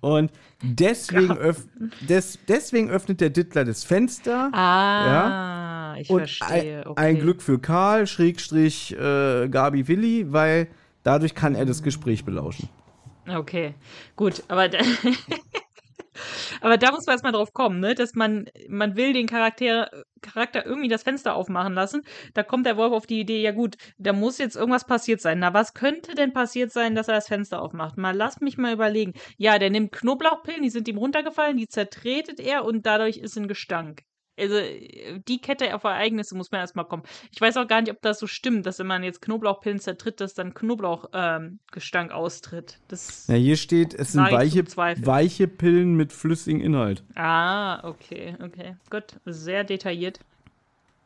Und 0.00 0.30
deswegen, 0.62 1.36
öff, 1.36 1.66
des, 2.08 2.38
deswegen 2.46 2.88
öffnet 2.88 3.20
der 3.20 3.30
Dittler 3.30 3.64
das 3.64 3.82
Fenster. 3.82 4.50
Ah, 4.52 5.06
ja, 5.06 5.59
ich 6.00 6.10
und 6.10 6.28
verstehe. 6.28 6.84
Okay. 6.86 7.00
Ein, 7.00 7.18
Glück 7.18 7.42
für 7.42 7.58
Karl, 7.58 8.06
Schrägstrich, 8.06 8.96
äh, 8.96 9.48
Gabi 9.48 9.88
Willi, 9.88 10.32
weil 10.32 10.68
dadurch 11.02 11.34
kann 11.34 11.54
er 11.54 11.66
das 11.66 11.82
Gespräch 11.82 12.24
belauschen. 12.24 12.68
Okay, 13.28 13.74
gut, 14.16 14.42
aber 14.48 14.68
Aber 16.60 16.76
da 16.76 16.90
muss 16.92 17.06
man 17.06 17.14
erstmal 17.14 17.32
drauf 17.32 17.52
kommen, 17.52 17.80
ne? 17.80 17.94
dass 17.94 18.14
man, 18.14 18.46
man 18.68 18.96
will 18.96 19.12
den 19.12 19.26
Charakter, 19.26 19.90
Charakter 20.20 20.64
irgendwie 20.66 20.88
das 20.88 21.02
Fenster 21.02 21.34
aufmachen 21.34 21.74
lassen. 21.74 22.02
Da 22.34 22.42
kommt 22.42 22.66
der 22.66 22.76
Wolf 22.76 22.92
auf 22.92 23.06
die 23.06 23.20
Idee, 23.20 23.40
ja 23.40 23.52
gut, 23.52 23.76
da 23.98 24.12
muss 24.12 24.38
jetzt 24.38 24.56
irgendwas 24.56 24.86
passiert 24.86 25.20
sein. 25.20 25.38
Na, 25.38 25.54
was 25.54 25.74
könnte 25.74 26.14
denn 26.14 26.32
passiert 26.32 26.72
sein, 26.72 26.94
dass 26.94 27.08
er 27.08 27.14
das 27.14 27.28
Fenster 27.28 27.62
aufmacht? 27.62 27.96
Mal 27.96 28.16
lass 28.16 28.40
mich 28.40 28.58
mal 28.58 28.72
überlegen. 28.72 29.14
Ja, 29.38 29.58
der 29.58 29.70
nimmt 29.70 29.92
Knoblauchpillen, 29.92 30.62
die 30.62 30.70
sind 30.70 30.88
ihm 30.88 30.98
runtergefallen, 30.98 31.56
die 31.56 31.68
zertretet 31.68 32.40
er 32.40 32.64
und 32.64 32.86
dadurch 32.86 33.18
ist 33.18 33.36
ein 33.36 33.48
Gestank 33.48 34.02
also 34.38 34.56
die 35.28 35.40
Kette 35.40 35.74
auf 35.74 35.84
Ereignisse 35.84 36.36
muss 36.36 36.50
man 36.50 36.60
erstmal 36.60 36.86
kommen. 36.86 37.02
Ich 37.32 37.40
weiß 37.40 37.56
auch 37.56 37.66
gar 37.66 37.80
nicht, 37.80 37.90
ob 37.90 38.00
das 38.02 38.18
so 38.18 38.26
stimmt, 38.26 38.66
dass 38.66 38.78
wenn 38.78 38.86
man 38.86 39.02
jetzt 39.02 39.22
Knoblauchpillen 39.22 39.80
zertritt, 39.80 40.20
dass 40.20 40.34
dann 40.34 40.54
Knoblauchgestank 40.54 42.10
ähm, 42.10 42.16
austritt. 42.16 42.78
Das 42.88 43.26
ja, 43.26 43.34
hier 43.34 43.56
steht, 43.56 43.94
es 43.94 44.12
sind 44.12 44.30
weiche, 44.30 44.64
weiche 44.66 45.48
Pillen 45.48 45.94
mit 45.94 46.12
flüssigem 46.12 46.60
Inhalt. 46.60 47.04
Ah, 47.14 47.86
okay, 47.86 48.36
okay. 48.42 48.76
Gut, 48.90 49.20
sehr 49.24 49.64
detailliert. 49.64 50.20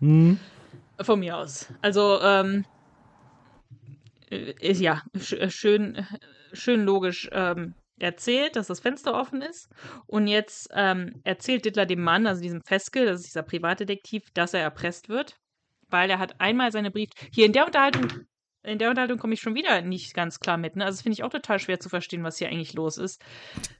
Hm. 0.00 0.38
Von 1.00 1.20
mir 1.20 1.36
aus. 1.36 1.68
Also, 1.82 2.20
ähm, 2.22 2.64
ist, 4.30 4.80
ja, 4.80 5.02
schön, 5.48 6.06
schön 6.52 6.84
logisch. 6.84 7.28
Ähm, 7.32 7.74
erzählt, 8.04 8.56
dass 8.56 8.68
das 8.68 8.80
Fenster 8.80 9.14
offen 9.14 9.42
ist. 9.42 9.68
Und 10.06 10.26
jetzt 10.26 10.68
ähm, 10.74 11.20
erzählt 11.24 11.64
Dittler 11.64 11.86
dem 11.86 12.02
Mann, 12.02 12.26
also 12.26 12.42
diesem 12.42 12.62
Feske, 12.62 13.04
das 13.04 13.20
ist 13.20 13.28
dieser 13.28 13.42
Privatdetektiv, 13.42 14.22
dass 14.34 14.54
er 14.54 14.60
erpresst 14.60 15.08
wird. 15.08 15.36
Weil 15.88 16.10
er 16.10 16.18
hat 16.18 16.40
einmal 16.40 16.72
seine 16.72 16.90
Brief. 16.90 17.10
Hier 17.32 17.46
in 17.46 17.52
der 17.52 17.66
Unterhaltung, 17.66 18.26
in 18.62 18.78
der 18.78 18.88
Unterhaltung 18.88 19.18
komme 19.18 19.34
ich 19.34 19.40
schon 19.40 19.54
wieder 19.54 19.82
nicht 19.82 20.14
ganz 20.14 20.40
klar 20.40 20.56
mit. 20.56 20.76
Ne? 20.76 20.84
Also 20.84 20.96
das 20.96 21.02
finde 21.02 21.14
ich 21.14 21.22
auch 21.22 21.30
total 21.30 21.58
schwer 21.58 21.80
zu 21.80 21.88
verstehen, 21.88 22.24
was 22.24 22.38
hier 22.38 22.48
eigentlich 22.48 22.72
los 22.72 22.96
ist. 22.96 23.20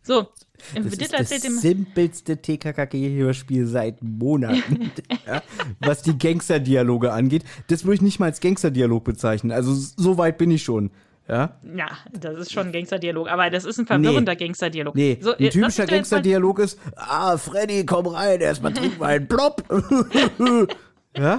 So, 0.03 0.29
das 0.75 0.97
Dittler 0.97 1.21
ist 1.21 1.33
das 1.33 1.41
dem 1.41 1.59
simpelste 1.59 2.41
TKKG-Hörspiel 2.41 3.67
seit 3.67 4.03
Monaten, 4.03 4.91
ja, 5.27 5.43
was 5.81 6.03
die 6.03 6.17
Gangster-Dialoge 6.17 7.13
angeht. 7.13 7.45
Das 7.69 7.85
würde 7.85 7.97
ich 7.97 8.03
nicht 8.03 8.21
mal 8.21 8.27
als 8.27 8.41
Gangster-Dialog 8.41 9.05
bezeichnen. 9.05 9.53
Also 9.53 9.75
so 9.75 10.19
weit 10.19 10.39
bin 10.39 10.51
ich 10.51 10.63
schon. 10.63 10.91
Ja? 11.27 11.59
Ja, 11.75 11.99
das 12.13 12.37
ist 12.39 12.53
schon 12.53 12.67
ein 12.67 12.73
Gangsterdialog, 12.73 13.29
aber 13.29 13.49
das 13.49 13.65
ist 13.65 13.79
ein 13.79 13.87
verwirrender 13.87 14.33
nee. 14.33 14.45
Gangsterdialog. 14.47 14.95
Nee, 14.95 15.19
so, 15.21 15.35
ein 15.35 15.51
typischer 15.51 15.87
Gangsterdialog 15.87 16.59
ist, 16.59 16.79
ah, 16.97 17.39
Freddy, 17.39 17.87
komm 17.87 18.07
rein, 18.07 18.41
erstmal 18.41 18.75
trink 18.75 18.99
mal 18.99 19.15
einen 19.15 19.29
Plopp. 19.29 19.65
ja? 21.17 21.39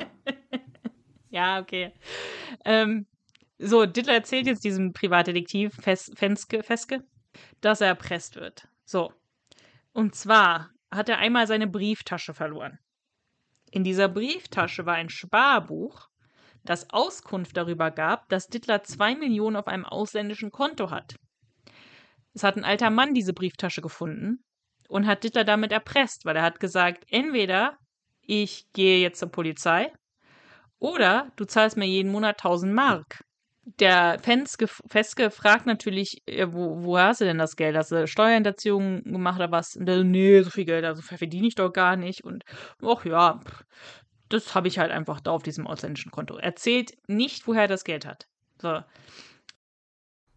Ja, 1.29 1.59
okay. 1.59 1.91
Ähm, 2.63 3.05
so, 3.59 3.85
Dittler 3.85 4.13
erzählt 4.13 4.47
jetzt 4.47 4.63
diesem 4.63 4.93
Privatdetektiv 4.93 5.75
Fes 5.75 6.11
Fenske, 6.15 6.63
Feske, 6.63 7.03
dass 7.61 7.81
er 7.81 7.87
erpresst 7.87 8.37
wird. 8.37 8.67
So. 8.85 9.13
Und 9.93 10.15
zwar 10.15 10.71
hat 10.91 11.09
er 11.09 11.19
einmal 11.19 11.45
seine 11.45 11.67
Brieftasche 11.67 12.33
verloren. 12.33 12.79
In 13.71 13.83
dieser 13.83 14.07
Brieftasche 14.07 14.85
war 14.85 14.95
ein 14.95 15.09
Sparbuch 15.09 16.09
das 16.65 16.89
Auskunft 16.89 17.55
darüber 17.55 17.91
gab, 17.91 18.27
dass 18.29 18.47
Dittler 18.47 18.83
zwei 18.83 19.15
Millionen 19.15 19.55
auf 19.55 19.67
einem 19.67 19.85
ausländischen 19.85 20.51
Konto 20.51 20.91
hat. 20.91 21.15
Es 22.33 22.43
hat 22.43 22.57
ein 22.57 22.65
alter 22.65 22.89
Mann 22.89 23.13
diese 23.13 23.33
Brieftasche 23.33 23.81
gefunden 23.81 24.43
und 24.89 25.07
hat 25.07 25.23
Dittler 25.23 25.43
damit 25.43 25.71
erpresst, 25.71 26.25
weil 26.25 26.35
er 26.35 26.43
hat 26.43 26.59
gesagt, 26.59 27.05
entweder 27.09 27.77
ich 28.21 28.65
gehe 28.73 28.99
jetzt 28.99 29.19
zur 29.19 29.29
Polizei 29.31 29.91
oder 30.79 31.31
du 31.37 31.45
zahlst 31.45 31.77
mir 31.77 31.85
jeden 31.85 32.11
Monat 32.11 32.39
1000 32.39 32.73
Mark. 32.73 33.23
Der 33.79 34.19
Fenske, 34.21 34.67
Feske 34.67 35.31
fragt 35.31 35.65
natürlich, 35.65 36.21
wo, 36.27 36.83
wo 36.83 36.99
hast 36.99 37.21
du 37.21 37.25
denn 37.25 37.39
das 37.39 37.55
Geld? 37.55 37.75
Hast 37.75 37.91
du 37.91 38.05
Steuerhinterziehung 38.05 39.03
gemacht 39.03 39.37
oder 39.37 39.51
was? 39.51 39.75
Und 39.75 39.87
der, 39.87 40.03
nee, 40.03 40.41
so 40.43 40.51
viel 40.51 40.65
Geld, 40.65 40.85
also 40.85 41.01
verdiene 41.01 41.47
ich 41.47 41.55
doch 41.55 41.71
gar 41.71 41.95
nicht. 41.95 42.23
Und 42.23 42.43
ach 42.83 43.05
ja, 43.05 43.39
das 44.35 44.55
habe 44.55 44.67
ich 44.67 44.79
halt 44.79 44.91
einfach 44.91 45.19
da 45.19 45.31
auf 45.31 45.43
diesem 45.43 45.67
ausländischen 45.67 46.11
Konto. 46.11 46.37
Erzählt 46.37 46.93
nicht, 47.07 47.47
woher 47.47 47.63
er 47.63 47.67
das 47.67 47.83
Geld 47.83 48.05
hat. 48.05 48.27
So. 48.61 48.81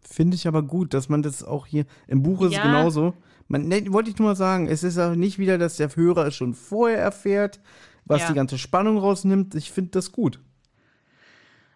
Finde 0.01 0.35
ich 0.35 0.47
aber 0.47 0.63
gut, 0.63 0.93
dass 0.93 1.09
man 1.09 1.21
das 1.21 1.43
auch 1.43 1.65
hier 1.65 1.85
im 2.07 2.23
Buch 2.23 2.41
ist 2.41 2.53
ja. 2.53 2.63
genauso. 2.63 3.13
Man, 3.47 3.67
ne, 3.67 3.91
wollte 3.91 4.09
ich 4.09 4.17
nur 4.17 4.29
mal 4.29 4.35
sagen, 4.35 4.67
es 4.67 4.83
ist 4.83 4.97
auch 4.97 5.15
nicht 5.15 5.39
wieder, 5.39 5.57
dass 5.57 5.77
der 5.77 5.95
Hörer 5.95 6.27
es 6.27 6.35
schon 6.35 6.53
vorher 6.53 6.99
erfährt, 6.99 7.59
was 8.05 8.21
ja. 8.21 8.27
die 8.29 8.33
ganze 8.33 8.57
Spannung 8.57 8.97
rausnimmt. 8.97 9.55
Ich 9.55 9.71
finde 9.71 9.91
das 9.91 10.11
gut. 10.11 10.39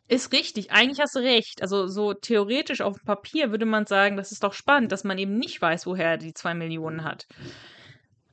Ist 0.08 0.34
richtig, 0.34 0.72
eigentlich 0.72 1.00
hast 1.00 1.16
du 1.16 1.20
recht. 1.20 1.62
Also 1.62 1.88
so 1.88 2.14
theoretisch 2.14 2.82
auf 2.82 2.98
dem 2.98 3.06
Papier 3.06 3.52
würde 3.52 3.66
man 3.66 3.86
sagen, 3.86 4.18
das 4.18 4.32
ist 4.32 4.44
doch 4.44 4.54
spannend, 4.54 4.92
dass 4.92 5.04
man 5.04 5.18
eben 5.18 5.38
nicht 5.38 5.62
weiß, 5.62 5.86
woher 5.86 6.12
er 6.12 6.18
die 6.18 6.34
zwei 6.34 6.54
Millionen 6.54 7.04
hat. 7.04 7.28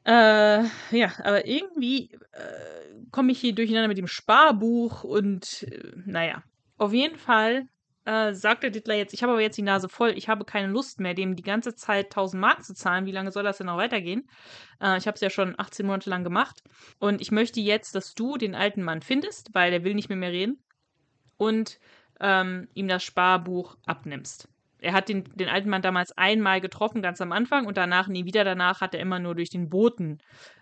Äh, 0.05 0.65
ja, 0.93 1.13
aber 1.19 1.47
irgendwie 1.47 2.11
äh, 2.33 2.81
komme 3.11 3.33
ich 3.33 3.41
hier 3.41 3.55
durcheinander 3.55 3.89
mit 3.89 3.99
dem 3.99 4.07
Sparbuch 4.07 5.05
und 5.05 5.65
äh, 5.65 5.93
naja, 6.07 6.43
auf 6.79 6.93
jeden 6.95 7.17
Fall 7.17 7.69
äh, 8.07 8.33
sagt 8.33 8.63
der 8.63 8.71
Dittler 8.71 8.95
jetzt, 8.95 9.13
ich 9.13 9.23
habe 9.23 9.33
aber 9.33 9.43
jetzt 9.43 9.59
die 9.59 9.63
Nase 9.63 9.89
voll, 9.89 10.13
ich 10.17 10.29
habe 10.29 10.47
keine 10.47 10.69
Lust 10.73 11.01
mehr, 11.01 11.13
dem 11.13 11.37
die 11.37 11.43
ganze 11.43 11.75
Zeit 11.75 12.07
1000 12.07 12.41
Mark 12.41 12.65
zu 12.65 12.75
zahlen. 12.75 13.05
Wie 13.05 13.13
lange 13.13 13.31
soll 13.31 13.43
das 13.43 13.59
denn 13.59 13.67
noch 13.67 13.77
weitergehen? 13.77 14.29
Äh, 14.81 14.97
ich 14.97 15.07
habe 15.07 15.17
es 15.17 15.21
ja 15.21 15.29
schon 15.29 15.55
18 15.59 15.87
Monate 15.87 16.09
lang 16.09 16.25
gemacht 16.25 16.63
und 16.99 17.21
ich 17.21 17.31
möchte 17.31 17.61
jetzt, 17.61 17.95
dass 17.95 18.15
du 18.15 18.39
den 18.39 18.55
alten 18.55 18.83
Mann 18.83 19.03
findest, 19.03 19.55
weil 19.55 19.71
der 19.71 19.85
will 19.85 19.95
nicht 19.95 20.09
mit 20.09 20.19
mir 20.19 20.31
reden 20.31 20.63
und 21.37 21.79
ähm, 22.21 22.69
ihm 22.75 22.89
das 22.89 23.03
Sparbuch 23.05 23.77
abnimmst 23.85 24.49
er 24.81 24.93
hat 24.93 25.09
den, 25.09 25.25
den 25.35 25.49
alten 25.49 25.69
Mann 25.69 25.83
damals 25.83 26.13
einmal 26.17 26.61
getroffen, 26.61 27.03
ganz 27.03 27.21
am 27.21 27.33
Anfang, 27.33 27.67
und 27.67 27.77
danach, 27.77 28.09
nie 28.09 28.25
wieder 28.25 28.45
danach, 28.45 28.81
hat 28.81 28.95
er 28.95 29.01
immer 29.01 29.19
nur 29.19 29.35
durch 29.35 29.51
den 29.51 29.69
Boten 29.69 30.19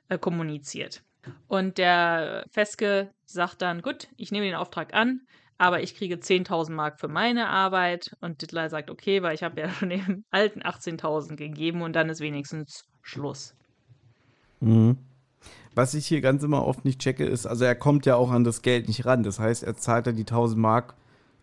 äh, 0.08 0.18
kommuniziert. 0.18 1.02
Und 1.46 1.78
der 1.78 2.44
Feske 2.50 3.10
sagt 3.26 3.62
dann, 3.62 3.82
gut, 3.82 4.08
ich 4.16 4.32
nehme 4.32 4.46
den 4.46 4.54
Auftrag 4.54 4.94
an, 4.94 5.20
aber 5.58 5.82
ich 5.82 5.96
kriege 5.96 6.16
10.000 6.16 6.72
Mark 6.72 7.00
für 7.00 7.08
meine 7.08 7.48
Arbeit. 7.48 8.16
Und 8.20 8.42
Dittler 8.42 8.70
sagt, 8.70 8.90
okay, 8.90 9.22
weil 9.22 9.34
ich 9.34 9.42
habe 9.42 9.60
ja 9.60 9.68
schon 9.70 9.90
dem 9.90 10.24
alten 10.30 10.62
18.000 10.62 11.36
gegeben 11.36 11.82
und 11.82 11.94
dann 11.94 12.08
ist 12.08 12.20
wenigstens 12.20 12.84
Schluss. 13.02 13.54
Mhm. 14.60 14.98
Was 15.74 15.94
ich 15.94 16.06
hier 16.06 16.20
ganz 16.20 16.42
immer 16.42 16.64
oft 16.64 16.84
nicht 16.84 17.00
checke, 17.00 17.24
ist, 17.24 17.46
also 17.46 17.64
er 17.64 17.76
kommt 17.76 18.04
ja 18.06 18.16
auch 18.16 18.32
an 18.32 18.42
das 18.42 18.62
Geld 18.62 18.88
nicht 18.88 19.06
ran. 19.06 19.22
Das 19.22 19.38
heißt, 19.38 19.62
er 19.62 19.76
zahlt 19.76 20.06
ja 20.06 20.12
die 20.12 20.22
1000 20.22 20.60
Mark 20.60 20.94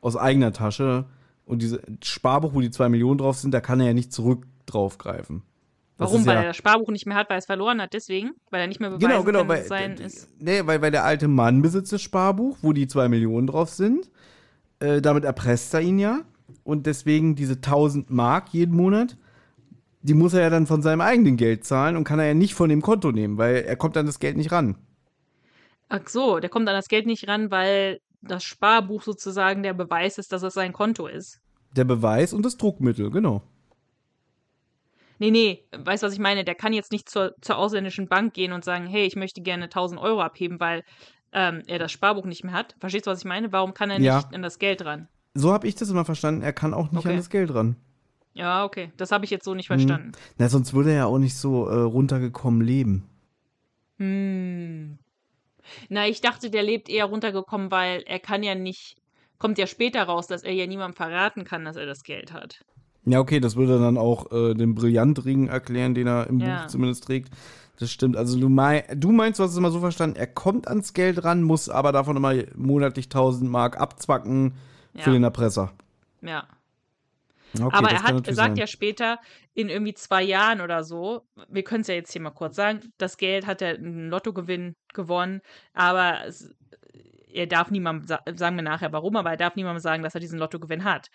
aus 0.01 0.17
eigener 0.17 0.51
Tasche 0.51 1.05
und 1.45 1.61
dieses 1.61 1.79
Sparbuch, 2.03 2.53
wo 2.53 2.61
die 2.61 2.71
zwei 2.71 2.89
Millionen 2.89 3.17
drauf 3.17 3.37
sind, 3.37 3.53
da 3.53 3.61
kann 3.61 3.79
er 3.79 3.87
ja 3.87 3.93
nicht 3.93 4.11
zurück 4.11 4.45
draufgreifen. 4.65 5.43
Warum? 5.97 6.25
Weil 6.25 6.35
ja, 6.35 6.41
er 6.41 6.47
das 6.47 6.57
Sparbuch 6.57 6.89
nicht 6.89 7.05
mehr 7.05 7.15
hat, 7.15 7.29
weil 7.29 7.37
er 7.37 7.39
es 7.39 7.45
verloren 7.45 7.81
hat, 7.81 7.93
deswegen? 7.93 8.31
Weil 8.49 8.61
er 8.61 8.67
nicht 8.67 8.81
mehr 8.81 8.89
beweisen 8.89 9.07
genau, 9.07 9.23
genau, 9.23 9.39
kann, 9.39 9.47
weil, 9.47 9.61
es 9.61 9.67
sein 9.67 9.93
ist? 9.93 10.27
Nee, 10.39 10.61
weil, 10.65 10.81
weil 10.81 10.91
der 10.91 11.05
alte 11.05 11.27
Mann 11.27 11.61
besitzt 11.61 11.93
das 11.93 12.01
Sparbuch, 12.01 12.57
wo 12.61 12.73
die 12.73 12.87
zwei 12.87 13.07
Millionen 13.07 13.47
drauf 13.47 13.69
sind. 13.69 14.09
Äh, 14.79 15.01
damit 15.01 15.23
erpresst 15.23 15.73
er 15.73 15.81
ihn 15.81 15.99
ja. 15.99 16.21
Und 16.63 16.85
deswegen 16.85 17.35
diese 17.35 17.53
1000 17.53 18.09
Mark 18.09 18.49
jeden 18.51 18.75
Monat, 18.75 19.17
die 20.01 20.13
muss 20.13 20.33
er 20.33 20.41
ja 20.41 20.49
dann 20.49 20.67
von 20.67 20.81
seinem 20.81 21.01
eigenen 21.01 21.37
Geld 21.37 21.63
zahlen 21.63 21.95
und 21.95 22.03
kann 22.03 22.19
er 22.19 22.27
ja 22.27 22.33
nicht 22.33 22.55
von 22.55 22.69
dem 22.69 22.81
Konto 22.81 23.11
nehmen, 23.11 23.37
weil 23.37 23.57
er 23.57 23.75
kommt 23.75 23.95
an 23.95 24.05
das 24.05 24.19
Geld 24.19 24.35
nicht 24.35 24.51
ran. 24.51 24.75
Ach 25.87 26.07
so, 26.07 26.39
der 26.39 26.49
kommt 26.49 26.67
an 26.67 26.75
das 26.75 26.87
Geld 26.87 27.05
nicht 27.05 27.27
ran, 27.27 27.51
weil 27.51 27.99
das 28.28 28.43
Sparbuch 28.43 29.03
sozusagen 29.03 29.63
der 29.63 29.73
Beweis 29.73 30.17
ist, 30.17 30.32
dass 30.32 30.43
es 30.43 30.53
sein 30.53 30.73
Konto 30.73 31.07
ist. 31.07 31.39
Der 31.76 31.84
Beweis 31.84 32.34
und 32.34 32.43
das 32.45 32.57
Druckmittel, 32.57 33.11
genau. 33.11 33.41
Nee, 35.17 35.32
nee, 35.32 35.63
weißt 35.76 36.03
du, 36.03 36.07
was 36.07 36.13
ich 36.13 36.19
meine? 36.19 36.43
Der 36.43 36.55
kann 36.55 36.73
jetzt 36.73 36.91
nicht 36.91 37.07
zur, 37.09 37.34
zur 37.41 37.57
ausländischen 37.57 38.07
Bank 38.09 38.34
gehen 38.34 38.51
und 38.51 38.65
sagen, 38.65 38.86
hey, 38.88 39.05
ich 39.05 39.15
möchte 39.15 39.41
gerne 39.41 39.65
1000 39.65 39.99
Euro 39.99 40.21
abheben, 40.21 40.59
weil 40.59 40.84
ähm, 41.32 41.61
er 41.67 41.80
das 41.80 41.91
Sparbuch 41.91 42.26
nicht 42.26 42.43
mehr 42.43 42.53
hat. 42.53 42.76
Verstehst 42.80 43.07
du, 43.07 43.11
was 43.11 43.19
ich 43.19 43.26
meine? 43.26 43.51
Warum 43.51 43.73
kann 43.73 43.89
er 43.89 43.99
nicht 43.99 44.05
Ja. 44.07 44.28
an 44.34 44.41
das 44.41 44.59
Geld 44.59 44.84
ran? 44.84 45.07
So 45.34 45.51
habe 45.53 45.67
ich 45.67 45.76
das 45.76 45.89
immer 45.89 46.05
verstanden. 46.05 46.41
Er 46.41 46.53
kann 46.53 46.73
auch 46.73 46.91
nicht 46.91 46.99
Okay. 46.99 47.09
an 47.11 47.17
das 47.17 47.30
Geld 47.30 47.53
ran. 47.53 47.76
Ja, 48.34 48.65
okay. 48.65 48.91
Das 48.97 49.11
habe 49.11 49.23
ich 49.26 49.32
jetzt 49.32 49.45
so 49.45 49.53
nicht 49.53 49.69
Mhm. 49.69 49.73
verstanden. 49.76 50.11
Na, 50.38 50.49
sonst 50.49 50.73
würde 50.73 50.89
er 50.91 50.95
ja 50.97 51.05
auch 51.05 51.17
nicht 51.17 51.36
so 51.36 51.67
äh, 51.67 51.76
runtergekommen 51.76 52.61
leben. 52.61 53.09
Hm. 53.97 54.97
Na, 55.89 56.07
ich 56.07 56.22
dachte, 56.22 56.49
der 56.49 56.63
lebt 56.63 56.89
eher 56.89 57.05
runtergekommen, 57.05 57.72
weil 57.72 58.03
er 58.05 58.20
kann 58.20 58.43
ja 58.43 58.55
nicht, 58.55 58.97
kommt 59.39 59.57
ja 59.57 59.68
später 59.68 60.03
raus, 60.03 60.28
dass 60.28 60.43
er 60.43 60.53
ja 60.53 60.68
niemandem 60.68 60.95
verraten 60.95 61.43
kann, 61.43 61.66
dass 61.66 61.76
er 61.76 61.86
das 61.86 62.03
Geld 62.03 62.34
hat. 62.34 62.63
Ja, 63.05 63.20
okay, 63.20 63.39
das 63.39 63.55
würde 63.55 63.80
dann 63.80 63.97
auch 63.97 64.32
äh, 64.32 64.53
den 64.55 64.74
Brillantring 64.74 65.47
erklären, 65.47 65.93
den 65.93 66.07
er 66.07 66.28
im 66.28 66.39
Ja. 66.39 66.61
Buch 66.61 66.68
zumindest 66.68 67.03
trägt. 67.05 67.30
Das 67.78 67.91
stimmt. 67.91 68.16
Also 68.18 68.39
du, 68.39 68.47
mei 68.49 68.86
du 68.95 69.11
meinst, 69.11 69.38
du 69.39 69.43
hast 69.43 69.51
es 69.51 69.57
immer 69.57 69.70
so 69.70 69.80
verstanden, 69.82 70.16
er 70.16 70.28
kommt 70.28 70.68
ans 70.68 70.93
Geld 70.93 71.24
ran, 71.24 71.43
muss 71.43 71.70
aber 71.70 71.91
davon 71.91 72.16
immer 72.16 72.34
monatlich 72.55 73.05
1000 73.07 73.49
Mark 73.51 73.80
abzwacken 73.80 74.53
für 74.95 75.09
Ja. 75.09 75.13
den 75.13 75.24
Erpresser. 75.24 75.74
Ja. 76.22 76.47
Okay, 77.62 77.76
Aber 77.76 77.89
er 77.89 78.03
hat, 78.03 78.14
natürlich 78.14 78.36
sagt 78.36 78.49
sein. 78.51 78.58
ja 78.58 78.68
später, 78.68 79.20
in 79.53 79.70
irgendwie 79.70 79.93
zwei 79.93 80.24
Jahren 80.24 80.62
oder 80.62 80.84
so, 80.84 81.26
wir 81.47 81.64
können 81.64 81.82
es 81.82 81.88
ja 81.88 81.95
jetzt 81.95 82.12
hier 82.12 82.22
mal 82.22 82.32
kurz 82.32 82.56
sagen, 82.56 82.80
das 82.97 83.18
Geld 83.18 83.45
hat 83.45 83.62
er 83.62 83.76
einen 83.76 84.10
Lottogewinn 84.10 84.76
gewonnen, 84.93 85.41
aber 85.74 86.26
es, 86.26 86.53
er 87.32 87.47
darf 87.47 87.72
niemandem, 87.72 88.08
sa- 88.08 88.24
sagen 88.36 88.56
wir 88.56 88.64
nachher 88.64 88.91
warum, 88.93 89.16
aber 89.16 89.32
er 89.32 89.38
darf 89.38 89.56
niemandem 89.56 89.82
sagen, 89.82 90.03
dass 90.03 90.16
er 90.16 90.22
diesen 90.22 90.39
Lottogewinn 90.39 90.84
hat. 90.84 91.10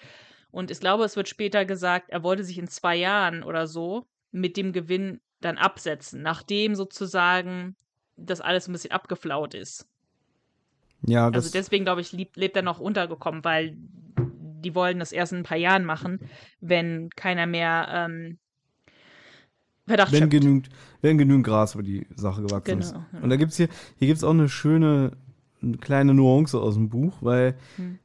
Und 0.51 0.71
ich 0.71 0.81
glaube, 0.81 1.05
es 1.05 1.17
wird 1.17 1.29
später 1.29 1.65
gesagt, 1.65 2.11
er 2.11 2.23
wollte 2.23 2.45
sich 2.45 2.59
in 2.59 2.69
zwei 2.69 2.97
Jahren 2.97 3.43
oder 3.43 3.67
so 3.67 4.07
mit 4.33 4.57
dem 4.57 4.73
Gewinn 4.73 5.21
dann 5.41 5.59
absetzen, 5.59 6.23
nachdem 6.23 6.75
sozusagen 6.75 7.77
das 8.17 8.41
alles 8.41 8.69
ein 8.69 8.73
bisschen 8.73 8.93
abgeflaut 8.93 9.55
ist. 9.55 9.87
Ja, 11.07 11.31
das, 11.31 11.45
Also 11.47 11.59
deswegen, 11.59 11.85
glaube 11.85 12.03
ich, 12.03 12.13
lebt, 12.13 12.37
lebt 12.37 12.57
er 12.57 12.63
noch 12.63 12.79
untergekommen, 12.79 13.43
weil 13.45 13.77
die 14.61 14.75
wollen 14.75 14.99
das 14.99 15.13
erst 15.13 15.33
in 15.33 15.39
ein 15.39 15.45
paar 15.45 15.57
Jahren 15.59 15.85
machen, 15.85 16.21
wenn 16.61 17.11
keiner 17.17 17.47
mehr 17.47 17.89
ähm, 17.93 18.39
Verdacht 19.87 20.13
wenn 20.13 20.19
schöpft. 20.21 20.31
genügend, 20.33 20.69
wenn 21.03 21.19
genügend 21.19 21.47
Gras 21.47 21.75
über 21.75 21.83
die 21.83 22.07
Sache 22.15 22.43
gewachsen 22.43 22.79
ist. 22.79 22.93
Genau, 22.93 23.05
ja. 23.13 23.19
Und 23.21 23.31
da 23.31 23.37
gibt's 23.37 23.57
hier, 23.57 23.69
hier 23.99 24.09
gibt's 24.09 24.23
auch 24.23 24.31
eine 24.31 24.49
schöne, 24.49 25.13
eine 25.63 25.79
kleine 25.79 26.15
Nuance 26.15 26.59
aus 26.61 26.75
dem 26.75 26.89
Buch, 26.89 27.15
weil 27.21 27.57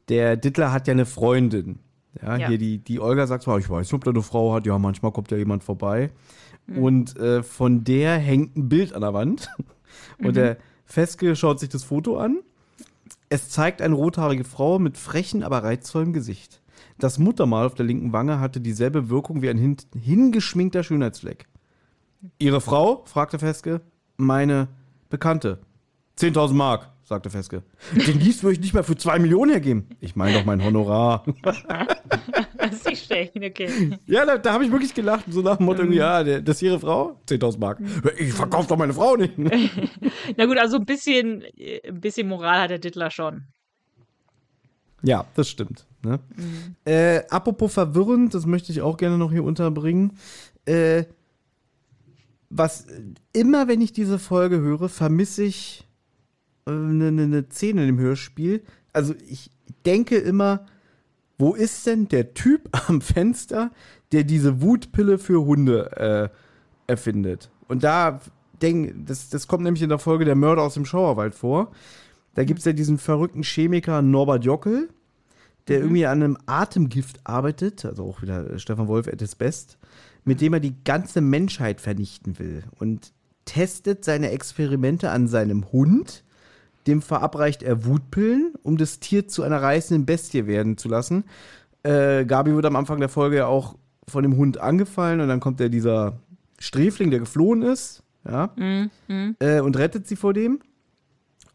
der 0.10 0.36
Dittler 0.38 0.72
hat 0.72 0.88
ja 0.88 0.94
eine 0.94 1.06
Freundin. 1.06 1.80
Ja, 2.22 2.34
Hm. 2.36 2.40
Ja. 2.42 2.48
hier 2.48 2.58
die, 2.58 2.78
die 2.80 3.00
Olga 3.00 3.28
sagt 3.28 3.44
zwar, 3.44 3.60
ich 3.60 3.70
weiß 3.70 3.86
nicht, 3.88 3.94
ob 3.94 4.04
der 4.04 4.14
eine 4.14 4.24
Frau 4.24 4.54
hat, 4.54 4.66
ja, 4.66 4.80
manchmal 4.80 5.12
kommt 5.12 5.32
ja 5.32 5.38
jemand 5.38 5.64
vorbei. 5.64 6.12
Hm. 6.68 6.78
Und 6.82 7.18
äh, 7.18 7.44
von 7.44 7.84
der 7.84 8.18
hängt 8.18 8.56
ein 8.56 8.70
Bild 8.70 8.94
an 8.94 9.02
der 9.02 9.14
Wand. 9.14 9.50
Und 10.18 10.28
Mhm. 10.30 10.34
der 10.34 10.58
Feske 10.86 11.36
schaut 11.36 11.60
sich 11.60 11.70
das 11.70 11.84
Foto 11.84 12.18
an. 12.18 12.40
Es 13.30 13.50
zeigt 13.50 13.82
eine 13.82 13.96
rothaarige 13.96 14.44
Frau 14.44 14.80
mit 14.80 14.98
frechen, 14.98 15.44
aber 15.44 15.64
reizvollem 15.64 16.14
Gesicht. 16.14 16.62
Das 16.98 17.18
Muttermal 17.18 17.66
auf 17.66 17.76
der 17.76 17.86
linken 17.86 18.14
Wange 18.14 18.40
hatte 18.40 18.62
dieselbe 18.62 19.10
Wirkung 19.10 19.42
wie 19.42 19.50
ein 19.50 19.58
hin 19.58 19.78
hingeschminkter 20.00 20.84
Schönheitsfleck. 20.84 21.48
Ihre 22.40 22.62
Frau? 22.62 23.04
fragte 23.06 23.40
Feske. 23.40 23.82
Meine 24.18 24.68
Bekannte. 25.10 25.60
10.000 26.18 26.54
Mark, 26.54 26.90
sagte 27.06 27.30
Feske. 27.30 27.64
Den 27.94 28.20
Lies 28.20 28.44
würde 28.44 28.54
ich 28.54 28.60
nicht 28.60 28.74
mal 28.74 28.84
für 28.84 28.98
zwei 28.98 29.20
Millionen 29.20 29.52
hergeben. 29.52 29.88
Ich 30.02 30.16
meine 30.16 30.40
doch 30.40 30.46
mein 30.46 30.64
Honorar. 30.64 31.24
Das 32.58 32.78
ist 32.78 32.90
nicht 32.90 33.06
schlecht, 33.06 33.36
okay. 33.36 34.00
ja, 34.08 34.26
da, 34.26 34.40
da 34.40 34.54
habe 34.54 34.66
ich 34.66 34.72
wirklich 34.72 34.96
gelacht. 34.96 35.26
So 35.30 35.42
nach 35.42 35.58
dem 35.58 35.68
Motto, 35.68 35.84
ja, 35.84 36.24
der, 36.24 36.42
das 36.42 36.56
ist 36.56 36.62
Ihre 36.64 36.80
Frau? 36.80 37.22
10.000 37.28 37.60
Mark. 37.60 37.80
Ich 38.18 38.34
verkaufe 38.34 38.68
doch 38.68 38.78
meine 38.78 38.94
Frau 38.94 39.16
nicht. 39.16 39.38
Na 40.38 40.46
gut, 40.46 40.58
also 40.58 40.78
ein 40.78 40.86
bisschen, 40.86 41.44
ein 41.88 42.02
bisschen 42.02 42.28
Moral 42.28 42.62
hat 42.62 42.72
der 42.72 42.80
Dittler 42.80 43.12
schon. 43.12 43.44
Ja, 45.04 45.26
das 45.36 45.48
stimmt. 45.48 45.86
Ne? 46.04 46.20
Äh, 46.86 47.22
apropos 47.30 47.72
verwirrend, 47.72 48.34
das 48.34 48.48
möchte 48.48 48.72
ich 48.72 48.82
auch 48.82 48.98
gerne 48.98 49.20
noch 49.20 49.32
hier 49.32 49.44
unterbringen. 49.44 50.18
Äh, 50.66 51.04
was 52.50 52.88
immer, 53.32 53.68
wenn 53.68 53.82
ich 53.82 53.94
diese 53.94 54.18
Folge 54.18 54.58
höre, 54.60 54.90
vermisse 54.90 55.44
ich 55.44 55.85
eine 56.66 57.08
äh, 57.08 57.12
ne, 57.12 57.28
ne 57.28 57.46
Szene 57.50 57.86
dem 57.86 58.00
Hörspiel. 58.00 58.64
Also 58.94 59.14
ich 59.28 59.52
denke 59.86 60.18
immer, 60.18 60.66
wo 61.38 61.54
ist 61.54 61.86
denn 61.86 62.08
der 62.08 62.34
Typ 62.34 62.70
am 62.90 63.02
Fenster, 63.02 63.72
der 64.12 64.24
diese 64.24 64.62
Wutpille 64.62 65.18
für 65.18 65.46
Hunde 65.46 66.32
äh, 66.88 66.92
erfindet? 66.92 67.50
Und 67.68 67.84
da 67.84 68.20
denk, 68.62 69.08
das, 69.08 69.30
das 69.30 69.48
kommt 69.48 69.64
nämlich 69.64 69.84
in 69.84 69.90
der 69.90 70.00
Folge 70.00 70.26
Der 70.26 70.36
Mörder 70.36 70.64
aus 70.64 70.76
dem 70.76 70.86
Schauerwald 70.86 71.36
vor. 71.36 71.72
Da 72.34 72.44
gibt 72.44 72.60
es 72.60 72.66
ja 72.66 72.74
diesen 72.74 72.98
verrückten 72.98 73.44
Chemiker 73.44 74.02
Norbert 74.02 74.44
Jockel, 74.44 74.90
der 75.68 75.80
irgendwie 75.80 76.06
an 76.06 76.22
einem 76.22 76.38
Atemgift 76.46 77.20
arbeitet, 77.24 77.86
also 77.86 78.04
auch 78.06 78.22
wieder 78.22 78.52
äh, 78.52 78.60
Stefan 78.60 78.88
Wolf 78.88 79.08
at 79.08 79.20
his 79.20 79.36
best, 79.36 79.78
mit 80.24 80.42
dem 80.42 80.54
er 80.54 80.60
die 80.60 80.76
ganze 80.84 81.22
Menschheit 81.22 81.82
vernichten 81.82 82.40
will 82.40 82.64
und 82.80 83.14
testet 83.46 84.04
seine 84.04 84.32
Experimente 84.32 85.12
an 85.12 85.28
seinem 85.28 85.72
Hund. 85.72 86.24
Dem 86.88 87.02
verabreicht 87.02 87.64
er 87.64 87.86
Wutpillen, 87.86 88.54
um 88.64 88.78
das 88.78 89.00
Tier 89.00 89.28
zu 89.28 89.44
einer 89.44 89.62
reißenden 89.62 90.06
Bestie 90.06 90.48
werden 90.48 90.78
zu 90.78 90.88
lassen. 90.88 91.24
Äh, 91.84 92.26
Gabi 92.26 92.54
wird 92.54 92.66
am 92.66 92.76
Anfang 92.76 93.00
der 93.00 93.10
Folge 93.10 93.38
ja 93.38 93.48
auch 93.48 93.76
von 94.08 94.24
dem 94.24 94.38
Hund 94.38 94.60
angefallen 94.60 95.20
und 95.20 95.28
dann 95.28 95.40
kommt 95.40 95.60
ja 95.60 95.70
dieser 95.70 96.20
Sträfling, 96.60 97.12
der 97.12 97.20
geflohen 97.20 97.62
ist, 97.64 98.04
ja, 98.28 98.54
äh, 99.40 99.60
und 99.60 99.78
rettet 99.78 100.08
sie 100.08 100.16
vor 100.16 100.34
dem. 100.34 100.60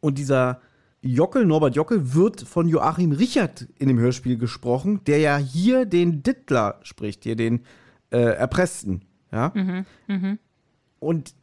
Und 0.00 0.18
dieser 0.18 0.60
Jockel, 1.02 1.46
Norbert 1.46 1.76
Jockel, 1.76 2.14
wird 2.14 2.42
von 2.42 2.68
Joachim 2.68 3.12
Richard 3.12 3.66
in 3.78 3.88
dem 3.88 3.98
Hörspiel 3.98 4.36
gesprochen, 4.36 5.00
der 5.06 5.18
ja 5.18 5.36
hier 5.36 5.86
den 5.86 6.22
Dittler 6.22 6.78
spricht, 6.82 7.24
hier 7.24 7.36
den 7.36 7.64
äh, 8.10 8.18
Erpressten. 8.18 9.02
Ja? 9.32 9.52
Und 10.98 11.34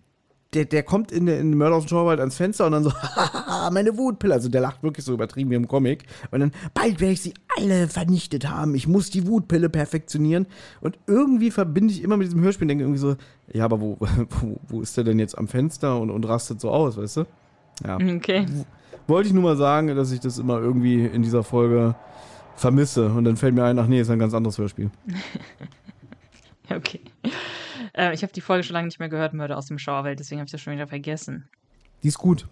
der, 0.54 0.66
der 0.66 0.84
kommt 0.84 1.12
in, 1.12 1.28
in 1.28 1.52
den 1.52 1.58
Mörder 1.58 1.76
aus 1.76 1.86
dem 1.86 1.90
Schauerwald 1.90 2.20
ans 2.20 2.38
Fenster 2.38 2.66
und 2.66 2.72
dann 2.72 2.84
so, 2.84 2.94
haha, 2.94 3.70
meine 3.72 3.98
Wutpille. 3.98 4.34
Also 4.34 4.50
der 4.50 4.62
lacht 4.62 4.82
wirklich 4.84 5.06
so 5.06 5.14
übertrieben 5.14 5.52
wie 5.52 5.56
im 5.56 5.68
Comic. 5.68 6.06
Und 6.32 6.40
dann, 6.40 6.52
bald 6.74 7.00
werde 7.00 7.14
ich 7.14 7.22
sie 7.22 7.34
alle 7.58 7.88
vernichtet 7.88 8.50
haben. 8.50 8.76
Ich 8.76 8.88
muss 8.88 9.10
die 9.10 9.28
Wutpille 9.28 9.70
perfektionieren. 9.70 10.48
Und 10.82 10.98
irgendwie 11.08 11.52
verbinde 11.52 11.94
ich 11.94 12.04
immer 12.04 12.18
mit 12.18 12.28
diesem 12.28 12.42
Hörspiel, 12.42 12.68
denke 12.68 12.84
irgendwie 12.84 13.00
so, 13.00 13.16
ja, 13.52 13.66
aber 13.66 13.82
wo, 13.82 13.98
wo, 14.42 14.60
wo 14.68 14.82
ist 14.82 14.96
der 14.96 15.04
denn 15.04 15.20
jetzt 15.20 15.38
am 15.38 15.48
Fenster 15.48 16.00
und, 16.00 16.10
und 16.10 16.28
rastet 16.28 16.62
so 16.62 16.72
aus, 16.72 16.98
weißt 16.98 17.18
du? 17.18 17.26
Ja. 17.86 17.96
Okay. 17.98 18.46
Wollte 19.08 19.28
ich 19.28 19.34
nur 19.34 19.44
mal 19.44 19.58
sagen, 19.58 19.96
dass 19.96 20.12
ich 20.12 20.20
das 20.20 20.38
immer 20.38 20.60
irgendwie 20.60 21.06
in 21.06 21.22
dieser 21.22 21.44
Folge 21.44 21.96
vermisse. 22.56 23.10
Und 23.10 23.24
dann 23.24 23.38
fällt 23.38 23.54
mir 23.54 23.64
ein, 23.64 23.78
ach 23.80 23.88
nee, 23.88 24.02
ist 24.02 24.10
ein 24.10 24.20
ganz 24.20 24.34
anderes 24.34 24.58
Hörspiel. 24.58 24.92
Okay. 26.70 27.00
Äh, 27.98 28.14
ich 28.14 28.22
habe 28.24 28.32
die 28.32 28.42
Folge 28.42 28.64
schon 28.64 28.76
lange 28.76 28.88
nicht 28.88 29.00
mehr 29.00 29.10
gehört, 29.10 29.34
Mörder 29.34 29.58
aus 29.58 29.66
dem 29.66 29.80
Schauerwald, 29.80 30.20
deswegen 30.20 30.40
habe 30.40 30.46
ich 30.48 30.52
das 30.52 30.62
schon 30.62 30.74
wieder 30.74 30.88
vergessen. 30.88 31.50
Die 32.04 32.08
ist 32.08 32.20
gut. 32.20 32.48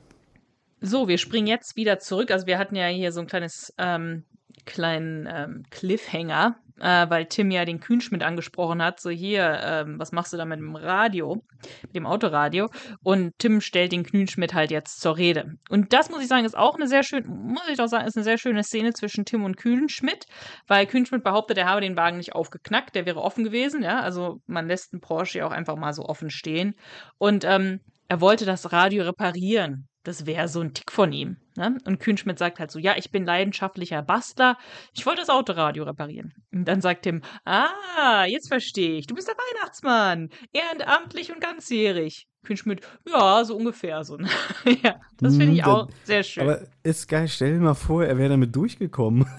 So, 0.81 1.07
wir 1.07 1.17
springen 1.17 1.47
jetzt 1.47 1.75
wieder 1.75 1.99
zurück. 1.99 2.31
Also 2.31 2.47
wir 2.47 2.57
hatten 2.57 2.75
ja 2.75 2.87
hier 2.87 3.11
so 3.11 3.21
ein 3.21 3.27
kleines 3.27 3.73
ähm, 3.77 4.23
kleinen 4.65 5.27
ähm, 5.31 5.63
Cliffhanger, 5.69 6.57
äh, 6.79 7.09
weil 7.09 7.25
Tim 7.25 7.51
ja 7.51 7.65
den 7.65 7.79
Kühnschmidt 7.79 8.23
angesprochen 8.23 8.81
hat. 8.81 8.99
So 8.99 9.09
hier, 9.09 9.59
ähm, 9.63 9.99
was 9.99 10.11
machst 10.11 10.33
du 10.33 10.37
da 10.37 10.45
mit 10.45 10.59
dem 10.59 10.75
Radio, 10.75 11.43
mit 11.83 11.95
dem 11.95 12.05
Autoradio? 12.05 12.69
Und 13.03 13.33
Tim 13.37 13.61
stellt 13.61 13.91
den 13.91 14.03
Kühnschmidt 14.03 14.53
halt 14.53 14.71
jetzt 14.71 15.01
zur 15.01 15.17
Rede. 15.17 15.53
Und 15.69 15.93
das 15.93 16.09
muss 16.09 16.21
ich 16.21 16.27
sagen, 16.27 16.45
ist 16.45 16.57
auch 16.57 16.75
eine 16.75 16.87
sehr 16.87 17.03
schön, 17.03 17.25
muss 17.27 17.67
ich 17.69 17.77
doch 17.77 17.87
sagen, 17.87 18.07
ist 18.07 18.17
eine 18.17 18.23
sehr 18.23 18.37
schöne 18.37 18.63
Szene 18.63 18.93
zwischen 18.93 19.25
Tim 19.25 19.43
und 19.43 19.57
Kühnschmidt, 19.57 20.25
weil 20.67 20.85
Kühnschmidt 20.85 21.23
behauptet, 21.23 21.57
er 21.57 21.67
habe 21.67 21.81
den 21.81 21.97
Wagen 21.97 22.17
nicht 22.17 22.33
aufgeknackt, 22.33 22.95
der 22.95 23.05
wäre 23.05 23.21
offen 23.21 23.43
gewesen, 23.43 23.83
ja. 23.83 24.01
Also 24.01 24.41
man 24.47 24.67
lässt 24.67 24.93
einen 24.93 25.01
Porsche 25.01 25.39
ja 25.39 25.47
auch 25.47 25.51
einfach 25.51 25.75
mal 25.75 25.93
so 25.93 26.03
offen 26.03 26.29
stehen. 26.29 26.75
Und 27.17 27.43
ähm, 27.45 27.79
er 28.07 28.21
wollte 28.21 28.45
das 28.45 28.71
Radio 28.71 29.03
reparieren. 29.03 29.87
Das 30.05 30.25
wäre 30.25 30.47
so 30.47 30.61
ein 30.61 30.73
Tick 30.73 30.91
von 30.91 31.11
ihm. 31.11 31.37
Ne? 31.57 31.77
Und 31.85 31.99
Kühnschmidt 31.99 32.37
sagt 32.37 32.59
halt 32.59 32.69
so, 32.69 32.79
ja, 32.79 32.95
ich 32.95 33.11
bin 33.11 33.25
leidenschaftlicher 33.25 34.01
Bastler, 34.01 34.57
ich 34.93 35.05
wollte 35.05 35.21
das 35.21 35.29
Autoradio 35.29 35.83
reparieren. 35.83 36.33
Und 36.53 36.65
dann 36.65 36.79
sagt 36.79 37.03
Tim, 37.03 37.21
ah, 37.43 38.25
jetzt 38.25 38.47
verstehe 38.47 38.97
ich, 38.97 39.07
du 39.07 39.15
bist 39.15 39.27
der 39.27 39.35
Weihnachtsmann, 39.35 40.29
ehrenamtlich 40.53 41.31
und 41.33 41.41
ganzjährig. 41.41 42.27
Kühnschmidt, 42.45 42.81
ja, 43.11 43.43
so 43.43 43.55
ungefähr 43.57 44.03
so. 44.03 44.17
ne? 44.17 44.29
ja, 44.83 44.99
das 45.17 45.35
finde 45.35 45.53
ich 45.53 45.65
Hm, 45.65 45.71
auch 45.71 45.89
sehr 46.03 46.21
schön. 46.21 46.43
Aber 46.43 46.61
ist 46.83 47.07
geil, 47.07 47.27
stell 47.27 47.53
dir 47.53 47.59
mal 47.59 47.73
vor, 47.73 48.05
er 48.05 48.17
wäre 48.17 48.29
damit 48.29 48.55
durchgekommen. 48.55 49.25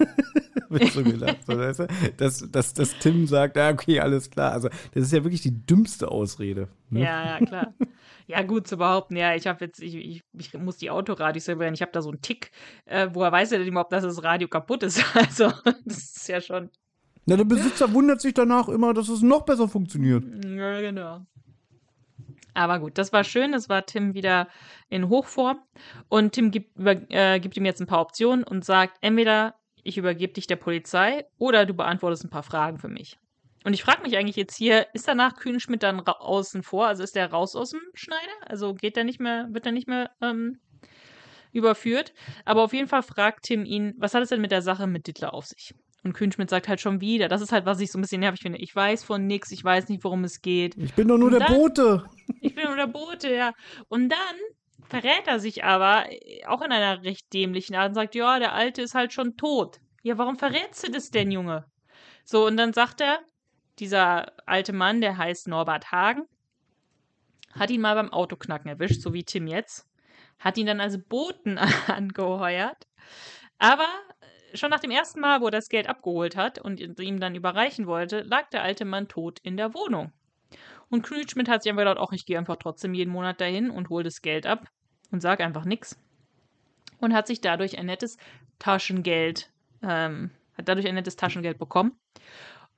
So 0.91 1.01
gedacht, 1.01 1.37
so, 1.47 1.57
weißt 1.57 1.79
du? 1.79 1.87
dass, 2.17 2.39
dass, 2.51 2.73
dass 2.73 2.99
Tim 2.99 3.25
sagt, 3.25 3.55
ja, 3.55 3.71
okay, 3.71 4.01
alles 4.01 4.29
klar. 4.29 4.51
Also, 4.51 4.67
das 4.93 5.03
ist 5.03 5.13
ja 5.13 5.23
wirklich 5.23 5.39
die 5.41 5.65
dümmste 5.65 6.11
Ausrede. 6.11 6.67
Ne? 6.89 7.03
Ja, 7.03 7.25
ja, 7.25 7.45
klar. 7.45 7.73
Ja, 8.27 8.41
gut 8.43 8.67
zu 8.67 8.75
behaupten, 8.75 9.15
ja, 9.15 9.35
ich 9.35 9.47
habe 9.47 9.63
jetzt, 9.63 9.81
ich, 9.81 9.95
ich, 9.95 10.23
ich, 10.33 10.53
muss 10.53 10.77
die 10.77 10.89
Autoradios 10.89 11.47
reparieren. 11.47 11.73
Ich 11.73 11.81
habe 11.81 11.93
da 11.93 12.01
so 12.01 12.09
einen 12.09 12.21
Tick. 12.21 12.51
Äh, 12.85 13.07
woher 13.13 13.31
weiß 13.31 13.53
er 13.53 13.59
denn 13.59 13.67
überhaupt, 13.67 13.93
dass 13.93 14.03
das 14.03 14.21
Radio 14.21 14.47
kaputt 14.47 14.83
ist? 14.83 15.03
Also, 15.15 15.51
das 15.85 15.97
ist 15.97 16.27
ja 16.27 16.41
schon. 16.41 16.69
Na, 17.25 17.37
der 17.37 17.45
Besitzer 17.45 17.93
wundert 17.93 18.21
sich 18.21 18.33
danach 18.33 18.67
immer, 18.67 18.93
dass 18.93 19.07
es 19.07 19.21
noch 19.21 19.43
besser 19.43 19.67
funktioniert. 19.67 20.23
Ja, 20.45 20.81
genau. 20.81 21.25
Aber 22.53 22.79
gut, 22.79 22.97
das 22.97 23.13
war 23.13 23.23
schön. 23.23 23.53
Das 23.53 23.69
war 23.69 23.85
Tim 23.85 24.13
wieder 24.13 24.47
in 24.89 25.09
Hochform. 25.09 25.59
Und 26.09 26.33
Tim 26.33 26.51
gibt, 26.51 26.77
über, 26.77 26.95
äh, 27.09 27.39
gibt 27.39 27.55
ihm 27.55 27.65
jetzt 27.65 27.79
ein 27.79 27.87
paar 27.87 28.01
Optionen 28.01 28.43
und 28.43 28.65
sagt: 28.65 28.97
entweder 29.01 29.55
ich 29.83 29.97
übergebe 29.97 30.33
dich 30.33 30.47
der 30.47 30.57
Polizei 30.57 31.25
oder 31.37 31.65
du 31.65 31.73
beantwortest 31.73 32.25
ein 32.25 32.29
paar 32.29 32.43
Fragen 32.43 32.77
für 32.77 32.89
mich. 32.89 33.17
Und 33.67 33.73
ich 33.73 33.83
frage 33.83 34.01
mich 34.01 34.15
eigentlich 34.15 34.37
jetzt 34.37 34.55
hier, 34.55 34.87
ist 34.93 35.09
danach 35.09 35.35
Kühnschmidt 35.35 35.83
dann 35.83 35.99
außen 35.99 36.63
vor? 36.63 36.87
Also 36.87 37.03
ist 37.03 37.17
der 37.17 37.29
raus 37.31 37.53
aus 37.53 37.71
dem 37.71 37.81
Schneider? 37.95 38.31
Also 38.45 38.73
geht 38.73 38.95
der 38.95 39.03
nicht 39.03 39.19
mehr, 39.19 39.49
wird 39.51 39.65
er 39.65 39.73
nicht 39.73 39.89
mehr 39.89 40.09
ähm, 40.21 40.61
überführt? 41.51 42.13
Aber 42.45 42.63
auf 42.63 42.71
jeden 42.71 42.87
Fall 42.87 43.03
fragt 43.03 43.43
Tim 43.43 43.65
ihn, 43.65 43.93
was 43.97 44.13
hat 44.13 44.23
es 44.23 44.29
denn 44.29 44.39
mit 44.39 44.51
der 44.51 44.61
Sache 44.61 44.87
mit 44.87 45.05
Dittler 45.05 45.33
auf 45.33 45.47
sich? 45.47 45.75
Und 46.05 46.13
Kühnschmidt 46.13 46.49
sagt 46.49 46.69
halt 46.69 46.79
schon 46.79 47.01
wieder, 47.01 47.27
das 47.27 47.41
ist 47.41 47.51
halt, 47.51 47.65
was 47.65 47.81
ich 47.81 47.91
so 47.91 47.97
ein 47.97 48.01
bisschen 48.03 48.21
nervig 48.21 48.39
finde. 48.39 48.57
Ich 48.59 48.73
weiß 48.73 49.03
von 49.03 49.27
nichts, 49.27 49.51
ich 49.51 49.65
weiß 49.65 49.89
nicht, 49.89 50.01
worum 50.05 50.23
es 50.23 50.41
geht. 50.41 50.77
Ich 50.77 50.93
bin 50.93 51.09
doch 51.09 51.17
nur 51.17 51.27
Und 51.27 51.37
der 51.37 51.45
dann, 51.45 51.57
Bote. 51.57 52.05
Ich 52.39 52.55
bin 52.55 52.67
nur 52.67 52.77
der 52.77 52.87
Bote, 52.87 53.35
ja. 53.35 53.51
Und 53.89 54.07
dann 54.07 54.37
verrät 54.87 55.27
er 55.27 55.41
sich 55.41 55.65
aber, 55.65 56.05
äh, 56.09 56.45
auch 56.45 56.61
in 56.61 56.71
einer 56.71 57.03
recht 57.03 57.33
dämlichen 57.33 57.75
Art, 57.75 57.89
und 57.89 57.95
sagt, 57.95 58.15
ja, 58.15 58.39
der 58.39 58.53
Alte 58.53 58.81
ist 58.81 58.95
halt 58.95 59.11
schon 59.11 59.35
tot. 59.35 59.81
Ja, 60.03 60.17
warum 60.17 60.37
verrätst 60.37 60.87
du 60.87 60.91
das 60.93 61.09
denn, 61.09 61.31
Junge? 61.31 61.65
So, 62.23 62.47
und 62.47 62.55
dann 62.55 62.71
sagt 62.71 63.01
er, 63.01 63.19
dieser 63.79 64.33
alte 64.45 64.73
Mann, 64.73 65.01
der 65.01 65.17
heißt 65.17 65.47
Norbert 65.47 65.91
Hagen, 65.91 66.23
hat 67.51 67.69
ihn 67.69 67.81
mal 67.81 67.95
beim 67.95 68.11
Autoknacken 68.11 68.69
erwischt, 68.69 69.01
so 69.01 69.13
wie 69.13 69.23
Tim 69.23 69.47
jetzt. 69.47 69.87
Hat 70.39 70.57
ihn 70.57 70.67
dann 70.67 70.81
als 70.81 71.01
Boten 71.01 71.57
angeheuert. 71.87 72.87
Aber 73.57 73.87
schon 74.53 74.69
nach 74.69 74.79
dem 74.79 74.91
ersten 74.91 75.19
Mal, 75.19 75.41
wo 75.41 75.45
er 75.45 75.51
das 75.51 75.69
Geld 75.69 75.87
abgeholt 75.87 76.35
hat 76.35 76.59
und 76.59 76.79
ihm 76.79 77.19
dann 77.19 77.35
überreichen 77.35 77.87
wollte, 77.87 78.21
lag 78.21 78.49
der 78.49 78.63
alte 78.63 78.85
Mann 78.85 79.07
tot 79.07 79.39
in 79.39 79.57
der 79.57 79.73
Wohnung. 79.73 80.11
Und 80.89 81.01
Knutschmidt 81.01 81.49
hat 81.49 81.63
sich 81.63 81.69
einfach 81.69 81.81
gedacht, 81.81 81.99
ach, 81.99 82.13
ich 82.13 82.25
gehe 82.25 82.37
einfach 82.37 82.55
trotzdem 82.57 82.93
jeden 82.93 83.11
Monat 83.11 83.41
dahin 83.41 83.69
und 83.69 83.89
hole 83.89 84.03
das 84.03 84.21
Geld 84.21 84.45
ab 84.45 84.69
und 85.11 85.21
sag 85.21 85.41
einfach 85.41 85.65
nichts. 85.65 85.99
Und 86.99 87.13
hat 87.13 87.27
sich 87.27 87.41
dadurch 87.41 87.77
ein 87.77 87.87
nettes 87.87 88.17
Taschengeld, 88.59 89.51
ähm, 89.81 90.31
hat 90.57 90.67
dadurch 90.67 90.87
ein 90.87 90.95
nettes 90.95 91.15
Taschengeld 91.15 91.57
bekommen 91.57 91.97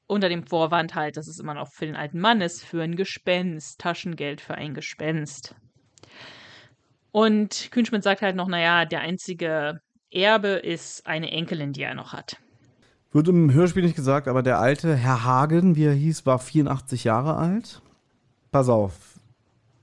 unter 0.10 0.28
dem 0.28 0.43
Vorwand 0.43 0.95
halt, 0.95 1.18
dass 1.18 1.28
es 1.28 1.39
immer 1.39 1.53
noch 1.53 1.72
für 1.72 1.86
den 1.86 1.95
alten 1.95 2.20
Mann 2.20 2.41
ist, 2.41 2.66
für 2.66 2.82
ein 2.82 2.95
Gespenst, 2.95 3.80
Taschengeld 3.80 4.41
für 4.41 4.55
ein 4.55 4.74
Gespenst. 4.74 5.55
Und 7.12 7.70
Kühnschmidt 7.72 8.03
sagt 8.03 8.22
halt 8.22 8.36
noch, 8.36 8.47
naja, 8.47 8.86
der 8.86 9.01
einzige 9.01 9.82
Erbe 10.12 10.47
ist 10.49 11.05
eine 11.05 11.32
Enkelin, 11.32 11.74
die 11.74 11.84
er 11.84 11.93
noch 11.93 12.14
hat. 12.14 12.38
Wird 13.12 13.28
im 13.28 13.53
Hörspiel 13.53 13.84
nicht 13.84 13.95
gesagt, 13.95 14.28
aber 14.28 14.41
der 14.41 14.60
alte 14.60 14.95
Herr 14.95 15.24
Hagen, 15.24 15.76
wie 15.76 15.86
er 15.86 15.93
hieß, 15.93 16.26
war 16.26 16.39
84 16.39 17.03
Jahre 17.03 17.36
alt. 17.36 17.82
Pass 18.51 18.68
auf. 18.68 19.20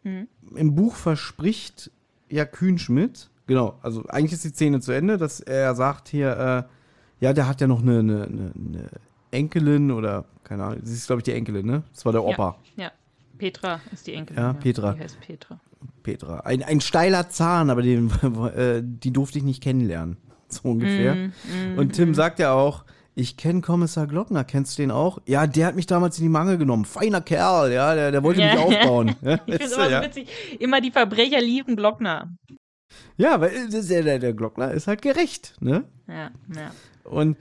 Hm. 0.02 0.26
Im 0.56 0.74
Buch 0.74 0.96
verspricht 0.96 1.90
ja 2.28 2.44
Kühnschmidt, 2.44 3.30
genau, 3.46 3.78
also 3.82 4.04
eigentlich 4.08 4.32
ist 4.32 4.44
die 4.44 4.48
Szene 4.48 4.80
zu 4.80 4.90
Ende, 4.90 5.18
dass 5.18 5.38
er 5.38 5.76
sagt 5.76 6.08
hier, 6.08 6.66
äh, 6.68 7.24
ja, 7.24 7.32
der 7.32 7.46
hat 7.46 7.60
ja 7.60 7.68
noch 7.68 7.82
eine, 7.82 7.98
eine, 8.00 8.24
eine 8.24 8.90
Enkelin 9.37 9.91
oder 9.91 10.24
keine 10.45 10.64
Ahnung, 10.64 10.80
sie 10.82 10.95
ist 10.95 11.07
glaube 11.07 11.20
ich 11.20 11.24
die 11.24 11.32
Enkelin, 11.32 11.66
ne? 11.66 11.82
Das 11.93 12.05
war 12.05 12.12
der 12.12 12.24
Opa. 12.24 12.57
Ja, 12.76 12.84
ja. 12.84 12.93
Petra 13.39 13.80
ist 13.93 14.07
die 14.07 14.14
Enkelin. 14.14 14.43
Ja, 14.43 14.53
Petra. 14.53 14.93
Die 14.93 15.01
heißt 15.01 15.20
Petra. 15.20 15.61
Petra. 16.03 16.41
Ein, 16.41 16.62
ein 16.62 16.80
steiler 16.80 17.28
Zahn, 17.28 17.70
aber 17.70 17.82
den, 17.82 18.11
äh, 18.57 18.82
die 18.82 19.12
durfte 19.12 19.39
ich 19.39 19.45
nicht 19.45 19.62
kennenlernen. 19.62 20.16
So 20.49 20.68
ungefähr. 20.68 21.16
Mm, 21.16 21.74
mm, 21.74 21.78
Und 21.78 21.95
Tim 21.95 22.11
mm. 22.11 22.14
sagt 22.14 22.39
ja 22.39 22.53
auch, 22.53 22.84
ich 23.16 23.37
kenne 23.37 23.62
Kommissar 23.62 24.07
Glockner, 24.07 24.45
kennst 24.45 24.78
du 24.78 24.82
den 24.82 24.93
auch? 24.93 25.18
Ja, 25.26 25.49
der 25.49 25.66
hat 25.66 25.74
mich 25.74 25.87
damals 25.87 26.18
in 26.18 26.22
die 26.22 26.28
Mangel 26.28 26.57
genommen. 26.57 26.84
Feiner 26.84 27.20
Kerl, 27.20 27.72
ja, 27.72 27.97
der, 27.97 28.12
der 28.12 28.22
wollte 28.22 28.43
ja. 28.43 28.55
mich 28.55 28.59
aufbauen. 28.62 29.09
ich 29.22 29.57
finde 29.57 29.64
immer 29.64 29.66
so 29.66 30.07
witzig. 30.07 30.28
Immer 30.61 30.80
die 30.80 30.93
Verbrecher 30.93 31.41
lieben 31.41 31.74
Glockner. 31.74 32.30
Ja, 33.16 33.41
weil 33.41 33.68
der, 33.70 34.03
der, 34.03 34.18
der 34.20 34.32
Glockner 34.34 34.70
ist 34.70 34.87
halt 34.87 35.03
gerecht, 35.03 35.57
ne? 35.61 35.82
Ja, 36.07 36.30
ja. 36.55 36.70
Und 37.03 37.37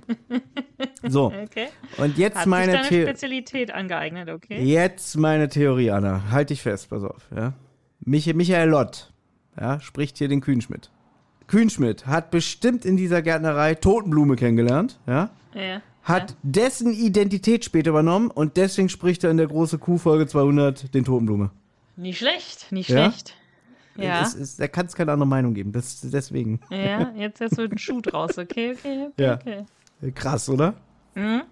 so. 1.03 1.27
Okay. 1.27 1.67
Und 1.99 2.17
jetzt 2.17 2.39
Hat 2.39 2.47
meine 2.47 2.73
sich 2.73 2.89
deine 2.89 3.09
Spezialität 3.09 3.75
angeeignet, 3.75 4.31
okay? 4.31 4.63
Jetzt 4.63 5.17
meine 5.17 5.49
Theorie, 5.49 5.91
Anna. 5.91 6.31
Halt 6.31 6.51
dich 6.51 6.63
fest, 6.63 6.91
pass 6.91 7.03
auf, 7.03 7.29
ja. 7.35 7.55
Mich 8.01 8.33
Michael 8.33 8.69
Lott, 8.69 9.13
ja, 9.61 9.81
spricht 9.81 10.19
hier 10.19 10.29
den 10.29 10.41
Kühnschmidt. 10.41 10.91
Kühnschmidt 11.49 12.07
hat 12.07 12.31
bestimmt 12.31 12.85
in 12.85 12.97
dieser 12.97 13.21
Gärtnerei 13.21 13.75
Totenblume 13.75 14.37
kennengelernt, 14.37 15.01
ja. 15.07 15.31
Ja. 15.55 15.83
Hat 16.03 16.31
ja. 16.31 16.37
dessen 16.43 16.93
Identität 16.93 17.65
später 17.65 17.91
übernommen 17.91 18.31
und 18.31 18.57
deswegen 18.57 18.89
spricht 18.89 19.25
er 19.25 19.31
in 19.31 19.37
der 19.37 19.49
große 19.49 19.79
Kuhfolge 19.79 20.29
200 20.29 20.95
den 20.95 21.05
Totenblume. 21.05 21.51
Nicht 21.97 22.19
schlecht, 22.19 22.71
nicht 22.71 22.87
schlecht. 22.87 23.35
Ja. 23.97 24.23
Es, 24.23 24.35
es, 24.35 24.57
da 24.57 24.69
kann 24.69 24.87
es 24.87 24.95
keine 24.95 25.13
andere 25.13 25.27
Meinung 25.29 25.55
geben. 25.55 25.73
Das, 25.73 26.01
deswegen. 26.01 26.61
Ja, 26.71 27.13
jetzt, 27.17 27.41
jetzt 27.41 27.57
wird 27.57 27.73
ein 27.73 27.79
Schuh 27.79 28.01
draus. 28.01 28.39
Okay, 28.39 28.75
okay, 28.77 29.09
okay. 29.11 29.25
Ja. 29.25 29.35
okay. 29.35 29.67
Krass, 30.15 30.49
oder? 30.49 30.75
Mhm. 31.15 31.43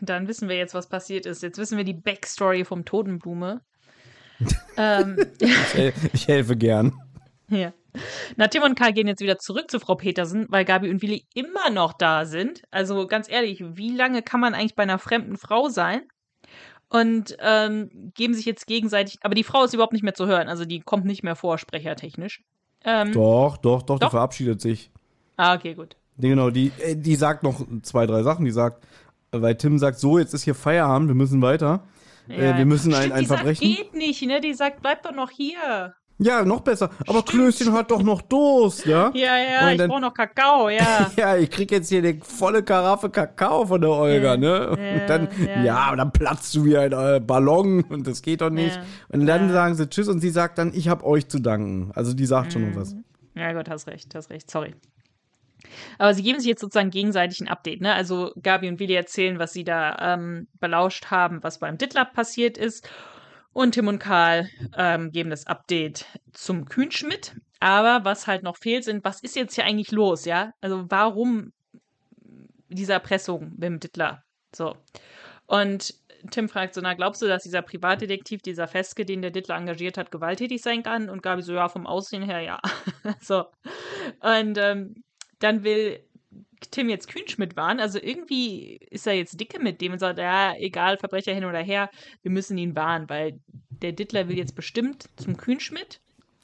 Dann 0.00 0.28
wissen 0.28 0.48
wir 0.48 0.56
jetzt, 0.56 0.74
was 0.74 0.88
passiert 0.88 1.26
ist. 1.26 1.42
Jetzt 1.42 1.58
wissen 1.58 1.76
wir 1.76 1.84
die 1.84 1.94
Backstory 1.94 2.64
vom 2.64 2.84
Totenblume. 2.84 3.60
ähm. 4.76 5.16
ich, 5.40 5.92
ich 6.12 6.28
helfe 6.28 6.56
gern. 6.56 6.92
Ja. 7.48 7.72
Na, 8.36 8.46
Tim 8.46 8.62
und 8.62 8.78
Karl 8.78 8.92
gehen 8.92 9.08
jetzt 9.08 9.22
wieder 9.22 9.38
zurück 9.38 9.70
zu 9.70 9.80
Frau 9.80 9.96
Petersen, 9.96 10.46
weil 10.50 10.64
Gabi 10.64 10.90
und 10.90 11.02
Willi 11.02 11.26
immer 11.34 11.70
noch 11.70 11.92
da 11.92 12.24
sind. 12.26 12.62
Also 12.70 13.06
ganz 13.06 13.28
ehrlich, 13.28 13.64
wie 13.66 13.90
lange 13.90 14.22
kann 14.22 14.40
man 14.40 14.54
eigentlich 14.54 14.76
bei 14.76 14.84
einer 14.84 14.98
fremden 14.98 15.36
Frau 15.36 15.68
sein? 15.68 16.02
Und 16.88 17.36
ähm, 17.40 18.12
geben 18.14 18.34
sich 18.34 18.46
jetzt 18.46 18.66
gegenseitig. 18.66 19.18
Aber 19.22 19.34
die 19.34 19.44
Frau 19.44 19.64
ist 19.64 19.74
überhaupt 19.74 19.92
nicht 19.92 20.02
mehr 20.02 20.14
zu 20.14 20.26
hören, 20.26 20.48
also 20.48 20.64
die 20.64 20.80
kommt 20.80 21.04
nicht 21.04 21.22
mehr 21.22 21.36
vor, 21.36 21.58
sprechertechnisch. 21.58 22.42
Ähm, 22.84 23.12
doch, 23.12 23.56
doch, 23.56 23.82
doch, 23.82 23.98
doch, 23.98 24.08
die 24.08 24.10
verabschiedet 24.10 24.60
sich. 24.60 24.90
Ah, 25.36 25.54
okay, 25.54 25.74
gut. 25.74 25.96
Genau, 26.18 26.50
die, 26.50 26.72
äh, 26.80 26.96
die 26.96 27.14
sagt 27.16 27.42
noch 27.42 27.64
zwei, 27.82 28.06
drei 28.06 28.22
Sachen. 28.22 28.44
Die 28.44 28.50
sagt, 28.50 28.84
weil 29.30 29.56
Tim 29.56 29.78
sagt, 29.78 29.98
so, 29.98 30.18
jetzt 30.18 30.34
ist 30.34 30.42
hier 30.42 30.54
Feierabend, 30.54 31.08
wir 31.08 31.14
müssen 31.14 31.42
weiter. 31.42 31.84
Äh, 32.28 32.44
ja. 32.44 32.54
Äh, 32.54 32.58
wir 32.58 32.66
müssen 32.66 32.92
Stimmt, 32.92 33.06
ein, 33.06 33.12
ein 33.12 33.20
die 33.20 33.26
Verbrechen. 33.26 33.68
Sagt, 33.68 33.78
geht 33.78 33.94
nicht, 33.94 34.22
ne? 34.22 34.40
Die 34.40 34.54
sagt, 34.54 34.82
bleib 34.82 35.02
doch 35.02 35.14
noch 35.14 35.30
hier. 35.30 35.94
Ja, 36.20 36.44
noch 36.44 36.60
besser. 36.60 36.90
Aber 37.00 37.20
Stimmt. 37.20 37.28
Klößchen 37.28 37.72
hat 37.72 37.90
doch 37.90 38.02
noch 38.02 38.22
Durst, 38.22 38.86
ja? 38.86 39.12
Ja, 39.14 39.38
ja, 39.38 39.60
dann, 39.60 39.80
ich 39.80 39.86
brauche 39.86 40.00
noch 40.00 40.14
Kakao, 40.14 40.68
ja. 40.68 41.10
ja, 41.16 41.36
ich 41.36 41.48
krieg 41.48 41.70
jetzt 41.70 41.88
hier 41.88 42.00
eine 42.00 42.18
volle 42.20 42.64
Karaffe 42.64 43.08
Kakao 43.08 43.66
von 43.66 43.80
der 43.80 43.90
Olga, 43.90 44.36
ne? 44.36 44.76
Ja, 44.78 45.02
und 45.02 45.08
dann, 45.08 45.28
ja, 45.46 45.62
ja, 45.62 45.90
und 45.92 45.98
dann 45.98 46.10
platzt 46.10 46.54
du 46.56 46.64
wie 46.64 46.76
ein 46.76 46.92
äh, 46.92 47.20
Ballon 47.20 47.84
und 47.84 48.06
das 48.06 48.22
geht 48.22 48.40
doch 48.40 48.50
nicht. 48.50 48.74
Ja, 48.74 48.82
und 49.10 49.26
dann 49.26 49.52
sagen 49.52 49.74
sie 49.74 49.88
Tschüss 49.88 50.08
und 50.08 50.18
sie 50.18 50.30
sagt 50.30 50.58
dann, 50.58 50.72
ich 50.74 50.88
hab 50.88 51.04
euch 51.04 51.28
zu 51.28 51.38
danken. 51.38 51.92
Also 51.94 52.14
die 52.14 52.26
sagt 52.26 52.52
schon 52.52 52.68
noch 52.68 52.76
was. 52.76 52.94
Mhm. 52.94 53.04
Ja, 53.36 53.52
Gott, 53.52 53.70
hast 53.70 53.86
recht, 53.86 54.12
hast 54.16 54.30
recht, 54.30 54.50
sorry. 54.50 54.74
Aber 55.98 56.14
sie 56.14 56.22
geben 56.22 56.40
sich 56.40 56.48
jetzt 56.48 56.60
sozusagen 56.60 56.90
gegenseitig 56.90 57.40
ein 57.40 57.48
Update, 57.48 57.80
ne? 57.80 57.92
Also 57.92 58.32
Gabi 58.42 58.68
und 58.68 58.80
Willi 58.80 58.94
erzählen, 58.94 59.38
was 59.38 59.52
sie 59.52 59.64
da 59.64 60.14
ähm, 60.14 60.48
belauscht 60.60 61.06
haben, 61.06 61.42
was 61.42 61.58
beim 61.58 61.78
Ditlab 61.78 62.12
passiert 62.12 62.58
ist. 62.58 62.88
Und 63.58 63.72
Tim 63.72 63.88
und 63.88 63.98
Karl 63.98 64.48
ähm, 64.76 65.10
geben 65.10 65.30
das 65.30 65.48
Update 65.48 66.06
zum 66.32 66.66
Kühnschmidt. 66.66 67.34
Aber 67.58 68.04
was 68.04 68.28
halt 68.28 68.44
noch 68.44 68.56
fehlt, 68.56 68.84
sind, 68.84 69.02
was 69.04 69.20
ist 69.20 69.34
jetzt 69.34 69.56
hier 69.56 69.64
eigentlich 69.64 69.90
los, 69.90 70.26
ja? 70.26 70.52
Also 70.60 70.84
warum 70.90 71.52
diese 72.68 72.92
Erpressung 72.92 73.58
dem 73.58 73.80
Dittler? 73.80 74.22
So. 74.54 74.76
Und 75.46 75.92
Tim 76.30 76.48
fragt 76.48 76.74
so, 76.74 76.80
na, 76.80 76.94
glaubst 76.94 77.20
du, 77.20 77.26
dass 77.26 77.42
dieser 77.42 77.62
Privatdetektiv, 77.62 78.42
dieser 78.42 78.68
Feske, 78.68 79.04
den 79.04 79.22
der 79.22 79.32
Dittler 79.32 79.56
engagiert 79.56 79.98
hat, 79.98 80.12
gewalttätig 80.12 80.62
sein 80.62 80.84
kann? 80.84 81.10
Und 81.10 81.24
Gabi 81.24 81.42
so, 81.42 81.52
ja, 81.52 81.68
vom 81.68 81.84
Aussehen 81.84 82.22
her, 82.22 82.38
ja. 82.38 82.60
so. 83.20 83.46
Und 84.20 84.56
ähm, 84.56 85.02
dann 85.40 85.64
will 85.64 86.04
Tim 86.70 86.88
jetzt 86.88 87.08
Kühnschmidt 87.08 87.56
waren. 87.56 87.80
Also 87.80 87.98
irgendwie 88.02 88.76
ist 88.90 89.06
er 89.06 89.14
jetzt 89.14 89.38
dicke 89.40 89.60
mit 89.62 89.80
dem 89.80 89.92
und 89.92 89.98
sagt, 89.98 90.18
ja, 90.18 90.54
egal, 90.56 90.98
Verbrecher 90.98 91.32
hin 91.34 91.44
oder 91.44 91.60
her, 91.60 91.90
wir 92.22 92.30
müssen 92.30 92.58
ihn 92.58 92.74
warnen, 92.76 93.08
weil 93.08 93.38
der 93.70 93.92
Dittler 93.92 94.28
will 94.28 94.36
jetzt 94.36 94.54
bestimmt 94.54 95.08
zum 95.16 95.36
Kühnschmidt. 95.36 96.00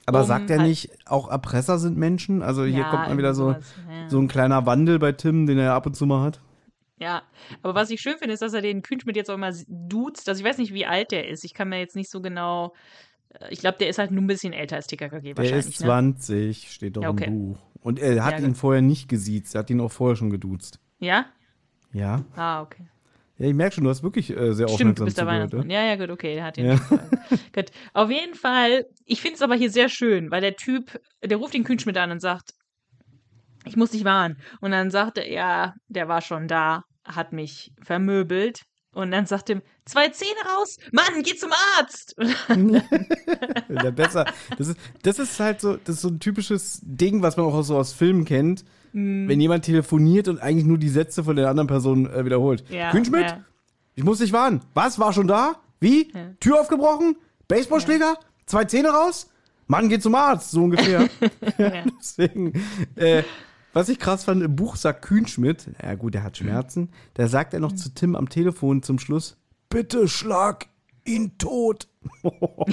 Aber 0.07 0.21
um 0.21 0.27
sagt 0.27 0.51
er 0.51 0.59
halt- 0.59 0.69
nicht, 0.69 0.91
auch 1.07 1.29
Erpresser 1.31 1.79
sind 1.79 1.97
Menschen? 1.97 2.43
Also 2.43 2.65
hier 2.65 2.81
Ja, 2.81 2.91
kommt 2.91 3.09
mal 3.09 3.17
wieder 3.19 3.35
so, 3.35 3.53
ja. 3.53 3.61
so 4.09 4.19
ein 4.21 4.29
kleiner 4.29 4.67
Wandel 4.67 4.99
bei 4.99 5.13
Tim, 5.13 5.47
den 5.47 5.59
er 5.59 5.73
ab 5.75 5.87
und 5.87 5.95
zu 5.95 6.07
mal 6.07 6.23
hat. 6.23 6.41
Ja, 7.01 7.23
aber 7.63 7.75
was 7.75 7.91
ich 7.91 8.01
schön 8.01 8.17
finde, 8.19 8.35
ist, 8.35 8.41
dass 8.43 8.53
er 8.55 8.61
den 8.63 8.83
Kühnschmidt 8.83 9.17
jetzt 9.17 9.29
auch 9.31 9.35
immer 9.35 9.53
duzt. 9.67 10.29
Also 10.29 10.41
ich 10.41 10.47
weiß 10.49 10.59
nicht, 10.59 10.73
wie 10.73 10.87
alt 10.87 11.11
der 11.11 11.29
ist. 11.29 11.43
Ich 11.45 11.53
kann 11.55 11.69
mir 11.69 11.79
jetzt 11.81 11.97
nicht 11.97 12.09
so 12.11 12.21
genau. 12.21 12.73
äh, 13.41 13.47
Ich 13.51 13.59
glaube, 13.61 13.79
der 13.79 13.89
ist 13.89 13.99
halt 13.99 14.11
nur 14.13 14.23
ein 14.23 14.27
bisschen 14.29 14.53
älter 14.53 14.77
als 14.77 14.87
TKKG 14.87 15.29
Der 15.35 15.37
wahrscheinlich. 15.39 15.67
ist 15.67 15.81
ne? 15.81 15.87
20, 15.87 16.71
steht 16.71 16.97
doch 16.97 17.03
Ja, 17.03 17.11
okay. 17.11 17.25
im 17.25 17.39
Buch. 17.55 17.59
Und 17.85 17.99
er 17.99 18.25
hat 18.25 18.41
Ja, 18.41 18.47
ihn 18.47 18.55
vorher 18.55 18.81
nicht 18.81 19.11
gesiezt, 19.11 19.55
er 19.55 19.59
hat 19.59 19.69
ihn 19.69 19.79
auch 19.79 19.93
vorher 19.93 20.17
schon 20.17 20.31
geduzt. 20.31 20.81
Ja? 21.01 21.27
Ja. 21.93 22.25
Ah, 22.35 22.63
okay. 22.63 22.89
Ja, 23.37 23.47
ich 23.47 23.53
merke 23.53 23.75
schon, 23.75 23.85
du 23.85 23.91
hast 23.91 24.03
wirklich 24.03 24.31
äh, 24.31 24.55
sehr 24.55 24.69
Stimmt, 24.69 24.99
du 24.99 25.03
aufmerksam 25.03 25.05
bist 25.05 25.19
der. 25.19 25.27
Weihnachtsmann. 25.27 25.67
Ne? 25.67 25.75
Ja, 25.75 25.85
ja, 25.85 25.97
gut, 25.97 26.09
okay, 26.09 26.35
der 26.35 26.45
hat 26.45 26.57
den 26.57 26.65
Ja. 26.67 26.77
Gut. 27.55 27.73
Auf 27.93 28.11
jeden 28.11 28.35
Fall, 28.35 28.87
ich 29.05 29.21
finde 29.21 29.35
es 29.35 29.43
aber 29.43 29.55
hier 29.55 29.71
sehr 29.71 29.91
schön, 29.91 30.31
weil 30.31 30.41
der 30.41 30.57
Typ, 30.57 30.99
der 31.23 31.37
ruft 31.37 31.53
den 31.53 31.65
Kühnschmidt 31.65 31.99
an 31.99 32.11
und 32.11 32.21
sagt, 32.21 32.55
ich 33.67 33.77
muss 33.77 33.91
dich 33.91 34.05
warnen. 34.05 34.39
Und 34.63 34.71
dann 34.71 34.91
sagt 34.91 35.19
er, 35.19 35.31
ja, 35.31 35.75
der 35.89 36.09
war 36.09 36.23
schon 36.23 36.49
da, 36.49 36.85
hat 37.05 37.35
mich 37.35 37.71
vermöbelt. 37.83 38.63
Und 38.95 39.11
dann 39.11 39.27
sagt 39.27 39.51
er, 39.51 39.61
zwei 39.85 40.09
Zähne 40.09 40.39
raus, 40.57 40.79
Mann, 40.93 41.23
geh 41.23 41.35
zum 41.35 41.51
Arzt. 41.77 42.17
Der 43.69 43.91
besser. 43.91 44.25
Das 44.57 44.69
ist, 44.69 44.79
das 45.03 45.19
ist 45.19 45.41
halt 45.41 45.61
so, 45.61 45.77
das 45.77 45.97
ist 45.97 46.03
so 46.03 46.09
ein 46.09 46.21
typisches 46.21 46.81
Ding, 46.83 47.23
was 47.23 47.37
man 47.37 47.47
auch 47.47 47.63
so 47.63 47.77
aus 47.77 47.93
Filmen 47.93 48.25
kennt. 48.25 48.65
Mhm. 48.93 49.29
Wenn 49.29 49.41
jemand 49.41 49.65
telefoniert 49.65 50.29
und 50.29 50.41
eigentlich 50.41 50.67
nur 50.67 50.79
die 50.79 50.89
Sätze 50.89 51.25
von 51.25 51.37
der 51.37 51.49
anderen 51.49 51.67
Person 51.67 52.09
äh, 52.09 52.25
wiederholt. 52.25 52.65
Ja, 52.71 52.93
Kühnschmidt, 52.93 53.31
ja. 53.31 53.45
ich 53.97 54.05
muss 54.05 54.19
dich 54.19 54.33
warnen. 54.33 54.61
Was? 54.75 54.99
War 54.99 55.13
schon 55.13 55.27
da? 55.27 55.57
Wie? 55.81 56.13
Ja. 56.13 56.31
Tür 56.39 56.61
aufgebrochen? 56.61 57.17
Baseballschläger? 57.49 58.17
Zwei 58.47 58.65
Zähne 58.65 58.91
raus? 58.91 59.29
Mann, 59.67 59.89
geht 59.89 60.03
zum 60.03 60.15
Arzt, 60.15 60.51
so 60.51 60.63
ungefähr. 60.63 61.09
Deswegen, 61.99 62.53
äh, 62.97 63.23
was 63.75 63.89
ich 63.91 63.99
krass 63.99 64.25
fand, 64.25 64.43
im 64.43 64.57
Buch 64.57 64.77
sagt 64.77 65.03
Kühnschmidt, 65.03 65.71
ja 65.83 65.95
gut, 65.95 66.15
der 66.15 66.23
hat 66.23 66.39
Schmerzen, 66.39 66.91
da 67.15 67.29
sagt 67.29 67.53
er 67.53 67.61
noch 67.61 67.73
zu 67.73 67.93
Tim 67.95 68.17
am 68.17 68.29
Telefon 68.29 68.83
zum 68.83 68.99
Schluss, 68.99 69.37
bitte 69.69 70.09
schlag 70.09 70.69
ihn 71.05 71.37
tot. 71.39 71.89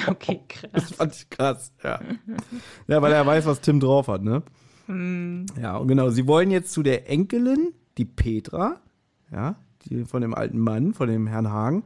Okay, 0.08 0.42
krass. 0.48 0.72
Das 0.74 0.92
fand 0.92 1.16
ich 1.16 1.30
krass, 1.30 1.74
ja. 1.84 2.00
Ja, 2.88 3.02
weil 3.02 3.14
er 3.14 3.26
weiß, 3.26 3.46
was 3.46 3.62
Tim 3.62 3.80
drauf 3.80 4.08
hat, 4.08 4.24
ne? 4.24 4.44
Ja, 5.62 5.78
und 5.78 5.88
genau, 5.88 6.10
sie 6.10 6.28
wollen 6.28 6.52
jetzt 6.52 6.74
zu 6.74 6.84
der 6.84 7.10
Enkelin, 7.10 7.74
die 7.98 8.06
Petra, 8.06 8.82
ja, 9.32 9.56
die 9.86 10.04
von 10.04 10.22
dem 10.22 10.34
alten 10.34 10.60
Mann, 10.60 10.94
von 10.94 11.08
dem 11.08 11.28
Herrn 11.28 11.50
Hagen. 11.50 11.84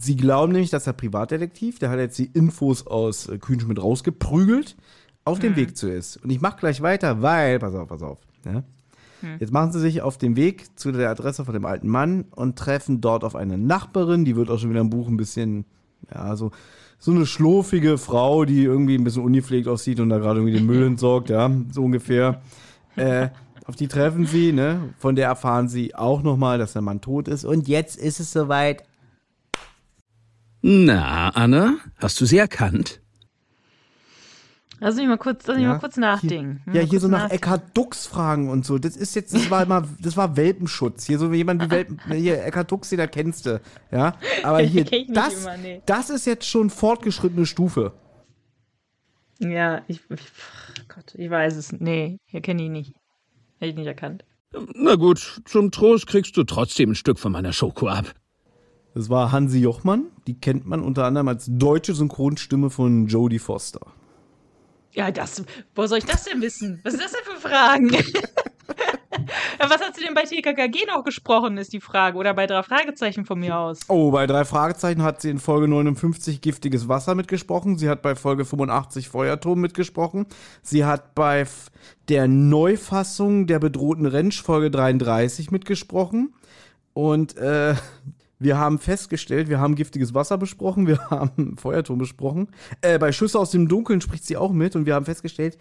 Sie 0.00 0.16
glauben 0.16 0.52
nämlich, 0.52 0.70
dass 0.70 0.84
der 0.84 0.92
Privatdetektiv, 0.92 1.78
der 1.78 1.90
hat 1.90 1.98
jetzt 1.98 2.18
die 2.18 2.30
Infos 2.32 2.86
aus 2.86 3.28
äh, 3.28 3.38
Kühnschmidt 3.38 3.82
rausgeprügelt, 3.82 4.76
auf 5.24 5.38
dem 5.38 5.56
Weg 5.56 5.76
zu 5.76 5.90
ist. 5.90 6.18
Und 6.18 6.30
ich 6.30 6.40
mach 6.40 6.56
gleich 6.56 6.82
weiter, 6.82 7.22
weil, 7.22 7.58
pass 7.58 7.74
auf, 7.74 7.88
pass 7.88 8.02
auf, 8.02 8.18
ne? 8.44 8.64
Jetzt 9.40 9.52
machen 9.52 9.72
sie 9.72 9.80
sich 9.80 10.02
auf 10.02 10.18
den 10.18 10.36
Weg 10.36 10.78
zu 10.78 10.92
der 10.92 11.10
Adresse 11.10 11.44
von 11.44 11.54
dem 11.54 11.64
alten 11.64 11.88
Mann 11.88 12.26
und 12.30 12.58
treffen 12.58 13.00
dort 13.00 13.24
auf 13.24 13.36
eine 13.36 13.56
Nachbarin, 13.56 14.24
die 14.24 14.36
wird 14.36 14.50
auch 14.50 14.58
schon 14.58 14.70
wieder 14.70 14.80
im 14.82 14.90
Buch 14.90 15.08
ein 15.08 15.16
bisschen, 15.16 15.64
ja, 16.12 16.36
so, 16.36 16.50
so 16.98 17.10
eine 17.10 17.26
schlurfige 17.26 17.98
Frau, 17.98 18.44
die 18.44 18.64
irgendwie 18.64 18.96
ein 18.96 19.04
bisschen 19.04 19.24
ungepflegt 19.24 19.68
aussieht 19.68 20.00
und 20.00 20.10
da 20.10 20.18
gerade 20.18 20.40
irgendwie 20.40 20.58
den 20.58 20.66
Müll 20.66 20.86
entsorgt, 20.86 21.30
ja, 21.30 21.50
so 21.70 21.84
ungefähr. 21.84 22.42
Äh, 22.96 23.28
auf 23.66 23.76
die 23.76 23.88
treffen 23.88 24.26
sie, 24.26 24.52
ne? 24.52 24.94
Von 24.98 25.16
der 25.16 25.28
erfahren 25.28 25.68
sie 25.68 25.94
auch 25.94 26.22
nochmal, 26.22 26.58
dass 26.58 26.74
der 26.74 26.82
Mann 26.82 27.00
tot 27.00 27.28
ist. 27.28 27.44
Und 27.44 27.66
jetzt 27.66 27.96
ist 27.96 28.20
es 28.20 28.30
soweit. 28.30 28.84
Na, 30.60 31.30
Anna, 31.30 31.76
hast 31.96 32.20
du 32.20 32.26
sie 32.26 32.38
erkannt? 32.38 33.00
Lass 34.80 34.96
mich 34.96 35.06
mal 35.06 35.18
kurz, 35.18 35.46
lass 35.46 35.56
mich 35.56 35.66
mal 35.66 35.78
kurz 35.78 35.96
nachdenken. 35.96 36.60
Hier, 36.64 36.74
ja, 36.74 36.82
Mal 36.82 36.90
hier 36.90 37.00
so 37.00 37.08
nach. 37.08 37.30
Eckhard 37.30 37.76
Dux 37.76 38.06
fragen 38.06 38.50
und 38.50 38.66
so. 38.66 38.78
Das 38.78 38.96
ist 38.96 39.14
jetzt, 39.14 39.34
das 39.34 39.50
war 39.50 39.62
immer, 39.62 39.86
das 40.00 40.16
war 40.16 40.36
Welpenschutz. 40.36 41.06
Hier 41.06 41.18
so 41.18 41.30
wie 41.32 41.36
jemand 41.36 41.62
wie 41.62 41.70
Welpen, 41.70 42.00
hier 42.12 42.44
Eckhard 42.44 42.70
Dux, 42.70 42.88
den 42.90 42.98
da 42.98 43.06
kennst 43.06 43.46
du, 43.46 43.60
ja. 43.90 44.16
Aber 44.42 44.60
hier, 44.60 44.84
das, 45.08 45.42
immer, 45.42 45.56
nee. 45.56 45.82
das 45.86 46.10
ist 46.10 46.26
jetzt 46.26 46.46
schon 46.46 46.70
fortgeschrittene 46.70 47.46
Stufe. 47.46 47.92
Ja, 49.38 49.82
ich, 49.88 50.00
ich, 50.10 50.32
Gott, 50.88 51.14
ich 51.14 51.30
weiß 51.30 51.56
es. 51.56 51.72
Nee, 51.72 52.18
hier 52.26 52.40
kenne 52.40 52.64
ich 52.64 52.70
nicht. 52.70 52.94
Hätte 53.58 53.70
ich 53.70 53.76
nicht 53.76 53.86
erkannt. 53.86 54.24
Na 54.74 54.94
gut, 54.94 55.40
zum 55.44 55.70
Trost 55.70 56.06
kriegst 56.06 56.36
du 56.36 56.44
trotzdem 56.44 56.90
ein 56.90 56.94
Stück 56.94 57.18
von 57.18 57.32
meiner 57.32 57.52
Schoko 57.52 57.88
ab. 57.88 58.14
Das 58.94 59.10
war 59.10 59.32
Hansi 59.32 59.58
Jochmann. 59.58 60.06
Die 60.26 60.38
kennt 60.38 60.66
man 60.66 60.80
unter 60.80 61.04
anderem 61.04 61.26
als 61.26 61.46
deutsche 61.50 61.94
Synchronstimme 61.94 62.70
von 62.70 63.06
Jodie 63.08 63.40
Foster. 63.40 63.80
Ja, 64.94 65.10
das, 65.10 65.42
wo 65.74 65.86
soll 65.86 65.98
ich 65.98 66.04
das 66.04 66.24
denn 66.24 66.40
wissen? 66.40 66.80
Was 66.84 66.94
ist 66.94 67.02
das 67.02 67.12
denn 67.12 67.24
für 67.24 67.40
Fragen? 67.48 67.90
Was 69.58 69.80
hat 69.80 69.94
sie 69.94 70.04
denn 70.04 70.14
bei 70.14 70.24
TKKG 70.24 70.86
noch 70.86 71.04
gesprochen, 71.04 71.56
ist 71.58 71.72
die 71.72 71.80
Frage. 71.80 72.18
Oder 72.18 72.34
bei 72.34 72.46
drei 72.46 72.62
Fragezeichen 72.62 73.24
von 73.24 73.38
mir 73.38 73.56
aus. 73.56 73.80
Oh, 73.88 74.10
bei 74.10 74.26
drei 74.26 74.44
Fragezeichen 74.44 75.02
hat 75.02 75.20
sie 75.20 75.30
in 75.30 75.38
Folge 75.38 75.68
59 75.68 76.40
giftiges 76.40 76.88
Wasser 76.88 77.14
mitgesprochen. 77.14 77.78
Sie 77.78 77.88
hat 77.88 78.02
bei 78.02 78.14
Folge 78.14 78.44
85 78.44 79.08
Feuerturm 79.08 79.60
mitgesprochen. 79.60 80.26
Sie 80.62 80.84
hat 80.84 81.14
bei 81.14 81.46
der 82.08 82.28
Neufassung 82.28 83.46
der 83.46 83.58
bedrohten 83.58 84.06
Rentsch 84.06 84.42
Folge 84.42 84.70
33 84.70 85.50
mitgesprochen. 85.50 86.34
Und 86.92 87.36
äh, 87.36 87.74
wir 88.44 88.58
haben 88.58 88.78
festgestellt, 88.78 89.48
wir 89.48 89.58
haben 89.58 89.74
giftiges 89.74 90.14
Wasser 90.14 90.38
besprochen, 90.38 90.86
wir 90.86 90.98
haben 91.10 91.56
Feuerturm 91.56 91.98
besprochen. 91.98 92.48
Äh, 92.82 92.98
bei 92.98 93.10
Schüsse 93.10 93.38
aus 93.38 93.50
dem 93.50 93.66
Dunkeln 93.68 94.00
spricht 94.00 94.24
sie 94.24 94.36
auch 94.36 94.52
mit 94.52 94.76
und 94.76 94.86
wir 94.86 94.94
haben 94.94 95.06
festgestellt, 95.06 95.58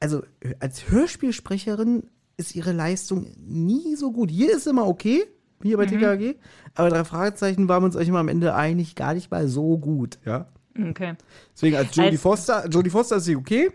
also 0.00 0.22
als 0.60 0.90
Hörspielsprecherin 0.90 2.04
ist 2.36 2.54
ihre 2.56 2.72
Leistung 2.72 3.26
nie 3.36 3.94
so 3.96 4.12
gut. 4.12 4.30
Hier 4.30 4.56
ist 4.56 4.66
immer 4.66 4.86
okay, 4.86 5.24
hier 5.62 5.76
bei 5.76 5.86
TKG, 5.86 6.36
aber 6.74 6.88
drei 6.88 7.04
Fragezeichen 7.04 7.68
waren 7.68 7.82
wir 7.82 7.86
uns 7.86 7.96
eigentlich 7.96 8.08
immer 8.08 8.18
am 8.18 8.28
Ende 8.28 8.54
einig, 8.54 8.96
gar 8.96 9.14
nicht 9.14 9.30
mal 9.30 9.46
so 9.48 9.78
gut, 9.78 10.18
ja. 10.24 10.48
Okay. 10.90 11.14
Deswegen 11.54 11.76
als 11.76 11.94
Jodie 11.94 12.08
Als- 12.12 12.20
Foster, 12.22 12.66
Jodie 12.68 12.90
Foster 12.90 13.16
ist 13.16 13.24
sie 13.26 13.36
okay, 13.36 13.70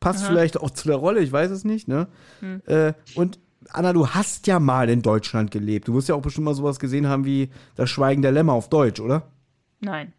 passt 0.00 0.24
vielleicht 0.24 0.60
auch 0.60 0.70
zu 0.70 0.86
der 0.88 0.96
Rolle, 0.98 1.20
ich 1.20 1.32
weiß 1.32 1.50
es 1.50 1.64
nicht, 1.64 1.88
ne? 1.88 2.08
Äh, 2.66 2.92
und 3.14 3.38
Anna, 3.72 3.92
du 3.92 4.08
hast 4.08 4.46
ja 4.46 4.58
mal 4.60 4.88
in 4.90 5.02
Deutschland 5.02 5.50
gelebt. 5.50 5.88
Du 5.88 5.94
wirst 5.94 6.08
ja 6.08 6.14
auch 6.14 6.22
bestimmt 6.22 6.44
mal 6.44 6.54
sowas 6.54 6.78
gesehen 6.78 7.06
haben 7.06 7.24
wie 7.24 7.50
das 7.74 7.90
Schweigen 7.90 8.22
der 8.22 8.32
Lämmer 8.32 8.52
auf 8.52 8.68
Deutsch, 8.68 9.00
oder? 9.00 9.28
Nein. 9.80 10.12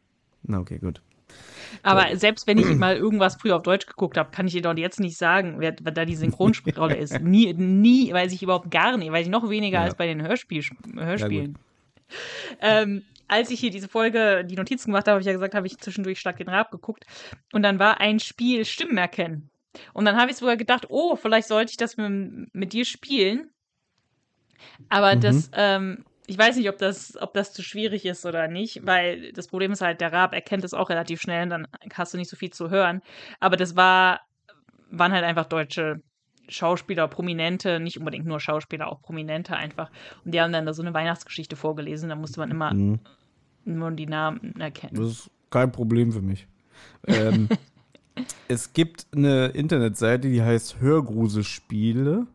Na, 0.44 0.60
okay, 0.60 0.80
gut. 0.80 1.02
Aber 1.84 2.16
selbst 2.18 2.48
wenn 2.48 2.58
ich 2.58 2.66
mal 2.76 2.96
irgendwas 2.96 3.36
früher 3.36 3.56
auf 3.58 3.64
Deutsch 3.64 3.86
geguckt 3.86 4.18
habe, 4.18 4.32
kann 4.32 4.48
ich 4.48 4.54
dir 4.54 4.62
doch 4.62 4.76
jetzt 4.76 5.00
nicht 5.00 5.18
sagen, 5.18 5.56
wer, 5.60 5.76
wer 5.82 5.92
da 5.92 6.06
die 6.06 6.16
Synchronrolle 6.16 6.96
ist. 6.96 7.20
Nie, 7.22 7.54
nie, 7.54 8.12
weiß 8.14 8.32
ich 8.34 8.42
überhaupt 8.44 8.72
gar 8.72 8.98
nicht, 8.98 9.12
weiß 9.12 9.26
ich 9.26 9.32
noch 9.32 9.50
weniger 9.50 9.80
Ja. 9.80 9.84
als 9.86 9.96
bei 9.96 10.08
den 10.08 10.22
Hörspiel, 10.22 10.64
Hörspielen. 10.96 11.58
ähm, 12.62 13.04
als 13.28 13.50
ich 13.50 13.60
hier 13.60 13.72
diese 13.72 13.88
Folge, 13.88 14.46
die 14.46 14.56
Notizen 14.56 14.88
gemacht 14.92 15.06
habe, 15.08 15.14
habe 15.14 15.22
ich 15.22 15.28
ja 15.28 15.34
gesagt, 15.34 15.56
habe 15.56 15.66
ich 15.66 15.78
zwischendurch 15.80 16.20
Schlag 16.20 16.38
den 16.38 16.50
Rab 16.50 16.72
geguckt. 16.72 17.06
Und 17.52 17.64
dann 17.64 17.80
war 17.80 18.00
ein 18.00 18.20
Spiel 18.20 18.66
Stimmen 18.66 18.98
erkennen. 18.98 19.50
Und 19.94 20.06
dann 20.06 20.18
habe 20.18 20.32
ich 20.32 20.38
sogar 20.38 20.58
gedacht, 20.58 20.86
oh, 20.90 21.16
vielleicht 21.16 21.48
sollte 21.48 21.72
ich 21.72 21.78
das 21.78 21.98
mit, 21.98 22.54
mit 22.54 22.74
dir 22.74 22.86
spielen. 22.86 23.50
Aber 24.90 25.16
das, 25.16 25.50
ähm, 25.54 26.06
ich 26.28 26.38
weiß 26.38 26.56
nicht, 26.56 26.70
ob 26.70 26.78
das, 26.78 27.18
ob 27.22 27.34
das 27.34 27.54
zu 27.54 27.64
schwierig 27.64 28.06
ist 28.06 28.26
oder 28.26 28.48
nicht, 28.48 28.86
weil 28.86 29.32
das 29.34 29.48
Problem 29.48 29.72
ist 29.72 29.82
halt, 29.82 30.00
der 30.02 30.14
Rab 30.14 30.34
erkennt 30.34 30.64
es 30.64 30.74
auch 30.74 30.90
relativ 30.90 31.22
schnell 31.22 31.44
und 31.44 31.50
dann 31.50 31.68
hast 31.94 32.14
du 32.14 32.18
nicht 32.18 32.30
so 32.30 32.36
viel 32.38 32.52
zu 32.52 32.70
hören. 32.70 33.02
Aber 33.40 33.58
das 33.58 33.76
war, 33.76 34.22
waren 34.90 35.12
halt 35.12 35.24
einfach 35.26 35.46
deutsche 35.46 36.02
Schauspieler, 36.50 37.08
Prominente, 37.08 37.80
nicht 37.80 37.98
unbedingt 37.98 38.26
nur 38.26 38.40
Schauspieler, 38.40 38.88
auch 38.88 39.02
Prominente 39.02 39.56
einfach. 39.56 39.90
Und 40.24 40.34
die 40.34 40.42
haben 40.42 40.54
dann 40.54 40.66
da 40.66 40.74
so 40.74 40.82
eine 40.82 40.94
Weihnachtsgeschichte 40.94 41.56
vorgelesen, 41.56 42.10
da 42.10 42.16
musste 42.16 42.40
man 42.40 42.52
immer 42.52 42.74
Mhm. 42.74 43.00
nur 43.66 43.92
die 43.92 44.08
Namen 44.08 44.60
erkennen. 44.60 44.96
Das 44.96 45.08
ist 45.08 45.32
kein 45.50 45.72
Problem 45.72 46.12
für 46.12 46.22
mich. 46.22 46.48
ähm, 47.08 47.50
es 48.48 48.74
gibt 48.74 49.08
eine 49.16 49.48
Internetseite, 49.48 50.30
die 50.30 50.42
heißt 50.42 50.80
Hörgruselspiele. 50.80 52.28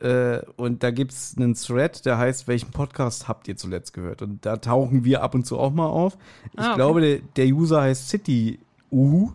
Äh, 0.00 0.40
und 0.56 0.82
da 0.82 0.90
gibt 0.90 1.12
es 1.12 1.34
einen 1.36 1.54
Thread, 1.54 2.04
der 2.04 2.18
heißt, 2.18 2.48
welchen 2.48 2.70
Podcast 2.70 3.28
habt 3.28 3.48
ihr 3.48 3.56
zuletzt 3.56 3.92
gehört? 3.92 4.22
Und 4.22 4.44
da 4.44 4.56
tauchen 4.56 5.04
wir 5.04 5.22
ab 5.22 5.34
und 5.34 5.46
zu 5.46 5.58
auch 5.58 5.72
mal 5.72 5.86
auf. 5.86 6.16
Ich 6.52 6.58
Ah, 6.58 6.66
okay. 6.68 6.74
glaube, 6.76 7.00
der, 7.00 7.18
der 7.36 7.46
User 7.54 7.82
heißt 7.82 8.08
City 8.08 8.58
U. 8.90 9.30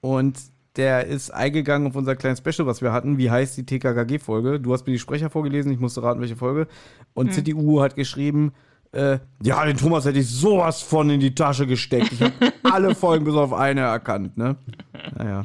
Und 0.00 0.38
der 0.76 1.06
ist 1.06 1.30
eingegangen 1.32 1.86
auf 1.88 1.96
unser 1.96 2.16
kleines 2.16 2.40
Special, 2.40 2.66
was 2.66 2.82
wir 2.82 2.92
hatten. 2.92 3.16
Wie 3.16 3.30
heißt 3.30 3.56
die 3.56 3.64
TKKG-Folge? 3.64 4.60
Du 4.60 4.72
hast 4.72 4.86
mir 4.86 4.92
die 4.92 4.98
Sprecher 4.98 5.30
vorgelesen, 5.30 5.72
ich 5.72 5.78
musste 5.78 6.02
raten, 6.02 6.20
welche 6.20 6.36
Folge. 6.36 6.66
Und 7.14 7.32
City 7.32 7.54
U 7.54 7.80
hat 7.80 7.94
geschrieben, 7.94 8.52
äh, 8.94 9.18
ja, 9.42 9.64
den 9.64 9.76
Thomas 9.76 10.04
hätte 10.04 10.18
ich 10.18 10.28
sowas 10.28 10.80
von 10.82 11.10
in 11.10 11.20
die 11.20 11.34
Tasche 11.34 11.66
gesteckt. 11.66 12.12
Ich 12.12 12.22
habe 12.22 12.32
alle 12.62 12.94
Folgen 12.94 13.24
bis 13.24 13.34
auf 13.34 13.52
eine 13.52 13.82
erkannt, 13.82 14.36
ne? 14.36 14.56
Naja. 15.16 15.42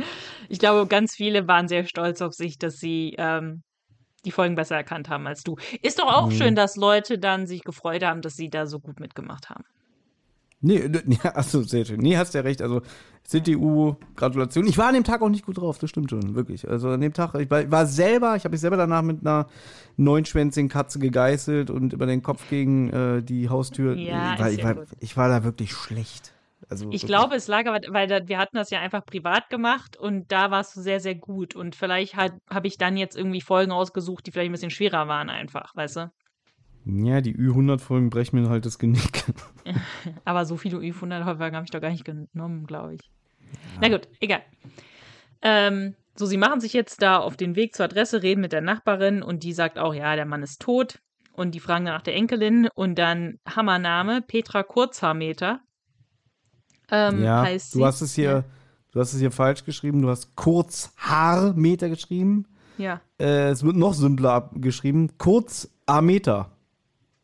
Ich 0.48 0.60
glaube, 0.60 0.88
ganz 0.88 1.16
viele 1.16 1.48
waren 1.48 1.68
sehr 1.68 1.86
stolz 1.86 2.22
auf 2.22 2.34
sich, 2.34 2.58
dass 2.58 2.78
sie 2.78 3.16
ähm, 3.18 3.62
die 4.26 4.32
Folgen 4.32 4.56
besser 4.56 4.76
erkannt 4.76 5.10
haben 5.10 5.28
als 5.28 5.44
du. 5.44 5.56
Ist 5.82 6.00
doch 6.00 6.08
auch 6.14 6.28
Mhm. 6.28 6.32
schön, 6.32 6.56
dass 6.56 6.76
Leute 6.76 7.18
dann 7.20 7.48
sich 7.48 7.64
gefreut 7.64 8.04
haben, 8.04 8.22
dass 8.22 8.36
sie 8.36 8.50
da 8.50 8.66
so 8.66 8.80
gut 8.80 9.00
mitgemacht 9.00 9.50
haben. 9.50 9.64
Nee, 10.62 10.90
nee, 11.06 11.18
achso, 11.24 11.62
sehr 11.62 11.86
schön. 11.86 12.00
Nee, 12.00 12.18
hast 12.18 12.34
ja 12.34 12.42
recht. 12.42 12.62
Also, 12.62 12.82
CDU, 13.30 13.96
Gratulation. 14.16 14.66
Ich 14.66 14.78
war 14.80 14.88
an 14.88 14.96
dem 14.96 15.04
Tag 15.04 15.22
auch 15.22 15.30
nicht 15.30 15.46
gut 15.46 15.60
drauf, 15.60 15.78
das 15.78 15.92
stimmt 15.92 16.10
schon, 16.10 16.34
wirklich. 16.34 16.68
Also 16.68 16.90
an 16.90 17.00
dem 17.00 17.14
Tag, 17.14 17.36
ich 17.36 17.50
war, 17.52 17.62
ich 17.62 17.70
war 17.70 17.86
selber, 17.86 18.36
ich 18.36 18.44
habe 18.44 18.54
mich 18.54 18.62
selber 18.62 18.76
danach 18.76 19.04
mit 19.04 19.22
einer 19.22 19.48
neunschwänzigen 19.98 20.68
Katze 20.68 20.98
gegeißelt 20.98 21.70
und 21.70 21.94
über 21.94 22.08
den 22.08 22.24
Kopf 22.24 22.50
gegen 22.50 22.90
äh, 22.90 23.22
die 23.22 23.48
Haustür. 23.48 23.96
Ja, 23.96 24.34
ich, 24.34 24.40
war, 24.40 24.50
ich, 24.50 24.58
ja 24.58 24.76
war, 24.76 24.86
ich 25.00 25.16
war 25.16 25.30
da 25.30 25.44
wirklich 25.44 25.74
schlecht. 25.74 26.34
Also 26.70 26.90
Ich 26.92 27.06
glaube, 27.06 27.36
es 27.36 27.48
lag 27.48 27.68
aber, 27.68 27.82
weil 27.90 28.08
da, 28.08 28.28
wir 28.28 28.40
hatten 28.40 28.58
das 28.58 28.72
ja 28.72 28.80
einfach 28.80 29.06
privat 29.06 29.50
gemacht 29.50 29.96
und 29.96 30.32
da 30.32 30.50
warst 30.50 30.76
du 30.76 30.82
sehr, 30.82 31.00
sehr 31.00 31.16
gut. 31.16 31.56
Und 31.56 31.76
vielleicht 31.76 32.16
habe 32.16 32.68
ich 32.68 32.80
dann 32.80 32.98
jetzt 32.98 33.16
irgendwie 33.16 33.42
Folgen 33.42 33.72
ausgesucht, 33.72 34.26
die 34.26 34.32
vielleicht 34.32 34.50
ein 34.50 34.54
bisschen 34.54 34.72
schwerer 34.72 35.08
waren, 35.08 35.30
einfach, 35.30 35.76
weißt 35.76 35.98
du? 35.98 36.12
Ja, 36.86 37.22
die 37.22 37.36
Ü100-Folgen 37.36 38.10
brechen 38.10 38.42
mir 38.42 38.50
halt 38.50 38.66
das 38.66 38.80
Genick. 38.80 39.26
Aber 40.26 40.46
so 40.46 40.58
viele 40.58 40.78
Ü100-Folgen 40.78 41.56
habe 41.56 41.66
ich 41.66 41.72
doch 41.72 41.82
gar 41.82 41.92
nicht 41.92 42.06
genommen, 42.06 42.66
glaube 42.66 42.96
ich. 42.96 43.12
Na 43.82 43.90
gut, 43.90 44.08
egal. 44.20 44.42
Ähm, 45.42 45.96
so, 46.16 46.26
sie 46.26 46.38
machen 46.38 46.60
sich 46.60 46.74
jetzt 46.74 47.02
da 47.02 47.18
auf 47.18 47.38
den 47.38 47.56
Weg 47.56 47.76
zur 47.76 47.86
Adresse, 47.86 48.24
reden 48.24 48.42
mit 48.42 48.52
der 48.52 48.62
Nachbarin 48.62 49.24
und 49.24 49.44
die 49.44 49.54
sagt 49.54 49.80
auch, 49.80 49.94
ja, 49.94 50.16
der 50.16 50.26
Mann 50.26 50.44
ist 50.44 50.62
tot. 50.62 51.00
Und 51.34 51.56
die 51.56 51.62
fragen 51.62 51.86
nach 51.86 52.02
der 52.02 52.16
Enkelin 52.16 52.68
und 52.76 52.96
dann 53.00 53.40
Hammername, 53.48 54.22
Petra 54.22 54.64
Kurzhaarmeter. 54.64 55.62
Ähm, 56.92 57.24
ja, 57.24 57.44
heißt 57.44 57.74
du 57.74 57.80
sie. 57.80 57.86
hast 57.86 58.02
es 58.02 58.14
hier, 58.14 58.44
du 58.92 59.00
hast 59.00 59.14
es 59.14 59.20
hier 59.20 59.32
falsch 59.32 59.64
geschrieben. 59.64 60.02
Du 60.02 60.10
hast 60.10 60.36
Kurzhaarmeter 60.36 61.88
geschrieben. 61.88 62.46
Ja. 62.78 63.00
Äh, 63.18 63.50
es 63.50 63.64
wird 63.64 63.78
noch 63.78 63.94
simpler 63.94 64.50
geschrieben. 64.56 65.18
Kurzarmeter. 65.18 66.52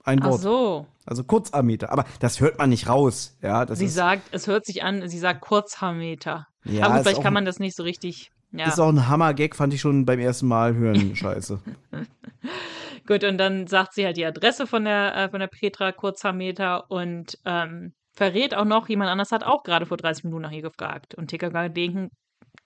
Ein 0.06 0.22
Ach 0.22 0.30
Wort. 0.30 0.42
so. 0.42 0.86
Also 1.06 1.24
Kurzarmeter. 1.24 1.92
Aber 1.92 2.06
das 2.20 2.40
hört 2.40 2.58
man 2.58 2.70
nicht 2.70 2.88
raus. 2.88 3.38
Ja, 3.42 3.66
das 3.66 3.80
Sie 3.80 3.86
ist, 3.86 3.96
sagt, 3.96 4.24
es 4.32 4.48
hört 4.48 4.66
sich 4.66 4.84
an, 4.84 5.08
sie 5.10 5.18
sagt 5.18 5.42
Kurzhaarmeter. 5.42 6.48
Ja, 6.64 6.86
Aber 6.86 6.96
gut, 6.96 7.04
vielleicht 7.04 7.22
kann 7.22 7.34
man 7.34 7.46
das 7.46 7.60
nicht 7.60 7.76
so 7.76 7.84
richtig. 7.84 8.32
Ja. 8.52 8.68
ist 8.68 8.80
auch 8.80 8.90
ein 8.90 9.10
Hammer-Gag, 9.10 9.56
fand 9.56 9.74
ich 9.74 9.82
schon 9.82 10.06
beim 10.06 10.20
ersten 10.20 10.48
Mal 10.48 10.76
hören. 10.76 11.16
Scheiße. 11.16 11.60
Gut, 13.08 13.24
und 13.24 13.38
dann 13.38 13.68
sagt 13.68 13.94
sie 13.94 14.06
halt 14.06 14.18
die 14.18 14.26
Adresse 14.26 14.66
von 14.66 14.86
der, 14.86 15.16
äh, 15.16 15.30
von 15.30 15.40
der 15.40 15.48
Petra 15.48 15.92
Kurzhaarmeter 15.92 16.90
und 16.90 17.38
ähm, 17.46 17.94
verrät 18.14 18.56
auch 18.56 18.66
noch, 18.66 18.88
jemand 18.90 19.12
anders 19.12 19.32
hat 19.32 19.44
auch 19.44 19.64
gerade 19.64 19.86
vor 19.86 19.98
30 19.98 20.24
Minuten 20.24 20.44
nach 20.44 20.52
ihr 20.52 20.62
gefragt. 20.62 21.14
Und 21.16 21.28
TKKG 21.28 21.70
denken, 21.70 22.10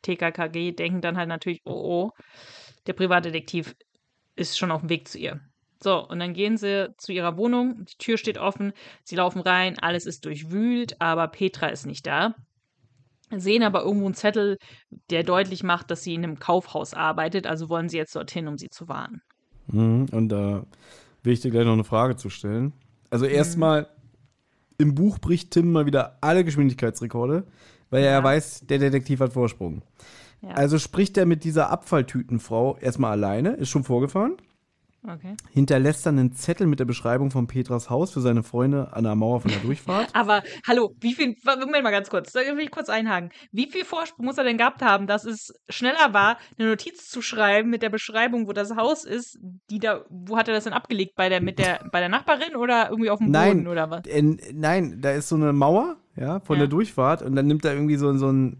TKKG 0.03 0.71
denken 0.73 1.01
dann 1.01 1.17
halt 1.17 1.27
natürlich, 1.27 1.59
oh, 1.65 1.71
oh, 1.73 2.11
der 2.87 2.93
Privatdetektiv 2.93 3.73
ist 4.35 4.57
schon 4.57 4.71
auf 4.71 4.81
dem 4.81 4.89
Weg 4.89 5.07
zu 5.07 5.17
ihr. 5.17 5.41
So, 5.81 6.05
und 6.07 6.19
dann 6.19 6.33
gehen 6.33 6.57
sie 6.57 6.93
zu 6.97 7.13
ihrer 7.13 7.37
Wohnung, 7.37 7.85
die 7.85 7.97
Tür 7.97 8.17
steht 8.17 8.37
offen, 8.37 8.73
sie 9.03 9.15
laufen 9.15 9.39
rein, 9.41 9.79
alles 9.79 10.05
ist 10.05 10.25
durchwühlt, 10.25 10.99
aber 10.99 11.27
Petra 11.29 11.67
ist 11.67 11.85
nicht 11.85 12.05
da. 12.05 12.35
Sehen 13.31 13.63
aber 13.63 13.83
irgendwo 13.83 14.05
einen 14.05 14.15
Zettel, 14.15 14.57
der 15.11 15.23
deutlich 15.23 15.63
macht, 15.63 15.91
dass 15.91 16.03
sie 16.03 16.15
in 16.15 16.23
einem 16.23 16.39
Kaufhaus 16.39 16.93
arbeitet, 16.93 17.45
also 17.47 17.69
wollen 17.69 17.87
sie 17.87 17.97
jetzt 17.97 18.15
dorthin, 18.15 18.47
um 18.47 18.57
sie 18.57 18.69
zu 18.69 18.87
warnen. 18.87 19.21
Mhm, 19.67 20.07
Und 20.11 20.29
da 20.29 20.65
will 21.23 21.33
ich 21.33 21.39
dir 21.41 21.51
gleich 21.51 21.65
noch 21.65 21.73
eine 21.73 21.83
Frage 21.83 22.15
zu 22.15 22.29
stellen. 22.29 22.73
Also 23.11 23.25
Mhm. 23.25 23.31
erstmal, 23.31 23.87
im 24.77 24.95
Buch 24.95 25.19
bricht 25.19 25.51
Tim 25.51 25.71
mal 25.71 25.85
wieder 25.85 26.17
alle 26.21 26.43
Geschwindigkeitsrekorde, 26.43 27.43
weil 27.89 28.03
er 28.03 28.11
Ja. 28.11 28.17
ja 28.19 28.23
weiß, 28.23 28.65
der 28.67 28.79
Detektiv 28.79 29.19
hat 29.19 29.33
Vorsprung. 29.33 29.83
Ja. 30.41 30.49
Also 30.51 30.79
spricht 30.79 31.17
er 31.17 31.25
mit 31.25 31.43
dieser 31.43 31.69
Abfalltütenfrau 31.69 32.77
erstmal 32.77 33.11
alleine, 33.11 33.51
ist 33.51 33.69
schon 33.69 33.83
vorgefahren, 33.83 34.37
Okay. 35.07 35.35
hinterlässt 35.51 36.05
dann 36.05 36.19
einen 36.19 36.33
Zettel 36.33 36.67
mit 36.67 36.79
der 36.79 36.85
Beschreibung 36.85 37.31
von 37.31 37.47
Petras 37.47 37.89
Haus 37.89 38.11
für 38.11 38.19
seine 38.19 38.43
Freunde 38.43 38.91
an 38.93 39.05
der 39.05 39.15
Mauer 39.15 39.39
von 39.39 39.49
der 39.49 39.61
Durchfahrt. 39.61 40.09
Aber 40.13 40.43
hallo, 40.67 40.93
wie 40.99 41.13
viel, 41.13 41.35
Moment 41.45 41.83
mal 41.83 41.91
ganz 41.91 42.09
kurz, 42.09 42.33
da 42.33 42.41
will 42.41 42.59
ich 42.59 42.69
kurz 42.71 42.89
einhaken. 42.89 43.29
Wie 43.53 43.71
viel 43.71 43.85
Vorsprung 43.85 44.25
muss 44.25 44.37
er 44.37 44.43
denn 44.43 44.57
gehabt 44.57 44.81
haben, 44.81 45.07
dass 45.07 45.23
es 45.23 45.53
schneller 45.69 46.13
war, 46.13 46.37
eine 46.57 46.69
Notiz 46.69 47.07
zu 47.09 47.21
schreiben 47.21 47.69
mit 47.69 47.81
der 47.81 47.89
Beschreibung, 47.89 48.47
wo 48.47 48.51
das 48.51 48.75
Haus 48.75 49.05
ist, 49.05 49.39
die 49.69 49.79
da, 49.79 50.03
wo 50.09 50.37
hat 50.37 50.49
er 50.49 50.53
das 50.53 50.65
denn 50.65 50.73
abgelegt? 50.73 51.15
Bei 51.15 51.29
der, 51.29 51.41
mit 51.41 51.59
der, 51.59 51.79
bei 51.93 52.01
der 52.01 52.09
Nachbarin 52.09 52.57
oder 52.57 52.89
irgendwie 52.89 53.09
auf 53.09 53.19
dem 53.19 53.31
Nein. 53.31 53.57
Boden 53.59 53.67
oder 53.69 53.89
was? 53.89 54.05
Äh, 54.05 54.21
nein, 54.53 54.99
da 55.01 55.11
ist 55.11 55.29
so 55.29 55.35
eine 55.35 55.53
Mauer, 55.53 55.95
ja, 56.17 56.41
von 56.41 56.57
Ja. 56.57 56.61
der 56.63 56.67
Durchfahrt 56.67 57.21
und 57.21 57.35
dann 57.35 57.47
nimmt 57.47 57.63
er 57.63 57.73
irgendwie 57.73 57.95
so, 57.95 58.15
so 58.17 58.27
einen 58.27 58.57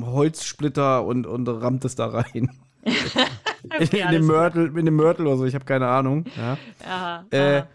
Holzsplitter 0.00 1.04
und, 1.04 1.26
und 1.26 1.48
rammt 1.48 1.84
es 1.84 1.94
da 1.96 2.06
rein. 2.06 2.50
Okay, 2.84 4.00
in, 4.02 4.10
dem. 4.10 4.26
Mörtel, 4.26 4.76
in 4.76 4.84
dem 4.84 4.96
Mörtel 4.96 5.26
oder 5.26 5.36
so, 5.36 5.44
ich 5.44 5.54
habe 5.54 5.64
keine 5.64 5.86
Ahnung. 5.86 6.24
Ja. 6.36 6.58
Aha, 6.84 7.24
Äh, 7.30 7.38
aha. 7.58 7.68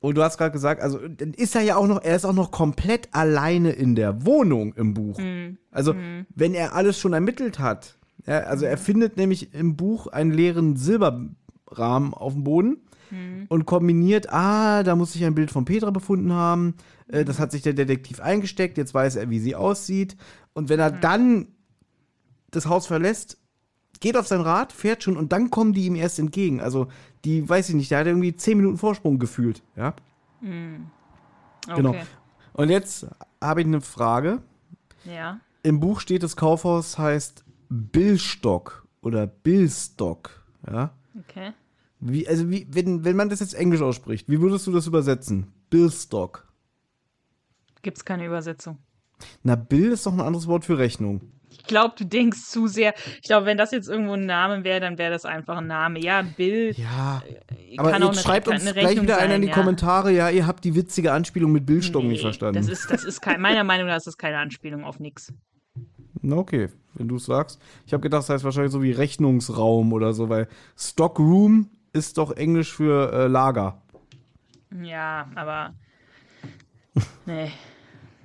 und 0.00 0.16
du 0.16 0.22
hast 0.22 0.36
gerade 0.38 0.50
gesagt, 0.52 0.82
also 0.82 0.98
dann 1.06 1.32
ist 1.34 1.54
er 1.54 1.62
ja 1.62 1.76
auch 1.76 1.86
noch, 1.86 2.02
er 2.02 2.16
ist 2.16 2.24
auch 2.24 2.32
noch 2.32 2.50
komplett 2.50 3.08
alleine 3.12 3.70
in 3.70 3.94
der 3.94 4.26
Wohnung 4.26 4.74
im 4.74 4.94
Buch. 4.94 5.18
Mhm. 5.18 5.58
Also, 5.70 5.94
wenn 6.34 6.54
er 6.54 6.74
alles 6.74 6.98
schon 6.98 7.12
ermittelt 7.12 7.58
hat, 7.60 7.96
ja, 8.26 8.40
also 8.40 8.66
er 8.66 8.76
findet 8.78 9.16
nämlich 9.16 9.54
im 9.54 9.76
Buch 9.76 10.08
einen 10.08 10.32
leeren 10.32 10.76
Silberrahmen 10.76 12.14
auf 12.14 12.32
dem 12.34 12.44
Boden 12.44 12.78
Mhm. 13.10 13.46
und 13.48 13.64
kombiniert, 13.64 14.30
ah, 14.32 14.82
da 14.82 14.94
muss 14.96 15.14
ich 15.14 15.24
ein 15.24 15.34
Bild 15.34 15.50
von 15.50 15.64
Petra 15.64 15.90
befunden 15.90 16.32
haben, 16.32 16.74
äh, 17.06 17.24
das 17.24 17.38
hat 17.38 17.52
sich 17.52 17.62
der 17.62 17.72
Detektiv 17.72 18.20
eingesteckt, 18.20 18.76
jetzt 18.76 18.92
weiß 18.92 19.16
er, 19.16 19.30
wie 19.30 19.38
sie 19.38 19.54
aussieht. 19.54 20.16
Und 20.52 20.68
wenn 20.68 20.78
er 20.80 20.92
Mhm. 20.92 21.00
dann 21.00 21.46
das 22.50 22.66
Haus 22.66 22.86
verlässt, 22.86 23.38
geht 24.00 24.16
auf 24.16 24.26
sein 24.26 24.40
Rad, 24.40 24.72
fährt 24.72 25.02
schon 25.02 25.16
und 25.16 25.32
dann 25.32 25.50
kommen 25.50 25.72
die 25.72 25.86
ihm 25.86 25.96
erst 25.96 26.18
entgegen. 26.18 26.60
Also, 26.60 26.88
die, 27.24 27.48
weiß 27.48 27.68
ich 27.70 27.74
nicht, 27.74 27.90
der 27.90 28.00
hat 28.00 28.06
irgendwie 28.06 28.34
10 28.34 28.56
Minuten 28.56 28.78
Vorsprung 28.78 29.18
gefühlt, 29.18 29.62
ja. 29.76 29.94
Genau. 30.40 31.90
Okay. 31.90 32.02
Und 32.52 32.70
jetzt 32.70 33.06
habe 33.40 33.60
ich 33.60 33.66
eine 33.66 33.80
Frage. 33.80 34.42
Ja. 35.04 35.40
Im 35.62 35.80
Buch 35.80 36.00
steht, 36.00 36.22
das 36.22 36.36
Kaufhaus 36.36 36.98
heißt 36.98 37.44
Billstock 37.68 38.86
oder 39.00 39.26
Billstock, 39.26 40.30
ja. 40.66 40.92
Okay. 41.18 41.52
Wie, 42.00 42.28
also 42.28 42.48
wie, 42.50 42.66
wenn, 42.70 43.04
wenn 43.04 43.16
man 43.16 43.28
das 43.28 43.40
jetzt 43.40 43.54
Englisch 43.54 43.80
ausspricht, 43.80 44.28
wie 44.28 44.40
würdest 44.40 44.66
du 44.66 44.72
das 44.72 44.86
übersetzen? 44.86 45.52
Billstock. 45.70 46.46
Gibt's 47.82 48.04
keine 48.04 48.26
Übersetzung. 48.26 48.78
Na, 49.42 49.56
Bill 49.56 49.92
ist 49.92 50.06
doch 50.06 50.12
ein 50.12 50.20
anderes 50.20 50.46
Wort 50.46 50.64
für 50.64 50.78
Rechnung. 50.78 51.22
Ich 51.50 51.64
glaube, 51.64 51.94
du 51.96 52.04
denkst 52.04 52.40
zu 52.46 52.66
sehr. 52.66 52.94
Ich 53.16 53.28
glaube, 53.28 53.46
wenn 53.46 53.58
das 53.58 53.70
jetzt 53.70 53.88
irgendwo 53.88 54.14
ein 54.14 54.26
Name 54.26 54.64
wäre, 54.64 54.80
dann 54.80 54.98
wäre 54.98 55.10
das 55.10 55.24
einfach 55.24 55.58
ein 55.58 55.66
Name. 55.66 55.98
Ja, 56.00 56.22
Bill 56.22 56.74
Ja, 56.76 57.22
kann 57.76 57.94
aber 57.94 58.06
jetzt 58.06 58.22
schreibt 58.22 58.48
uns 58.48 58.62
gleich 58.62 58.76
Rechnung 58.76 59.04
wieder 59.04 59.18
einer 59.18 59.36
in 59.36 59.42
die 59.42 59.48
ja. 59.48 59.54
Kommentare, 59.54 60.12
ja, 60.12 60.30
ihr 60.30 60.46
habt 60.46 60.64
die 60.64 60.74
witzige 60.74 61.12
Anspielung 61.12 61.52
mit 61.52 61.66
Billstock 61.66 62.02
nicht 62.02 62.18
Nee, 62.18 62.22
verstanden. 62.22 62.60
Das 62.60 62.68
ist, 62.68 62.90
das 62.90 63.04
ist 63.04 63.20
kein, 63.20 63.40
meiner 63.40 63.64
Meinung 63.64 63.86
nach 63.88 63.96
ist 63.96 64.06
das 64.06 64.18
keine 64.18 64.38
Anspielung 64.38 64.84
auf 64.84 64.98
nix. 64.98 65.32
Na 66.20 66.36
okay, 66.36 66.68
wenn 66.94 67.08
du 67.08 67.16
es 67.16 67.26
sagst. 67.26 67.60
Ich 67.86 67.92
habe 67.92 68.02
gedacht, 68.02 68.20
das 68.20 68.30
heißt 68.30 68.44
wahrscheinlich 68.44 68.72
so 68.72 68.82
wie 68.82 68.92
Rechnungsraum 68.92 69.92
oder 69.92 70.12
so, 70.12 70.28
weil 70.28 70.48
Stockroom 70.76 71.70
ist 71.92 72.18
doch 72.18 72.32
Englisch 72.32 72.72
für 72.72 73.12
äh, 73.12 73.26
Lager. 73.26 73.82
Ja, 74.82 75.28
aber. 75.34 75.74
Nee. 77.26 77.52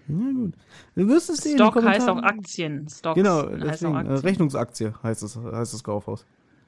Na 0.08 0.32
gut. 0.32 0.54
Du 0.96 1.08
wirst 1.08 1.30
es 1.30 1.38
sehen. 1.38 1.56
Stock 1.58 1.82
heißt 1.82 2.10
auch. 2.10 2.18
Aktien. 2.22 2.88
Stocks 2.90 3.16
Genau, 3.16 3.50
heißt 3.50 3.64
deswegen, 3.64 3.92
auch 3.92 3.96
äh, 3.96 4.00
Aktien. 4.00 4.18
Rechnungsaktie 4.18 4.94
heißt 5.02 5.24
es, 5.24 5.38
heißt 5.38 5.74
das 5.74 5.84
Kaufhaus. 5.84 6.26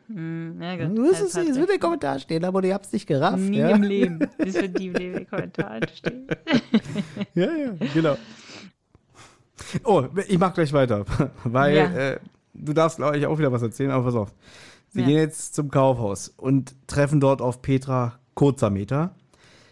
Hm, 0.08 0.62
ja, 0.62 0.76
gut. 0.78 0.98
Du 0.98 1.04
wirst 1.04 1.16
Heißt 1.16 1.30
es 1.30 1.36
halt 1.36 1.46
sehen, 1.48 1.52
es 1.54 1.60
wird 1.60 1.70
in 1.70 1.76
den 1.76 1.82
Kommentaren 1.82 2.20
stehen, 2.20 2.46
aber 2.46 2.62
habt 2.74 2.86
es 2.86 2.94
nicht 2.94 3.08
gerafft. 3.08 3.40
Nie 3.40 3.58
ja? 3.58 3.70
im 3.70 3.82
Leben. 3.84 4.20
Das 4.38 4.54
wird 4.54 4.78
die 4.80 4.88
im 4.88 4.94
Leben 4.94 5.28
Kommentaren 5.28 5.82
stehen. 5.94 6.28
Ja, 7.34 7.52
ja, 7.52 7.74
genau. 7.94 8.16
Oh, 9.84 10.04
ich 10.28 10.38
mach 10.38 10.54
gleich 10.54 10.72
weiter, 10.74 11.06
weil 11.44 11.76
Ja. 11.76 11.86
äh, 11.94 12.20
du 12.54 12.74
darfst, 12.74 12.98
glaube 12.98 13.18
ich, 13.18 13.26
auch 13.26 13.38
wieder 13.38 13.52
was 13.52 13.62
erzählen, 13.62 13.92
aber 13.92 14.06
pass 14.06 14.16
auf. 14.16 14.34
Sie 14.90 15.02
Ja. 15.02 15.08
gehen 15.08 15.18
jetzt 15.18 15.56
zum 15.56 15.70
Kaufhaus 15.70 16.30
und 16.38 16.76
treffen 16.88 17.20
dort 17.20 17.42
auf 17.42 17.62
Petra 17.62 18.20
Kurzameter, 18.36 19.16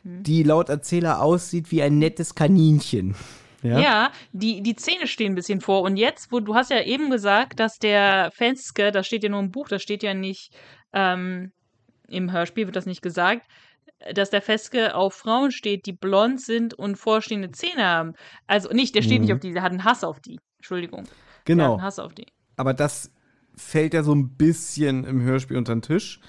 Hm. 0.04 0.24
die 0.24 0.44
laut 0.44 0.70
Erzähler 0.70 1.22
aussieht 1.22 1.72
wie 1.72 1.82
ein 1.82 1.98
nettes 2.00 2.36
Kaninchen. 2.36 3.16
Ja? 3.64 3.80
Ja, 3.80 4.12
die, 4.32 4.62
die 4.62 4.76
Zähne 4.76 5.08
stehen 5.08 5.32
ein 5.34 5.36
bisschen 5.36 5.62
vor. 5.62 5.82
Und 5.82 5.98
jetzt, 5.98 6.32
wo 6.32 6.40
du 6.40 6.54
hast 6.56 6.70
ja 6.70 6.82
eben 6.82 7.10
gesagt, 7.10 7.60
dass 7.60 7.80
der 7.80 8.30
Fenske, 8.32 8.92
das 8.92 9.08
steht 9.08 9.24
ja 9.24 9.30
nur 9.30 9.40
im 9.40 9.52
Buch, 9.52 9.68
das 9.70 9.82
steht 9.82 10.04
ja 10.04 10.14
nicht 10.14 10.54
ähm, 10.94 11.52
im 12.08 12.32
Hörspiel, 12.32 12.66
wird 12.68 12.76
das 12.76 12.86
nicht 12.86 13.02
gesagt, 13.02 13.48
dass 14.14 14.30
der 14.30 14.42
Feske 14.42 14.96
auf 14.96 15.14
Frauen 15.14 15.52
steht, 15.52 15.86
die 15.86 15.94
blond 15.94 16.42
sind 16.42 16.74
und 16.74 16.98
vorstehende 16.98 17.52
Zähne 17.52 17.86
haben. 17.86 18.14
Also 18.48 18.70
nicht, 18.70 18.96
der 18.96 19.02
steht 19.02 19.22
nicht 19.22 19.30
Mhm. 19.30 19.36
auf 19.36 19.40
die, 19.40 19.54
der 19.54 19.62
hat 19.64 19.72
einen 19.72 19.86
Hass 19.86 20.04
auf 20.04 20.20
die. 20.20 20.40
Entschuldigung. 20.58 21.04
Der 21.06 21.12
hat 21.12 21.46
Genau. 21.46 21.74
einen 21.74 21.82
Hass 21.84 22.00
auf 22.00 22.14
die. 22.14 22.28
aber 22.58 22.74
das 22.74 23.12
fällt 23.56 23.94
ja 23.94 24.04
so 24.04 24.14
ein 24.14 24.36
bisschen 24.36 25.04
im 25.06 25.22
Hörspiel 25.22 25.58
unter 25.58 25.74
den 25.74 25.82
Tisch. 25.82 26.20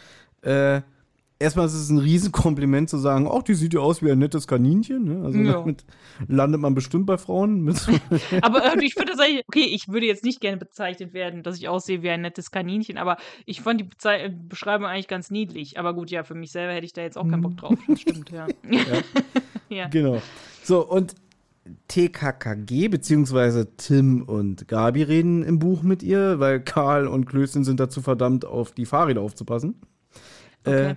Äh, 0.43 0.83
erstmal 1.39 1.67
ist 1.67 1.75
es 1.75 1.91
ein 1.91 1.99
Riesenkompliment 1.99 2.89
zu 2.89 2.99
sagen, 2.99 3.29
ach, 3.31 3.43
die 3.43 3.55
sieht 3.55 3.75
ja 3.75 3.81
aus 3.81 4.03
wie 4.03 4.11
ein 4.11 4.19
nettes 4.19 4.47
Kaninchen. 4.47 5.05
Ne? 5.05 5.25
Also 5.25 5.39
Ja. 5.39 5.53
damit 5.53 5.85
landet 6.29 6.61
man 6.61 6.75
bestimmt 6.75 7.07
bei 7.07 7.19
Frauen. 7.19 7.69
Aber 8.43 8.65
äh, 8.65 8.85
ich 8.85 8.95
finde 8.95 9.13
eigentlich, 9.19 9.45
okay, 9.49 9.65
ich 9.65 9.89
würde 9.89 10.07
jetzt 10.07 10.25
nicht 10.25 10.41
gerne 10.41 10.57
bezeichnet 10.57 11.13
werden, 11.13 11.43
dass 11.43 11.57
ich 11.57 11.69
aussehe 11.69 12.03
wie 12.03 12.11
ein 12.11 12.23
nettes 12.23 12.51
Kaninchen, 12.51 12.99
aber 12.99 13.17
ich 13.47 13.61
fand 13.61 13.81
die 13.81 13.85
Bezei 13.85 14.29
Beschreibung 14.29 14.87
eigentlich 14.87 15.09
ganz 15.09 15.31
niedlich. 15.31 15.79
Aber 15.79 15.95
gut, 15.95 16.11
ja, 16.11 16.23
für 16.25 16.35
mich 16.35 16.53
selber 16.53 16.73
hätte 16.73 16.87
ich 16.87 16.93
da 16.93 17.03
jetzt 17.03 17.19
auch 17.19 17.29
keinen 17.29 17.43
Bock 17.43 17.57
drauf. 17.57 17.79
Das 17.89 18.01
stimmt, 18.01 18.31
ja. 18.31 18.47
ja. 19.69 19.89
genau. 19.89 20.23
So, 20.63 20.87
und 20.87 21.15
TKKG, 21.89 22.89
beziehungsweise 22.89 23.75
Tim 23.77 24.23
und 24.23 24.69
Gabi 24.69 25.03
reden 25.03 25.43
im 25.43 25.59
Buch 25.59 25.83
mit 25.83 26.03
ihr, 26.03 26.39
weil 26.39 26.61
Karl 26.61 27.07
und 27.07 27.25
Klößchen 27.27 27.65
sind 27.65 27.81
dazu 27.81 28.03
verdammt, 28.03 28.45
auf 28.45 28.73
die 28.73 28.85
Fahrräder 28.87 29.21
aufzupassen. 29.21 29.77
Okay. 30.65 30.91
Äh, 30.91 30.95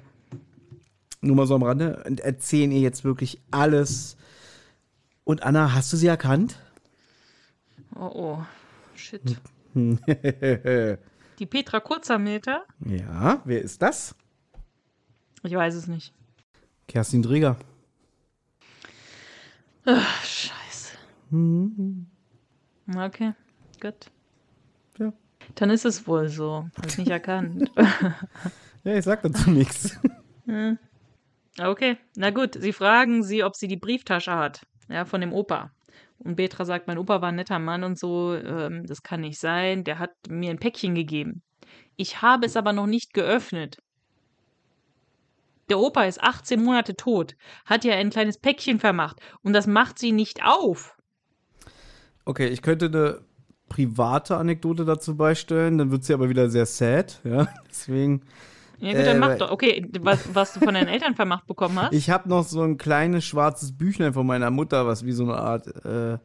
nur 1.27 1.35
mal 1.35 1.47
so 1.47 1.55
am 1.55 1.63
Rande. 1.63 2.03
Und 2.05 2.19
erzählen 2.21 2.71
ihr 2.71 2.79
jetzt 2.79 3.03
wirklich 3.03 3.41
alles. 3.51 4.17
Und 5.23 5.43
Anna, 5.43 5.73
hast 5.73 5.91
du 5.93 5.97
sie 5.97 6.07
erkannt? 6.07 6.59
Oh, 7.95 8.11
oh. 8.13 8.45
Shit. 8.95 9.21
Hm. 9.73 9.99
Die 11.39 11.45
Petra 11.45 11.79
Kurzermeter? 11.79 12.65
ja, 12.85 13.41
wer 13.45 13.61
ist 13.61 13.81
das? 13.81 14.15
Ich 15.43 15.53
weiß 15.53 15.75
es 15.75 15.87
nicht. 15.87 16.13
Kerstin 16.87 17.21
Dreger. 17.21 17.57
Ach, 19.85 20.23
scheiße. 20.23 20.97
Okay, 22.95 23.33
gut. 23.81 24.11
Ja. 24.97 25.13
Dann 25.55 25.69
ist 25.69 25.85
es 25.85 26.07
wohl 26.07 26.27
so. 26.29 26.69
Hab 26.75 26.85
ich 26.87 26.97
nicht 26.97 27.11
erkannt. 27.11 27.71
Ja, 28.83 28.95
ich 28.95 29.03
sag 29.03 29.21
dazu 29.21 29.49
nichts. 29.49 29.99
Okay, 31.59 31.97
na 32.15 32.29
gut. 32.29 32.55
Sie 32.59 32.73
fragen 32.73 33.23
sie, 33.23 33.43
ob 33.43 33.55
sie 33.55 33.67
die 33.67 33.77
Brieftasche 33.77 34.35
hat. 34.35 34.61
Ja, 34.89 35.05
von 35.05 35.21
dem 35.21 35.33
Opa. 35.33 35.71
Und 36.19 36.35
Petra 36.35 36.65
sagt, 36.65 36.87
mein 36.87 36.97
Opa 36.97 37.21
war 37.21 37.29
ein 37.29 37.35
netter 37.35 37.59
Mann 37.59 37.83
und 37.83 37.97
so. 37.99 38.35
Ähm, 38.35 38.85
das 38.85 39.03
kann 39.03 39.21
nicht 39.21 39.39
sein. 39.39 39.83
Der 39.83 39.99
hat 39.99 40.11
mir 40.29 40.49
ein 40.49 40.59
Päckchen 40.59 40.95
gegeben. 40.95 41.41
Ich 41.95 42.21
habe 42.21 42.45
es 42.45 42.55
aber 42.55 42.73
noch 42.73 42.87
nicht 42.87 43.13
geöffnet. 43.13 43.77
Der 45.69 45.79
Opa 45.79 46.03
ist 46.05 46.23
18 46.23 46.63
Monate 46.63 46.95
tot, 46.95 47.35
hat 47.65 47.83
ja 47.83 47.95
ein 47.95 48.09
kleines 48.09 48.37
Päckchen 48.37 48.79
vermacht 48.79 49.19
und 49.41 49.51
das 49.51 49.67
macht 49.67 49.99
sie 49.99 50.13
nicht 50.13 50.45
auf. 50.45 50.95
Okay, 52.23 52.47
ich 52.47 52.61
könnte 52.61 52.85
eine 52.85 53.21
private 53.67 54.37
Anekdote 54.37 54.85
dazu 54.85 55.17
beistellen, 55.17 55.77
dann 55.77 55.91
wird 55.91 56.05
sie 56.05 56.13
aber 56.13 56.29
wieder 56.29 56.49
sehr 56.49 56.65
sad, 56.65 57.19
ja. 57.25 57.47
Deswegen. 57.69 58.23
Ja 58.79 58.93
gut, 58.93 59.01
dann 59.07 59.17
Äh, 59.17 59.19
mach 59.19 59.37
doch. 59.37 59.51
Okay, 59.51 59.89
was, 60.01 60.33
was 60.33 60.53
du 60.53 60.59
von 60.59 60.73
deinen 60.73 60.87
Eltern 60.87 61.15
vermacht 61.15 61.47
bekommen 61.47 61.79
hast? 61.79 61.93
Ich 61.93 62.09
habe 62.09 62.29
noch 62.29 62.43
so 62.43 62.61
ein 62.61 62.77
kleines 62.77 63.25
schwarzes 63.25 63.75
Büchlein 63.77 64.13
von 64.13 64.25
meiner 64.27 64.51
Mutter, 64.51 64.85
was 64.85 65.05
wie 65.05 65.11
so 65.13 65.23
eine 65.23 65.35
Art 65.37 65.67
äh, 65.85 66.17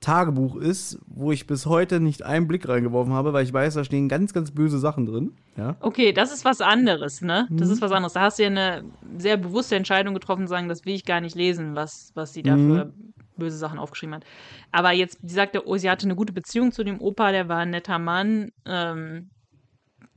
Tagebuch 0.00 0.54
ist, 0.56 0.98
wo 1.06 1.32
ich 1.32 1.46
bis 1.48 1.66
heute 1.66 1.98
nicht 1.98 2.22
einen 2.22 2.46
Blick 2.46 2.68
reingeworfen 2.68 3.12
habe, 3.14 3.32
weil 3.32 3.42
ich 3.44 3.52
weiß, 3.52 3.74
da 3.74 3.82
stehen 3.82 4.08
ganz, 4.08 4.32
ganz 4.32 4.52
böse 4.52 4.78
Sachen 4.78 5.06
drin. 5.06 5.32
Ja. 5.56 5.74
Okay, 5.80 6.12
das 6.12 6.32
ist 6.32 6.44
was 6.44 6.60
anderes, 6.60 7.20
ne? 7.20 7.48
Das 7.50 7.66
Mhm. 7.68 7.74
ist 7.74 7.82
was 7.82 7.90
anderes. 7.90 8.12
Da 8.12 8.20
hast 8.20 8.38
du 8.38 8.44
ja 8.44 8.48
eine 8.48 8.84
sehr 9.18 9.36
bewusste 9.36 9.74
Entscheidung 9.74 10.14
getroffen, 10.14 10.46
zu 10.46 10.50
sagen, 10.50 10.68
das 10.68 10.84
will 10.84 10.94
ich 10.94 11.04
gar 11.04 11.20
nicht 11.20 11.34
lesen, 11.34 11.74
was, 11.74 12.12
was 12.14 12.32
sie 12.32 12.44
da 12.44 12.54
Mhm. 12.56 12.74
für 12.74 12.92
böse 13.36 13.56
Sachen 13.58 13.78
aufgeschrieben 13.80 14.14
hat. 14.14 14.24
Aber 14.70 14.92
jetzt, 14.92 15.18
sie 15.22 15.34
sagte, 15.34 15.66
oh, 15.66 15.76
sie 15.76 15.90
hatte 15.90 16.06
eine 16.06 16.14
gute 16.16 16.32
Beziehung 16.32 16.70
zu 16.70 16.84
dem 16.84 17.00
Opa, 17.00 17.32
der 17.32 17.48
war 17.48 17.58
ein 17.58 17.70
netter 17.70 17.98
Mann. 17.98 18.50
Ähm, 18.66 19.30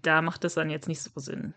da 0.04 0.22
macht 0.22 0.44
das 0.44 0.54
dann 0.56 0.70
jetzt 0.70 0.88
nicht 0.88 1.02
so 1.02 1.10
Sinn. 1.16 1.54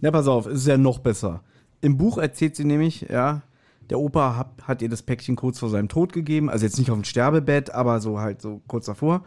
Na, 0.00 0.10
pass 0.10 0.28
auf, 0.28 0.46
es 0.46 0.60
ist 0.60 0.66
ja 0.66 0.78
noch 0.78 0.98
besser. 0.98 1.42
Im 1.80 1.96
Buch 1.96 2.18
erzählt 2.18 2.56
sie 2.56 2.64
nämlich, 2.64 3.02
ja, 3.02 3.42
der 3.90 4.00
Opa 4.00 4.36
hat, 4.36 4.50
hat 4.62 4.82
ihr 4.82 4.88
das 4.88 5.02
Päckchen 5.02 5.36
kurz 5.36 5.58
vor 5.58 5.68
seinem 5.68 5.88
Tod 5.88 6.12
gegeben, 6.12 6.50
also 6.50 6.64
jetzt 6.64 6.78
nicht 6.78 6.90
auf 6.90 6.96
dem 6.96 7.04
Sterbebett, 7.04 7.70
aber 7.72 8.00
so 8.00 8.18
halt 8.18 8.42
so 8.42 8.60
kurz 8.66 8.86
davor. 8.86 9.22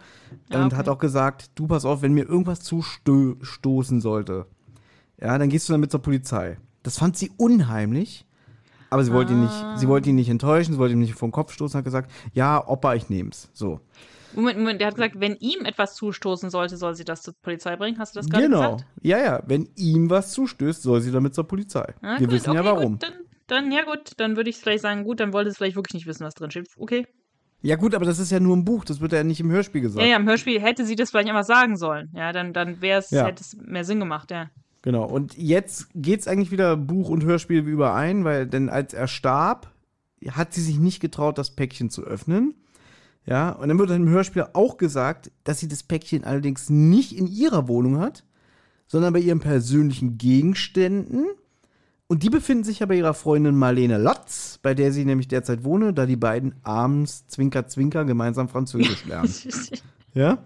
Ja, 0.52 0.60
und 0.60 0.68
okay. 0.68 0.76
hat 0.76 0.90
auch 0.90 0.98
gesagt, 0.98 1.52
du 1.56 1.68
pass 1.68 1.86
auf, 1.86 2.02
wenn 2.02 2.14
mir 2.14 2.28
irgendwas 2.28 2.60
zustoßen 2.62 4.02
sollte, 4.02 4.46
ja, 5.22 5.38
dann 5.38 5.50
gehst 5.50 5.68
du 5.70 5.74
damit 5.74 5.92
zur 5.92 6.02
Polizei. 6.02 6.58
Das 6.84 6.98
fand 6.98 7.18
sie 7.18 7.32
unheimlich, 7.38 8.26
aber 8.90 9.04
sie 9.04 9.14
wollte 9.14 9.34
ihn 9.34 9.42
nicht, 9.42 9.66
sie 9.76 9.88
wollte 9.88 10.10
ihn 10.10 10.16
nicht 10.16 10.30
enttäuschen, 10.30 10.74
sie 10.74 10.80
wollte 10.80 10.94
ihm 10.94 11.00
nicht 11.00 11.14
vom 11.14 11.32
Kopf 11.32 11.54
stoßen, 11.54 11.78
hat 11.78 11.86
gesagt, 11.86 12.12
ja, 12.34 12.66
Opa, 12.68 12.96
ich 12.96 13.10
nehm's. 13.10 13.50
So. 13.54 13.80
Moment, 14.34 14.58
Moment, 14.60 14.80
der 14.82 14.88
hat 14.88 14.96
gesagt, 14.96 15.20
wenn 15.20 15.36
ihm 15.38 15.66
etwas 15.66 15.96
zustoßen 15.96 16.50
sollte, 16.50 16.78
soll 16.78 16.96
sie 16.96 17.04
das 17.06 17.22
zur 17.22 17.34
Polizei 17.42 17.76
bringen. 17.76 17.98
Hast 18.00 18.16
du 18.16 18.20
das 18.20 18.30
gerade 18.30 18.44
Genau. 18.46 18.76
gesagt? 18.76 18.86
Ja, 19.02 19.18
ja, 19.18 19.44
wenn 19.48 19.70
ihm 19.76 20.10
was 20.10 20.32
zustößt, 20.32 20.82
soll 20.82 21.02
sie 21.02 21.12
damit 21.12 21.34
zur 21.34 21.48
Polizei. 21.48 21.94
Ah, 22.02 22.20
Wir 22.20 22.28
gut, 22.28 22.36
wissen 22.36 22.54
ja 22.54 22.60
okay, 22.62 22.70
warum. 22.70 22.92
Gut, 22.94 23.04
dann, 23.04 23.14
dann, 23.48 23.72
ja 23.72 23.84
gut, 23.84 24.12
dann 24.18 24.36
würde 24.36 24.50
ich 24.50 24.58
vielleicht 24.58 24.84
sagen, 24.84 25.04
gut, 25.04 25.20
dann 25.20 25.34
wollte 25.34 25.50
es 25.50 25.58
vielleicht 25.58 25.76
wirklich 25.76 25.94
nicht 25.96 26.08
wissen, 26.08 26.24
was 26.26 26.34
drin 26.36 26.52
steht. 26.52 26.68
Okay. 26.78 27.08
Ja 27.62 27.76
gut, 27.76 27.94
aber 27.94 28.06
das 28.06 28.20
ist 28.20 28.32
ja 28.32 28.40
nur 28.40 28.56
ein 28.56 28.64
Buch, 28.64 28.86
das 28.86 29.02
wird 29.02 29.12
ja 29.12 29.24
nicht 29.24 29.42
im 29.42 29.52
Hörspiel 29.52 29.82
gesagt. 29.82 30.02
Ja, 30.06 30.12
ja, 30.12 30.16
im 30.18 30.28
Hörspiel 30.28 30.62
hätte 30.62 30.86
sie 30.86 30.96
das 30.96 31.10
vielleicht 31.12 31.28
einfach 31.28 31.44
sagen 31.44 31.76
sollen. 31.76 32.10
Ja, 32.14 32.32
dann, 32.32 32.54
dann 32.54 32.82
wäre 32.82 33.00
es, 33.00 33.10
Ja. 33.12 33.26
hätte 33.26 33.42
es 33.44 33.58
mehr 33.58 33.84
Sinn 33.84 34.00
gemacht, 34.00 34.32
ja. 34.32 34.50
Genau, 34.82 35.04
und 35.06 35.36
jetzt 35.38 35.90
geht's 35.94 36.26
eigentlich 36.28 36.52
wieder 36.52 36.78
Buch 36.78 37.10
und 37.10 37.26
Hörspiel 37.26 37.60
überein, 37.68 38.24
weil 38.24 38.48
denn 38.48 38.70
als 38.70 38.94
er 38.94 39.08
starb, 39.08 39.74
hat 40.32 40.54
sie 40.54 40.62
sich 40.62 40.80
nicht 40.80 41.02
getraut, 41.02 41.38
das 41.38 41.54
Päckchen 41.56 41.90
zu 41.90 42.04
öffnen. 42.04 42.54
Ja, 43.30 43.52
und 43.52 43.70
dann 43.70 43.78
wird 43.78 43.92
im 43.92 44.10
Hörspiel 44.10 44.48
auch 44.54 44.78
gesagt, 44.78 45.32
dass 45.44 45.60
sie 45.60 45.68
das 45.68 45.84
Päckchen 45.84 46.24
allerdings 46.24 46.72
nicht 46.72 47.16
in 47.16 47.28
ihrer 47.28 47.68
Wohnung 47.68 48.00
hat, 48.00 48.24
sondern 48.88 49.14
bei 49.14 49.20
ihren 49.20 49.40
persönlichen 49.40 50.18
Gegenständen. 50.18 51.28
Und 52.08 52.24
die 52.24 52.32
befinden 52.32 52.64
sich 52.64 52.80
ja 52.80 52.88
bei 52.88 52.96
ihrer 52.96 53.14
Freundin 53.14 53.56
Marlene 53.56 54.00
Lotz, 54.00 54.58
bei 54.64 54.74
der 54.74 54.92
sie 54.92 55.06
nämlich 55.06 55.28
derzeit 55.28 55.64
wohne, 55.64 55.94
da 55.94 56.08
die 56.08 56.16
beiden 56.16 56.56
abends 56.64 57.28
Zwinker 57.28 57.68
Zwinker 57.68 58.04
gemeinsam 58.04 58.50
Französisch 58.50 59.06
lernen. 59.06 59.34
Ja? 60.16 60.40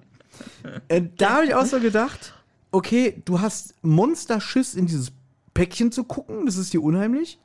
Äh, 0.89 1.03
da 1.17 1.37
habe 1.37 1.45
ich 1.45 1.55
auch 1.55 1.65
so 1.65 1.79
gedacht, 1.79 2.33
okay, 2.71 3.21
du 3.23 3.39
hast 3.39 3.75
Monsterschiss 3.81 4.75
in 4.75 4.87
dieses 4.87 5.13
Päckchen 5.53 5.93
zu 5.93 6.03
gucken, 6.03 6.45
das 6.45 6.57
ist 6.57 6.73
dir 6.73 6.83
unheimlich, 6.83 7.39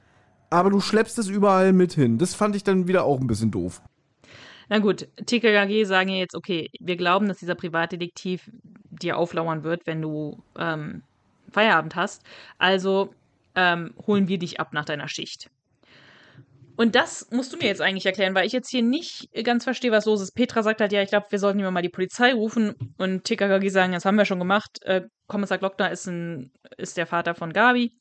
aber 0.51 0.69
du 0.70 0.81
schleppst 0.81 1.16
es 1.20 1.28
überall 1.28 1.73
mit 1.73 1.93
hin. 1.93 2.19
Das 2.19 2.35
fand 2.35 2.56
ich 2.56 2.65
dann 2.65 2.89
wieder 2.89 3.05
auch 3.05 3.20
ein 3.20 3.28
bisschen 3.28 3.52
doof. 3.52 3.81
Na 4.69 4.78
gut, 4.78 5.09
TKKG 5.24 5.85
sagen 5.85 6.11
ja 6.11 6.16
jetzt, 6.16 6.35
okay, 6.35 6.70
wir 6.78 6.97
glauben, 6.97 7.28
dass 7.28 7.39
dieser 7.39 7.55
Privatdetektiv 7.55 8.51
dir 8.90 9.16
auflauern 9.16 9.65
wird, 9.65 9.86
wenn 9.86 10.03
du 10.03 10.43
ähm, 10.59 11.03
Feierabend 11.51 11.97
hast. 11.97 12.23
Also 12.59 13.15
ähm, 13.55 13.95
holen 14.07 14.28
wir 14.28 14.39
dich 14.39 14.61
ab 14.61 14.73
nach 14.73 14.85
deiner 14.85 15.09
Schicht. 15.09 15.51
Und 16.77 16.95
das 16.95 17.28
musst 17.32 17.53
du 17.53 17.57
mir 17.57 17.65
jetzt 17.65 17.81
eigentlich 17.81 18.07
erklären, 18.07 18.36
weil 18.36 18.47
ich 18.47 18.53
jetzt 18.53 18.70
hier 18.70 18.82
nicht 18.82 19.28
ganz 19.43 19.65
verstehe, 19.65 19.90
was 19.90 20.07
los 20.07 20.20
ist. 20.20 20.31
Petra 20.36 20.62
sagt 20.62 20.81
halt, 20.81 20.93
ja, 20.93 21.03
ich 21.03 21.09
glaube, 21.09 21.27
wir 21.31 21.40
sollten 21.40 21.59
lieber 21.59 21.73
mal 21.73 21.82
die 21.82 21.89
Polizei 21.89 22.32
rufen 22.32 22.95
und 22.99 23.24
TKKG 23.24 23.69
sagen, 23.69 23.93
das 23.93 24.05
haben 24.05 24.16
wir 24.16 24.24
schon 24.24 24.39
gemacht. 24.39 24.81
Äh, 24.82 25.03
Kommissar 25.27 25.59
Glockner 25.59 25.90
ist, 25.90 26.07
ein, 26.07 26.53
ist 26.77 26.97
der 26.97 27.07
Vater 27.07 27.35
von 27.35 27.53
Gabi. 27.53 27.93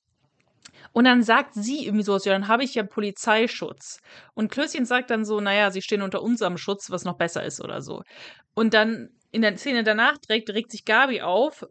Und 0.92 1.06
dann 1.06 1.24
sagt 1.24 1.54
sie 1.54 1.86
irgendwie 1.86 2.04
sowas, 2.04 2.26
ja, 2.26 2.34
dann 2.34 2.48
habe 2.48 2.64
ich 2.64 2.76
ja 2.76 2.84
Polizeischutz. 2.84 4.00
Und 4.34 4.52
Klößchen 4.52 4.86
sagt 4.86 5.10
dann 5.10 5.26
so, 5.26 5.40
naja, 5.40 5.72
sie 5.72 5.82
stehen 5.82 6.02
unter 6.02 6.22
unserem 6.22 6.58
Schutz, 6.58 6.90
was 6.92 7.06
noch 7.06 7.18
besser 7.18 7.44
ist 7.44 7.62
oder 7.62 7.82
so. 7.82 8.04
Und 8.54 8.74
dann 8.74 9.10
in 9.32 9.42
der 9.42 9.58
Szene 9.58 9.84
danach 9.84 10.18
direkt 10.18 10.50
regt 10.50 10.72
sich 10.72 10.86
Gabi 10.86 11.22
auf, 11.22 11.68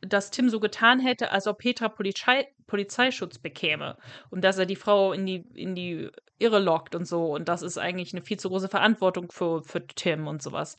dass 0.00 0.30
Tim 0.30 0.48
so 0.48 0.60
getan 0.60 1.00
hätte, 1.00 1.32
als 1.32 1.46
ob 1.46 1.58
Petra 1.58 1.88
Polizei, 1.88 2.46
Polizeischutz 2.66 3.38
bekäme. 3.38 3.96
Und 4.30 4.42
dass 4.42 4.58
er 4.58 4.66
die 4.66 4.76
Frau 4.76 5.12
in 5.12 5.26
die, 5.26 5.44
in 5.54 5.74
die 5.74 6.10
Irre 6.38 6.60
lockt 6.60 6.94
und 6.94 7.06
so. 7.06 7.24
Und 7.34 7.48
das 7.48 7.62
ist 7.62 7.78
eigentlich 7.78 8.12
eine 8.12 8.22
viel 8.22 8.38
zu 8.38 8.48
große 8.48 8.68
Verantwortung 8.68 9.30
für, 9.32 9.62
für 9.62 9.86
Tim 9.86 10.26
und 10.26 10.42
sowas. 10.42 10.76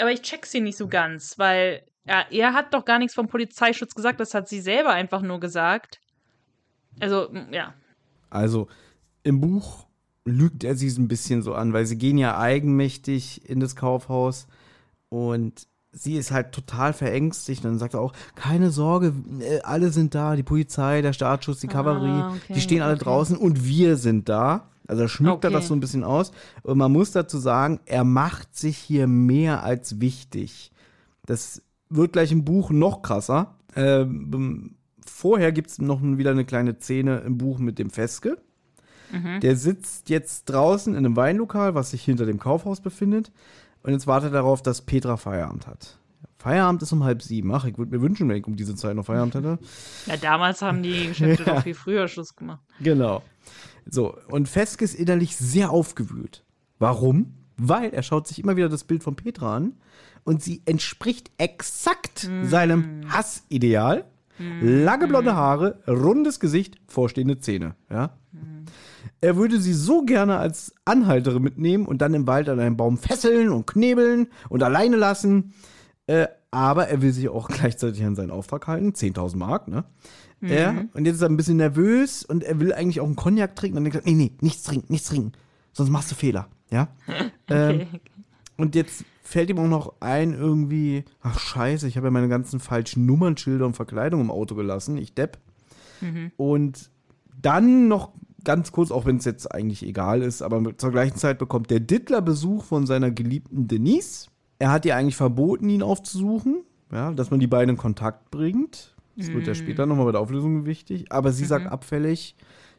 Aber 0.00 0.10
ich 0.10 0.22
check 0.22 0.46
sie 0.46 0.60
nicht 0.60 0.76
so 0.76 0.88
ganz, 0.88 1.38
weil 1.38 1.84
er, 2.04 2.30
er 2.30 2.54
hat 2.54 2.72
doch 2.74 2.84
gar 2.84 2.98
nichts 2.98 3.14
vom 3.14 3.28
Polizeischutz 3.28 3.94
gesagt, 3.94 4.20
das 4.20 4.34
hat 4.34 4.48
sie 4.48 4.60
selber 4.60 4.90
einfach 4.90 5.22
nur 5.22 5.40
gesagt. 5.40 6.00
Also, 7.00 7.28
ja. 7.52 7.74
Also 8.30 8.68
im 9.22 9.40
Buch 9.40 9.86
lügt 10.24 10.64
er 10.64 10.74
sie 10.74 10.88
ein 10.98 11.08
bisschen 11.08 11.42
so 11.42 11.54
an, 11.54 11.72
weil 11.72 11.86
sie 11.86 11.96
gehen 11.98 12.18
ja 12.18 12.38
eigenmächtig 12.38 13.48
in 13.48 13.60
das 13.60 13.76
Kaufhaus 13.76 14.46
und 15.08 15.66
sie 15.92 16.16
ist 16.16 16.30
halt 16.30 16.52
total 16.52 16.92
verängstigt 16.92 17.64
und 17.64 17.70
dann 17.72 17.78
sagt 17.78 17.94
er 17.94 18.00
auch, 18.00 18.12
keine 18.34 18.70
Sorge, 18.70 19.14
äh, 19.40 19.60
alle 19.62 19.90
sind 19.90 20.14
da, 20.14 20.36
die 20.36 20.42
Polizei, 20.42 21.00
der 21.00 21.12
Staatsschutz, 21.12 21.60
die 21.60 21.68
Kavallerie, 21.68 22.08
Ah, 22.22 22.32
okay, 22.34 22.52
die 22.54 22.60
stehen 22.60 22.82
alle 22.82 22.94
okay. 22.96 23.04
draußen 23.04 23.36
und 23.36 23.64
wir 23.64 23.96
sind 23.96 24.28
da. 24.28 24.68
Also 24.88 25.08
schmückt 25.08 25.42
er 25.44 25.48
Okay. 25.48 25.56
das 25.56 25.68
so 25.68 25.74
ein 25.74 25.80
bisschen 25.80 26.04
aus. 26.04 26.30
Und 26.62 26.78
man 26.78 26.92
muss 26.92 27.10
dazu 27.12 27.38
sagen, 27.38 27.80
er 27.86 28.04
macht 28.04 28.56
sich 28.56 28.76
hier 28.76 29.06
mehr 29.08 29.64
als 29.64 30.00
wichtig. 30.00 30.70
Das 31.24 31.60
wird 31.88 32.12
gleich 32.12 32.30
im 32.30 32.44
Buch 32.44 32.70
noch 32.70 33.02
krasser. 33.02 33.56
Ähm, 33.74 34.75
vorher 35.16 35.52
gibt 35.52 35.70
es 35.70 35.78
noch 35.78 36.00
wieder 36.02 36.30
eine 36.30 36.44
kleine 36.44 36.78
Szene 36.78 37.18
im 37.18 37.38
Buch 37.38 37.58
mit 37.58 37.78
dem 37.78 37.90
Feske. 37.90 38.38
Der 39.40 39.56
sitzt 39.56 40.10
jetzt 40.10 40.46
draußen 40.46 40.92
in 40.94 40.98
einem 40.98 41.16
Weinlokal, 41.16 41.74
was 41.74 41.92
sich 41.92 42.02
hinter 42.02 42.26
dem 42.26 42.38
Kaufhaus 42.38 42.80
befindet. 42.80 43.30
Und 43.82 43.92
jetzt 43.92 44.06
wartet 44.06 44.30
er 44.30 44.42
darauf, 44.42 44.62
dass 44.62 44.82
Petra 44.82 45.16
Feierabend 45.16 45.66
hat. 45.68 45.98
Feierabend 46.38 46.82
ist 46.82 46.92
um 46.92 47.04
halb 47.04 47.22
sieben. 47.22 47.54
Ach, 47.54 47.64
ich 47.64 47.78
würde 47.78 47.96
mir 47.96 48.02
wünschen, 48.02 48.28
wenn 48.28 48.36
ich 48.36 48.46
um 48.46 48.56
diese 48.56 48.74
Zeit 48.74 48.96
noch 48.96 49.06
Feierabend 49.06 49.36
hätte. 49.36 49.58
ja 50.06 50.16
damals 50.16 50.60
haben 50.60 50.82
die 50.82 51.08
Geschäfte 51.08 51.44
doch 51.46 51.62
viel 51.62 51.74
früher 51.74 52.08
Schluss 52.08 52.34
gemacht. 52.34 52.60
Genau. 52.80 53.22
So, 53.88 54.16
und 54.28 54.48
Feske 54.48 54.84
ist 54.84 54.94
innerlich 54.94 55.36
sehr 55.36 55.70
aufgewühlt. 55.70 56.44
Warum? 56.78 57.34
Weil 57.56 57.90
er 57.90 58.02
schaut 58.02 58.26
sich 58.26 58.40
immer 58.40 58.56
wieder 58.56 58.68
das 58.68 58.84
Bild 58.84 59.02
von 59.02 59.16
Petra 59.16 59.56
an 59.56 59.76
und 60.24 60.42
sie 60.42 60.62
entspricht 60.66 61.30
exakt 61.38 62.28
seinem 62.42 63.10
Hassideal. 63.10 64.04
Lange 64.38 65.08
blonde 65.08 65.34
Haare, 65.34 65.80
rundes 65.88 66.40
Gesicht, 66.40 66.76
vorstehende 66.86 67.38
Zähne. 67.38 67.74
Ja? 67.90 68.16
Er 69.20 69.36
würde 69.36 69.60
sie 69.60 69.72
so 69.72 70.04
gerne 70.04 70.36
als 70.36 70.74
Anhalterin 70.84 71.42
mitnehmen 71.42 71.86
und 71.86 71.98
dann 72.02 72.14
im 72.14 72.26
Wald 72.26 72.48
an 72.48 72.60
einem 72.60 72.76
Baum 72.76 72.98
fesseln 72.98 73.50
und 73.50 73.66
knebeln 73.66 74.28
und 74.48 74.62
alleine 74.62 74.96
lassen. 74.96 75.54
Äh, 76.06 76.28
aber 76.50 76.88
er 76.88 77.02
will 77.02 77.12
sich 77.12 77.28
auch 77.28 77.48
gleichzeitig 77.48 78.04
an 78.04 78.14
seinen 78.14 78.30
Auftrag 78.30 78.66
halten. 78.66 78.92
10.000 78.92 79.36
Mark, 79.36 79.68
ne? 79.68 79.84
Ja, 80.42 80.84
und 80.92 81.06
jetzt 81.06 81.16
ist 81.16 81.22
er 81.22 81.30
ein 81.30 81.38
bisschen 81.38 81.56
nervös 81.56 82.22
und 82.22 82.44
er 82.44 82.60
will 82.60 82.72
eigentlich 82.74 83.00
auch 83.00 83.06
einen 83.06 83.16
Cognac 83.16 83.56
trinken. 83.56 83.78
Und 83.78 83.84
dann 83.84 83.92
denkt 83.92 84.06
er, 84.06 84.12
nee, 84.12 84.16
nee, 84.16 84.32
nichts 84.42 84.64
trinken, 84.64 84.92
nichts 84.92 85.08
trinken. 85.08 85.32
Sonst 85.72 85.90
machst 85.90 86.10
du 86.10 86.14
Fehler. 86.14 86.48
Ja. 86.70 86.88
ähm, 87.48 87.86
und 88.56 88.74
jetzt 88.74 89.04
fällt 89.26 89.50
ihm 89.50 89.58
auch 89.58 89.68
noch 89.68 89.94
ein, 90.00 90.32
irgendwie, 90.34 91.04
ach 91.20 91.38
scheiße, 91.38 91.88
ich 91.88 91.96
habe 91.96 92.06
ja 92.06 92.10
meine 92.12 92.28
ganzen 92.28 92.60
falschen 92.60 93.06
Nummernschilder 93.06 93.66
und 93.66 93.74
Verkleidung 93.74 94.20
im 94.20 94.30
Auto 94.30 94.54
gelassen, 94.54 94.96
ich 94.96 95.14
depp. 95.14 95.38
Und 96.36 96.90
dann 97.42 97.88
noch 97.88 98.12
ganz 98.44 98.70
kurz, 98.70 98.92
auch 98.92 99.04
wenn 99.04 99.16
es 99.16 99.24
jetzt 99.24 99.52
eigentlich 99.52 99.84
egal 99.84 100.22
ist, 100.22 100.42
aber 100.42 100.78
zur 100.78 100.92
gleichen 100.92 101.16
Zeit 101.16 101.38
bekommt 101.38 101.70
der 101.70 101.80
Dittler 101.80 102.22
Besuch 102.22 102.64
von 102.64 102.86
seiner 102.86 103.10
geliebten 103.10 103.66
Denise. 103.66 104.28
Er 104.60 104.70
hat 104.70 104.84
ihr 104.86 104.96
eigentlich 104.96 105.16
verboten, 105.16 105.68
ihn 105.68 105.82
aufzusuchen, 105.82 106.62
ja, 106.92 107.10
dass 107.10 107.30
man 107.30 107.40
die 107.40 107.48
beiden 107.48 107.70
in 107.70 107.76
Kontakt 107.76 108.30
bringt. 108.30 108.94
Das 109.16 109.32
wird 109.32 109.46
ja 109.46 109.54
später 109.54 109.86
nochmal 109.86 110.06
bei 110.06 110.12
der 110.12 110.20
Auflösung 110.20 110.66
wichtig. 110.66 111.10
Aber 111.10 111.32
sie 111.32 111.46
sagt 111.46 111.66
abfällig, 111.66 112.36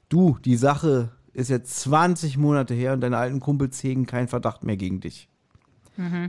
du, 0.07 0.38
die 0.45 0.56
Sache 0.56 1.11
ist 1.34 1.49
jetzt 1.49 1.80
20 1.82 2.38
Monate 2.38 2.74
her 2.74 2.94
und 2.94 3.02
deine 3.02 3.18
alten 3.18 3.40
Kumpels 3.40 3.84
hegen 3.84 4.06
keinen 4.06 4.28
Verdacht 4.28 4.64
mehr 4.64 4.78
gegen 4.78 5.02
dich. 5.02 5.30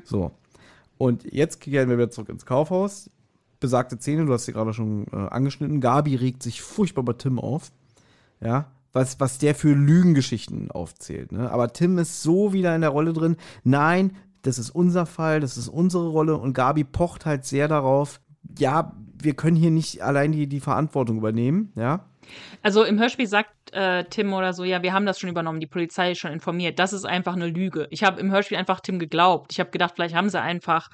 So. 0.04 0.32
Und 0.96 1.32
jetzt 1.32 1.60
kehren 1.60 1.88
wir 1.88 1.96
wieder 1.96 2.10
zurück 2.10 2.28
ins 2.28 2.46
Kaufhaus. 2.46 3.10
Besagte 3.60 3.96
Szene, 3.96 4.26
du 4.26 4.32
hast 4.32 4.44
sie 4.46 4.52
gerade 4.52 4.72
schon 4.72 5.06
äh, 5.12 5.16
angeschnitten. 5.16 5.80
Gabi 5.80 6.16
regt 6.16 6.42
sich 6.42 6.62
furchtbar 6.62 7.02
bei 7.02 7.12
Tim 7.12 7.38
auf. 7.38 7.70
Ja. 8.40 8.70
Was, 8.92 9.20
was 9.20 9.38
der 9.38 9.54
für 9.54 9.74
Lügengeschichten 9.74 10.70
aufzählt. 10.70 11.32
Ne? 11.32 11.50
Aber 11.50 11.72
Tim 11.72 11.98
ist 11.98 12.22
so 12.22 12.52
wieder 12.52 12.74
in 12.74 12.80
der 12.80 12.90
Rolle 12.90 13.12
drin. 13.12 13.36
Nein, 13.62 14.12
das 14.42 14.58
ist 14.58 14.70
unser 14.70 15.06
Fall, 15.06 15.40
das 15.40 15.56
ist 15.56 15.68
unsere 15.68 16.08
Rolle. 16.08 16.36
Und 16.38 16.54
Gabi 16.54 16.84
pocht 16.84 17.26
halt 17.26 17.44
sehr 17.44 17.68
darauf, 17.68 18.20
ja, 18.58 18.92
wir 19.20 19.34
können 19.34 19.56
hier 19.56 19.70
nicht 19.70 20.02
allein 20.02 20.32
die, 20.32 20.46
die 20.46 20.60
Verantwortung 20.60 21.18
übernehmen. 21.18 21.72
Ja. 21.74 22.07
Also 22.62 22.84
im 22.84 22.98
Hörspiel 22.98 23.26
sagt 23.26 23.72
äh, 23.72 24.04
Tim 24.04 24.32
oder 24.32 24.52
so, 24.52 24.64
ja, 24.64 24.82
wir 24.82 24.92
haben 24.92 25.06
das 25.06 25.18
schon 25.18 25.30
übernommen, 25.30 25.60
die 25.60 25.66
Polizei 25.66 26.12
ist 26.12 26.18
schon 26.18 26.32
informiert. 26.32 26.78
Das 26.78 26.92
ist 26.92 27.04
einfach 27.04 27.34
eine 27.34 27.46
Lüge. 27.46 27.86
Ich 27.90 28.04
habe 28.04 28.20
im 28.20 28.30
Hörspiel 28.30 28.56
einfach 28.56 28.80
Tim 28.80 28.98
geglaubt. 28.98 29.52
Ich 29.52 29.60
habe 29.60 29.70
gedacht, 29.70 29.94
vielleicht 29.94 30.14
haben 30.14 30.28
sie 30.28 30.40
einfach, 30.40 30.90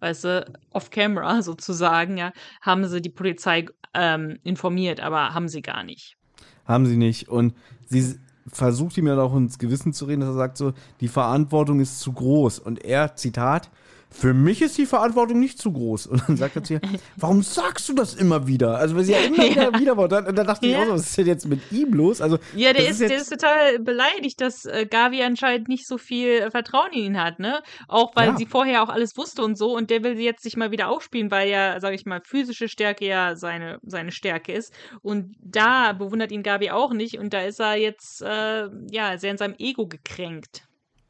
weißt 0.00 0.24
du, 0.24 0.52
off-camera 0.70 1.42
sozusagen, 1.42 2.16
ja, 2.16 2.32
haben 2.60 2.86
sie 2.86 3.00
die 3.00 3.10
Polizei 3.10 3.66
ähm, 3.94 4.38
informiert, 4.42 5.00
aber 5.00 5.34
haben 5.34 5.48
sie 5.48 5.62
gar 5.62 5.82
nicht. 5.82 6.16
Haben 6.64 6.86
sie 6.86 6.96
nicht. 6.96 7.28
Und 7.28 7.54
sie 7.86 8.18
versucht 8.48 8.96
ihm 8.98 9.06
ja 9.06 9.18
auch 9.18 9.34
ins 9.34 9.58
Gewissen 9.58 9.92
zu 9.92 10.04
reden, 10.04 10.20
dass 10.20 10.30
er 10.30 10.34
sagt 10.34 10.56
so, 10.56 10.72
die 11.00 11.08
Verantwortung 11.08 11.80
ist 11.80 12.00
zu 12.00 12.12
groß. 12.12 12.58
Und 12.58 12.84
er, 12.84 13.16
Zitat, 13.16 13.70
für 14.10 14.32
mich 14.32 14.62
ist 14.62 14.78
die 14.78 14.86
Verantwortung 14.86 15.40
nicht 15.40 15.58
zu 15.58 15.72
groß. 15.72 16.06
Und 16.06 16.22
dann 16.26 16.36
sagt 16.36 16.56
er 16.56 16.62
zu 16.62 16.74
ihr, 16.74 16.80
warum 17.16 17.42
sagst 17.42 17.88
du 17.88 17.92
das 17.92 18.14
immer 18.14 18.46
wieder? 18.46 18.78
Also, 18.78 18.96
weil 18.96 19.04
sie 19.04 19.12
ja 19.12 19.18
immer 19.18 19.36
wieder 19.50 19.72
wieder 19.78 19.96
Wort 19.96 20.12
hat. 20.12 20.26
Und 20.28 20.36
da 20.36 20.44
dachte 20.44 20.66
ich 20.66 20.72
Ja. 20.72 20.78
auch 20.82 20.86
so, 20.86 20.92
was 20.92 21.02
ist 21.06 21.18
denn 21.18 21.26
jetzt 21.26 21.46
mit 21.46 21.60
ihm 21.72 21.92
los? 21.92 22.20
Also, 22.20 22.38
Ja, 22.54 22.72
der 22.72 22.82
das 22.86 23.00
ist, 23.00 23.10
der 23.10 23.18
ist 23.18 23.28
total 23.30 23.78
beleidigt, 23.80 24.40
dass 24.40 24.64
äh, 24.64 24.86
Gavi 24.88 25.22
anscheinend 25.22 25.68
nicht 25.68 25.86
so 25.86 25.98
viel 25.98 26.28
äh, 26.28 26.50
Vertrauen 26.50 26.92
in 26.92 27.00
ihn 27.02 27.20
hat, 27.20 27.38
ne? 27.40 27.62
Auch 27.88 28.14
weil 28.16 28.28
Ja. 28.30 28.36
sie 28.36 28.46
vorher 28.46 28.82
auch 28.82 28.88
alles 28.88 29.16
wusste 29.16 29.42
und 29.42 29.58
so 29.58 29.76
und 29.76 29.90
der 29.90 30.02
will 30.02 30.16
sie 30.16 30.24
jetzt 30.24 30.42
sich 30.42 30.56
mal 30.56 30.70
wieder 30.70 30.88
aufspielen, 30.88 31.30
weil 31.30 31.48
ja, 31.50 31.78
sag 31.80 31.92
ich 31.92 32.06
mal, 32.06 32.20
physische 32.24 32.68
Stärke 32.68 33.06
ja 33.06 33.36
seine, 33.36 33.78
seine 33.82 34.12
Stärke 34.12 34.52
ist. 34.52 34.72
Und 35.02 35.34
da 35.42 35.92
bewundert 35.92 36.32
ihn 36.32 36.42
Gabi 36.42 36.70
auch 36.70 36.92
nicht 36.92 37.18
und 37.18 37.34
da 37.34 37.40
ist 37.42 37.60
er 37.60 37.76
jetzt, 37.76 38.22
äh, 38.22 38.68
ja, 38.90 39.18
sehr 39.18 39.32
in 39.32 39.36
seinem 39.38 39.56
Ego 39.58 39.86
gekränkt. 39.88 40.62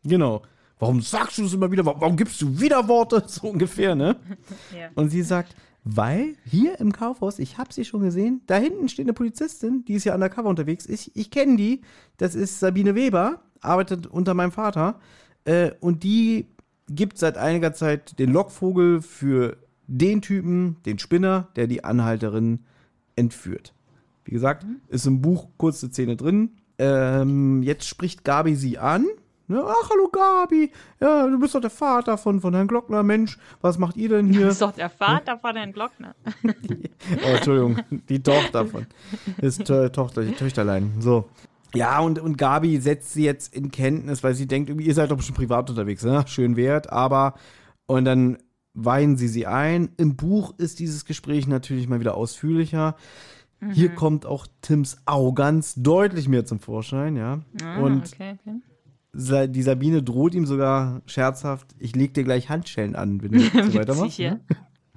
Genau. 0.02 0.42
Warum 0.78 1.00
sagst 1.00 1.38
du 1.38 1.42
das 1.42 1.54
immer 1.54 1.70
wieder? 1.70 1.86
Warum, 1.86 2.16
gibst 2.16 2.40
du 2.42 2.60
Widerworte? 2.60 3.24
So 3.28 3.48
ungefähr, 3.48 3.94
ne? 3.94 4.16
Ja. 4.76 4.90
Und 4.94 5.10
sie 5.10 5.22
sagt, 5.22 5.56
weil 5.84 6.34
hier 6.44 6.80
im 6.80 6.92
Kaufhaus, 6.92 7.38
ich 7.38 7.58
habe 7.58 7.72
sie 7.72 7.84
schon 7.84 8.02
gesehen, 8.02 8.42
da 8.46 8.56
hinten 8.56 8.88
steht 8.88 9.06
eine 9.06 9.12
Polizistin, 9.12 9.84
die 9.86 9.94
ist 9.94 10.04
ja 10.04 10.14
undercover 10.14 10.48
unterwegs. 10.48 10.86
Ich, 10.86 11.14
ich 11.14 11.30
kenne 11.30 11.56
die, 11.56 11.82
das 12.16 12.34
ist 12.34 12.60
Sabine 12.60 12.94
Weber, 12.94 13.42
arbeitet 13.60 14.06
unter 14.06 14.34
meinem 14.34 14.52
Vater. 14.52 14.98
Äh, 15.44 15.70
und 15.80 16.02
die 16.02 16.46
gibt 16.88 17.18
seit 17.18 17.38
einiger 17.38 17.72
Zeit 17.72 18.18
den 18.18 18.32
Lockvogel 18.32 19.00
für 19.00 19.56
den 19.86 20.22
Typen, 20.22 20.76
den 20.84 20.98
Spinner, 20.98 21.48
der 21.56 21.66
die 21.66 21.84
Anhalterin 21.84 22.60
entführt. 23.14 23.72
Wie 24.24 24.32
gesagt, 24.32 24.66
ist 24.88 25.06
im 25.06 25.22
Buch 25.22 25.48
kurze 25.56 25.88
Szene 25.88 26.16
drin. 26.16 26.50
Ähm, 26.78 27.62
jetzt 27.62 27.86
spricht 27.86 28.24
Gabi 28.24 28.56
sie 28.56 28.78
an. 28.78 29.06
Ne? 29.48 29.62
Ach, 29.64 29.90
hallo 29.90 30.08
Gabi. 30.10 30.72
Ja, 31.00 31.26
du 31.26 31.38
bist 31.38 31.54
doch 31.54 31.60
der 31.60 31.70
Vater 31.70 32.18
von, 32.18 32.40
von 32.40 32.52
Herrn 32.52 32.66
Glockner. 32.66 33.02
Mensch, 33.02 33.38
was 33.60 33.78
macht 33.78 33.96
ihr 33.96 34.08
denn 34.08 34.32
hier? 34.32 34.46
Das 34.46 34.54
ist 34.54 34.62
doch 34.62 34.72
der 34.72 34.90
Vater 34.90 35.38
von 35.38 35.54
Herrn 35.56 35.72
Glockner. 35.72 36.14
Oh, 37.24 37.34
Entschuldigung, 37.36 37.78
die 38.08 38.20
Tochter 38.20 38.66
von. 38.66 38.86
Das 39.40 39.58
to 39.58 39.88
Tochter, 39.90 40.22
die 40.22 40.32
Töchterlein. 40.32 40.94
So. 40.98 41.28
Ja, 41.74 42.00
und, 42.00 42.18
und 42.18 42.36
Gabi 42.36 42.78
setzt 42.78 43.12
sie 43.12 43.24
jetzt 43.24 43.54
in 43.54 43.70
Kenntnis, 43.70 44.24
weil 44.24 44.34
sie 44.34 44.46
denkt, 44.46 44.70
ihr 44.70 44.94
seid 44.94 45.10
doch 45.10 45.16
bestimmt 45.16 45.38
privat 45.38 45.70
unterwegs, 45.70 46.02
ne? 46.02 46.24
Schön 46.26 46.56
wert, 46.56 46.90
aber. 46.90 47.34
Und 47.86 48.06
dann 48.06 48.38
weihen 48.74 49.16
sie 49.16 49.28
sie 49.28 49.46
ein. 49.46 49.90
Im 49.96 50.16
Buch 50.16 50.54
ist 50.58 50.80
dieses 50.80 51.04
Gespräch 51.04 51.46
natürlich 51.46 51.88
mal 51.88 52.00
wieder 52.00 52.16
ausführlicher. 52.16 52.96
Hier 53.72 53.94
kommt 53.94 54.26
auch 54.26 54.46
Tims 54.60 54.98
Arroganz 55.06 55.74
deutlich 55.76 56.28
mehr 56.28 56.44
zum 56.44 56.60
Vorschein, 56.60 57.16
ja. 57.16 57.40
Ah, 57.62 57.78
und 57.78 58.12
okay, 58.12 58.36
okay. 58.40 58.60
Die 59.18 59.62
Sabine 59.62 60.02
droht 60.02 60.34
ihm 60.34 60.44
sogar 60.44 61.00
scherzhaft, 61.06 61.68
ich 61.78 61.96
leg 61.96 62.12
dir 62.12 62.24
gleich 62.24 62.50
Handschellen 62.50 62.94
an, 62.94 63.22
wenn 63.22 63.32
du 63.32 63.40
so 63.40 63.54
weitermachst. 63.74 64.18
Ne? 64.18 64.40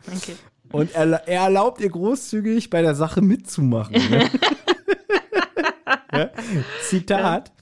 Okay. 0.06 0.36
Und 0.72 0.94
er, 0.94 1.28
er 1.28 1.44
erlaubt 1.44 1.80
ihr 1.80 1.90
großzügig 1.90 2.70
bei 2.70 2.82
der 2.82 2.96
Sache 2.96 3.22
mitzumachen. 3.22 3.96
Ne? 4.10 4.30
ja? 6.12 6.30
Zitat. 6.82 7.54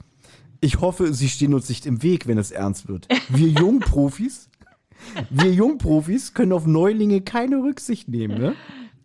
Ich 0.60 0.80
hoffe, 0.80 1.14
Sie 1.14 1.28
stehen 1.28 1.54
uns 1.54 1.68
nicht 1.68 1.86
im 1.86 2.02
Weg, 2.02 2.26
wenn 2.26 2.38
es 2.38 2.50
ernst 2.50 2.88
wird. 2.88 3.06
Wir 3.28 3.48
Jungprofis, 3.48 4.50
wir 5.30 5.52
Jungprofis 5.52 6.34
können 6.34 6.52
auf 6.52 6.66
Neulinge 6.66 7.20
keine 7.20 7.58
Rücksicht 7.58 8.08
nehmen. 8.08 8.36
Ne? 8.36 8.56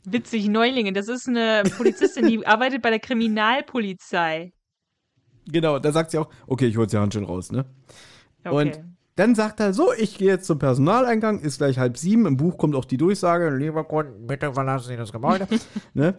Witzig, 0.05 0.47
Neulinge. 0.47 0.91
Das 0.93 1.07
ist 1.07 1.27
eine 1.27 1.63
Polizistin, 1.77 2.27
die 2.27 2.47
arbeitet 2.47 2.81
bei 2.81 2.89
der 2.89 2.99
Kriminalpolizei. 2.99 4.53
Genau, 5.47 5.79
da 5.79 5.91
sagt 5.91 6.11
sie 6.11 6.17
auch, 6.17 6.29
okay, 6.47 6.67
ich 6.67 6.77
hol 6.77 6.83
jetzt 6.83 6.93
die 6.93 6.97
Handschellen 6.97 7.27
raus. 7.27 7.51
Ne? 7.51 7.65
Okay. 8.45 8.55
Und 8.55 8.79
dann 9.15 9.35
sagt 9.35 9.59
er 9.59 9.73
so, 9.73 9.93
ich 9.93 10.17
gehe 10.17 10.29
jetzt 10.29 10.45
zum 10.45 10.59
Personaleingang, 10.59 11.39
ist 11.39 11.59
gleich 11.59 11.77
halb 11.77 11.97
sieben, 11.97 12.25
im 12.25 12.37
Buch 12.37 12.57
kommt 12.57 12.75
auch 12.75 12.85
die 12.85 12.97
Durchsage, 12.97 13.55
lieber 13.55 13.83
Kunden, 13.83 14.25
bitte 14.25 14.53
verlassen 14.53 14.87
Sie 14.87 14.97
das 14.97 15.11
Gebäude. 15.11 15.47
ne? 15.93 16.15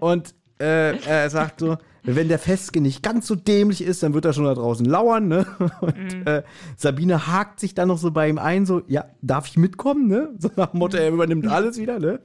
Und 0.00 0.34
äh, 0.58 0.96
er 1.06 1.30
sagt 1.30 1.60
so, 1.60 1.76
wenn 2.02 2.28
der 2.28 2.38
Festge 2.38 2.80
nicht 2.80 3.02
ganz 3.02 3.26
so 3.26 3.34
dämlich 3.34 3.82
ist, 3.82 4.02
dann 4.02 4.14
wird 4.14 4.24
er 4.24 4.32
schon 4.32 4.44
da 4.44 4.54
draußen 4.54 4.86
lauern, 4.86 5.28
ne? 5.28 5.46
Und 5.80 6.26
äh, 6.26 6.42
Sabine 6.76 7.26
hakt 7.26 7.60
sich 7.60 7.74
dann 7.74 7.88
noch 7.88 7.98
so 7.98 8.10
bei 8.10 8.28
ihm 8.28 8.38
ein, 8.38 8.66
so, 8.66 8.82
ja, 8.88 9.04
darf 9.20 9.46
ich 9.46 9.56
mitkommen, 9.56 10.08
ne? 10.08 10.30
So 10.38 10.50
nach 10.56 10.70
dem 10.70 10.78
Motto, 10.78 10.96
er 10.96 11.10
übernimmt 11.10 11.46
alles 11.46 11.78
wieder, 11.78 11.98
ne? 11.98 12.20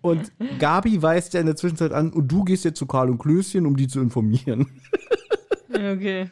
Und 0.00 0.32
Gabi 0.58 1.02
weist 1.02 1.34
ja 1.34 1.40
in 1.40 1.46
der 1.46 1.56
Zwischenzeit 1.56 1.92
an, 1.92 2.12
und 2.12 2.28
du 2.28 2.44
gehst 2.44 2.64
jetzt 2.64 2.78
zu 2.78 2.86
Karl 2.86 3.10
und 3.10 3.18
Klößchen, 3.18 3.66
um 3.66 3.76
die 3.76 3.88
zu 3.88 4.00
informieren. 4.00 4.66
Okay. 5.74 6.30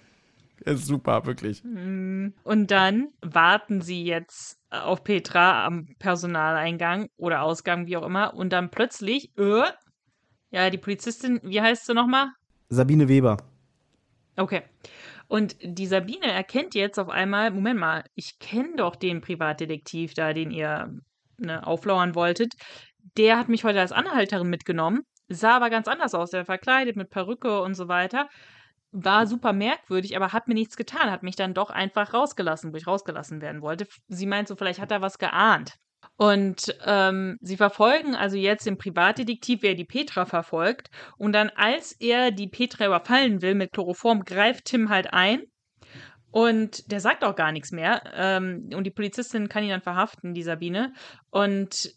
Das 0.64 0.80
ist 0.80 0.86
super, 0.86 1.26
wirklich. 1.26 1.62
Und 1.64 2.66
dann 2.68 3.08
warten 3.20 3.80
sie 3.80 4.04
jetzt 4.04 4.60
auf 4.70 5.02
Petra 5.02 5.66
am 5.66 5.88
Personaleingang 5.98 7.08
oder 7.16 7.42
Ausgang, 7.42 7.86
wie 7.86 7.96
auch 7.96 8.06
immer. 8.06 8.34
Und 8.34 8.52
dann 8.52 8.70
plötzlich, 8.70 9.36
äh, 9.36 9.64
ja, 10.50 10.70
die 10.70 10.78
Polizistin, 10.78 11.40
wie 11.42 11.60
heißt 11.60 11.86
sie 11.86 11.94
nochmal? 11.94 12.28
Sabine 12.68 13.08
Weber. 13.08 13.38
Okay. 14.36 14.62
Und 15.28 15.56
die 15.62 15.86
Sabine 15.86 16.30
erkennt 16.30 16.74
jetzt 16.74 16.98
auf 16.98 17.08
einmal, 17.08 17.50
Moment 17.50 17.80
mal, 17.80 18.04
ich 18.14 18.38
kenne 18.38 18.76
doch 18.76 18.96
den 18.96 19.20
Privatdetektiv 19.20 20.14
da, 20.14 20.32
den 20.32 20.50
ihr 20.50 20.94
ne, 21.38 21.66
auflauern 21.66 22.14
wolltet. 22.14 22.52
Der 23.16 23.38
hat 23.38 23.48
mich 23.48 23.64
heute 23.64 23.80
als 23.80 23.92
Anhalterin 23.92 24.48
mitgenommen, 24.48 25.02
sah 25.28 25.56
aber 25.56 25.70
ganz 25.70 25.88
anders 25.88 26.14
aus. 26.14 26.30
Der 26.30 26.40
war 26.40 26.44
verkleidet 26.44 26.96
mit 26.96 27.10
Perücke 27.10 27.60
und 27.62 27.74
so 27.74 27.88
weiter. 27.88 28.28
War 28.92 29.26
super 29.26 29.52
merkwürdig, 29.52 30.16
aber 30.16 30.32
hat 30.32 30.48
mir 30.48 30.54
nichts 30.54 30.76
getan, 30.76 31.10
hat 31.10 31.22
mich 31.22 31.36
dann 31.36 31.54
doch 31.54 31.70
einfach 31.70 32.12
rausgelassen, 32.12 32.72
wo 32.72 32.76
ich 32.76 32.86
rausgelassen 32.86 33.40
werden 33.40 33.62
wollte. 33.62 33.86
Sie 34.08 34.26
meint 34.26 34.48
so, 34.48 34.56
vielleicht 34.56 34.80
hat 34.80 34.90
er 34.90 35.00
was 35.00 35.18
geahnt. 35.18 35.74
Und 36.16 36.76
ähm, 36.84 37.38
sie 37.40 37.56
verfolgen 37.56 38.14
also 38.14 38.36
jetzt 38.36 38.66
den 38.66 38.78
Privatdetektiv, 38.78 39.62
wer 39.62 39.74
die 39.74 39.84
Petra 39.84 40.26
verfolgt. 40.26 40.90
Und 41.16 41.32
dann, 41.32 41.50
als 41.50 41.92
er 41.92 42.30
die 42.30 42.48
Petra 42.48 42.86
überfallen 42.86 43.42
will 43.42 43.54
mit 43.54 43.72
Chloroform, 43.72 44.24
greift 44.24 44.66
Tim 44.66 44.88
halt 44.88 45.12
ein. 45.12 45.42
Und 46.30 46.90
der 46.90 47.00
sagt 47.00 47.24
auch 47.24 47.34
gar 47.34 47.52
nichts 47.52 47.72
mehr. 47.72 48.02
Ähm, 48.14 48.70
und 48.74 48.84
die 48.84 48.90
Polizistin 48.90 49.48
kann 49.48 49.64
ihn 49.64 49.70
dann 49.70 49.82
verhaften, 49.82 50.32
die 50.32 50.42
Sabine. 50.42 50.92
Und 51.30 51.92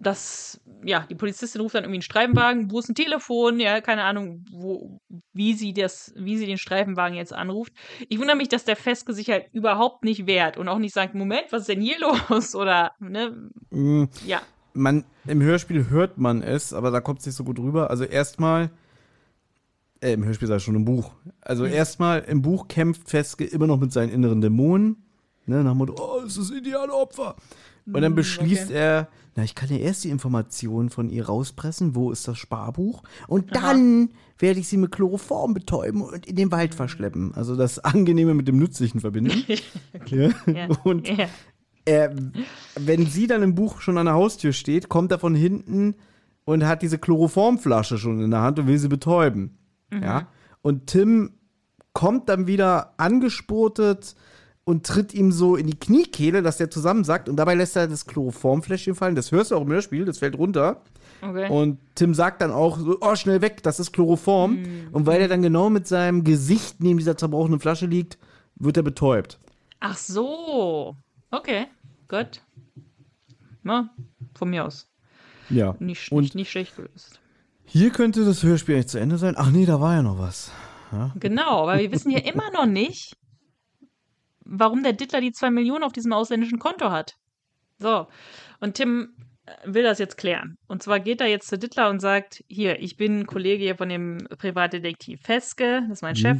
das, 0.00 0.60
ja, 0.84 1.06
die 1.10 1.16
Polizistin 1.16 1.60
ruft 1.60 1.74
dann 1.74 1.82
irgendwie 1.82 1.96
einen 1.96 2.02
Streifenwagen, 2.02 2.70
wo 2.70 2.78
ist 2.78 2.88
ein 2.88 2.94
Telefon, 2.94 3.58
ja, 3.58 3.80
keine 3.80 4.04
Ahnung, 4.04 4.44
wo, 4.52 5.00
wie 5.32 5.54
sie 5.54 5.72
das, 5.72 6.12
wie 6.16 6.36
sie 6.38 6.46
den 6.46 6.58
Streifenwagen 6.58 7.16
jetzt 7.16 7.32
anruft. 7.32 7.72
Ich 8.08 8.18
wundere 8.20 8.36
mich, 8.36 8.48
dass 8.48 8.64
der 8.64 8.76
Feske 8.76 9.12
sich 9.12 9.28
halt 9.28 9.46
überhaupt 9.52 10.04
nicht 10.04 10.26
wehrt 10.26 10.56
und 10.56 10.68
auch 10.68 10.78
nicht 10.78 10.94
sagt, 10.94 11.14
Moment, 11.16 11.46
was 11.50 11.62
ist 11.62 11.68
denn 11.70 11.80
hier 11.80 11.96
los? 12.28 12.54
Oder, 12.54 12.92
ne, 13.00 13.50
Mm, 13.70 14.04
ja. 14.24 14.40
man, 14.72 15.04
Im 15.26 15.42
Hörspiel 15.42 15.90
hört 15.90 16.16
man 16.16 16.42
es, 16.42 16.72
aber 16.72 16.90
da 16.92 17.00
kommt 17.00 17.20
es 17.20 17.26
nicht 17.26 17.34
so 17.34 17.42
gut 17.44 17.58
rüber. 17.58 17.90
Also 17.90 18.04
erstmal, 18.04 18.70
äh, 20.00 20.12
im 20.12 20.24
Hörspiel 20.24 20.46
sei 20.48 20.54
es 20.56 20.62
schon 20.62 20.76
im 20.76 20.84
Buch. 20.84 21.12
Also 21.40 21.64
Mhm. 21.64 21.72
erstmal 21.72 22.20
im 22.20 22.40
Buch 22.40 22.68
kämpft 22.68 23.10
Feske 23.10 23.44
immer 23.44 23.66
noch 23.66 23.78
mit 23.80 23.92
seinen 23.92 24.10
inneren 24.10 24.40
Dämonen. 24.40 25.02
Ne, 25.46 25.64
nach 25.64 25.72
dem 25.72 25.78
Motto, 25.78 25.94
oh, 25.98 26.20
es 26.20 26.36
ist 26.36 26.50
das 26.50 26.56
ideale 26.56 26.92
Opfer. 26.92 27.34
Und 27.90 28.02
dann 28.02 28.12
Mm, 28.12 28.16
beschließt 28.16 28.66
okay. 28.66 28.74
er, 28.78 29.08
na, 29.38 29.44
ich 29.44 29.54
kann 29.54 29.68
ja 29.68 29.76
erst 29.76 30.02
die 30.02 30.10
Informationen 30.10 30.90
von 30.90 31.08
ihr 31.10 31.26
rauspressen, 31.26 31.94
wo 31.94 32.10
ist 32.10 32.26
das 32.26 32.38
Sparbuch? 32.38 33.04
Und 33.28 33.54
dann 33.54 34.10
werde 34.36 34.58
ich 34.58 34.66
sie 34.66 34.76
mit 34.76 34.90
Chloroform 34.90 35.54
betäuben 35.54 36.02
und 36.02 36.26
in 36.26 36.34
den 36.34 36.50
Wald 36.50 36.74
verschleppen. 36.74 37.32
Also 37.36 37.54
das 37.54 37.78
Angenehme 37.84 38.34
mit 38.34 38.48
dem 38.48 38.58
Nützlichen 38.58 39.00
verbinden. 39.00 39.44
ja. 40.06 40.30
Ja. 40.46 40.68
Und 40.82 41.06
ja. 41.06 41.28
er, 41.84 42.16
wenn 42.74 43.06
sie 43.06 43.28
dann 43.28 43.44
im 43.44 43.54
Buch 43.54 43.80
schon 43.80 43.96
an 43.96 44.06
der 44.06 44.16
Haustür 44.16 44.52
steht, 44.52 44.88
kommt 44.88 45.12
er 45.12 45.20
von 45.20 45.36
hinten 45.36 45.94
und 46.44 46.66
hat 46.66 46.82
diese 46.82 46.98
Chloroformflasche 46.98 47.96
schon 47.96 48.20
in 48.20 48.32
der 48.32 48.40
Hand 48.40 48.58
und 48.58 48.66
will 48.66 48.78
sie 48.78 48.88
betäuben. 48.88 49.56
Ja. 49.92 50.26
Und 50.62 50.88
Tim 50.88 51.34
kommt 51.92 52.28
dann 52.28 52.48
wieder 52.48 52.94
angespurtet 52.96 54.16
und 54.68 54.84
tritt 54.84 55.14
ihm 55.14 55.32
so 55.32 55.56
in 55.56 55.66
die 55.66 55.78
Kniekehle, 55.78 56.42
dass 56.42 56.58
der 56.58 56.70
zusammensackt 56.70 57.30
und 57.30 57.36
dabei 57.36 57.54
lässt 57.54 57.74
er 57.74 57.88
das 57.88 58.04
Chloroformfläschchen 58.04 58.94
fallen. 58.94 59.14
Das 59.14 59.32
hörst 59.32 59.50
du 59.50 59.56
auch 59.56 59.62
im 59.62 59.72
Hörspiel, 59.72 60.04
das 60.04 60.18
fällt 60.18 60.36
runter. 60.36 60.82
Okay. 61.22 61.48
Und 61.48 61.78
Tim 61.94 62.12
sagt 62.12 62.42
dann 62.42 62.50
auch 62.50 62.78
so, 62.78 62.98
oh, 63.00 63.16
schnell 63.16 63.40
weg, 63.40 63.62
das 63.62 63.80
ist 63.80 63.92
Chloroform. 63.92 64.58
Und 64.92 65.06
weil 65.06 65.22
er 65.22 65.28
dann 65.28 65.40
genau 65.40 65.70
mit 65.70 65.86
seinem 65.86 66.22
Gesicht 66.22 66.82
neben 66.82 66.98
dieser 66.98 67.16
zerbrochenen 67.16 67.60
Flasche 67.60 67.86
liegt, 67.86 68.18
wird 68.56 68.76
er 68.76 68.82
betäubt. 68.82 69.38
Ach 69.80 69.96
so. 69.96 70.94
Okay, 71.30 71.64
gut. 72.06 72.42
Na, 73.62 73.88
von 74.34 74.50
mir 74.50 74.66
aus. 74.66 74.86
Ja. 75.48 75.76
Nicht, 75.78 76.12
Und 76.12 76.24
nicht, 76.24 76.34
nicht 76.34 76.50
schlecht 76.50 76.76
gelöst. 76.76 77.20
Hier 77.64 77.88
könnte 77.88 78.26
das 78.26 78.42
Hörspiel 78.42 78.74
eigentlich 78.74 78.88
zu 78.88 79.00
Ende 79.00 79.16
sein. 79.16 79.32
Ach 79.38 79.50
nee, 79.50 79.64
da 79.64 79.80
war 79.80 79.94
ja 79.94 80.02
noch 80.02 80.18
was. 80.18 80.50
Genau, 81.18 81.66
weil 81.66 81.80
wir 81.80 81.92
wissen 81.92 82.10
ja 82.10 82.18
immer 82.18 82.50
noch 82.50 82.66
nicht, 82.66 83.16
warum 84.48 84.82
der 84.82 84.92
Dittler 84.94 85.20
die 85.20 85.32
zwei 85.32 85.50
Millionen 85.50 85.84
auf 85.84 85.92
diesem 85.92 86.12
ausländischen 86.12 86.58
Konto 86.58 86.90
hat. 86.90 87.16
So. 87.78 88.06
Und 88.60 88.74
Tim 88.74 89.10
äh, 89.46 89.50
will 89.64 89.82
das 89.84 89.98
jetzt 89.98 90.16
klären. 90.16 90.56
Und 90.66 90.82
zwar 90.82 90.98
geht 91.00 91.20
er 91.20 91.28
jetzt 91.28 91.48
zu 91.48 91.58
Dittler 91.58 91.90
und 91.90 92.00
sagt: 92.00 92.42
Hier, 92.48 92.80
ich 92.80 92.96
bin 92.96 93.26
Kollege 93.26 93.62
hier 93.62 93.76
von 93.76 93.88
dem 93.88 94.18
Privatdetektiv 94.38 95.20
Feske, 95.22 95.82
das 95.88 95.98
ist 95.98 96.02
mein 96.02 96.16
Chef. 96.16 96.38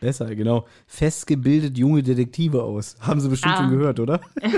Besser, 0.00 0.34
genau. 0.34 0.66
Festgebildet 0.86 1.78
junge 1.78 2.02
Detektive 2.02 2.62
aus. 2.62 2.96
Haben 3.00 3.20
Sie 3.20 3.28
bestimmt 3.30 3.54
Ah. 3.54 3.58
schon 3.62 3.70
gehört, 3.70 3.98
oder? 4.00 4.20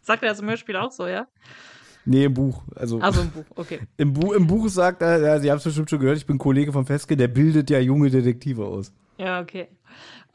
Sagt 0.00 0.22
er 0.22 0.30
das 0.30 0.40
im 0.40 0.48
Hörspiel 0.48 0.76
auch 0.76 0.92
so, 0.92 1.06
ja? 1.06 1.26
Nee, 2.04 2.24
im 2.24 2.34
Buch. 2.34 2.62
Also 2.76 3.00
Also 3.00 3.22
im 3.22 3.30
Buch, 3.30 3.44
okay. 3.56 3.80
im, 3.96 4.12
Bu 4.12 4.32
im 4.32 4.46
Buch 4.46 4.68
sagt 4.68 5.02
er, 5.02 5.20
ja, 5.20 5.38
Sie 5.40 5.50
haben 5.50 5.58
es 5.58 5.64
bestimmt 5.64 5.90
schon 5.90 5.98
gehört, 5.98 6.16
ich 6.16 6.26
bin 6.26 6.38
Kollege 6.38 6.72
von 6.72 6.86
Feske, 6.86 7.16
der 7.16 7.26
bildet 7.28 7.68
ja 7.70 7.80
junge 7.80 8.08
Detektive 8.08 8.64
aus. 8.64 8.92
Ja, 9.18 9.40
okay. 9.40 9.68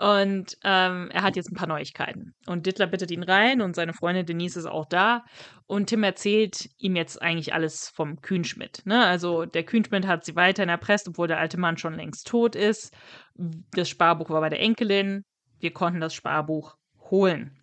Und 0.02 0.58
ähm, 0.64 1.12
er 1.12 1.22
hat 1.22 1.36
jetzt 1.36 1.52
ein 1.52 1.56
paar 1.56 1.68
Neuigkeiten. 1.68 2.34
Und 2.48 2.66
Dittler 2.66 2.88
bittet 2.88 3.12
ihn 3.12 3.22
rein 3.22 3.62
und 3.62 3.76
seine 3.76 3.94
Freundin 3.94 4.26
Denise 4.26 4.58
ist 4.58 4.66
auch 4.66 4.88
da. 4.88 5.24
Und 5.68 5.90
Tim 5.90 6.02
erzählt 6.02 6.72
ihm 6.80 6.96
jetzt 6.96 7.22
eigentlich 7.22 7.54
alles 7.54 7.88
vom 7.94 8.20
Kühnschmidt. 8.20 8.82
Ne? 8.86 9.06
Also 9.06 9.46
der 9.46 9.64
Kühnschmidt 9.64 10.08
hat 10.08 10.26
sie 10.26 10.36
weiterhin 10.36 10.70
erpresst, 10.70 11.08
obwohl 11.08 11.28
der 11.28 11.38
alte 11.38 11.60
Mann 11.60 11.78
schon 11.78 11.94
längst 11.94 12.26
tot 12.26 12.56
ist. 12.56 12.96
Das 13.36 13.90
Sparbuch 13.90 14.32
war 14.32 14.42
bei 14.42 14.50
der 14.50 14.60
Enkelin. 14.60 15.24
Wir 15.60 15.72
konnten 15.72 16.02
das 16.02 16.16
Sparbuch 16.16 16.78
holen. 17.12 17.62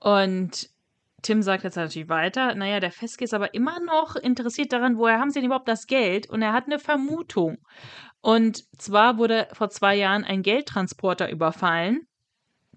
Und 0.00 0.68
Tim 1.22 1.42
sagt 1.42 1.62
jetzt 1.62 1.76
natürlich 1.76 2.08
weiter, 2.08 2.56
naja, 2.56 2.80
der 2.80 2.90
Feske 2.90 3.22
ist 3.22 3.34
aber 3.34 3.54
immer 3.54 3.78
noch 3.78 4.16
interessiert 4.16 4.72
daran, 4.72 4.98
woher 4.98 5.20
haben 5.20 5.30
sie 5.30 5.38
denn 5.38 5.46
überhaupt 5.46 5.68
das 5.68 5.86
Geld? 5.86 6.28
Und 6.28 6.42
er 6.42 6.52
hat 6.52 6.66
eine 6.66 6.80
Vermutung. 6.80 7.58
Und 8.22 8.64
zwar 8.78 9.18
wurde 9.18 9.48
vor 9.52 9.68
zwei 9.68 9.96
Jahren 9.96 10.24
ein 10.24 10.42
Geldtransporter 10.42 11.30
überfallen. 11.30 12.06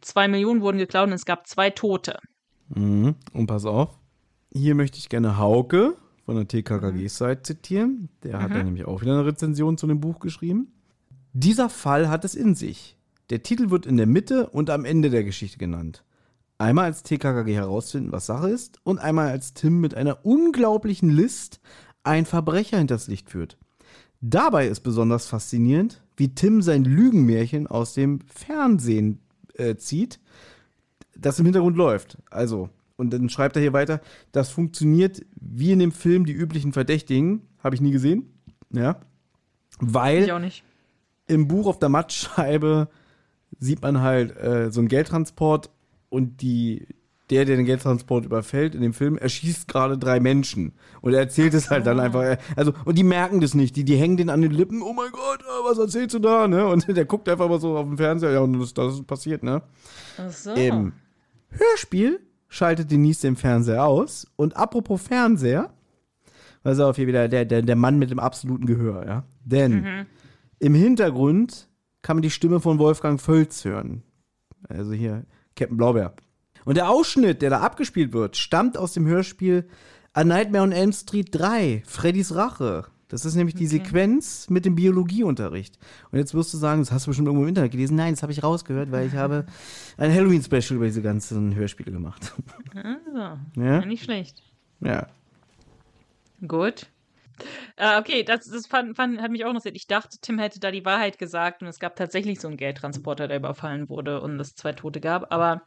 Zwei 0.01 0.27
Millionen 0.27 0.61
wurden 0.61 0.77
geklaut 0.77 1.07
und 1.07 1.13
es 1.13 1.25
gab 1.25 1.47
zwei 1.47 1.69
Tote. 1.69 2.19
Mhm. 2.69 3.15
Und 3.31 3.47
pass 3.47 3.65
auf, 3.65 3.97
hier 4.51 4.75
möchte 4.75 4.97
ich 4.97 5.07
gerne 5.07 5.37
Hauke 5.37 5.95
von 6.25 6.35
der 6.35 6.47
TKKG-Site 6.47 7.43
zitieren. 7.43 8.09
Der 8.23 8.41
hat 8.41 8.51
da 8.51 8.63
nämlich 8.63 8.85
auch 8.85 9.01
wieder 9.01 9.13
eine 9.13 9.25
Rezension 9.25 9.77
zu 9.77 9.85
dem 9.85 10.01
Buch 10.01 10.19
geschrieben. 10.19 10.73
Dieser 11.33 11.69
Fall 11.69 12.09
hat 12.09 12.25
es 12.25 12.33
in 12.33 12.55
sich. 12.55 12.97
Der 13.29 13.43
Titel 13.43 13.69
wird 13.69 13.85
in 13.85 13.97
der 13.97 14.07
Mitte 14.07 14.49
und 14.49 14.69
am 14.69 14.83
Ende 14.85 15.09
der 15.09 15.23
Geschichte 15.23 15.59
genannt. 15.59 16.03
Einmal 16.57 16.85
als 16.85 17.03
TKKG 17.03 17.53
herausfinden, 17.53 18.11
was 18.11 18.25
Sache 18.25 18.49
ist, 18.49 18.79
und 18.83 18.97
einmal 18.97 19.29
als 19.29 19.53
Tim 19.53 19.81
mit 19.81 19.93
einer 19.93 20.25
unglaublichen 20.25 21.09
List 21.09 21.59
ein 22.03 22.25
Verbrecher 22.25 22.77
hinters 22.77 23.07
Licht 23.07 23.29
führt. 23.29 23.57
Dabei 24.27 24.67
ist 24.67 24.79
besonders 24.79 25.27
faszinierend, 25.27 26.01
wie 26.17 26.33
Tim 26.33 26.63
sein 26.63 26.83
Lügenmärchen 26.83 27.67
aus 27.67 27.93
dem 27.93 28.21
Fernsehen 28.25 29.19
äh, 29.53 29.75
zieht, 29.75 30.19
das 31.15 31.37
im 31.37 31.45
Hintergrund 31.45 31.77
läuft. 31.77 32.17
Also, 32.31 32.69
und 32.97 33.13
dann 33.13 33.29
schreibt 33.29 33.55
er 33.55 33.61
hier 33.61 33.73
weiter, 33.73 34.01
das 34.31 34.49
funktioniert 34.49 35.23
wie 35.35 35.71
in 35.71 35.77
dem 35.79 35.91
Film 35.91 36.25
Die 36.25 36.33
üblichen 36.33 36.73
Verdächtigen, 36.73 37.43
habe 37.63 37.75
ich 37.75 37.81
nie 37.81 37.91
gesehen, 37.91 38.33
ja, 38.71 38.99
weil 39.79 40.23
Ich 40.23 40.31
auch 40.31 40.39
nicht. 40.39 40.63
im 41.27 41.47
Buch 41.47 41.67
auf 41.67 41.77
der 41.77 41.89
Mattscheibe 41.89 42.87
sieht 43.59 43.83
man 43.83 44.01
halt 44.01 44.35
äh, 44.37 44.71
so 44.71 44.79
einen 44.81 44.87
Geldtransport 44.87 45.69
und 46.09 46.41
die, 46.41 46.87
der, 47.29 47.45
der 47.45 47.55
den 47.55 47.65
Geldtransport 47.65 48.25
überfällt, 48.25 48.75
in 48.75 48.81
dem 48.81 48.93
Film 48.93 49.17
erschießt 49.17 49.67
gerade 49.67 49.97
drei 49.97 50.19
Menschen. 50.19 50.73
Und 51.01 51.13
er 51.13 51.19
erzählt 51.19 51.53
es 51.55 51.71
halt 51.71 51.87
dann 51.87 51.99
einfach. 51.99 52.21
äh, 52.21 52.37
Also, 52.55 52.73
und 52.85 52.97
die 52.97 53.03
merken 53.03 53.41
das 53.41 53.53
nicht. 53.55 53.75
Die, 53.75 53.83
die 53.83 53.95
hängen 53.97 54.17
den 54.17 54.29
an 54.29 54.41
den 54.41 54.51
Lippen, 54.51 54.81
oh 54.81 54.93
mein 54.93 55.11
Gott, 55.11 55.41
äh, 55.41 55.67
was 55.69 55.77
erzählst 55.79 56.13
du 56.13 56.19
da? 56.19 56.47
Ne? 56.47 56.67
Und 56.67 56.87
der 56.95 57.05
guckt 57.05 57.27
einfach 57.27 57.49
mal 57.49 57.59
so 57.59 57.77
auf 57.77 57.87
den 57.87 57.97
Fernseher, 57.97 58.31
ja, 58.31 58.39
und 58.41 58.59
das, 58.59 58.73
das 58.73 58.93
ist 58.95 59.07
passiert, 59.07 59.43
ne? 59.43 59.63
Ach 60.17 60.31
so. 60.31 60.53
Im 60.53 60.93
Hörspiel 61.49 62.19
schaltet 62.47 62.91
Denise 62.91 63.21
den 63.21 63.35
Fernseher 63.35 63.85
aus. 63.85 64.27
Und 64.35 64.55
apropos 64.55 65.01
Fernseher, 65.01 65.73
pass 66.63 66.79
auf, 66.79 66.95
hier 66.95 67.07
wieder 67.07 67.27
der, 67.27 67.45
der, 67.45 67.61
der 67.63 67.75
Mann 67.75 67.97
mit 67.97 68.11
dem 68.11 68.19
absoluten 68.19 68.65
Gehör, 68.67 69.05
ja. 69.07 69.23
Denn 69.43 70.05
im 70.59 70.75
Hintergrund 70.75 71.69
kann 72.03 72.17
man 72.17 72.21
die 72.21 72.29
Stimme 72.29 72.59
von 72.59 72.77
Wolfgang 72.77 73.19
Völz 73.19 73.65
hören. 73.65 74.03
Also 74.69 74.93
hier, 74.93 75.25
Captain 75.55 75.77
Blaubeer. 75.77 76.13
Und 76.65 76.75
der 76.75 76.89
Ausschnitt, 76.89 77.41
der 77.41 77.49
da 77.49 77.61
abgespielt 77.61 78.11
wird, 78.11 78.35
stammt 78.35 78.77
aus 78.77 78.93
dem 78.93 79.07
Hörspiel 79.07 79.67
A 80.13 80.23
Nightmare 80.23 80.63
on 80.63 80.71
Elm 80.71 80.91
Street 80.91 81.29
3, 81.31 81.83
Freddys 81.85 82.35
Rache. 82.35 82.85
Das 83.07 83.23
ist 83.23 83.35
nämlich 83.35 83.53
die 83.55 83.67
Sequenz 83.67 84.49
mit 84.49 84.65
dem 84.65 84.75
Biologieunterricht. 84.75 85.77
Und 86.11 86.17
jetzt 86.17 86.33
wirst 86.33 86.53
du 86.53 86.57
sagen, 86.57 86.81
das 86.81 86.91
hast 86.91 87.05
du 87.05 87.11
bestimmt 87.11 87.27
irgendwo 87.27 87.43
im 87.43 87.49
Internet 87.49 87.71
gelesen. 87.71 87.95
Nein, 87.95 88.13
das 88.13 88.23
habe 88.23 88.31
ich 88.31 88.43
rausgehört, 88.43 88.91
weil 88.91 89.07
ich 89.07 89.13
habe 89.13 89.45
ein 89.97 90.11
Halloween-Special 90.11 90.77
über 90.77 90.85
diese 90.85 91.03
ganzen 91.03 91.53
Hörspiele 91.53 91.91
gemacht. 91.91 92.33
Also, 92.73 93.37
Ja? 93.61 93.85
Nicht 93.85 94.03
schlecht. 94.03 94.41
Ja. 94.79 95.07
Gut. 96.47 96.87
Äh, 97.75 97.99
okay, 97.99 98.23
das, 98.23 98.49
das 98.49 98.65
fand, 98.65 98.95
fand, 98.95 99.21
hat 99.21 99.31
mich 99.31 99.45
auch 99.45 99.53
noch 99.53 99.61
sehr. 99.61 99.75
Ich 99.75 99.87
dachte, 99.87 100.17
Tim 100.21 100.39
hätte 100.39 100.59
da 100.59 100.71
die 100.71 100.85
Wahrheit 100.85 101.19
gesagt 101.19 101.61
und 101.61 101.67
es 101.67 101.79
gab 101.79 101.95
tatsächlich 101.95 102.39
so 102.39 102.47
einen 102.47 102.57
Geldtransporter, 102.57 103.27
der 103.27 103.37
überfallen 103.37 103.89
wurde 103.89 104.21
und 104.21 104.39
es 104.39 104.55
zwei 104.55 104.71
Tote 104.71 104.99
gab. 104.99 105.31
Aber 105.31 105.61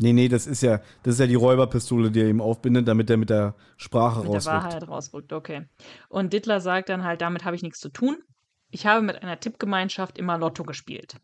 Nee, 0.00 0.12
nee, 0.12 0.28
das 0.28 0.46
ist 0.46 0.62
ja, 0.62 0.80
das 1.02 1.14
ist 1.14 1.20
ja 1.20 1.26
die 1.26 1.34
Räuberpistole, 1.34 2.12
die 2.12 2.20
er 2.20 2.28
ihm 2.28 2.40
aufbindet, 2.40 2.86
damit 2.86 3.10
er 3.10 3.16
mit 3.16 3.30
der 3.30 3.56
Sprache 3.76 4.20
mit 4.20 4.28
der 4.28 4.34
rausrückt. 4.34 4.64
Wahrheit 4.64 4.88
rausrückt, 4.88 5.32
okay. 5.32 5.66
Und 6.08 6.32
Dittler 6.32 6.60
sagt 6.60 6.88
dann 6.88 7.02
halt, 7.02 7.20
damit 7.20 7.44
habe 7.44 7.56
ich 7.56 7.62
nichts 7.62 7.80
zu 7.80 7.88
tun. 7.88 8.16
Ich 8.70 8.86
habe 8.86 9.02
mit 9.02 9.20
einer 9.22 9.40
Tippgemeinschaft 9.40 10.16
immer 10.16 10.38
Lotto 10.38 10.62
gespielt. 10.62 11.16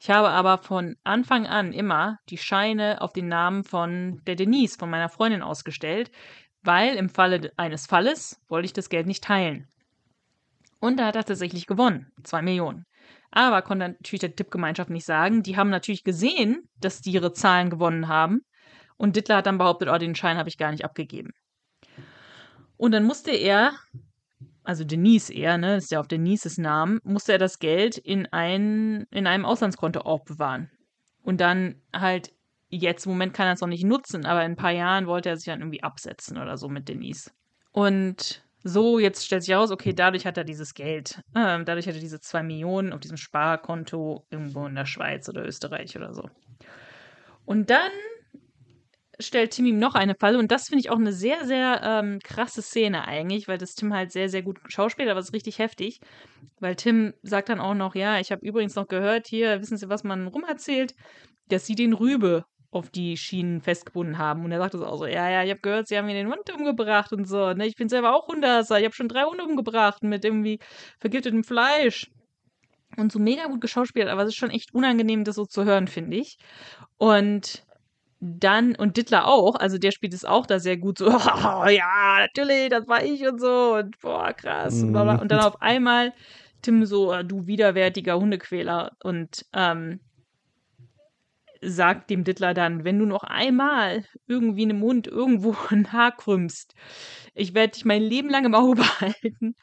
Ich 0.00 0.10
habe 0.10 0.30
aber 0.30 0.58
von 0.58 0.96
Anfang 1.04 1.46
an 1.46 1.72
immer 1.72 2.18
die 2.28 2.38
Scheine 2.38 3.02
auf 3.02 3.12
den 3.12 3.28
Namen 3.28 3.62
von 3.62 4.20
der 4.26 4.34
Denise, 4.34 4.76
von 4.76 4.90
meiner 4.90 5.08
Freundin, 5.08 5.42
ausgestellt, 5.42 6.10
weil 6.62 6.96
im 6.96 7.10
Falle 7.10 7.52
eines 7.56 7.86
Falles 7.86 8.40
wollte 8.48 8.66
ich 8.66 8.72
das 8.72 8.88
Geld 8.88 9.06
nicht 9.06 9.22
teilen. 9.22 9.68
Und 10.80 10.98
da 10.98 11.06
hat 11.06 11.14
er 11.14 11.24
tatsächlich 11.24 11.66
gewonnen. 11.66 12.10
Zwei 12.24 12.42
Millionen. 12.42 12.84
Aber 13.30 13.62
konnte 13.62 13.88
natürlich 13.88 14.20
der 14.20 14.34
Tippgemeinschaft 14.34 14.90
nicht 14.90 15.04
sagen. 15.04 15.42
Die 15.42 15.56
haben 15.56 15.70
natürlich 15.70 16.04
gesehen, 16.04 16.68
dass 16.80 17.00
die 17.00 17.12
ihre 17.12 17.32
Zahlen 17.32 17.70
gewonnen 17.70 18.08
haben. 18.08 18.42
Und 18.96 19.16
Dittler 19.16 19.36
hat 19.36 19.46
dann 19.46 19.58
behauptet, 19.58 19.88
oh, 19.88 19.98
den 19.98 20.14
Schein 20.14 20.38
habe 20.38 20.48
ich 20.48 20.58
gar 20.58 20.70
nicht 20.70 20.84
abgegeben. 20.84 21.32
Und 22.76 22.92
dann 22.92 23.04
musste 23.04 23.30
er, 23.30 23.72
also 24.64 24.84
Denise 24.84 25.32
eher, 25.32 25.58
ne, 25.58 25.76
ist 25.76 25.90
ja 25.90 26.00
auf 26.00 26.08
Denises 26.08 26.58
Namen, 26.58 27.00
musste 27.04 27.32
er 27.32 27.38
das 27.38 27.58
Geld 27.58 27.98
in, 27.98 28.26
ein, 28.26 29.06
in 29.10 29.26
einem 29.26 29.44
Auslandskonto 29.44 30.00
aufbewahren. 30.00 30.70
Und 31.22 31.40
dann 31.40 31.82
halt 31.94 32.32
jetzt 32.68 33.06
im 33.06 33.12
Moment 33.12 33.34
kann 33.34 33.46
er 33.46 33.54
es 33.54 33.60
noch 33.60 33.68
nicht 33.68 33.84
nutzen, 33.84 34.26
aber 34.26 34.44
in 34.44 34.52
ein 34.52 34.56
paar 34.56 34.72
Jahren 34.72 35.06
wollte 35.06 35.28
er 35.28 35.36
sich 35.36 35.46
dann 35.46 35.60
irgendwie 35.60 35.82
absetzen 35.82 36.38
oder 36.38 36.56
so 36.56 36.68
mit 36.68 36.88
Denise. 36.88 37.30
Und 37.72 38.44
so, 38.68 38.98
jetzt 38.98 39.24
stellt 39.24 39.42
sich 39.42 39.52
heraus, 39.54 39.70
okay, 39.70 39.92
dadurch 39.92 40.26
hat 40.26 40.36
er 40.36 40.44
dieses 40.44 40.74
Geld, 40.74 41.20
ähm, 41.34 41.64
dadurch 41.64 41.86
hat 41.86 41.94
er 41.94 42.00
diese 42.00 42.20
zwei 42.20 42.42
Millionen 42.42 42.92
auf 42.92 43.00
diesem 43.00 43.16
Sparkonto 43.16 44.26
irgendwo 44.30 44.66
in 44.66 44.74
der 44.74 44.86
Schweiz 44.86 45.28
oder 45.28 45.44
Österreich 45.44 45.96
oder 45.96 46.14
so. 46.14 46.28
Und 47.44 47.70
dann 47.70 47.90
stellt 49.20 49.52
Tim 49.52 49.66
ihm 49.66 49.78
noch 49.78 49.94
eine 49.94 50.14
Falle 50.14 50.38
und 50.38 50.52
das 50.52 50.68
finde 50.68 50.80
ich 50.80 50.90
auch 50.90 50.98
eine 50.98 51.12
sehr, 51.12 51.44
sehr 51.44 51.80
ähm, 51.82 52.20
krasse 52.22 52.62
Szene 52.62 53.06
eigentlich, 53.08 53.48
weil 53.48 53.58
das 53.58 53.74
Tim 53.74 53.92
halt 53.92 54.12
sehr, 54.12 54.28
sehr 54.28 54.42
gut 54.42 54.58
schauspielt, 54.68 55.08
aber 55.08 55.18
es 55.18 55.28
ist 55.28 55.34
richtig 55.34 55.58
heftig, 55.58 56.00
weil 56.60 56.76
Tim 56.76 57.14
sagt 57.22 57.48
dann 57.48 57.60
auch 57.60 57.74
noch, 57.74 57.94
ja, 57.94 58.20
ich 58.20 58.30
habe 58.30 58.46
übrigens 58.46 58.76
noch 58.76 58.86
gehört, 58.86 59.26
hier, 59.26 59.60
wissen 59.60 59.76
Sie, 59.76 59.88
was 59.88 60.04
man 60.04 60.28
rumerzählt, 60.28 60.94
dass 61.48 61.66
Sie 61.66 61.74
den 61.74 61.94
Rübe 61.94 62.44
auf 62.70 62.90
die 62.90 63.16
Schienen 63.16 63.60
festgebunden 63.60 64.18
haben. 64.18 64.44
Und 64.44 64.52
er 64.52 64.58
sagt 64.58 64.74
das 64.74 64.82
auch 64.82 64.98
so, 64.98 65.06
ja, 65.06 65.30
ja, 65.30 65.42
ich 65.42 65.50
habe 65.50 65.60
gehört, 65.60 65.88
sie 65.88 65.96
haben 65.96 66.06
mir 66.06 66.14
den 66.14 66.28
Hund 66.28 66.50
umgebracht 66.54 67.12
und 67.12 67.26
so. 67.26 67.52
Ne? 67.54 67.66
Ich 67.66 67.76
bin 67.76 67.88
selber 67.88 68.14
auch 68.14 68.28
Hundesser. 68.28 68.78
Ich 68.78 68.84
habe 68.84 68.94
schon 68.94 69.08
drei 69.08 69.22
Hunde 69.22 69.44
umgebracht 69.44 70.02
mit 70.02 70.24
irgendwie 70.24 70.58
vergiftetem 70.98 71.44
Fleisch. 71.44 72.10
Und 72.96 73.12
so 73.12 73.18
mega 73.18 73.46
gut 73.46 73.60
geschauspielt, 73.60 74.08
aber 74.08 74.22
es 74.22 74.30
ist 74.30 74.36
schon 74.36 74.50
echt 74.50 74.74
unangenehm, 74.74 75.22
das 75.22 75.36
so 75.36 75.44
zu 75.44 75.64
hören, 75.64 75.88
finde 75.88 76.16
ich. 76.16 76.38
Und 76.96 77.64
dann, 78.18 78.74
und 78.74 78.96
Dittler 78.96 79.28
auch, 79.28 79.54
also 79.54 79.78
der 79.78 79.92
spielt 79.92 80.14
es 80.14 80.24
auch 80.24 80.46
da 80.46 80.58
sehr 80.58 80.76
gut, 80.78 80.98
so, 80.98 81.06
oh, 81.06 81.68
ja, 81.68 82.18
natürlich, 82.18 82.70
das 82.70 82.88
war 82.88 83.04
ich 83.04 83.26
und 83.28 83.40
so, 83.40 83.76
und 83.76 84.00
boah, 84.00 84.32
krass. 84.32 84.82
Mhm. 84.82 84.96
Und 84.96 85.30
dann 85.30 85.40
auf 85.40 85.60
einmal 85.62 86.12
Tim 86.62 86.84
so, 86.86 87.22
du 87.22 87.46
widerwärtiger 87.46 88.18
Hundequäler. 88.18 88.92
Und 89.02 89.44
ähm, 89.52 90.00
sagt 91.60 92.10
dem 92.10 92.24
Dittler 92.24 92.54
dann, 92.54 92.84
wenn 92.84 92.98
du 92.98 93.06
noch 93.06 93.24
einmal 93.24 94.04
irgendwie 94.26 94.62
einem 94.62 94.80
Hund 94.82 95.06
irgendwo 95.06 95.54
ein 95.70 95.92
Haar 95.92 96.16
krümmst, 96.16 96.74
ich 97.34 97.54
werde 97.54 97.72
dich 97.72 97.84
mein 97.84 98.02
Leben 98.02 98.30
lang 98.30 98.44
im 98.44 98.54
Auge 98.54 98.76
behalten 98.76 99.54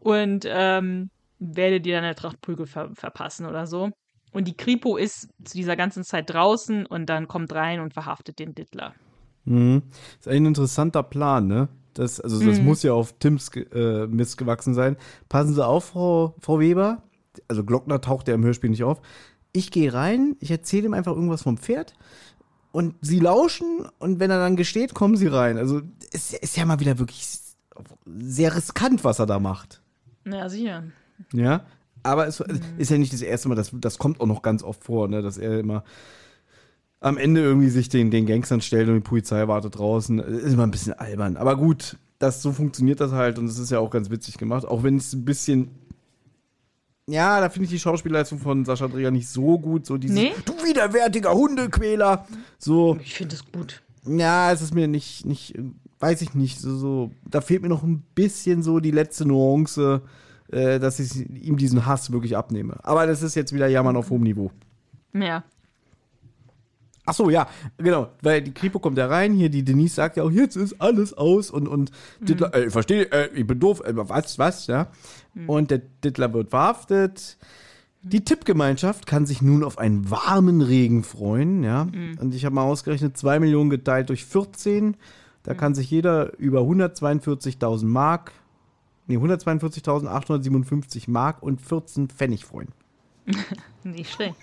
und 0.00 0.44
ähm, 0.48 1.10
werde 1.38 1.80
dir 1.80 1.96
dann 1.96 2.04
eine 2.04 2.14
Tracht 2.14 2.40
Prügel 2.40 2.66
ver 2.66 2.90
verpassen 2.94 3.46
oder 3.46 3.66
so. 3.66 3.90
Und 4.32 4.46
die 4.46 4.56
Kripo 4.56 4.96
ist 4.96 5.28
zu 5.44 5.56
dieser 5.56 5.74
ganzen 5.74 6.04
Zeit 6.04 6.30
draußen 6.30 6.86
und 6.86 7.06
dann 7.06 7.26
kommt 7.26 7.52
rein 7.52 7.80
und 7.80 7.94
verhaftet 7.94 8.38
den 8.38 8.54
Dittler. 8.54 8.94
Mhm. 9.44 9.82
Das 10.18 10.26
ist 10.26 10.32
ein 10.32 10.46
interessanter 10.46 11.02
Plan, 11.02 11.48
ne? 11.48 11.68
Das, 11.94 12.20
also 12.20 12.44
das 12.44 12.60
mhm. 12.60 12.66
muss 12.66 12.84
ja 12.84 12.92
auf 12.92 13.18
Tims 13.18 13.50
äh, 13.56 14.06
Mist 14.06 14.38
gewachsen 14.38 14.74
sein. 14.74 14.96
Passen 15.28 15.54
Sie 15.54 15.66
auf, 15.66 15.86
Frau, 15.86 16.36
Frau 16.38 16.60
Weber. 16.60 17.02
Also 17.48 17.64
Glockner 17.64 18.00
taucht 18.00 18.28
ja 18.28 18.34
im 18.34 18.44
Hörspiel 18.44 18.70
nicht 18.70 18.84
auf 18.84 19.00
ich 19.52 19.70
gehe 19.70 19.92
rein, 19.92 20.36
ich 20.40 20.50
erzähle 20.50 20.86
ihm 20.86 20.94
einfach 20.94 21.14
irgendwas 21.14 21.42
vom 21.42 21.58
Pferd 21.58 21.94
und 22.72 22.94
sie 23.00 23.20
lauschen 23.20 23.86
und 23.98 24.20
wenn 24.20 24.30
er 24.30 24.38
dann 24.38 24.56
gesteht, 24.56 24.94
kommen 24.94 25.16
sie 25.16 25.26
rein. 25.26 25.58
Also 25.58 25.82
es 26.12 26.32
ist 26.32 26.56
ja 26.56 26.64
mal 26.64 26.80
wieder 26.80 26.98
wirklich 26.98 27.26
sehr 28.06 28.54
riskant, 28.54 29.04
was 29.04 29.18
er 29.18 29.26
da 29.26 29.38
macht. 29.38 29.82
Ja, 30.26 30.48
sicher. 30.48 30.84
Ja, 31.32 31.64
aber 32.02 32.26
es 32.26 32.40
mhm. 32.40 32.60
ist 32.78 32.90
ja 32.90 32.98
nicht 32.98 33.12
das 33.12 33.22
erste 33.22 33.48
Mal, 33.48 33.54
das, 33.54 33.70
das 33.72 33.98
kommt 33.98 34.20
auch 34.20 34.26
noch 34.26 34.42
ganz 34.42 34.62
oft 34.62 34.84
vor, 34.84 35.08
ne, 35.08 35.22
dass 35.22 35.38
er 35.38 35.58
immer 35.58 35.84
am 37.00 37.16
Ende 37.16 37.40
irgendwie 37.40 37.70
sich 37.70 37.88
den, 37.88 38.10
den 38.10 38.26
Gangstern 38.26 38.60
stellt 38.60 38.88
und 38.88 38.94
die 38.94 39.00
Polizei 39.00 39.48
wartet 39.48 39.78
draußen. 39.78 40.18
Ist 40.18 40.52
immer 40.52 40.64
ein 40.64 40.70
bisschen 40.70 40.92
albern. 40.92 41.38
Aber 41.38 41.56
gut, 41.56 41.96
das, 42.18 42.42
so 42.42 42.52
funktioniert 42.52 43.00
das 43.00 43.12
halt 43.12 43.38
und 43.38 43.46
es 43.46 43.58
ist 43.58 43.70
ja 43.70 43.78
auch 43.78 43.90
ganz 43.90 44.10
witzig 44.10 44.36
gemacht. 44.36 44.66
Auch 44.66 44.82
wenn 44.82 44.96
es 44.96 45.14
ein 45.14 45.24
bisschen 45.24 45.70
ja, 47.10 47.40
da 47.40 47.48
finde 47.48 47.64
ich 47.64 47.70
die 47.70 47.78
Schauspielleistung 47.78 48.38
von 48.38 48.64
Sascha 48.64 48.88
Dreher 48.88 49.10
nicht 49.10 49.28
so 49.28 49.58
gut. 49.58 49.86
So 49.86 49.98
dieses, 49.98 50.16
nee? 50.16 50.32
du 50.44 50.52
widerwärtiger 50.64 51.32
Hundequäler. 51.32 52.26
So. 52.58 52.98
Ich 53.02 53.14
finde 53.14 53.34
es 53.34 53.44
gut. 53.50 53.82
Ja, 54.06 54.52
es 54.52 54.62
ist 54.62 54.74
mir 54.74 54.88
nicht, 54.88 55.26
nicht, 55.26 55.58
weiß 55.98 56.22
ich 56.22 56.34
nicht, 56.34 56.58
so, 56.58 56.76
so, 56.76 57.10
da 57.28 57.40
fehlt 57.40 57.62
mir 57.62 57.68
noch 57.68 57.82
ein 57.82 58.02
bisschen 58.14 58.62
so 58.62 58.80
die 58.80 58.90
letzte 58.90 59.26
Nuance, 59.26 60.02
äh, 60.50 60.78
dass 60.78 60.98
ich 60.98 61.28
ihm 61.28 61.56
diesen 61.56 61.84
Hass 61.84 62.10
wirklich 62.10 62.36
abnehme. 62.36 62.78
Aber 62.82 63.06
das 63.06 63.22
ist 63.22 63.34
jetzt 63.34 63.52
wieder 63.52 63.66
Jammern 63.66 63.96
auf 63.96 64.10
hohem 64.10 64.22
Niveau. 64.22 64.50
Ja. 65.12 65.44
Ach 67.10 67.14
so, 67.14 67.28
ja, 67.28 67.48
genau, 67.76 68.10
weil 68.22 68.40
die 68.40 68.54
Kripo 68.54 68.78
kommt 68.78 68.96
da 68.96 69.08
rein, 69.08 69.32
hier 69.32 69.48
die 69.48 69.64
Denise 69.64 69.96
sagt 69.96 70.16
ja 70.16 70.22
auch, 70.22 70.30
jetzt 70.30 70.54
ist 70.54 70.80
alles 70.80 71.12
aus 71.12 71.50
und, 71.50 71.66
und 71.66 71.90
mhm. 72.20 72.24
Dittler, 72.24 72.54
äh, 72.54 72.66
ich 72.66 72.72
verstehe, 72.72 73.10
äh, 73.10 73.30
ich 73.34 73.44
bin 73.44 73.58
doof, 73.58 73.80
äh, 73.84 73.90
was, 73.96 74.38
was, 74.38 74.68
ja. 74.68 74.86
Mhm. 75.34 75.48
Und 75.48 75.70
der 75.72 75.78
Dittler 76.04 76.32
wird 76.32 76.50
verhaftet. 76.50 77.36
Die 78.02 78.24
Tippgemeinschaft 78.24 79.08
kann 79.08 79.26
sich 79.26 79.42
nun 79.42 79.64
auf 79.64 79.76
einen 79.78 80.08
warmen 80.08 80.60
Regen 80.60 81.02
freuen, 81.02 81.64
ja. 81.64 81.86
Mhm. 81.86 82.16
Und 82.20 82.32
ich 82.32 82.44
habe 82.44 82.54
mal 82.54 82.62
ausgerechnet, 82.62 83.16
2 83.16 83.40
Millionen 83.40 83.70
geteilt 83.70 84.08
durch 84.08 84.24
14. 84.24 84.96
Da 85.42 85.54
mhm. 85.54 85.56
kann 85.56 85.74
sich 85.74 85.90
jeder 85.90 86.38
über 86.38 86.60
142.000 86.60 87.86
Mark, 87.86 88.30
nee, 89.08 89.16
142.857 89.16 91.10
Mark 91.10 91.42
und 91.42 91.60
14 91.60 92.08
Pfennig 92.08 92.44
freuen. 92.44 92.68
Nicht 93.82 94.12
schlecht. 94.12 94.36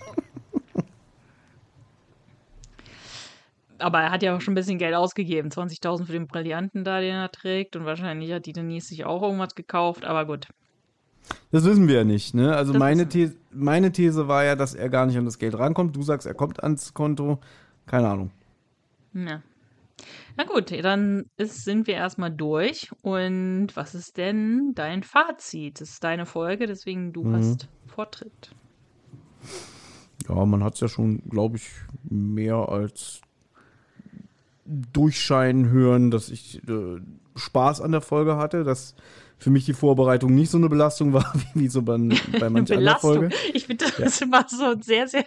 Aber 3.78 4.00
er 4.00 4.10
hat 4.10 4.22
ja 4.22 4.36
auch 4.36 4.40
schon 4.40 4.52
ein 4.52 4.56
bisschen 4.56 4.78
Geld 4.78 4.94
ausgegeben. 4.94 5.50
20.000 5.50 6.04
für 6.06 6.12
den 6.12 6.26
Brillanten 6.26 6.84
da, 6.84 7.00
den 7.00 7.14
er 7.14 7.30
trägt. 7.30 7.76
Und 7.76 7.84
wahrscheinlich 7.84 8.32
hat 8.32 8.46
die 8.46 8.52
Denise 8.52 8.88
sich 8.88 9.04
auch 9.04 9.22
irgendwas 9.22 9.54
gekauft, 9.54 10.04
aber 10.04 10.26
gut. 10.26 10.48
Das 11.50 11.64
wissen 11.64 11.88
wir 11.88 11.96
ja 11.96 12.04
nicht, 12.04 12.34
ne? 12.34 12.56
Also 12.56 12.72
meine 12.74 13.08
These, 13.08 13.36
meine 13.50 13.92
These 13.92 14.28
war 14.28 14.44
ja, 14.44 14.56
dass 14.56 14.74
er 14.74 14.88
gar 14.88 15.06
nicht 15.06 15.18
an 15.18 15.24
das 15.24 15.38
Geld 15.38 15.58
rankommt. 15.58 15.94
Du 15.94 16.02
sagst, 16.02 16.26
er 16.26 16.34
kommt 16.34 16.62
ans 16.62 16.94
Konto. 16.94 17.38
Keine 17.86 18.08
Ahnung. 18.08 18.30
Ja. 19.14 19.42
Na 20.36 20.44
gut, 20.44 20.72
dann 20.84 21.26
ist, 21.36 21.64
sind 21.64 21.86
wir 21.86 21.94
erstmal 21.94 22.30
durch. 22.30 22.90
Und 23.02 23.68
was 23.74 23.94
ist 23.94 24.16
denn 24.16 24.72
dein 24.74 25.02
Fazit? 25.02 25.80
Das 25.80 25.90
ist 25.90 26.04
deine 26.04 26.26
Folge, 26.26 26.66
deswegen 26.66 27.12
du 27.12 27.24
mhm. 27.24 27.36
hast 27.36 27.68
Vortritt. 27.86 28.50
Ja, 30.28 30.44
man 30.44 30.62
hat 30.62 30.74
es 30.74 30.80
ja 30.80 30.88
schon, 30.88 31.22
glaube 31.28 31.56
ich, 31.56 31.70
mehr 32.08 32.68
als 32.68 33.20
Durchscheinen 34.68 35.70
hören, 35.70 36.10
dass 36.10 36.28
ich 36.28 36.62
äh, 36.68 37.00
Spaß 37.36 37.80
an 37.80 37.92
der 37.92 38.02
Folge 38.02 38.36
hatte, 38.36 38.64
dass 38.64 38.94
für 39.38 39.50
mich 39.50 39.64
die 39.64 39.72
Vorbereitung 39.72 40.34
nicht 40.34 40.50
so 40.50 40.58
eine 40.58 40.68
Belastung 40.68 41.12
war, 41.12 41.32
wie 41.54 41.68
so 41.68 41.82
bei, 41.82 41.96
bei 42.38 42.50
mancher 42.50 42.76
anderen 42.76 42.98
Folge. 42.98 43.30
Ich 43.54 43.66
finde, 43.66 43.86
das 43.86 43.98
ist 43.98 44.22
immer 44.22 44.44
so 44.48 44.72
ein 44.72 44.82
sehr, 44.82 45.08
sehr 45.08 45.24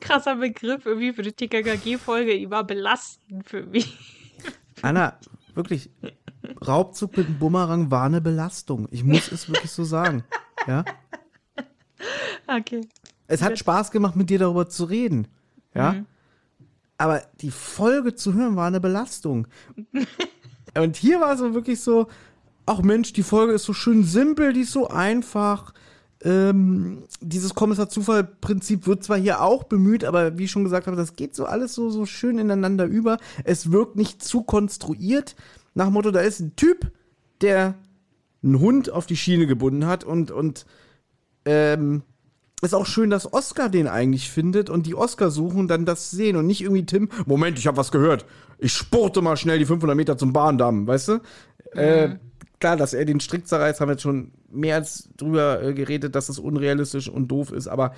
krasser 0.00 0.36
Begriff 0.36 0.84
irgendwie 0.84 1.12
für 1.12 1.22
die 1.22 1.32
TKKG-Folge. 1.32 2.38
Die 2.38 2.50
war 2.50 2.64
belastend 2.64 3.48
für 3.48 3.64
mich. 3.64 3.96
Anna, 4.82 5.18
wirklich, 5.54 5.90
Raubzug 6.66 7.16
mit 7.16 7.28
dem 7.28 7.38
Bumerang 7.38 7.90
war 7.90 8.04
eine 8.04 8.20
Belastung. 8.20 8.88
Ich 8.90 9.04
muss 9.04 9.30
es 9.30 9.48
wirklich 9.48 9.70
so 9.70 9.84
sagen. 9.84 10.24
Ja? 10.66 10.84
Okay. 12.48 12.82
Es 13.28 13.42
hat 13.42 13.58
Spaß 13.58 13.92
gemacht, 13.92 14.16
mit 14.16 14.28
dir 14.28 14.40
darüber 14.40 14.68
zu 14.68 14.84
reden. 14.84 15.28
Ja? 15.72 15.92
Mhm 15.92 16.06
aber 17.02 17.22
die 17.40 17.50
Folge 17.50 18.14
zu 18.14 18.32
hören 18.32 18.54
war 18.54 18.68
eine 18.68 18.78
Belastung. 18.78 19.48
Und 20.78 20.96
hier 20.96 21.20
war 21.20 21.32
es 21.32 21.40
so 21.40 21.52
wirklich 21.52 21.80
so, 21.80 22.06
ach 22.64 22.80
Mensch, 22.80 23.12
die 23.12 23.24
Folge 23.24 23.54
ist 23.54 23.64
so 23.64 23.72
schön 23.72 24.04
simpel, 24.04 24.52
die 24.52 24.60
ist 24.60 24.70
so 24.70 24.86
einfach. 24.86 25.74
Ähm, 26.22 27.02
dieses 27.20 27.56
Kommissar-Zufall-Prinzip 27.56 28.86
wird 28.86 29.02
zwar 29.02 29.18
hier 29.18 29.42
auch 29.42 29.64
bemüht, 29.64 30.04
aber 30.04 30.38
wie 30.38 30.44
ich 30.44 30.52
schon 30.52 30.62
gesagt 30.62 30.86
habe, 30.86 30.96
das 30.96 31.16
geht 31.16 31.34
so 31.34 31.44
alles 31.44 31.74
so, 31.74 31.90
so 31.90 32.06
schön 32.06 32.38
ineinander 32.38 32.84
über. 32.84 33.18
Es 33.42 33.72
wirkt 33.72 33.96
nicht 33.96 34.22
zu 34.22 34.44
konstruiert. 34.44 35.34
Nach 35.74 35.86
dem 35.86 35.94
Motto, 35.94 36.12
da 36.12 36.20
ist 36.20 36.38
ein 36.38 36.54
Typ, 36.54 36.92
der 37.40 37.74
einen 38.44 38.60
Hund 38.60 38.90
auf 38.90 39.06
die 39.06 39.16
Schiene 39.16 39.48
gebunden 39.48 39.86
hat 39.86 40.04
und, 40.04 40.30
und 40.30 40.66
ähm, 41.46 42.02
ist 42.62 42.74
auch 42.74 42.86
schön, 42.86 43.10
dass 43.10 43.32
Oscar 43.32 43.68
den 43.68 43.88
eigentlich 43.88 44.30
findet 44.30 44.70
und 44.70 44.86
die 44.86 44.94
Oscar 44.94 45.30
suchen 45.30 45.68
dann 45.68 45.84
das 45.84 46.10
sehen 46.10 46.36
und 46.36 46.46
nicht 46.46 46.62
irgendwie 46.62 46.86
Tim, 46.86 47.08
Moment, 47.26 47.58
ich 47.58 47.66
habe 47.66 47.76
was 47.76 47.90
gehört. 47.90 48.24
Ich 48.58 48.72
spurte 48.72 49.20
mal 49.20 49.36
schnell 49.36 49.58
die 49.58 49.66
500 49.66 49.96
Meter 49.96 50.16
zum 50.16 50.32
Bahndamm, 50.32 50.86
weißt 50.86 51.08
du? 51.08 51.12
Mhm. 51.14 51.20
Äh, 51.74 52.18
klar, 52.60 52.76
dass 52.76 52.94
er 52.94 53.04
den 53.04 53.18
Strick 53.18 53.48
zerreißt, 53.48 53.80
haben 53.80 53.88
wir 53.88 53.94
jetzt 53.94 54.02
schon 54.02 54.30
mehr 54.50 54.76
als 54.76 55.08
drüber 55.16 55.62
äh, 55.62 55.74
geredet, 55.74 56.14
dass 56.14 56.28
es 56.28 56.38
unrealistisch 56.38 57.08
und 57.08 57.28
doof 57.28 57.50
ist, 57.50 57.66
aber 57.66 57.94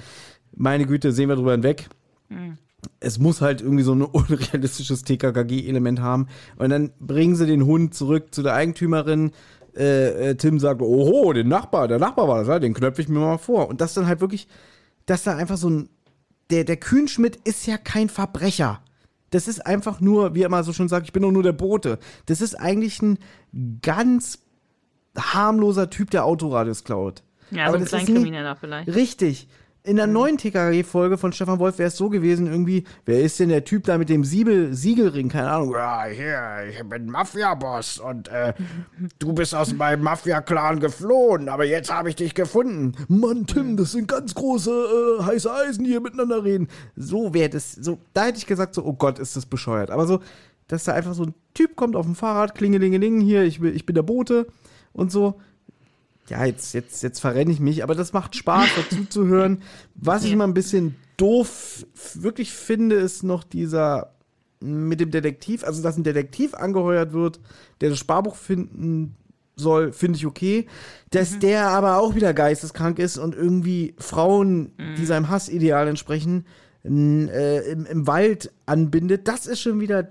meine 0.57 0.87
Güte, 0.87 1.13
sehen 1.13 1.29
wir 1.29 1.37
drüber 1.37 1.53
hinweg. 1.53 1.89
Mhm. 2.31 2.57
Es 3.01 3.19
muss 3.19 3.41
halt 3.43 3.61
irgendwie 3.61 3.85
so 3.85 3.95
ein 3.95 4.03
unrealistisches 4.03 5.05
TKKG-Element 5.05 6.01
haben. 6.01 6.29
Und 6.57 6.71
dann 6.71 6.93
bringen 7.01 7.37
sie 7.37 7.47
den 7.47 7.67
Hund 7.67 7.95
zurück 7.95 8.35
zu 8.35 8.43
der 8.43 8.55
Eigentümerin, 8.55 9.33
äh, 9.77 10.31
äh, 10.31 10.35
Tim 10.37 10.59
sagt, 10.59 10.83
oho, 10.83 11.33
den 11.33 11.49
Nachbar, 11.49 11.89
der 11.89 11.99
Nachbar 11.99 12.29
war 12.29 12.39
das, 12.39 12.49
ja, 12.49 12.59
den 12.59 12.75
knöpfe 12.75 13.03
ich 13.03 13.09
mir 13.09 13.19
mal 13.19 13.39
vor. 13.39 13.69
Und 13.69 13.81
das 13.81 13.95
dann 13.95 14.07
halt 14.07 14.21
wirklich, 14.21 14.49
dass 15.07 15.25
da 15.25 15.37
einfach 15.37 15.57
so 15.57 15.69
ein, 15.69 15.89
der, 16.51 16.65
der 16.65 16.77
Kühnschmidt 16.77 17.37
ist 17.45 17.67
ja 17.67 17.77
kein 17.79 18.09
Verbrecher. 18.09 18.81
Das 19.31 19.49
ist 19.49 19.67
einfach 19.67 20.01
nur, 20.01 20.35
wie 20.35 20.43
er 20.43 20.49
mal 20.49 20.63
so 20.63 20.73
schon 20.73 20.89
sagt, 20.89 21.07
ich 21.07 21.13
bin 21.13 21.23
doch 21.23 21.33
nur 21.33 21.43
der 21.43 21.53
Bote. 21.53 21.99
Das 22.27 22.41
ist 22.41 22.55
eigentlich 22.55 23.03
ein 23.03 23.19
ganz 23.83 24.39
harmloser 25.19 25.91
Typ, 25.91 26.11
der 26.11 26.25
Autoradios 26.25 26.85
klaut. 26.85 27.23
Ja, 27.51 27.67
Aber 27.67 27.79
so 27.79 27.97
ein 27.97 28.05
Kleinkrimineller 28.05 28.57
vielleicht. 28.57 28.95
Richtig. 28.95 29.49
In 29.87 29.97
der 29.97 30.07
neuen 30.07 30.39
TKG-Folge 30.39 31.19
von 31.19 31.35
Stefan 31.35 31.59
Wolf 31.59 31.77
wäre 31.77 31.89
es 31.89 31.97
so 31.99 32.09
gewesen, 32.09 32.47
irgendwie, 32.47 32.85
wer 33.05 33.21
ist 33.21 33.39
denn 33.39 33.51
der 33.51 33.65
Typ 33.65 33.85
da 33.85 33.99
mit 33.99 34.09
dem 34.09 34.25
Siebel, 34.25 34.73
Siegelring? 34.73 35.29
Keine 35.29 35.51
Ahnung. 35.51 35.73
Ja, 35.73 36.05
hier, 36.07 36.71
ich 36.71 36.83
bin 36.89 37.11
Mafia-Boss 37.11 37.99
und 37.99 38.29
äh, 38.29 38.55
du 39.19 39.35
bist 39.35 39.55
aus 39.55 39.75
meinem 39.75 40.03
Mafia-Clan 40.03 40.81
geflohen, 40.81 41.51
aber 41.51 41.67
jetzt 41.67 41.93
habe 41.93 42.09
ich 42.09 42.17
dich 42.17 42.35
gefunden. 42.35 42.95
Mann, 43.09 43.47
Tim, 43.47 43.77
das 43.77 43.93
sind 43.93 44.09
ganz 44.09 44.35
große 44.35 44.71
äh, 45.21 45.23
heiße 45.23 45.53
Eisen, 45.53 45.85
die 45.85 45.91
hier 45.91 46.01
miteinander 46.01 46.43
reden. 46.43 46.69
So 46.97 47.35
wäre 47.35 47.51
das, 47.51 47.73
so, 47.73 47.99
da 48.15 48.25
hätte 48.25 48.39
ich 48.39 48.47
gesagt, 48.47 48.75
so, 48.75 48.83
oh 48.87 48.95
Gott, 48.95 49.19
ist 49.19 49.37
das 49.37 49.45
bescheuert. 49.45 49.91
Aber 49.91 50.07
so, 50.07 50.21
dass 50.67 50.85
da 50.85 50.95
einfach 50.95 51.13
so 51.13 51.25
ein 51.25 51.35
Typ 51.53 51.77
kommt 51.77 51.95
auf 51.95 52.07
dem 52.07 52.15
Fahrrad, 52.15 52.55
klingelingeling, 52.55 53.21
hier, 53.21 53.43
ich, 53.43 53.63
ich 53.63 53.85
bin 53.85 53.95
der 53.95 54.03
Bote 54.03 54.47
und 54.95 55.13
so 55.13 55.39
ja, 56.29 56.45
jetzt, 56.45 56.73
jetzt, 56.75 57.03
jetzt 57.03 57.21
verrenne 57.21 57.53
ich 57.53 57.61
mich, 57.61 57.83
aber 57.83 57.95
das 57.95 58.13
macht 58.13 58.35
Spaß, 58.37 58.69
dazu 58.77 59.05
zu 59.05 59.27
hören. 59.27 59.63
Was 59.95 60.25
ich 60.25 60.33
immer 60.33 60.47
ein 60.47 60.55
bisschen 60.55 60.97
doof 61.17 61.87
wirklich 62.15 62.53
finde, 62.53 62.97
ist 62.97 63.23
noch 63.23 63.45
dieser 63.45 64.15
mit 64.61 65.01
dem 65.01 65.11
Detektiv, 65.11 65.63
also 65.63 65.83
dass 65.83 65.99
ein 65.99 66.05
Detektiv 66.05 66.55
angeheuert 66.55 67.13
wird, 67.13 67.41
der 67.81 67.91
das 67.91 67.99
Sparbuch 67.99 68.37
finden 68.37 69.15
soll, 69.57 69.93
finde 69.93 70.17
ich 70.17 70.27
okay. 70.27 70.67
Dass 71.11 71.39
der 71.39 71.69
aber 71.69 71.99
auch 71.99 72.15
wieder 72.15 72.33
geisteskrank 72.33 72.99
ist 72.99 73.19
und 73.19 73.35
irgendwie 73.35 73.95
Frauen, 73.99 74.73
die 74.97 75.05
seinem 75.05 75.29
Hassideal 75.29 75.87
entsprechen, 75.87 76.47
äh, 76.85 77.71
im, 77.71 77.87
im 77.87 78.07
Wald 78.07 78.53
anbindet, 78.67 79.29
das 79.29 79.47
ist 79.47 79.61
schon 79.61 79.81
wieder 79.81 80.09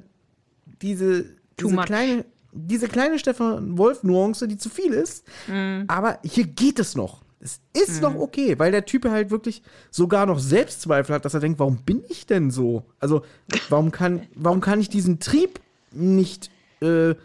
diese, 0.81 1.25
diese 1.59 1.75
kleine, 1.77 2.25
diese 2.53 2.87
kleine 2.87 3.19
Stefan 3.19 3.77
Wolf-Nuance, 3.77 4.47
die 4.47 4.57
zu 4.57 4.69
viel 4.69 4.93
ist. 4.93 5.25
Aber 5.87 6.19
hier 6.23 6.45
geht 6.45 6.79
es 6.79 6.95
noch. 6.95 7.21
Es 7.43 7.59
ist 7.73 8.01
noch 8.01 8.15
okay, 8.15 8.57
weil 8.57 8.71
der 8.71 8.85
Typ 8.85 9.03
halt 9.03 9.29
wirklich 9.29 9.63
sogar 9.91 10.25
noch 10.25 10.39
Selbstzweifel 10.39 11.13
hat, 11.13 11.25
dass 11.25 11.33
er 11.33 11.41
denkt, 11.41 11.59
warum 11.59 11.77
bin 11.77 12.01
ich 12.07 12.25
denn 12.25 12.51
so? 12.51 12.83
Also, 13.01 13.23
warum 13.67 13.91
kann, 13.91 14.21
warum 14.33 14.61
kann 14.61 14.79
ich 14.79 14.87
diesen 14.87 15.19
Trieb 15.19 15.59
nicht, 15.91 16.49
äh, 16.81 17.15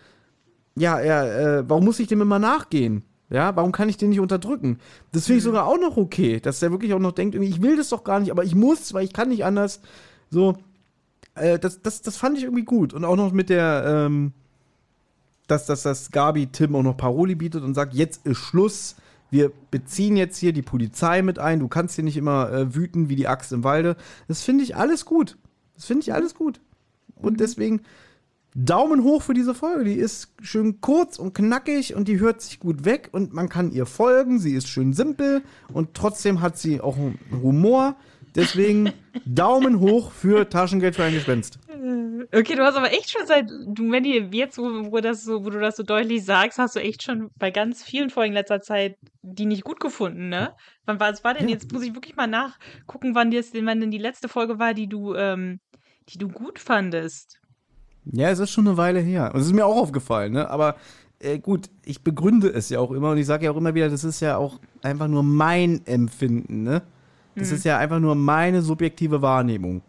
ja, 0.74 1.00
ja, 1.00 1.24
äh, 1.24 1.68
warum 1.68 1.84
muss 1.84 2.00
ich 2.00 2.08
dem 2.08 2.20
immer 2.20 2.40
nachgehen? 2.40 3.04
Ja, 3.30 3.54
warum 3.54 3.70
kann 3.70 3.88
ich 3.88 3.96
den 3.96 4.08
nicht 4.08 4.20
unterdrücken? 4.20 4.80
Das 5.12 5.26
finde 5.26 5.38
ich 5.38 5.44
sogar 5.44 5.66
auch 5.66 5.78
noch 5.78 5.96
okay, 5.96 6.40
dass 6.40 6.58
der 6.58 6.72
wirklich 6.72 6.94
auch 6.94 6.98
noch 6.98 7.12
denkt, 7.12 7.36
irgendwie, 7.36 7.52
ich 7.52 7.62
will 7.62 7.76
das 7.76 7.90
doch 7.90 8.02
gar 8.02 8.18
nicht, 8.18 8.32
aber 8.32 8.42
ich 8.42 8.56
muss, 8.56 8.94
weil 8.94 9.04
ich 9.04 9.12
kann 9.12 9.28
nicht 9.28 9.44
anders. 9.44 9.80
So, 10.30 10.56
äh, 11.36 11.60
das, 11.60 11.80
das, 11.80 12.02
das 12.02 12.16
fand 12.16 12.38
ich 12.38 12.44
irgendwie 12.44 12.64
gut. 12.64 12.92
Und 12.92 13.04
auch 13.04 13.16
noch 13.16 13.32
mit 13.32 13.50
der, 13.50 13.84
ähm, 13.86 14.32
dass, 15.48 15.66
dass 15.66 15.82
das 15.82 16.12
Gabi 16.12 16.46
Tim 16.46 16.76
auch 16.76 16.82
noch 16.82 16.96
Paroli 16.96 17.34
bietet 17.34 17.64
und 17.64 17.74
sagt, 17.74 17.94
jetzt 17.94 18.24
ist 18.24 18.38
Schluss. 18.38 18.94
Wir 19.30 19.50
beziehen 19.70 20.16
jetzt 20.16 20.38
hier 20.38 20.52
die 20.52 20.62
Polizei 20.62 21.22
mit 21.22 21.38
ein. 21.38 21.60
Du 21.60 21.68
kannst 21.68 21.96
hier 21.96 22.04
nicht 22.04 22.16
immer 22.16 22.50
äh, 22.52 22.74
wüten 22.74 23.08
wie 23.08 23.16
die 23.16 23.28
Axt 23.28 23.52
im 23.52 23.64
Walde. 23.64 23.96
Das 24.28 24.42
finde 24.42 24.64
ich 24.64 24.76
alles 24.76 25.04
gut. 25.04 25.36
Das 25.74 25.84
finde 25.84 26.02
ich 26.02 26.14
alles 26.14 26.34
gut. 26.34 26.60
Und 27.16 27.40
deswegen 27.40 27.82
Daumen 28.54 29.04
hoch 29.04 29.22
für 29.22 29.34
diese 29.34 29.54
Folge. 29.54 29.84
Die 29.84 29.94
ist 29.94 30.32
schön 30.40 30.80
kurz 30.80 31.18
und 31.18 31.34
knackig 31.34 31.94
und 31.94 32.08
die 32.08 32.18
hört 32.18 32.40
sich 32.40 32.58
gut 32.58 32.84
weg 32.84 33.08
und 33.12 33.32
man 33.32 33.48
kann 33.48 33.70
ihr 33.70 33.86
folgen. 33.86 34.38
Sie 34.38 34.54
ist 34.54 34.68
schön 34.68 34.92
simpel 34.92 35.42
und 35.72 35.94
trotzdem 35.94 36.40
hat 36.40 36.58
sie 36.58 36.80
auch 36.80 36.96
Humor. 37.42 37.96
Deswegen 38.38 38.92
Daumen 39.26 39.80
hoch 39.80 40.12
für 40.12 40.48
Taschengeld 40.48 40.94
für 40.94 41.04
ein 41.04 41.12
Gespenst. 41.12 41.58
Okay, 42.32 42.54
du 42.54 42.64
hast 42.64 42.76
aber 42.76 42.92
echt 42.92 43.10
schon 43.10 43.26
seit, 43.26 43.50
du, 43.50 43.90
wenn 43.90 44.04
die 44.04 44.28
jetzt, 44.32 44.58
wo, 44.58 44.92
wo, 44.92 45.00
das 45.00 45.24
so, 45.24 45.44
wo 45.44 45.50
du 45.50 45.58
das 45.58 45.76
so 45.76 45.82
deutlich 45.82 46.24
sagst, 46.24 46.58
hast 46.58 46.76
du 46.76 46.80
echt 46.80 47.02
schon 47.02 47.30
bei 47.36 47.50
ganz 47.50 47.82
vielen 47.82 48.10
Folgen 48.10 48.28
in 48.28 48.34
letzter 48.34 48.60
Zeit 48.60 48.96
die 49.22 49.46
nicht 49.46 49.64
gut 49.64 49.80
gefunden, 49.80 50.28
ne? 50.28 50.52
Wann 50.86 51.00
war, 51.00 51.10
was 51.10 51.24
war 51.24 51.34
denn 51.34 51.48
Ja. 51.48 51.54
jetzt, 51.54 51.72
muss 51.72 51.82
ich 51.82 51.94
wirklich 51.94 52.16
mal 52.16 52.26
nachgucken, 52.26 53.14
wann, 53.14 53.30
das, 53.30 53.52
wann 53.54 53.80
denn 53.80 53.90
die 53.90 53.98
letzte 53.98 54.28
Folge 54.28 54.58
war, 54.58 54.72
die 54.72 54.88
du, 54.88 55.14
ähm, 55.14 55.60
die 56.08 56.18
du 56.18 56.28
gut 56.28 56.58
fandest. 56.58 57.40
Ja, 58.04 58.30
es 58.30 58.38
ist 58.38 58.50
schon 58.50 58.66
eine 58.68 58.76
Weile 58.76 59.00
her. 59.00 59.32
Und 59.34 59.40
es 59.40 59.46
ist 59.46 59.52
mir 59.52 59.66
auch 59.66 59.76
aufgefallen, 59.76 60.32
ne? 60.32 60.48
Aber 60.48 60.76
äh, 61.20 61.38
gut, 61.38 61.68
ich 61.84 62.02
begründe 62.02 62.48
es 62.48 62.68
ja 62.68 62.78
auch 62.78 62.92
immer 62.92 63.10
und 63.10 63.18
ich 63.18 63.26
sage 63.26 63.46
ja 63.46 63.50
auch 63.50 63.56
immer 63.56 63.74
wieder, 63.74 63.88
das 63.90 64.04
ist 64.04 64.20
ja 64.20 64.36
auch 64.36 64.60
einfach 64.82 65.08
nur 65.08 65.22
mein 65.22 65.84
Empfinden, 65.86 66.62
ne? 66.62 66.82
Das 67.38 67.52
ist 67.52 67.64
ja 67.64 67.78
einfach 67.78 68.00
nur 68.00 68.14
meine 68.14 68.62
subjektive 68.62 69.22
Wahrnehmung. 69.22 69.82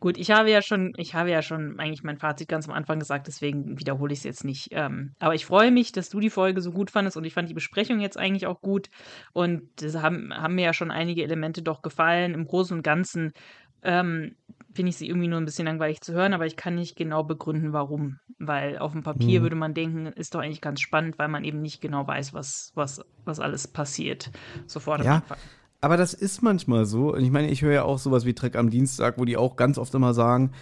Gut, 0.00 0.16
ich 0.16 0.30
habe 0.30 0.50
ja 0.50 0.62
schon, 0.62 0.94
ich 0.96 1.14
habe 1.14 1.30
ja 1.30 1.42
schon 1.42 1.78
eigentlich 1.78 2.02
mein 2.02 2.18
Fazit 2.18 2.48
ganz 2.48 2.68
am 2.68 2.74
Anfang 2.74 2.98
gesagt, 2.98 3.26
deswegen 3.26 3.78
wiederhole 3.78 4.12
ich 4.12 4.20
es 4.20 4.24
jetzt 4.24 4.44
nicht. 4.44 4.68
Ähm, 4.72 5.12
aber 5.18 5.34
ich 5.34 5.46
freue 5.46 5.70
mich, 5.70 5.92
dass 5.92 6.08
du 6.08 6.20
die 6.20 6.30
Folge 6.30 6.60
so 6.60 6.72
gut 6.72 6.90
fandest 6.90 7.16
und 7.16 7.24
ich 7.24 7.34
fand 7.34 7.48
die 7.48 7.54
Besprechung 7.54 8.00
jetzt 8.00 8.18
eigentlich 8.18 8.46
auch 8.46 8.60
gut. 8.60 8.88
Und 9.32 9.62
das 9.76 9.96
haben, 9.96 10.32
haben 10.34 10.54
mir 10.54 10.64
ja 10.64 10.72
schon 10.72 10.90
einige 10.90 11.22
Elemente 11.22 11.62
doch 11.62 11.82
gefallen. 11.82 12.34
Im 12.34 12.46
Großen 12.46 12.76
und 12.76 12.82
Ganzen 12.82 13.32
ähm, 13.82 14.36
finde 14.74 14.90
ich 14.90 14.96
sie 14.96 15.08
irgendwie 15.08 15.28
nur 15.28 15.40
ein 15.40 15.44
bisschen 15.44 15.66
langweilig 15.66 16.00
zu 16.00 16.12
hören, 16.12 16.32
aber 16.34 16.46
ich 16.46 16.56
kann 16.56 16.74
nicht 16.76 16.96
genau 16.96 17.24
begründen, 17.24 17.72
warum. 17.72 18.18
Weil 18.38 18.78
auf 18.78 18.92
dem 18.92 19.02
Papier 19.02 19.42
Mhm. 19.42 19.42
würde 19.42 19.56
man 19.56 19.74
denken, 19.74 20.06
ist 20.06 20.34
doch 20.34 20.40
eigentlich 20.40 20.60
ganz 20.60 20.80
spannend, 20.80 21.18
weil 21.18 21.28
man 21.28 21.44
eben 21.44 21.60
nicht 21.60 21.80
genau 21.80 22.06
weiß, 22.06 22.32
was, 22.34 22.70
was, 22.74 23.02
was 23.24 23.40
alles 23.40 23.68
passiert. 23.68 24.30
Sofort 24.66 25.00
am 25.00 25.08
Ja, 25.08 25.12
Anfang. 25.12 25.38
Aber 25.80 25.96
das 25.96 26.14
ist 26.14 26.42
manchmal 26.42 26.86
so. 26.86 27.14
Und 27.14 27.24
ich 27.24 27.30
meine, 27.30 27.50
ich 27.50 27.62
höre 27.62 27.72
ja 27.74 27.84
auch 27.84 27.98
sowas 27.98 28.24
wie 28.26 28.34
Trek 28.34 28.56
am 28.56 28.70
Dienstag, 28.70 29.18
wo 29.18 29.24
die 29.26 29.36
auch 29.36 29.56
ganz 29.56 29.78
oft 29.78 29.94
immer 29.94 30.14
sagen, 30.14 30.52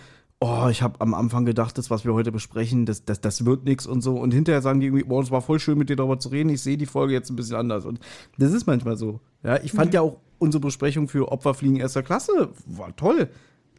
oh, 0.41 0.69
ich 0.71 0.83
habe 0.83 1.01
am 1.01 1.15
Anfang 1.15 1.45
gedacht, 1.45 1.79
das, 1.79 1.91
was 1.91 2.05
wir 2.05 2.15
heute 2.15 2.31
besprechen, 2.31 2.87
das, 2.87 3.05
das, 3.05 3.21
das 3.21 3.45
wird 3.45 3.65
nichts 3.65 3.87
und 3.87 4.03
so. 4.03 4.17
Und 4.17 4.33
hinterher 4.33 4.63
sagen 4.63 4.81
die 4.81 4.87
irgendwie, 4.87 5.05
boah, 5.05 5.23
es 5.23 5.31
war 5.31 5.43
voll 5.43 5.59
schön, 5.59 5.79
mit 5.79 5.91
dir 5.91 5.97
darüber 5.97 6.19
zu 6.19 6.29
reden. 6.29 6.51
Ich 6.51 6.63
sehe 6.63 6.77
die 6.77 6.87
Folge 6.87 7.13
jetzt 7.13 7.31
ein 7.31 7.37
bisschen 7.37 7.57
anders. 7.57 7.85
Und 7.85 7.99
das 8.39 8.53
ist 8.53 8.67
manchmal 8.67 8.97
so. 8.97 9.21
Ja, 9.43 9.61
ich 9.63 9.73
fand 9.73 9.95
ja 9.95 10.01
auch 10.03 10.19
unsere 10.39 10.61
Besprechung 10.61 11.09
für 11.09 11.33
Opferfliegen 11.33 11.77
erster 11.77 12.03
Klasse 12.03 12.51
war 12.67 12.95
toll. 12.95 13.29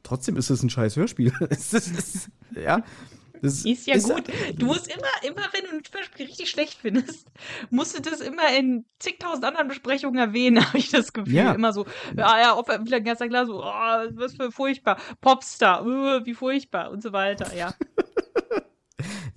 Trotzdem 0.03 0.36
ist 0.36 0.49
es 0.49 0.64
ein 0.64 0.69
scheiß 0.69 0.95
Hörspiel. 0.95 1.34
es 1.49 1.73
ist, 1.73 1.98
es, 1.98 2.30
ja. 2.61 2.84
Das 3.41 3.65
Ist 3.65 3.87
ja 3.87 3.97
gut. 3.97 4.23
Du 4.55 4.65
musst 4.65 4.87
immer, 4.87 5.07
immer, 5.23 5.47
wenn 5.53 5.63
du 5.63 5.77
ein 5.77 5.83
Hörspiel 5.91 6.25
richtig 6.25 6.49
schlecht 6.49 6.79
findest, 6.81 7.27
musst 7.69 7.97
du 7.97 8.01
das 8.01 8.21
immer 8.21 8.55
in 8.57 8.85
zigtausend 8.99 9.45
anderen 9.45 9.67
Besprechungen 9.67 10.19
erwähnen, 10.19 10.65
habe 10.67 10.77
ich 10.77 10.89
das 10.89 11.13
Gefühl. 11.13 11.33
Ja. 11.33 11.53
Immer 11.53 11.73
so, 11.73 11.85
ja, 12.15 12.39
ja, 12.39 12.57
ob 12.57 12.69
er 12.69 12.83
wieder 12.85 13.01
ganz 13.01 13.19
klar 13.19 13.45
so, 13.45 13.63
oh, 13.63 13.63
was 13.63 14.35
für 14.35 14.51
furchtbar. 14.51 14.97
Popstar, 15.21 15.85
uh, 15.85 16.25
wie 16.25 16.33
furchtbar 16.33 16.91
und 16.91 17.01
so 17.01 17.13
weiter, 17.13 17.55
ja. 17.55 17.73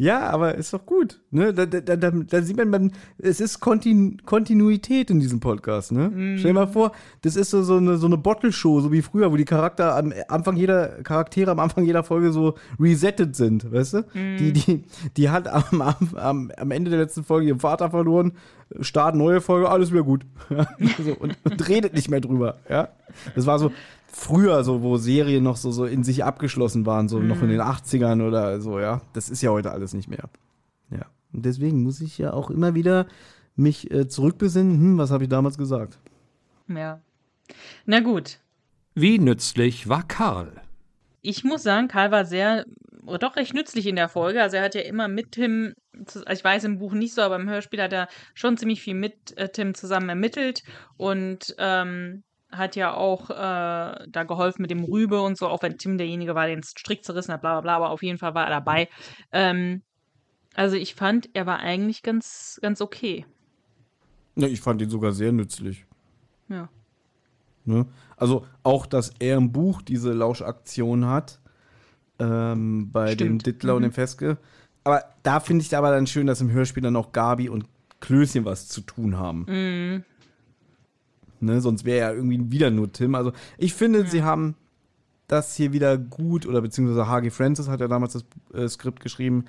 Ja, 0.03 0.31
aber 0.31 0.57
ist 0.57 0.73
doch 0.75 0.85
gut. 0.85 1.21
Ne? 1.31 1.55
Da, 1.55 1.65
da, 1.65 1.81
da, 1.81 2.11
da- 2.11 2.43
sieht 2.43 2.57
man, 2.57 2.71
man, 2.71 2.93
es 3.19 3.41
ist 3.41 3.61
Kontin 3.61 4.21
Kontinuität 4.27 5.11
in 5.11 5.21
diesem 5.21 5.39
Podcast. 5.39 5.93
Ne? 5.93 6.11
Stell 6.39 6.51
dir 6.51 6.59
mal 6.59 6.67
vor, 6.67 6.91
das 7.21 7.37
ist 7.37 7.51
so, 7.51 7.63
so 7.63 7.77
eine, 7.77 7.97
so 7.99 8.07
eine 8.07 8.17
Bottle-Show, 8.17 8.81
so 8.81 8.91
wie 8.91 9.01
früher, 9.01 9.31
wo 9.31 9.37
die 9.37 9.45
Charakter 9.45 9.97
am 9.97 10.13
Anfang 10.27 10.57
jeder, 10.57 10.89
Charaktere 11.05 11.53
am 11.53 11.61
Anfang 11.61 11.85
jeder 11.85 12.03
Folge 12.03 12.33
so 12.33 12.55
resettet 12.81 13.37
sind, 13.37 13.71
weißt 13.71 13.95
du? 13.95 14.05
Die, 14.13 14.53
die, 14.53 14.85
die 15.17 15.31
hat 15.31 15.47
am, 15.47 15.81
am, 16.17 16.51
am, 16.57 16.71
Ende 16.73 16.91
der 16.91 16.99
letzten 16.99 17.23
Folge 17.23 17.47
ihren 17.47 17.61
Vater 17.61 17.89
verloren, 17.91 18.33
Start 18.81 19.15
neue 19.15 19.41
Folge, 19.41 19.69
alles 19.69 19.93
wieder 19.93 20.03
gut. 20.03 20.27
Und, 21.21 21.37
und 21.45 21.69
redet 21.69 21.95
nicht 21.95 22.11
mehr 22.11 22.21
drüber. 22.21 22.57
Ja? 22.69 22.89
Das 23.35 23.47
war 23.47 23.59
so 23.59 23.71
früher 24.13 24.63
so, 24.63 24.83
wo 24.83 24.99
Serien 24.99 25.43
noch 25.43 25.57
so, 25.57 25.73
so 25.73 25.85
in 25.85 26.05
sich 26.05 26.23
abgeschlossen 26.23 26.87
waren, 26.87 27.09
so 27.09 27.19
noch 27.19 27.43
in 27.43 27.49
den 27.49 27.61
80ern 27.61 28.27
oder 28.27 28.61
so, 28.61 28.79
ja. 28.79 29.01
Das 29.15 29.31
ist 29.31 29.43
ja 29.43 29.51
heute 29.51 29.73
alles 29.73 29.95
nicht 29.95 30.09
mehr. 30.09 30.29
Ja. 30.91 31.07
Und 31.33 31.47
deswegen 31.47 31.83
muss 31.83 32.01
ich 32.01 32.19
ja 32.19 32.33
auch 32.33 32.51
immer 32.51 32.75
wieder 32.75 33.07
mich 33.57 33.91
äh, 33.91 34.09
zurückbesinnen, 34.09 34.79
hm, 34.79 34.99
was 34.99 35.11
habe 35.11 35.25
ich 35.25 35.31
damals 35.31 35.59
gesagt? 35.59 35.99
Ja. 36.69 37.01
Na 37.87 38.01
gut. 38.01 38.39
Wie 38.95 39.19
nützlich 39.19 39.89
war 39.89 40.07
Karl? 40.07 40.61
Ich 41.23 41.45
muss 41.45 41.63
sagen, 41.63 41.89
Karl 41.89 42.11
war 42.11 42.27
sehr, 42.27 42.67
oder 43.07 43.19
doch 43.19 43.37
recht 43.37 43.55
nützlich 43.55 43.87
in 43.87 43.97
der 43.97 44.09
Folge. 44.09 44.43
Also 44.43 44.59
er 44.59 44.65
hat 44.65 44.75
ja 44.75 44.83
immer 44.83 45.09
mit 45.09 45.33
Tim, 45.33 45.75
also 46.07 46.23
ich 46.31 46.45
weiß 46.45 46.65
im 46.65 46.79
Buch 46.79 46.93
nicht 46.93 47.15
so, 47.15 47.23
aber 47.23 47.37
im 47.37 47.49
Hörspiel 47.49 47.83
hat 47.83 47.93
er 47.93 48.09
schon 48.35 48.57
ziemlich 48.59 48.83
viel 48.83 48.95
mit 48.95 49.37
äh, 49.39 49.49
Tim 49.49 49.75
zusammen 49.75 50.11
ermittelt 50.11 50.63
und 50.97 51.55
ähm, 51.59 52.23
hat 52.53 52.77
ja 52.77 52.95
auch 52.95 53.31
äh, 53.31 53.35
da 53.35 54.25
geholfen 54.27 54.63
mit 54.63 54.71
dem 54.71 54.85
Rübe 54.85 55.21
und 55.23 55.37
so, 55.37 55.49
auch 55.49 55.63
wenn 55.63 55.79
Tim 55.79 55.99
derjenige 55.99 56.35
war, 56.35 56.47
der 56.47 56.57
den 56.57 56.63
Strick 56.63 57.05
zerrissen 57.05 57.33
hat, 57.33 57.41
bla 57.41 57.55
bla 57.55 57.61
bla, 57.63 57.77
aber 57.77 57.91
auf 57.91 58.03
jeden 58.03 58.19
Fall 58.19 58.35
war 58.35 58.45
er 58.45 58.51
dabei. 58.51 58.89
Ähm, 59.33 59.83
also 60.55 60.77
ich 60.77 60.95
fand, 60.95 61.31
er 61.33 61.47
war 61.47 61.61
eigentlich 61.61 62.03
ganz, 62.03 62.59
ganz 62.63 62.81
okay. 62.81 63.25
Ja, 64.37 64.47
ich 64.49 64.61
fand 64.61 64.83
ihn 64.83 64.91
sogar 64.91 65.13
sehr 65.13 65.33
nützlich. 65.33 65.87
Ja. 66.49 66.69
Ne? 67.65 67.87
Also 68.17 68.47
auch, 68.63 68.87
dass 68.87 69.13
er 69.19 69.37
im 69.37 69.53
Buch 69.53 69.83
diese 69.83 70.13
Lauschaktion 70.13 71.07
hat, 71.07 71.41
ähm, 72.19 72.91
bei 72.93 73.15
dem 73.15 73.41
Stimmt. 73.41 73.47
Dittler 73.47 73.75
und 73.75 73.83
dem 73.83 73.93
Feske. 73.93 74.39
Aber 74.85 75.05
da 75.23 75.41
finde 75.41 75.65
ich 75.65 75.77
aber 75.77 75.91
dann 75.91 76.07
schön, 76.07 76.27
dass 76.27 76.41
im 76.41 76.51
Hörspiel 76.51 76.83
dann 76.83 76.97
auch 76.97 77.13
Gabi 77.13 77.49
und 77.49 77.67
Klößchen 78.01 78.45
was 78.45 78.69
zu 78.69 78.81
tun 78.81 79.17
haben. 79.17 79.47
Mhm. 79.49 80.05
Ne? 81.43 81.61
Sonst 81.61 81.85
wäre 81.85 81.99
ja 81.99 82.13
irgendwie 82.13 82.51
wieder 82.51 82.71
nur 82.71 82.93
Tim. 82.93 83.15
Also 83.15 83.33
ich 83.59 83.75
finde, 83.75 84.07
sie 84.07 84.23
haben 84.23 84.57
das 85.27 85.55
hier 85.55 85.73
wieder 85.73 85.97
gut, 85.97 86.47
oder 86.47 86.61
beziehungsweise 86.61 87.09
H.G. 87.09 87.31
Francis 87.31 87.69
hat 87.69 87.81
ja 87.81 87.89
damals 87.89 88.13
das 88.13 88.25
äh, 88.53 88.69
Skript 88.69 89.01
geschrieben, 89.01 89.47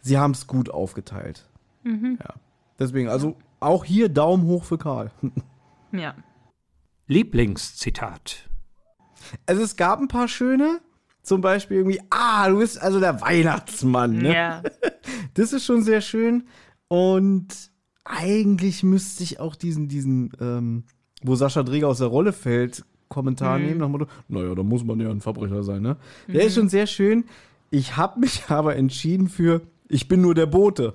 sie 0.00 0.18
haben 0.18 0.30
es 0.30 0.46
gut 0.46 0.70
aufgeteilt. 0.70 1.48
Mhm. 1.82 2.18
Ja. 2.20 2.34
Deswegen, 2.78 3.08
also 3.08 3.36
auch 3.60 3.84
hier 3.84 4.08
Daumen 4.08 4.44
hoch 4.46 4.64
für 4.64 4.78
Karl. 4.78 5.10
Ja. 5.92 6.16
Lieblingszitat. 7.06 8.50
Also 9.46 9.62
es 9.62 9.76
gab 9.76 10.00
ein 10.00 10.08
paar 10.08 10.26
schöne. 10.26 10.80
Zum 11.22 11.40
Beispiel 11.40 11.76
irgendwie, 11.76 12.02
ah, 12.10 12.48
du 12.48 12.58
bist 12.58 12.82
also 12.82 12.98
der 12.98 13.20
Weihnachtsmann. 13.20 14.18
Ne? 14.18 14.34
Ja. 14.34 14.62
Das 15.34 15.52
ist 15.52 15.64
schon 15.64 15.84
sehr 15.84 16.00
schön. 16.00 16.48
Und 16.88 17.70
eigentlich 18.04 18.82
müsste 18.82 19.22
ich 19.22 19.40
auch 19.40 19.54
diesen, 19.54 19.88
diesen, 19.88 20.32
ähm, 20.40 20.84
wo 21.24 21.34
Sascha 21.34 21.62
Dreger 21.64 21.88
aus 21.88 21.98
der 21.98 22.06
Rolle 22.08 22.32
fällt, 22.32 22.84
Kommentar 23.08 23.58
nehmen 23.58 23.78
nach 23.78 23.86
dem 23.86 23.92
Motto, 23.92 24.06
naja, 24.28 24.54
da 24.54 24.62
muss 24.62 24.84
man 24.84 25.00
ja 25.00 25.10
ein 25.10 25.20
Verbrecher 25.20 25.62
sein, 25.62 25.82
ne? 25.82 25.96
Der 26.28 26.42
ist 26.44 26.54
schon 26.54 26.68
sehr 26.68 26.86
schön. 26.86 27.24
Ich 27.70 27.96
habe 27.96 28.20
mich 28.20 28.44
aber 28.48 28.76
entschieden 28.76 29.28
für, 29.28 29.62
ich 29.88 30.06
bin 30.08 30.20
nur 30.20 30.34
der 30.34 30.46
Bote. 30.46 30.94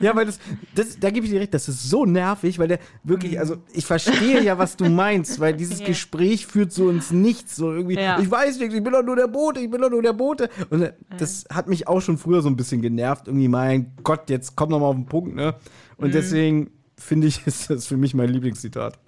Ja, 0.00 0.16
weil 0.16 0.26
das, 0.26 0.40
das 0.74 0.98
da 0.98 1.10
gebe 1.10 1.26
ich 1.26 1.32
dir 1.32 1.38
recht, 1.40 1.54
das 1.54 1.68
ist 1.68 1.88
so 1.88 2.04
nervig, 2.04 2.58
weil 2.58 2.66
der 2.66 2.80
wirklich, 3.04 3.38
also 3.38 3.56
ich 3.72 3.86
verstehe 3.86 4.42
ja, 4.42 4.58
was 4.58 4.76
du 4.76 4.88
meinst, 4.88 5.38
weil 5.38 5.54
dieses 5.54 5.78
Ja. 5.78 5.86
Gespräch 5.86 6.46
führt 6.48 6.72
so 6.72 6.90
ins 6.90 7.12
Nichts, 7.12 7.54
so 7.54 7.72
irgendwie, 7.72 7.94
Ja. 7.94 8.18
ich 8.18 8.28
weiß 8.28 8.58
nicht, 8.58 8.72
ich 8.74 8.82
bin 8.82 8.92
doch 8.92 9.04
nur 9.04 9.14
der 9.14 9.28
Bote, 9.28 9.60
ich 9.60 9.70
bin 9.70 9.80
doch 9.80 9.90
nur 9.90 10.02
der 10.02 10.12
Bote. 10.12 10.50
Und 10.70 10.82
äh, 10.82 10.92
das 11.18 11.44
hat 11.52 11.68
mich 11.68 11.86
auch 11.86 12.00
schon 12.00 12.18
früher 12.18 12.42
so 12.42 12.48
ein 12.48 12.56
bisschen 12.56 12.82
genervt, 12.82 13.28
irgendwie, 13.28 13.46
mein 13.46 13.92
Gott, 14.02 14.28
jetzt 14.28 14.56
komm 14.56 14.70
noch 14.70 14.80
mal 14.80 14.86
auf 14.86 14.96
den 14.96 15.06
Punkt, 15.06 15.36
ne? 15.36 15.54
Und 15.98 16.08
Mhm. 16.08 16.12
deswegen 16.12 16.70
finde 17.00 17.26
ich, 17.26 17.46
ist 17.46 17.70
das 17.70 17.86
für 17.86 17.96
mich 17.96 18.14
mein 18.14 18.30
Lieblingszitat. 18.30 18.98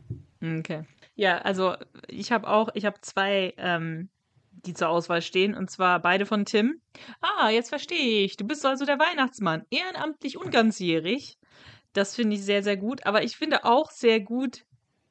Okay. 0.42 0.84
Ja, 1.14 1.38
also 1.38 1.76
ich 2.08 2.32
habe 2.32 2.48
auch, 2.48 2.70
ich 2.74 2.84
habe 2.84 3.00
zwei, 3.00 3.54
ähm, 3.58 4.08
die 4.50 4.74
zur 4.74 4.88
Auswahl 4.88 5.22
stehen, 5.22 5.54
und 5.54 5.70
zwar 5.70 6.00
beide 6.00 6.26
von 6.26 6.44
Tim. 6.44 6.80
Ah, 7.20 7.50
jetzt 7.50 7.68
verstehe 7.68 8.24
ich. 8.24 8.36
Du 8.36 8.46
bist 8.46 8.64
also 8.64 8.84
der 8.84 8.98
Weihnachtsmann. 8.98 9.64
Ehrenamtlich 9.70 10.36
und 10.38 10.50
ganzjährig. 10.50 11.38
Das 11.92 12.14
finde 12.14 12.36
ich 12.36 12.44
sehr, 12.44 12.62
sehr 12.62 12.76
gut. 12.76 13.04
Aber 13.06 13.22
ich 13.22 13.36
finde 13.36 13.64
auch 13.64 13.90
sehr 13.90 14.20
gut, 14.20 14.64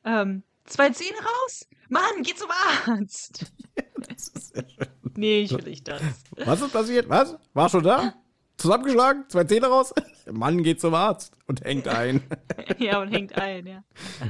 ähm, 0.03 0.43
zwei 0.65 0.89
Zähne 0.89 1.17
raus. 1.17 1.67
Mann, 1.89 2.23
geh 2.23 2.33
zum 2.33 2.49
Arzt. 2.87 3.51
nee, 5.15 5.41
ich 5.41 5.51
will 5.51 5.63
nicht 5.63 5.87
das. 5.87 6.01
Was 6.37 6.61
ist 6.61 6.73
passiert? 6.73 7.09
Was? 7.09 7.37
War 7.53 7.69
schon 7.69 7.83
da? 7.83 8.15
Zusammengeschlagen? 8.61 9.25
Zwei 9.27 9.43
Zähne 9.45 9.67
raus? 9.67 9.93
Mann 10.31 10.63
geht 10.63 10.79
zum 10.79 10.93
Arzt 10.93 11.33
und 11.47 11.63
hängt 11.63 11.87
ein. 11.87 12.21
ja, 12.77 13.01
und 13.01 13.09
hängt 13.09 13.35
ein, 13.37 13.65
ja. 13.65 13.83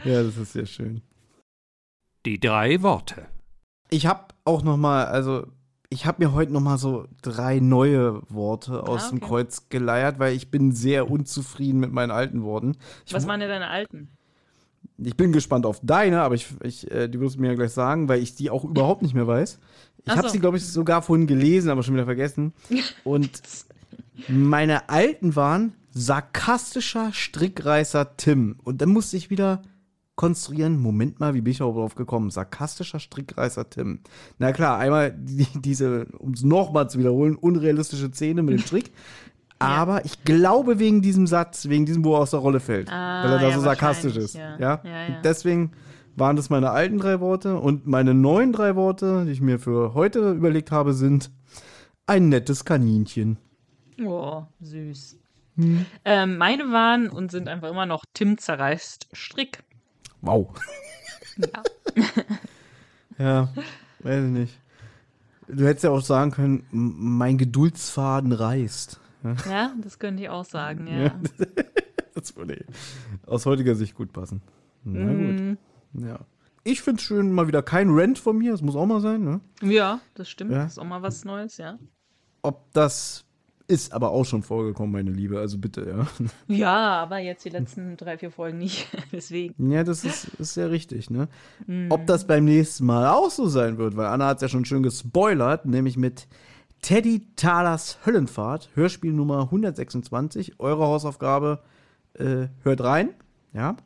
ja, 0.04 0.24
das 0.24 0.38
ist 0.38 0.54
sehr 0.54 0.66
schön. 0.66 1.02
Die 2.26 2.40
drei 2.40 2.82
Worte. 2.82 3.26
Ich 3.90 4.06
habe 4.06 4.28
auch 4.46 4.64
noch 4.64 4.78
mal, 4.78 5.06
also 5.06 5.48
ich 5.90 6.06
habe 6.06 6.24
mir 6.24 6.32
heute 6.32 6.54
noch 6.54 6.62
mal 6.62 6.78
so 6.78 7.08
drei 7.22 7.60
neue 7.60 8.22
Worte 8.30 8.88
aus 8.88 9.06
Ah, 9.06 9.10
dem 9.10 9.18
okay. 9.18 9.28
Kreuz 9.28 9.68
geleiert, 9.70 10.20
weil 10.20 10.34
ich 10.34 10.50
bin 10.50 10.72
sehr 10.72 11.12
unzufrieden 11.12 11.80
mit 11.80 11.92
meinen 11.92 12.12
alten 12.12 12.44
Worten. 12.44 12.78
Ich, 13.06 13.14
Was 13.14 13.28
waren 13.28 13.40
denn 13.42 13.50
deine 13.50 13.68
alten? 13.68 14.10
ich 15.04 15.18
bin 15.18 15.32
gespannt 15.32 15.66
auf 15.66 15.80
deine, 15.84 16.22
aber 16.22 16.36
ich, 16.36 16.48
ich 16.64 16.90
äh, 16.92 17.08
die 17.08 17.20
wirst 17.20 17.36
du 17.36 17.42
mir 17.42 17.48
ja 17.50 17.56
gleich 17.56 17.72
sagen, 17.72 18.08
weil 18.08 18.22
ich 18.22 18.36
die 18.36 18.50
auch 18.50 18.64
überhaupt 18.64 19.02
nicht 19.02 19.14
mehr 19.14 19.28
weiß. 19.28 19.60
Ich 20.06 20.12
habe 20.12 20.28
so. 20.28 20.30
sie, 20.30 20.40
glaube 20.40 20.58
ich, 20.58 20.66
sogar 20.66 21.02
vorhin 21.02 21.28
gelesen, 21.28 21.70
aber 21.70 21.84
schon 21.84 21.96
wieder 21.96 22.06
vergessen. 22.06 22.54
Und 23.04 23.42
meine 24.28 24.90
alten 24.90 25.36
waren 25.36 25.74
sarkastischer 25.94 27.12
Strickreißer 27.14 28.18
Tim. 28.18 28.58
Und 28.64 28.82
dann 28.82 28.90
musste 28.90 29.18
ich 29.18 29.30
wieder 29.30 29.62
konstruieren, 30.16 30.80
Moment 30.80 31.20
mal, 31.20 31.34
wie 31.34 31.42
bin 31.42 31.52
ich 31.52 31.60
darauf 31.60 31.96
gekommen? 31.96 32.30
Sarkastischer 32.30 33.00
Strickreißer 33.00 33.70
Tim. 33.70 34.02
Na 34.38 34.52
klar, 34.52 34.78
einmal 34.78 35.12
die, 35.18 35.48
diese, 35.56 36.06
um 36.18 36.34
es 36.34 36.44
nochmal 36.44 36.90
zu 36.90 37.00
wiederholen, 37.00 37.36
unrealistische 37.36 38.12
Szene 38.12 38.44
mit 38.44 38.54
dem 38.54 38.66
Strick. 38.66 38.92
Aber 39.60 40.06
ich 40.06 40.24
glaube 40.24 40.80
wegen 40.80 41.02
diesem 41.02 41.28
Satz, 41.28 41.70
wegen 41.70 41.86
diesem, 41.86 42.04
wo 42.04 42.16
er 42.16 42.22
aus 42.22 42.32
der 42.32 42.40
Rolle 42.40 42.60
fällt. 42.60 42.90
Ah, 42.92 43.24
weil 43.24 43.34
er 43.34 43.40
da 43.40 43.50
ja, 43.50 43.56
so 43.56 43.62
sarkastisch 43.62 44.16
ist. 44.18 44.34
ja. 44.36 44.58
Ja? 44.58 44.82
Ja, 44.84 45.08
ja. 45.08 45.22
Deswegen 45.24 45.72
waren 46.16 46.36
das 46.36 46.50
meine 46.50 46.72
alten 46.72 46.98
drei 46.98 47.20
Worte. 47.20 47.58
Und 47.60 47.86
meine 47.86 48.14
neuen 48.14 48.54
drei 48.54 48.76
Worte, 48.76 49.26
die 49.26 49.32
ich 49.32 49.42
mir 49.42 49.60
für 49.60 49.94
heute 49.94 50.32
überlegt 50.32 50.72
habe, 50.72 50.94
sind 50.94 51.32
ein 52.08 52.30
nettes 52.30 52.66
Kaninchen. 52.66 53.38
Oh, 54.06 54.46
süß. 54.62 55.18
Ähm, 56.06 56.38
meine 56.38 56.72
waren 56.72 57.10
und 57.10 57.30
sind 57.32 57.48
einfach 57.48 57.70
immer 57.70 57.86
noch 57.86 58.04
Tim 58.14 58.38
zerreißt 58.38 59.10
Strick. 59.14 59.64
Wow. 60.22 60.54
Ja. 61.38 61.64
Ja, 63.18 63.50
weiß 64.00 64.26
ich 64.26 64.32
nicht. 64.32 64.60
Du 65.48 65.68
hättest 65.68 65.84
ja 65.84 65.92
auch 65.92 66.02
sagen 66.02 66.32
können, 66.32 66.66
mein 66.72 67.38
Geduldsfaden 67.38 68.32
reißt. 68.32 69.00
ja, 69.48 69.74
das 69.80 70.00
könnte 70.00 70.24
ich 70.24 70.30
auch 70.30 70.46
sagen, 70.46 70.88
ja. 70.88 71.14
Das 72.16 72.36
würde 72.36 72.66
aus 73.28 73.46
heutiger 73.46 73.76
Sicht 73.76 73.94
gut 73.96 74.12
passen. 74.12 74.42
Na 74.84 75.12
Mhm. 75.12 75.58
gut. 75.94 76.04
Ja. 76.08 76.20
Ich 76.64 76.82
finde 76.82 77.00
es 77.00 77.04
schön, 77.06 77.32
mal 77.32 77.48
wieder 77.48 77.62
kein 77.62 77.90
Rent 77.92 78.18
von 78.20 78.38
mir, 78.38 78.52
das 78.52 78.62
muss 78.62 78.76
auch 78.76 78.86
mal 78.86 79.02
sein, 79.02 79.24
ne? 79.24 79.40
Ja, 79.62 80.00
das 80.16 80.30
stimmt. 80.30 80.52
Ja. 80.52 80.64
Das 80.64 80.74
ist 80.74 80.80
auch 80.80 80.84
mal 80.86 81.02
was 81.04 81.24
Neues, 81.26 81.58
ja. 81.58 81.78
Ob 82.42 82.72
das 82.74 83.24
ist 83.72 83.94
aber 83.94 84.12
auch 84.12 84.26
schon 84.26 84.44
vorgekommen, 84.44 84.92
meine 84.92 85.12
Liebe, 85.12 85.40
also 85.40 85.58
bitte, 85.58 85.88
ja. 85.88 86.26
Ja, 86.56 87.02
aber 87.02 87.20
jetzt 87.20 87.46
die 87.46 87.50
letzten 87.50 87.96
drei, 87.96 88.18
vier 88.18 88.30
Folgen 88.30 88.58
nicht. 88.58 88.88
Deswegen. 89.14 89.72
Ja, 89.72 89.86
das 89.86 90.04
ist, 90.04 90.26
ist 90.38 90.54
sehr 90.56 90.70
richtig, 90.72 91.10
ne? 91.10 91.30
Mhm. 91.68 91.88
Ob 91.90 92.06
das 92.06 92.28
beim 92.28 92.44
nächsten 92.44 92.86
Mal 92.86 93.08
auch 93.08 93.32
so 93.32 93.48
sein 93.48 93.78
wird, 93.78 93.96
weil 93.96 94.08
Anna 94.08 94.28
hat 94.28 94.38
es 94.38 94.42
ja 94.42 94.50
schon 94.50 94.66
schön 94.66 94.84
gespoilert, 94.84 95.66
nämlich 95.66 95.96
mit 95.96 96.28
Teddy 96.82 97.28
Thalers 97.38 98.00
Höllenfahrt, 98.06 98.70
Hörspiel 98.74 99.14
Nummer 99.14 99.44
126. 99.44 100.60
Eure 100.60 100.86
Hausaufgabe, 100.86 101.60
äh, 102.16 102.48
hört 102.64 102.84
rein, 102.84 103.12
ja? 103.54 103.78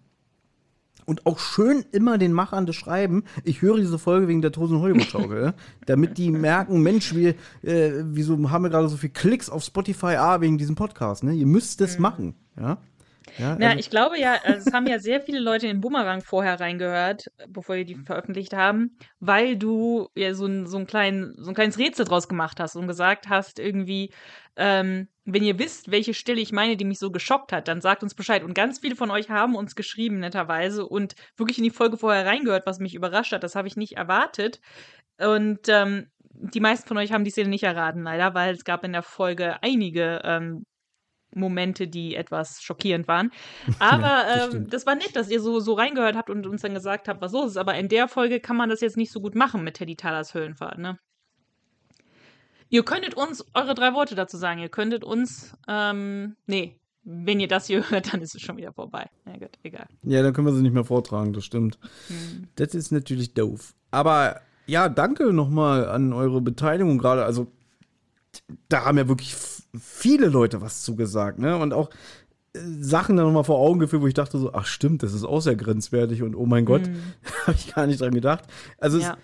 Und 1.06 1.26
auch 1.26 1.38
schön 1.40 1.86
immer 1.92 2.18
den 2.18 2.34
Machern 2.34 2.66
das 2.66 2.76
schreiben. 2.76 3.24
Ich 3.44 3.62
höre 3.62 3.78
diese 3.78 4.00
Folge 4.00 4.28
wegen 4.28 4.42
der 4.42 4.52
Tosen 4.52 4.80
Hollywood-Schaukel, 4.80 5.44
ja? 5.44 5.54
damit 5.86 6.18
die 6.18 6.32
merken, 6.32 6.82
Mensch, 6.82 7.14
wir, 7.14 7.36
äh, 7.62 7.92
wieso 8.04 8.50
haben 8.50 8.64
wir 8.64 8.70
gerade 8.70 8.88
so 8.88 8.98
viele 8.98 9.14
Klicks 9.14 9.50
auf 9.50 9.64
Spotify? 9.64 10.16
Ah, 10.18 10.42
wegen 10.42 10.58
diesem 10.58 10.76
Podcast, 10.76 11.24
ne? 11.24 11.34
Ihr 11.34 11.46
müsst 11.46 11.80
es 11.82 12.00
machen, 12.00 12.36
ja? 12.60 12.80
Ja, 13.38 13.58
Na, 13.60 13.68
also- 13.68 13.80
ich 13.80 13.90
glaube 13.90 14.20
ja, 14.20 14.36
also 14.44 14.68
es 14.68 14.74
haben 14.74 14.88
ja 14.88 15.00
sehr 15.00 15.20
viele 15.20 15.40
Leute 15.40 15.68
in 15.68 15.82
Bumerang 15.82 16.22
vorher 16.22 16.60
reingehört, 16.60 17.26
bevor 17.50 17.76
wir 17.76 17.86
die 17.86 17.96
veröffentlicht 17.96 18.54
haben, 18.54 18.98
weil 19.20 19.58
du 19.58 20.10
ja 20.16 20.34
so 20.34 20.46
ein, 20.46 20.68
so 20.68 20.78
ein, 20.78 20.88
klein, 20.88 21.34
so 21.38 21.50
ein 21.50 21.56
kleines 21.56 21.78
Rätsel 21.78 22.06
draus 22.06 22.28
gemacht 22.28 22.60
hast 22.60 22.76
und 22.76 22.88
gesagt 22.88 23.28
hast, 23.30 23.60
irgendwie, 23.60 24.12
ähm, 24.56 25.08
wenn 25.26 25.44
ihr 25.44 25.58
wisst, 25.58 25.92
welche 25.92 26.14
Stelle 26.14 26.40
ich 26.40 26.52
meine, 26.52 26.78
die 26.78 26.86
mich 26.86 27.00
so 27.00 27.12
geschockt 27.12 27.52
hat, 27.52 27.68
dann 27.68 27.82
sagt 27.82 28.04
uns 28.04 28.14
Bescheid. 28.14 28.44
Und 28.44 28.54
ganz 28.54 28.80
viele 28.80 28.96
von 28.96 29.10
euch 29.10 29.30
haben 29.30 29.56
uns 29.56 29.76
geschrieben, 29.76 30.20
netterweise, 30.20 30.86
und 30.86 31.16
wirklich 31.36 31.58
in 31.58 31.64
die 31.64 31.72
Folge 31.72 31.98
vorher 31.98 32.26
reingehört, 32.26 32.66
was 32.66 32.80
mich 32.80 32.94
überrascht 32.94 33.34
hat. 33.34 33.44
Das 33.44 33.56
habe 33.56 33.68
ich 33.68 33.76
nicht 33.76 33.98
erwartet. 33.98 34.62
Und 35.20 35.68
ähm, 35.68 36.12
die 36.30 36.60
meisten 36.60 36.88
von 36.88 36.98
euch 36.98 37.12
haben 37.12 37.24
die 37.24 37.32
Szene 37.32 37.50
nicht 37.50 37.64
erraten, 37.64 38.04
leider, 38.04 38.34
weil 38.34 38.54
es 38.54 38.66
gab 38.66 38.84
in 38.84 38.94
der 38.94 39.04
Folge 39.04 39.64
einige 39.64 40.22
ähm, 40.24 40.66
Momente, 41.34 41.88
die 41.88 42.16
etwas 42.16 42.62
schockierend 42.62 43.08
waren. 43.08 43.32
Aber 43.80 44.26
das 44.28 44.54
ähm, 44.54 44.70
das 44.70 44.86
war 44.86 44.96
nett, 44.96 45.16
dass 45.16 45.30
ihr 45.30 45.42
so, 45.42 45.60
so 45.60 45.74
reingehört 45.74 46.16
habt 46.16 46.30
und 46.30 46.46
uns 46.46 46.62
dann 46.62 46.74
gesagt 46.74 47.08
habt, 47.08 47.22
was 47.22 47.32
los 47.32 47.52
ist. 47.52 47.58
Aber 47.58 47.76
in 47.76 47.90
der 47.90 48.08
Folge 48.08 48.40
kann 48.40 48.58
man 48.58 48.70
das 48.70 48.82
jetzt 48.82 48.98
nicht 48.98 49.12
so 49.12 49.22
gut 49.22 49.36
machen 49.36 49.64
mit 49.64 49.76
Teddy 49.76 49.96
Talers 49.96 50.34
Höhlenfahrt, 50.34 50.78
ne? 50.78 51.00
Ihr 52.76 52.84
könntet 52.84 53.14
uns 53.14 53.46
eure 53.54 53.74
drei 53.74 53.94
Worte 53.94 54.16
dazu 54.16 54.36
sagen. 54.36 54.60
Ihr 54.60 54.68
könntet 54.68 55.06
uns, 55.06 55.56
ähm, 55.66 56.36
nee, 56.46 56.78
wenn 57.06 57.40
ihr 57.40 57.48
das 57.48 57.68
hier 57.68 57.82
hört, 57.90 58.12
dann 58.12 58.22
ist 58.22 58.36
es 58.36 58.42
schon 58.42 58.58
wieder 58.58 58.74
vorbei. 58.74 59.10
Ja 59.26 59.38
gut, 59.38 59.58
egal. 59.64 59.88
Ja, 60.04 60.22
dann 60.22 60.34
können 60.34 60.46
wir 60.46 60.54
sie 60.54 60.62
nicht 60.62 60.74
mehr 60.74 60.84
vortragen, 60.84 61.32
das 61.32 61.46
stimmt. 61.46 61.80
Hm. 62.10 62.50
Das 62.56 62.76
ist 62.76 62.92
natürlich 62.92 63.34
doof. 63.34 63.76
Aber 63.92 64.42
ja, 64.66 64.90
danke 64.90 65.32
nochmal 65.32 65.88
an 65.88 66.12
eure 66.12 66.42
Beteiligung 66.42 66.98
gerade. 66.98 67.24
Also, 67.24 67.48
da 68.68 68.84
haben 68.84 68.98
ja 68.98 69.08
wirklich 69.08 69.34
viele 69.80 70.28
Leute 70.28 70.60
was 70.60 70.82
zugesagt, 70.82 71.40
ne? 71.40 71.56
Und 71.56 71.72
auch 71.72 71.90
äh, 72.52 72.60
Sachen 72.82 73.16
dann 73.16 73.26
nochmal 73.26 73.46
vor 73.46 73.58
Augen 73.58 73.80
geführt, 73.80 74.02
wo 74.02 74.08
ich 74.08 74.14
dachte 74.14 74.38
so, 74.38 74.52
ach 74.52 74.66
stimmt, 74.66 75.02
das 75.02 75.14
ist 75.14 75.24
auch 75.24 75.40
sehr 75.40 75.56
grenzwertig 75.56 76.24
und 76.24 76.36
oh 76.36 76.46
mein 76.46 76.66
Gott, 76.66 76.82
habe 77.48 77.56
ich 77.58 77.74
gar 77.74 77.88
nicht 77.88 78.02
dran 78.02 78.14
gedacht. 78.14 78.44
Also. 78.80 79.00
Ja. 79.00 79.14
es, 79.14 79.18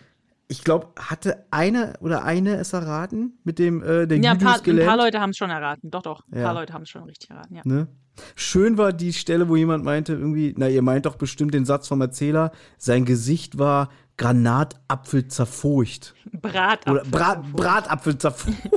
ich 0.52 0.64
glaube, 0.66 0.88
hatte 1.00 1.46
einer 1.50 1.94
oder 2.02 2.24
eine 2.26 2.56
es 2.58 2.74
erraten 2.74 3.40
mit 3.44 3.58
dem 3.58 3.82
äh, 3.82 4.06
der 4.06 4.18
Ja, 4.20 4.32
ein 4.32 4.38
paar, 4.38 4.60
ein 4.66 4.80
paar 4.86 4.98
Leute 4.98 5.20
haben 5.22 5.30
es 5.32 5.38
schon 5.38 5.50
erraten. 5.50 5.90
Doch, 5.90 6.02
doch. 6.02 6.24
Ein 6.32 6.40
Ja. 6.40 6.46
paar 6.46 6.54
Leute 6.56 6.74
haben 6.74 6.84
es 6.84 6.90
schon 6.90 7.04
richtig 7.04 7.30
erraten, 7.30 7.56
ja. 7.56 7.62
Ne? 7.64 7.88
Schön 8.36 8.78
war 8.78 8.92
die 8.92 9.14
Stelle, 9.14 9.48
wo 9.48 9.56
jemand 9.56 9.86
meinte, 9.86 10.12
irgendwie, 10.14 10.54
na, 10.58 10.68
ihr 10.68 10.82
meint 10.82 11.06
doch 11.06 11.16
bestimmt 11.16 11.54
den 11.54 11.64
Satz 11.66 11.88
vom 11.88 12.02
Erzähler, 12.02 12.52
sein 12.78 13.06
Gesicht 13.06 13.58
war 13.58 13.90
Granatapfel 14.18 15.28
zerfurcht. 15.30 16.14
Bratapfel. 16.34 16.94
Oder 16.94 17.04
Brat, 17.06 17.52
Bratapfel 17.54 18.18
zerfurcht. 18.18 18.58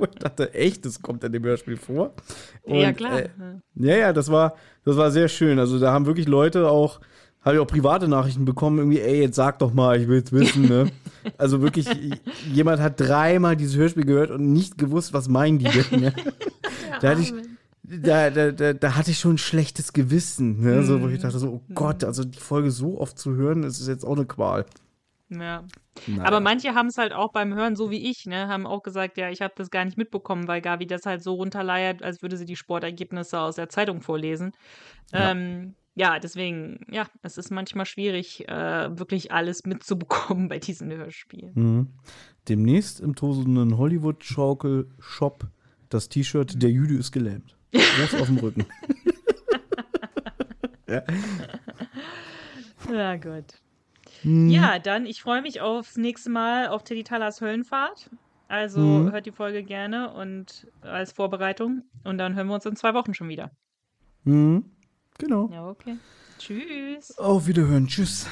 Ich 0.00 0.18
dachte, 0.20 0.54
echt, 0.54 0.84
das 0.86 1.02
kommt 1.02 1.24
in 1.24 1.32
dem 1.32 1.42
Hörspiel 1.44 1.76
vor. 1.76 2.14
ja, 2.66 2.88
Und, 2.88 2.96
klar. 2.96 3.18
Äh, 3.18 3.28
ja, 3.74 3.96
ja, 3.96 4.12
das 4.12 4.30
war, 4.30 4.54
das 4.84 4.96
war 4.96 5.10
sehr 5.10 5.26
schön. 5.28 5.58
Also 5.58 5.80
da 5.80 5.92
haben 5.92 6.06
wirklich 6.06 6.28
Leute 6.28 6.68
auch, 6.68 7.00
habe 7.42 7.56
ich 7.56 7.60
auch 7.60 7.66
private 7.66 8.08
Nachrichten 8.08 8.44
bekommen, 8.44 8.78
irgendwie, 8.78 9.00
ey, 9.00 9.20
jetzt 9.22 9.36
sag 9.36 9.58
doch 9.58 9.72
mal, 9.72 10.00
ich 10.00 10.08
will's 10.08 10.32
wissen, 10.32 10.68
ne? 10.68 10.90
Also 11.36 11.60
wirklich, 11.60 11.86
jemand 12.50 12.80
hat 12.80 12.98
dreimal 12.98 13.54
dieses 13.54 13.76
Hörspiel 13.76 14.04
gehört 14.04 14.30
und 14.30 14.50
nicht 14.52 14.78
gewusst, 14.78 15.12
was 15.12 15.28
meinen 15.28 15.58
die 15.58 15.64
denn, 15.66 16.00
ne? 16.00 16.14
Da 17.00 17.10
hatte 17.10 17.20
ich, 17.20 17.34
da, 17.82 18.30
da, 18.30 18.50
da, 18.50 18.72
da 18.72 18.96
hatte 18.96 19.10
ich 19.10 19.18
schon 19.18 19.34
ein 19.34 19.38
schlechtes 19.38 19.92
Gewissen, 19.92 20.60
ne? 20.60 20.82
so, 20.84 21.00
wo 21.02 21.08
ich 21.08 21.20
dachte 21.20 21.38
so, 21.38 21.48
oh 21.48 21.74
Gott, 21.74 22.02
also 22.02 22.24
die 22.24 22.38
Folge 22.38 22.70
so 22.70 22.98
oft 22.98 23.18
zu 23.18 23.34
hören, 23.34 23.62
das 23.62 23.78
ist 23.78 23.88
jetzt 23.88 24.04
auch 24.04 24.16
eine 24.16 24.26
Qual. 24.26 24.64
Ja. 25.30 25.64
Naja. 26.06 26.24
Aber 26.24 26.40
manche 26.40 26.74
haben 26.74 26.88
es 26.88 26.98
halt 26.98 27.12
auch 27.12 27.32
beim 27.32 27.54
Hören, 27.54 27.76
so 27.76 27.90
wie 27.90 28.08
ich, 28.10 28.26
ne, 28.26 28.48
haben 28.48 28.66
auch 28.66 28.82
gesagt, 28.82 29.18
ja, 29.18 29.30
ich 29.30 29.42
habe 29.42 29.54
das 29.56 29.70
gar 29.70 29.84
nicht 29.84 29.98
mitbekommen, 29.98 30.48
weil 30.48 30.60
Gavi 30.60 30.86
das 30.86 31.06
halt 31.06 31.22
so 31.22 31.34
runterleiert, 31.34 32.02
als 32.02 32.22
würde 32.22 32.36
sie 32.36 32.46
die 32.46 32.56
Sportergebnisse 32.56 33.38
aus 33.38 33.56
der 33.56 33.68
Zeitung 33.68 34.00
vorlesen. 34.00 34.52
Ja. 35.12 35.32
Ähm, 35.32 35.74
ja, 35.98 36.18
deswegen, 36.18 36.80
ja, 36.90 37.06
es 37.22 37.36
ist 37.38 37.50
manchmal 37.50 37.86
schwierig, 37.86 38.48
äh, 38.48 38.98
wirklich 38.98 39.32
alles 39.32 39.64
mitzubekommen 39.66 40.48
bei 40.48 40.58
diesen 40.58 40.90
Hörspielen. 40.92 41.52
Mhm. 41.54 41.86
Demnächst 42.48 43.00
im 43.00 43.14
tosenden 43.14 43.76
Hollywood-Schaukel-Shop 43.76 45.46
das 45.90 46.08
T-Shirt 46.08 46.62
Der 46.62 46.70
Jude 46.70 46.94
ist 46.94 47.12
gelähmt. 47.12 47.56
Groß 47.72 48.20
auf 48.20 48.26
dem 48.28 48.38
Rücken. 48.38 48.64
ja. 50.88 51.02
Ja, 52.92 53.16
gut. 53.16 53.44
Mhm. 54.22 54.48
Ja, 54.50 54.78
dann, 54.78 55.06
ich 55.06 55.22
freue 55.22 55.42
mich 55.42 55.60
aufs 55.60 55.96
nächste 55.96 56.30
Mal 56.30 56.68
auf 56.68 56.84
Teddy 56.84 57.04
Talas 57.04 57.40
Höllenfahrt. 57.40 58.10
Also 58.48 58.80
Mhm. 58.80 59.12
hört 59.12 59.26
die 59.26 59.32
Folge 59.32 59.62
gerne 59.62 60.12
und 60.14 60.66
als 60.80 61.12
Vorbereitung. 61.12 61.82
Und 62.04 62.18
dann 62.18 62.34
hören 62.34 62.46
wir 62.46 62.54
uns 62.54 62.66
in 62.66 62.76
zwei 62.76 62.94
Wochen 62.94 63.14
schon 63.14 63.28
wieder. 63.28 63.50
Mhm. 64.24 64.64
Genau. 65.18 65.48
Ja, 65.52 65.68
okay. 65.68 65.96
Tschüss. 66.38 67.18
Auf 67.18 67.48
Wiederhören. 67.48 67.88
Tschüss. 67.88 68.26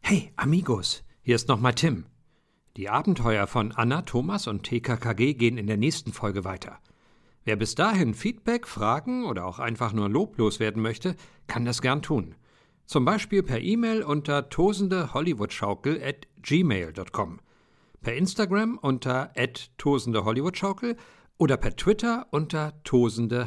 Hey, 0.00 0.32
Amigos, 0.36 1.02
hier 1.22 1.34
ist 1.34 1.48
nochmal 1.48 1.74
Tim. 1.74 2.04
Die 2.76 2.90
Abenteuer 2.90 3.46
von 3.46 3.72
Anna, 3.72 4.02
Thomas 4.02 4.46
und 4.46 4.64
TKKG 4.64 5.34
gehen 5.34 5.56
in 5.56 5.66
der 5.66 5.78
nächsten 5.78 6.12
Folge 6.12 6.44
weiter. 6.44 6.78
Wer 7.44 7.56
bis 7.56 7.74
dahin 7.74 8.12
Feedback, 8.12 8.66
Fragen 8.66 9.24
oder 9.24 9.46
auch 9.46 9.58
einfach 9.58 9.94
nur 9.94 10.10
loblos 10.10 10.60
werden 10.60 10.82
möchte, 10.82 11.16
kann 11.46 11.64
das 11.64 11.80
gern 11.80 12.02
tun. 12.02 12.34
Zum 12.84 13.04
Beispiel 13.06 13.42
per 13.42 13.60
E-Mail 13.60 14.02
unter 14.02 14.50
tosendehollywoodschaukel 14.50 16.02
at 16.02 16.26
gmail.com, 16.42 17.40
per 18.02 18.14
Instagram 18.14 18.78
unter 18.78 19.32
at 19.36 19.70
tosendehollywoodschaukel 19.78 20.96
oder 21.40 21.56
per 21.56 21.74
Twitter 21.74 22.26
unter 22.30 22.74
tosendeh. 22.84 23.46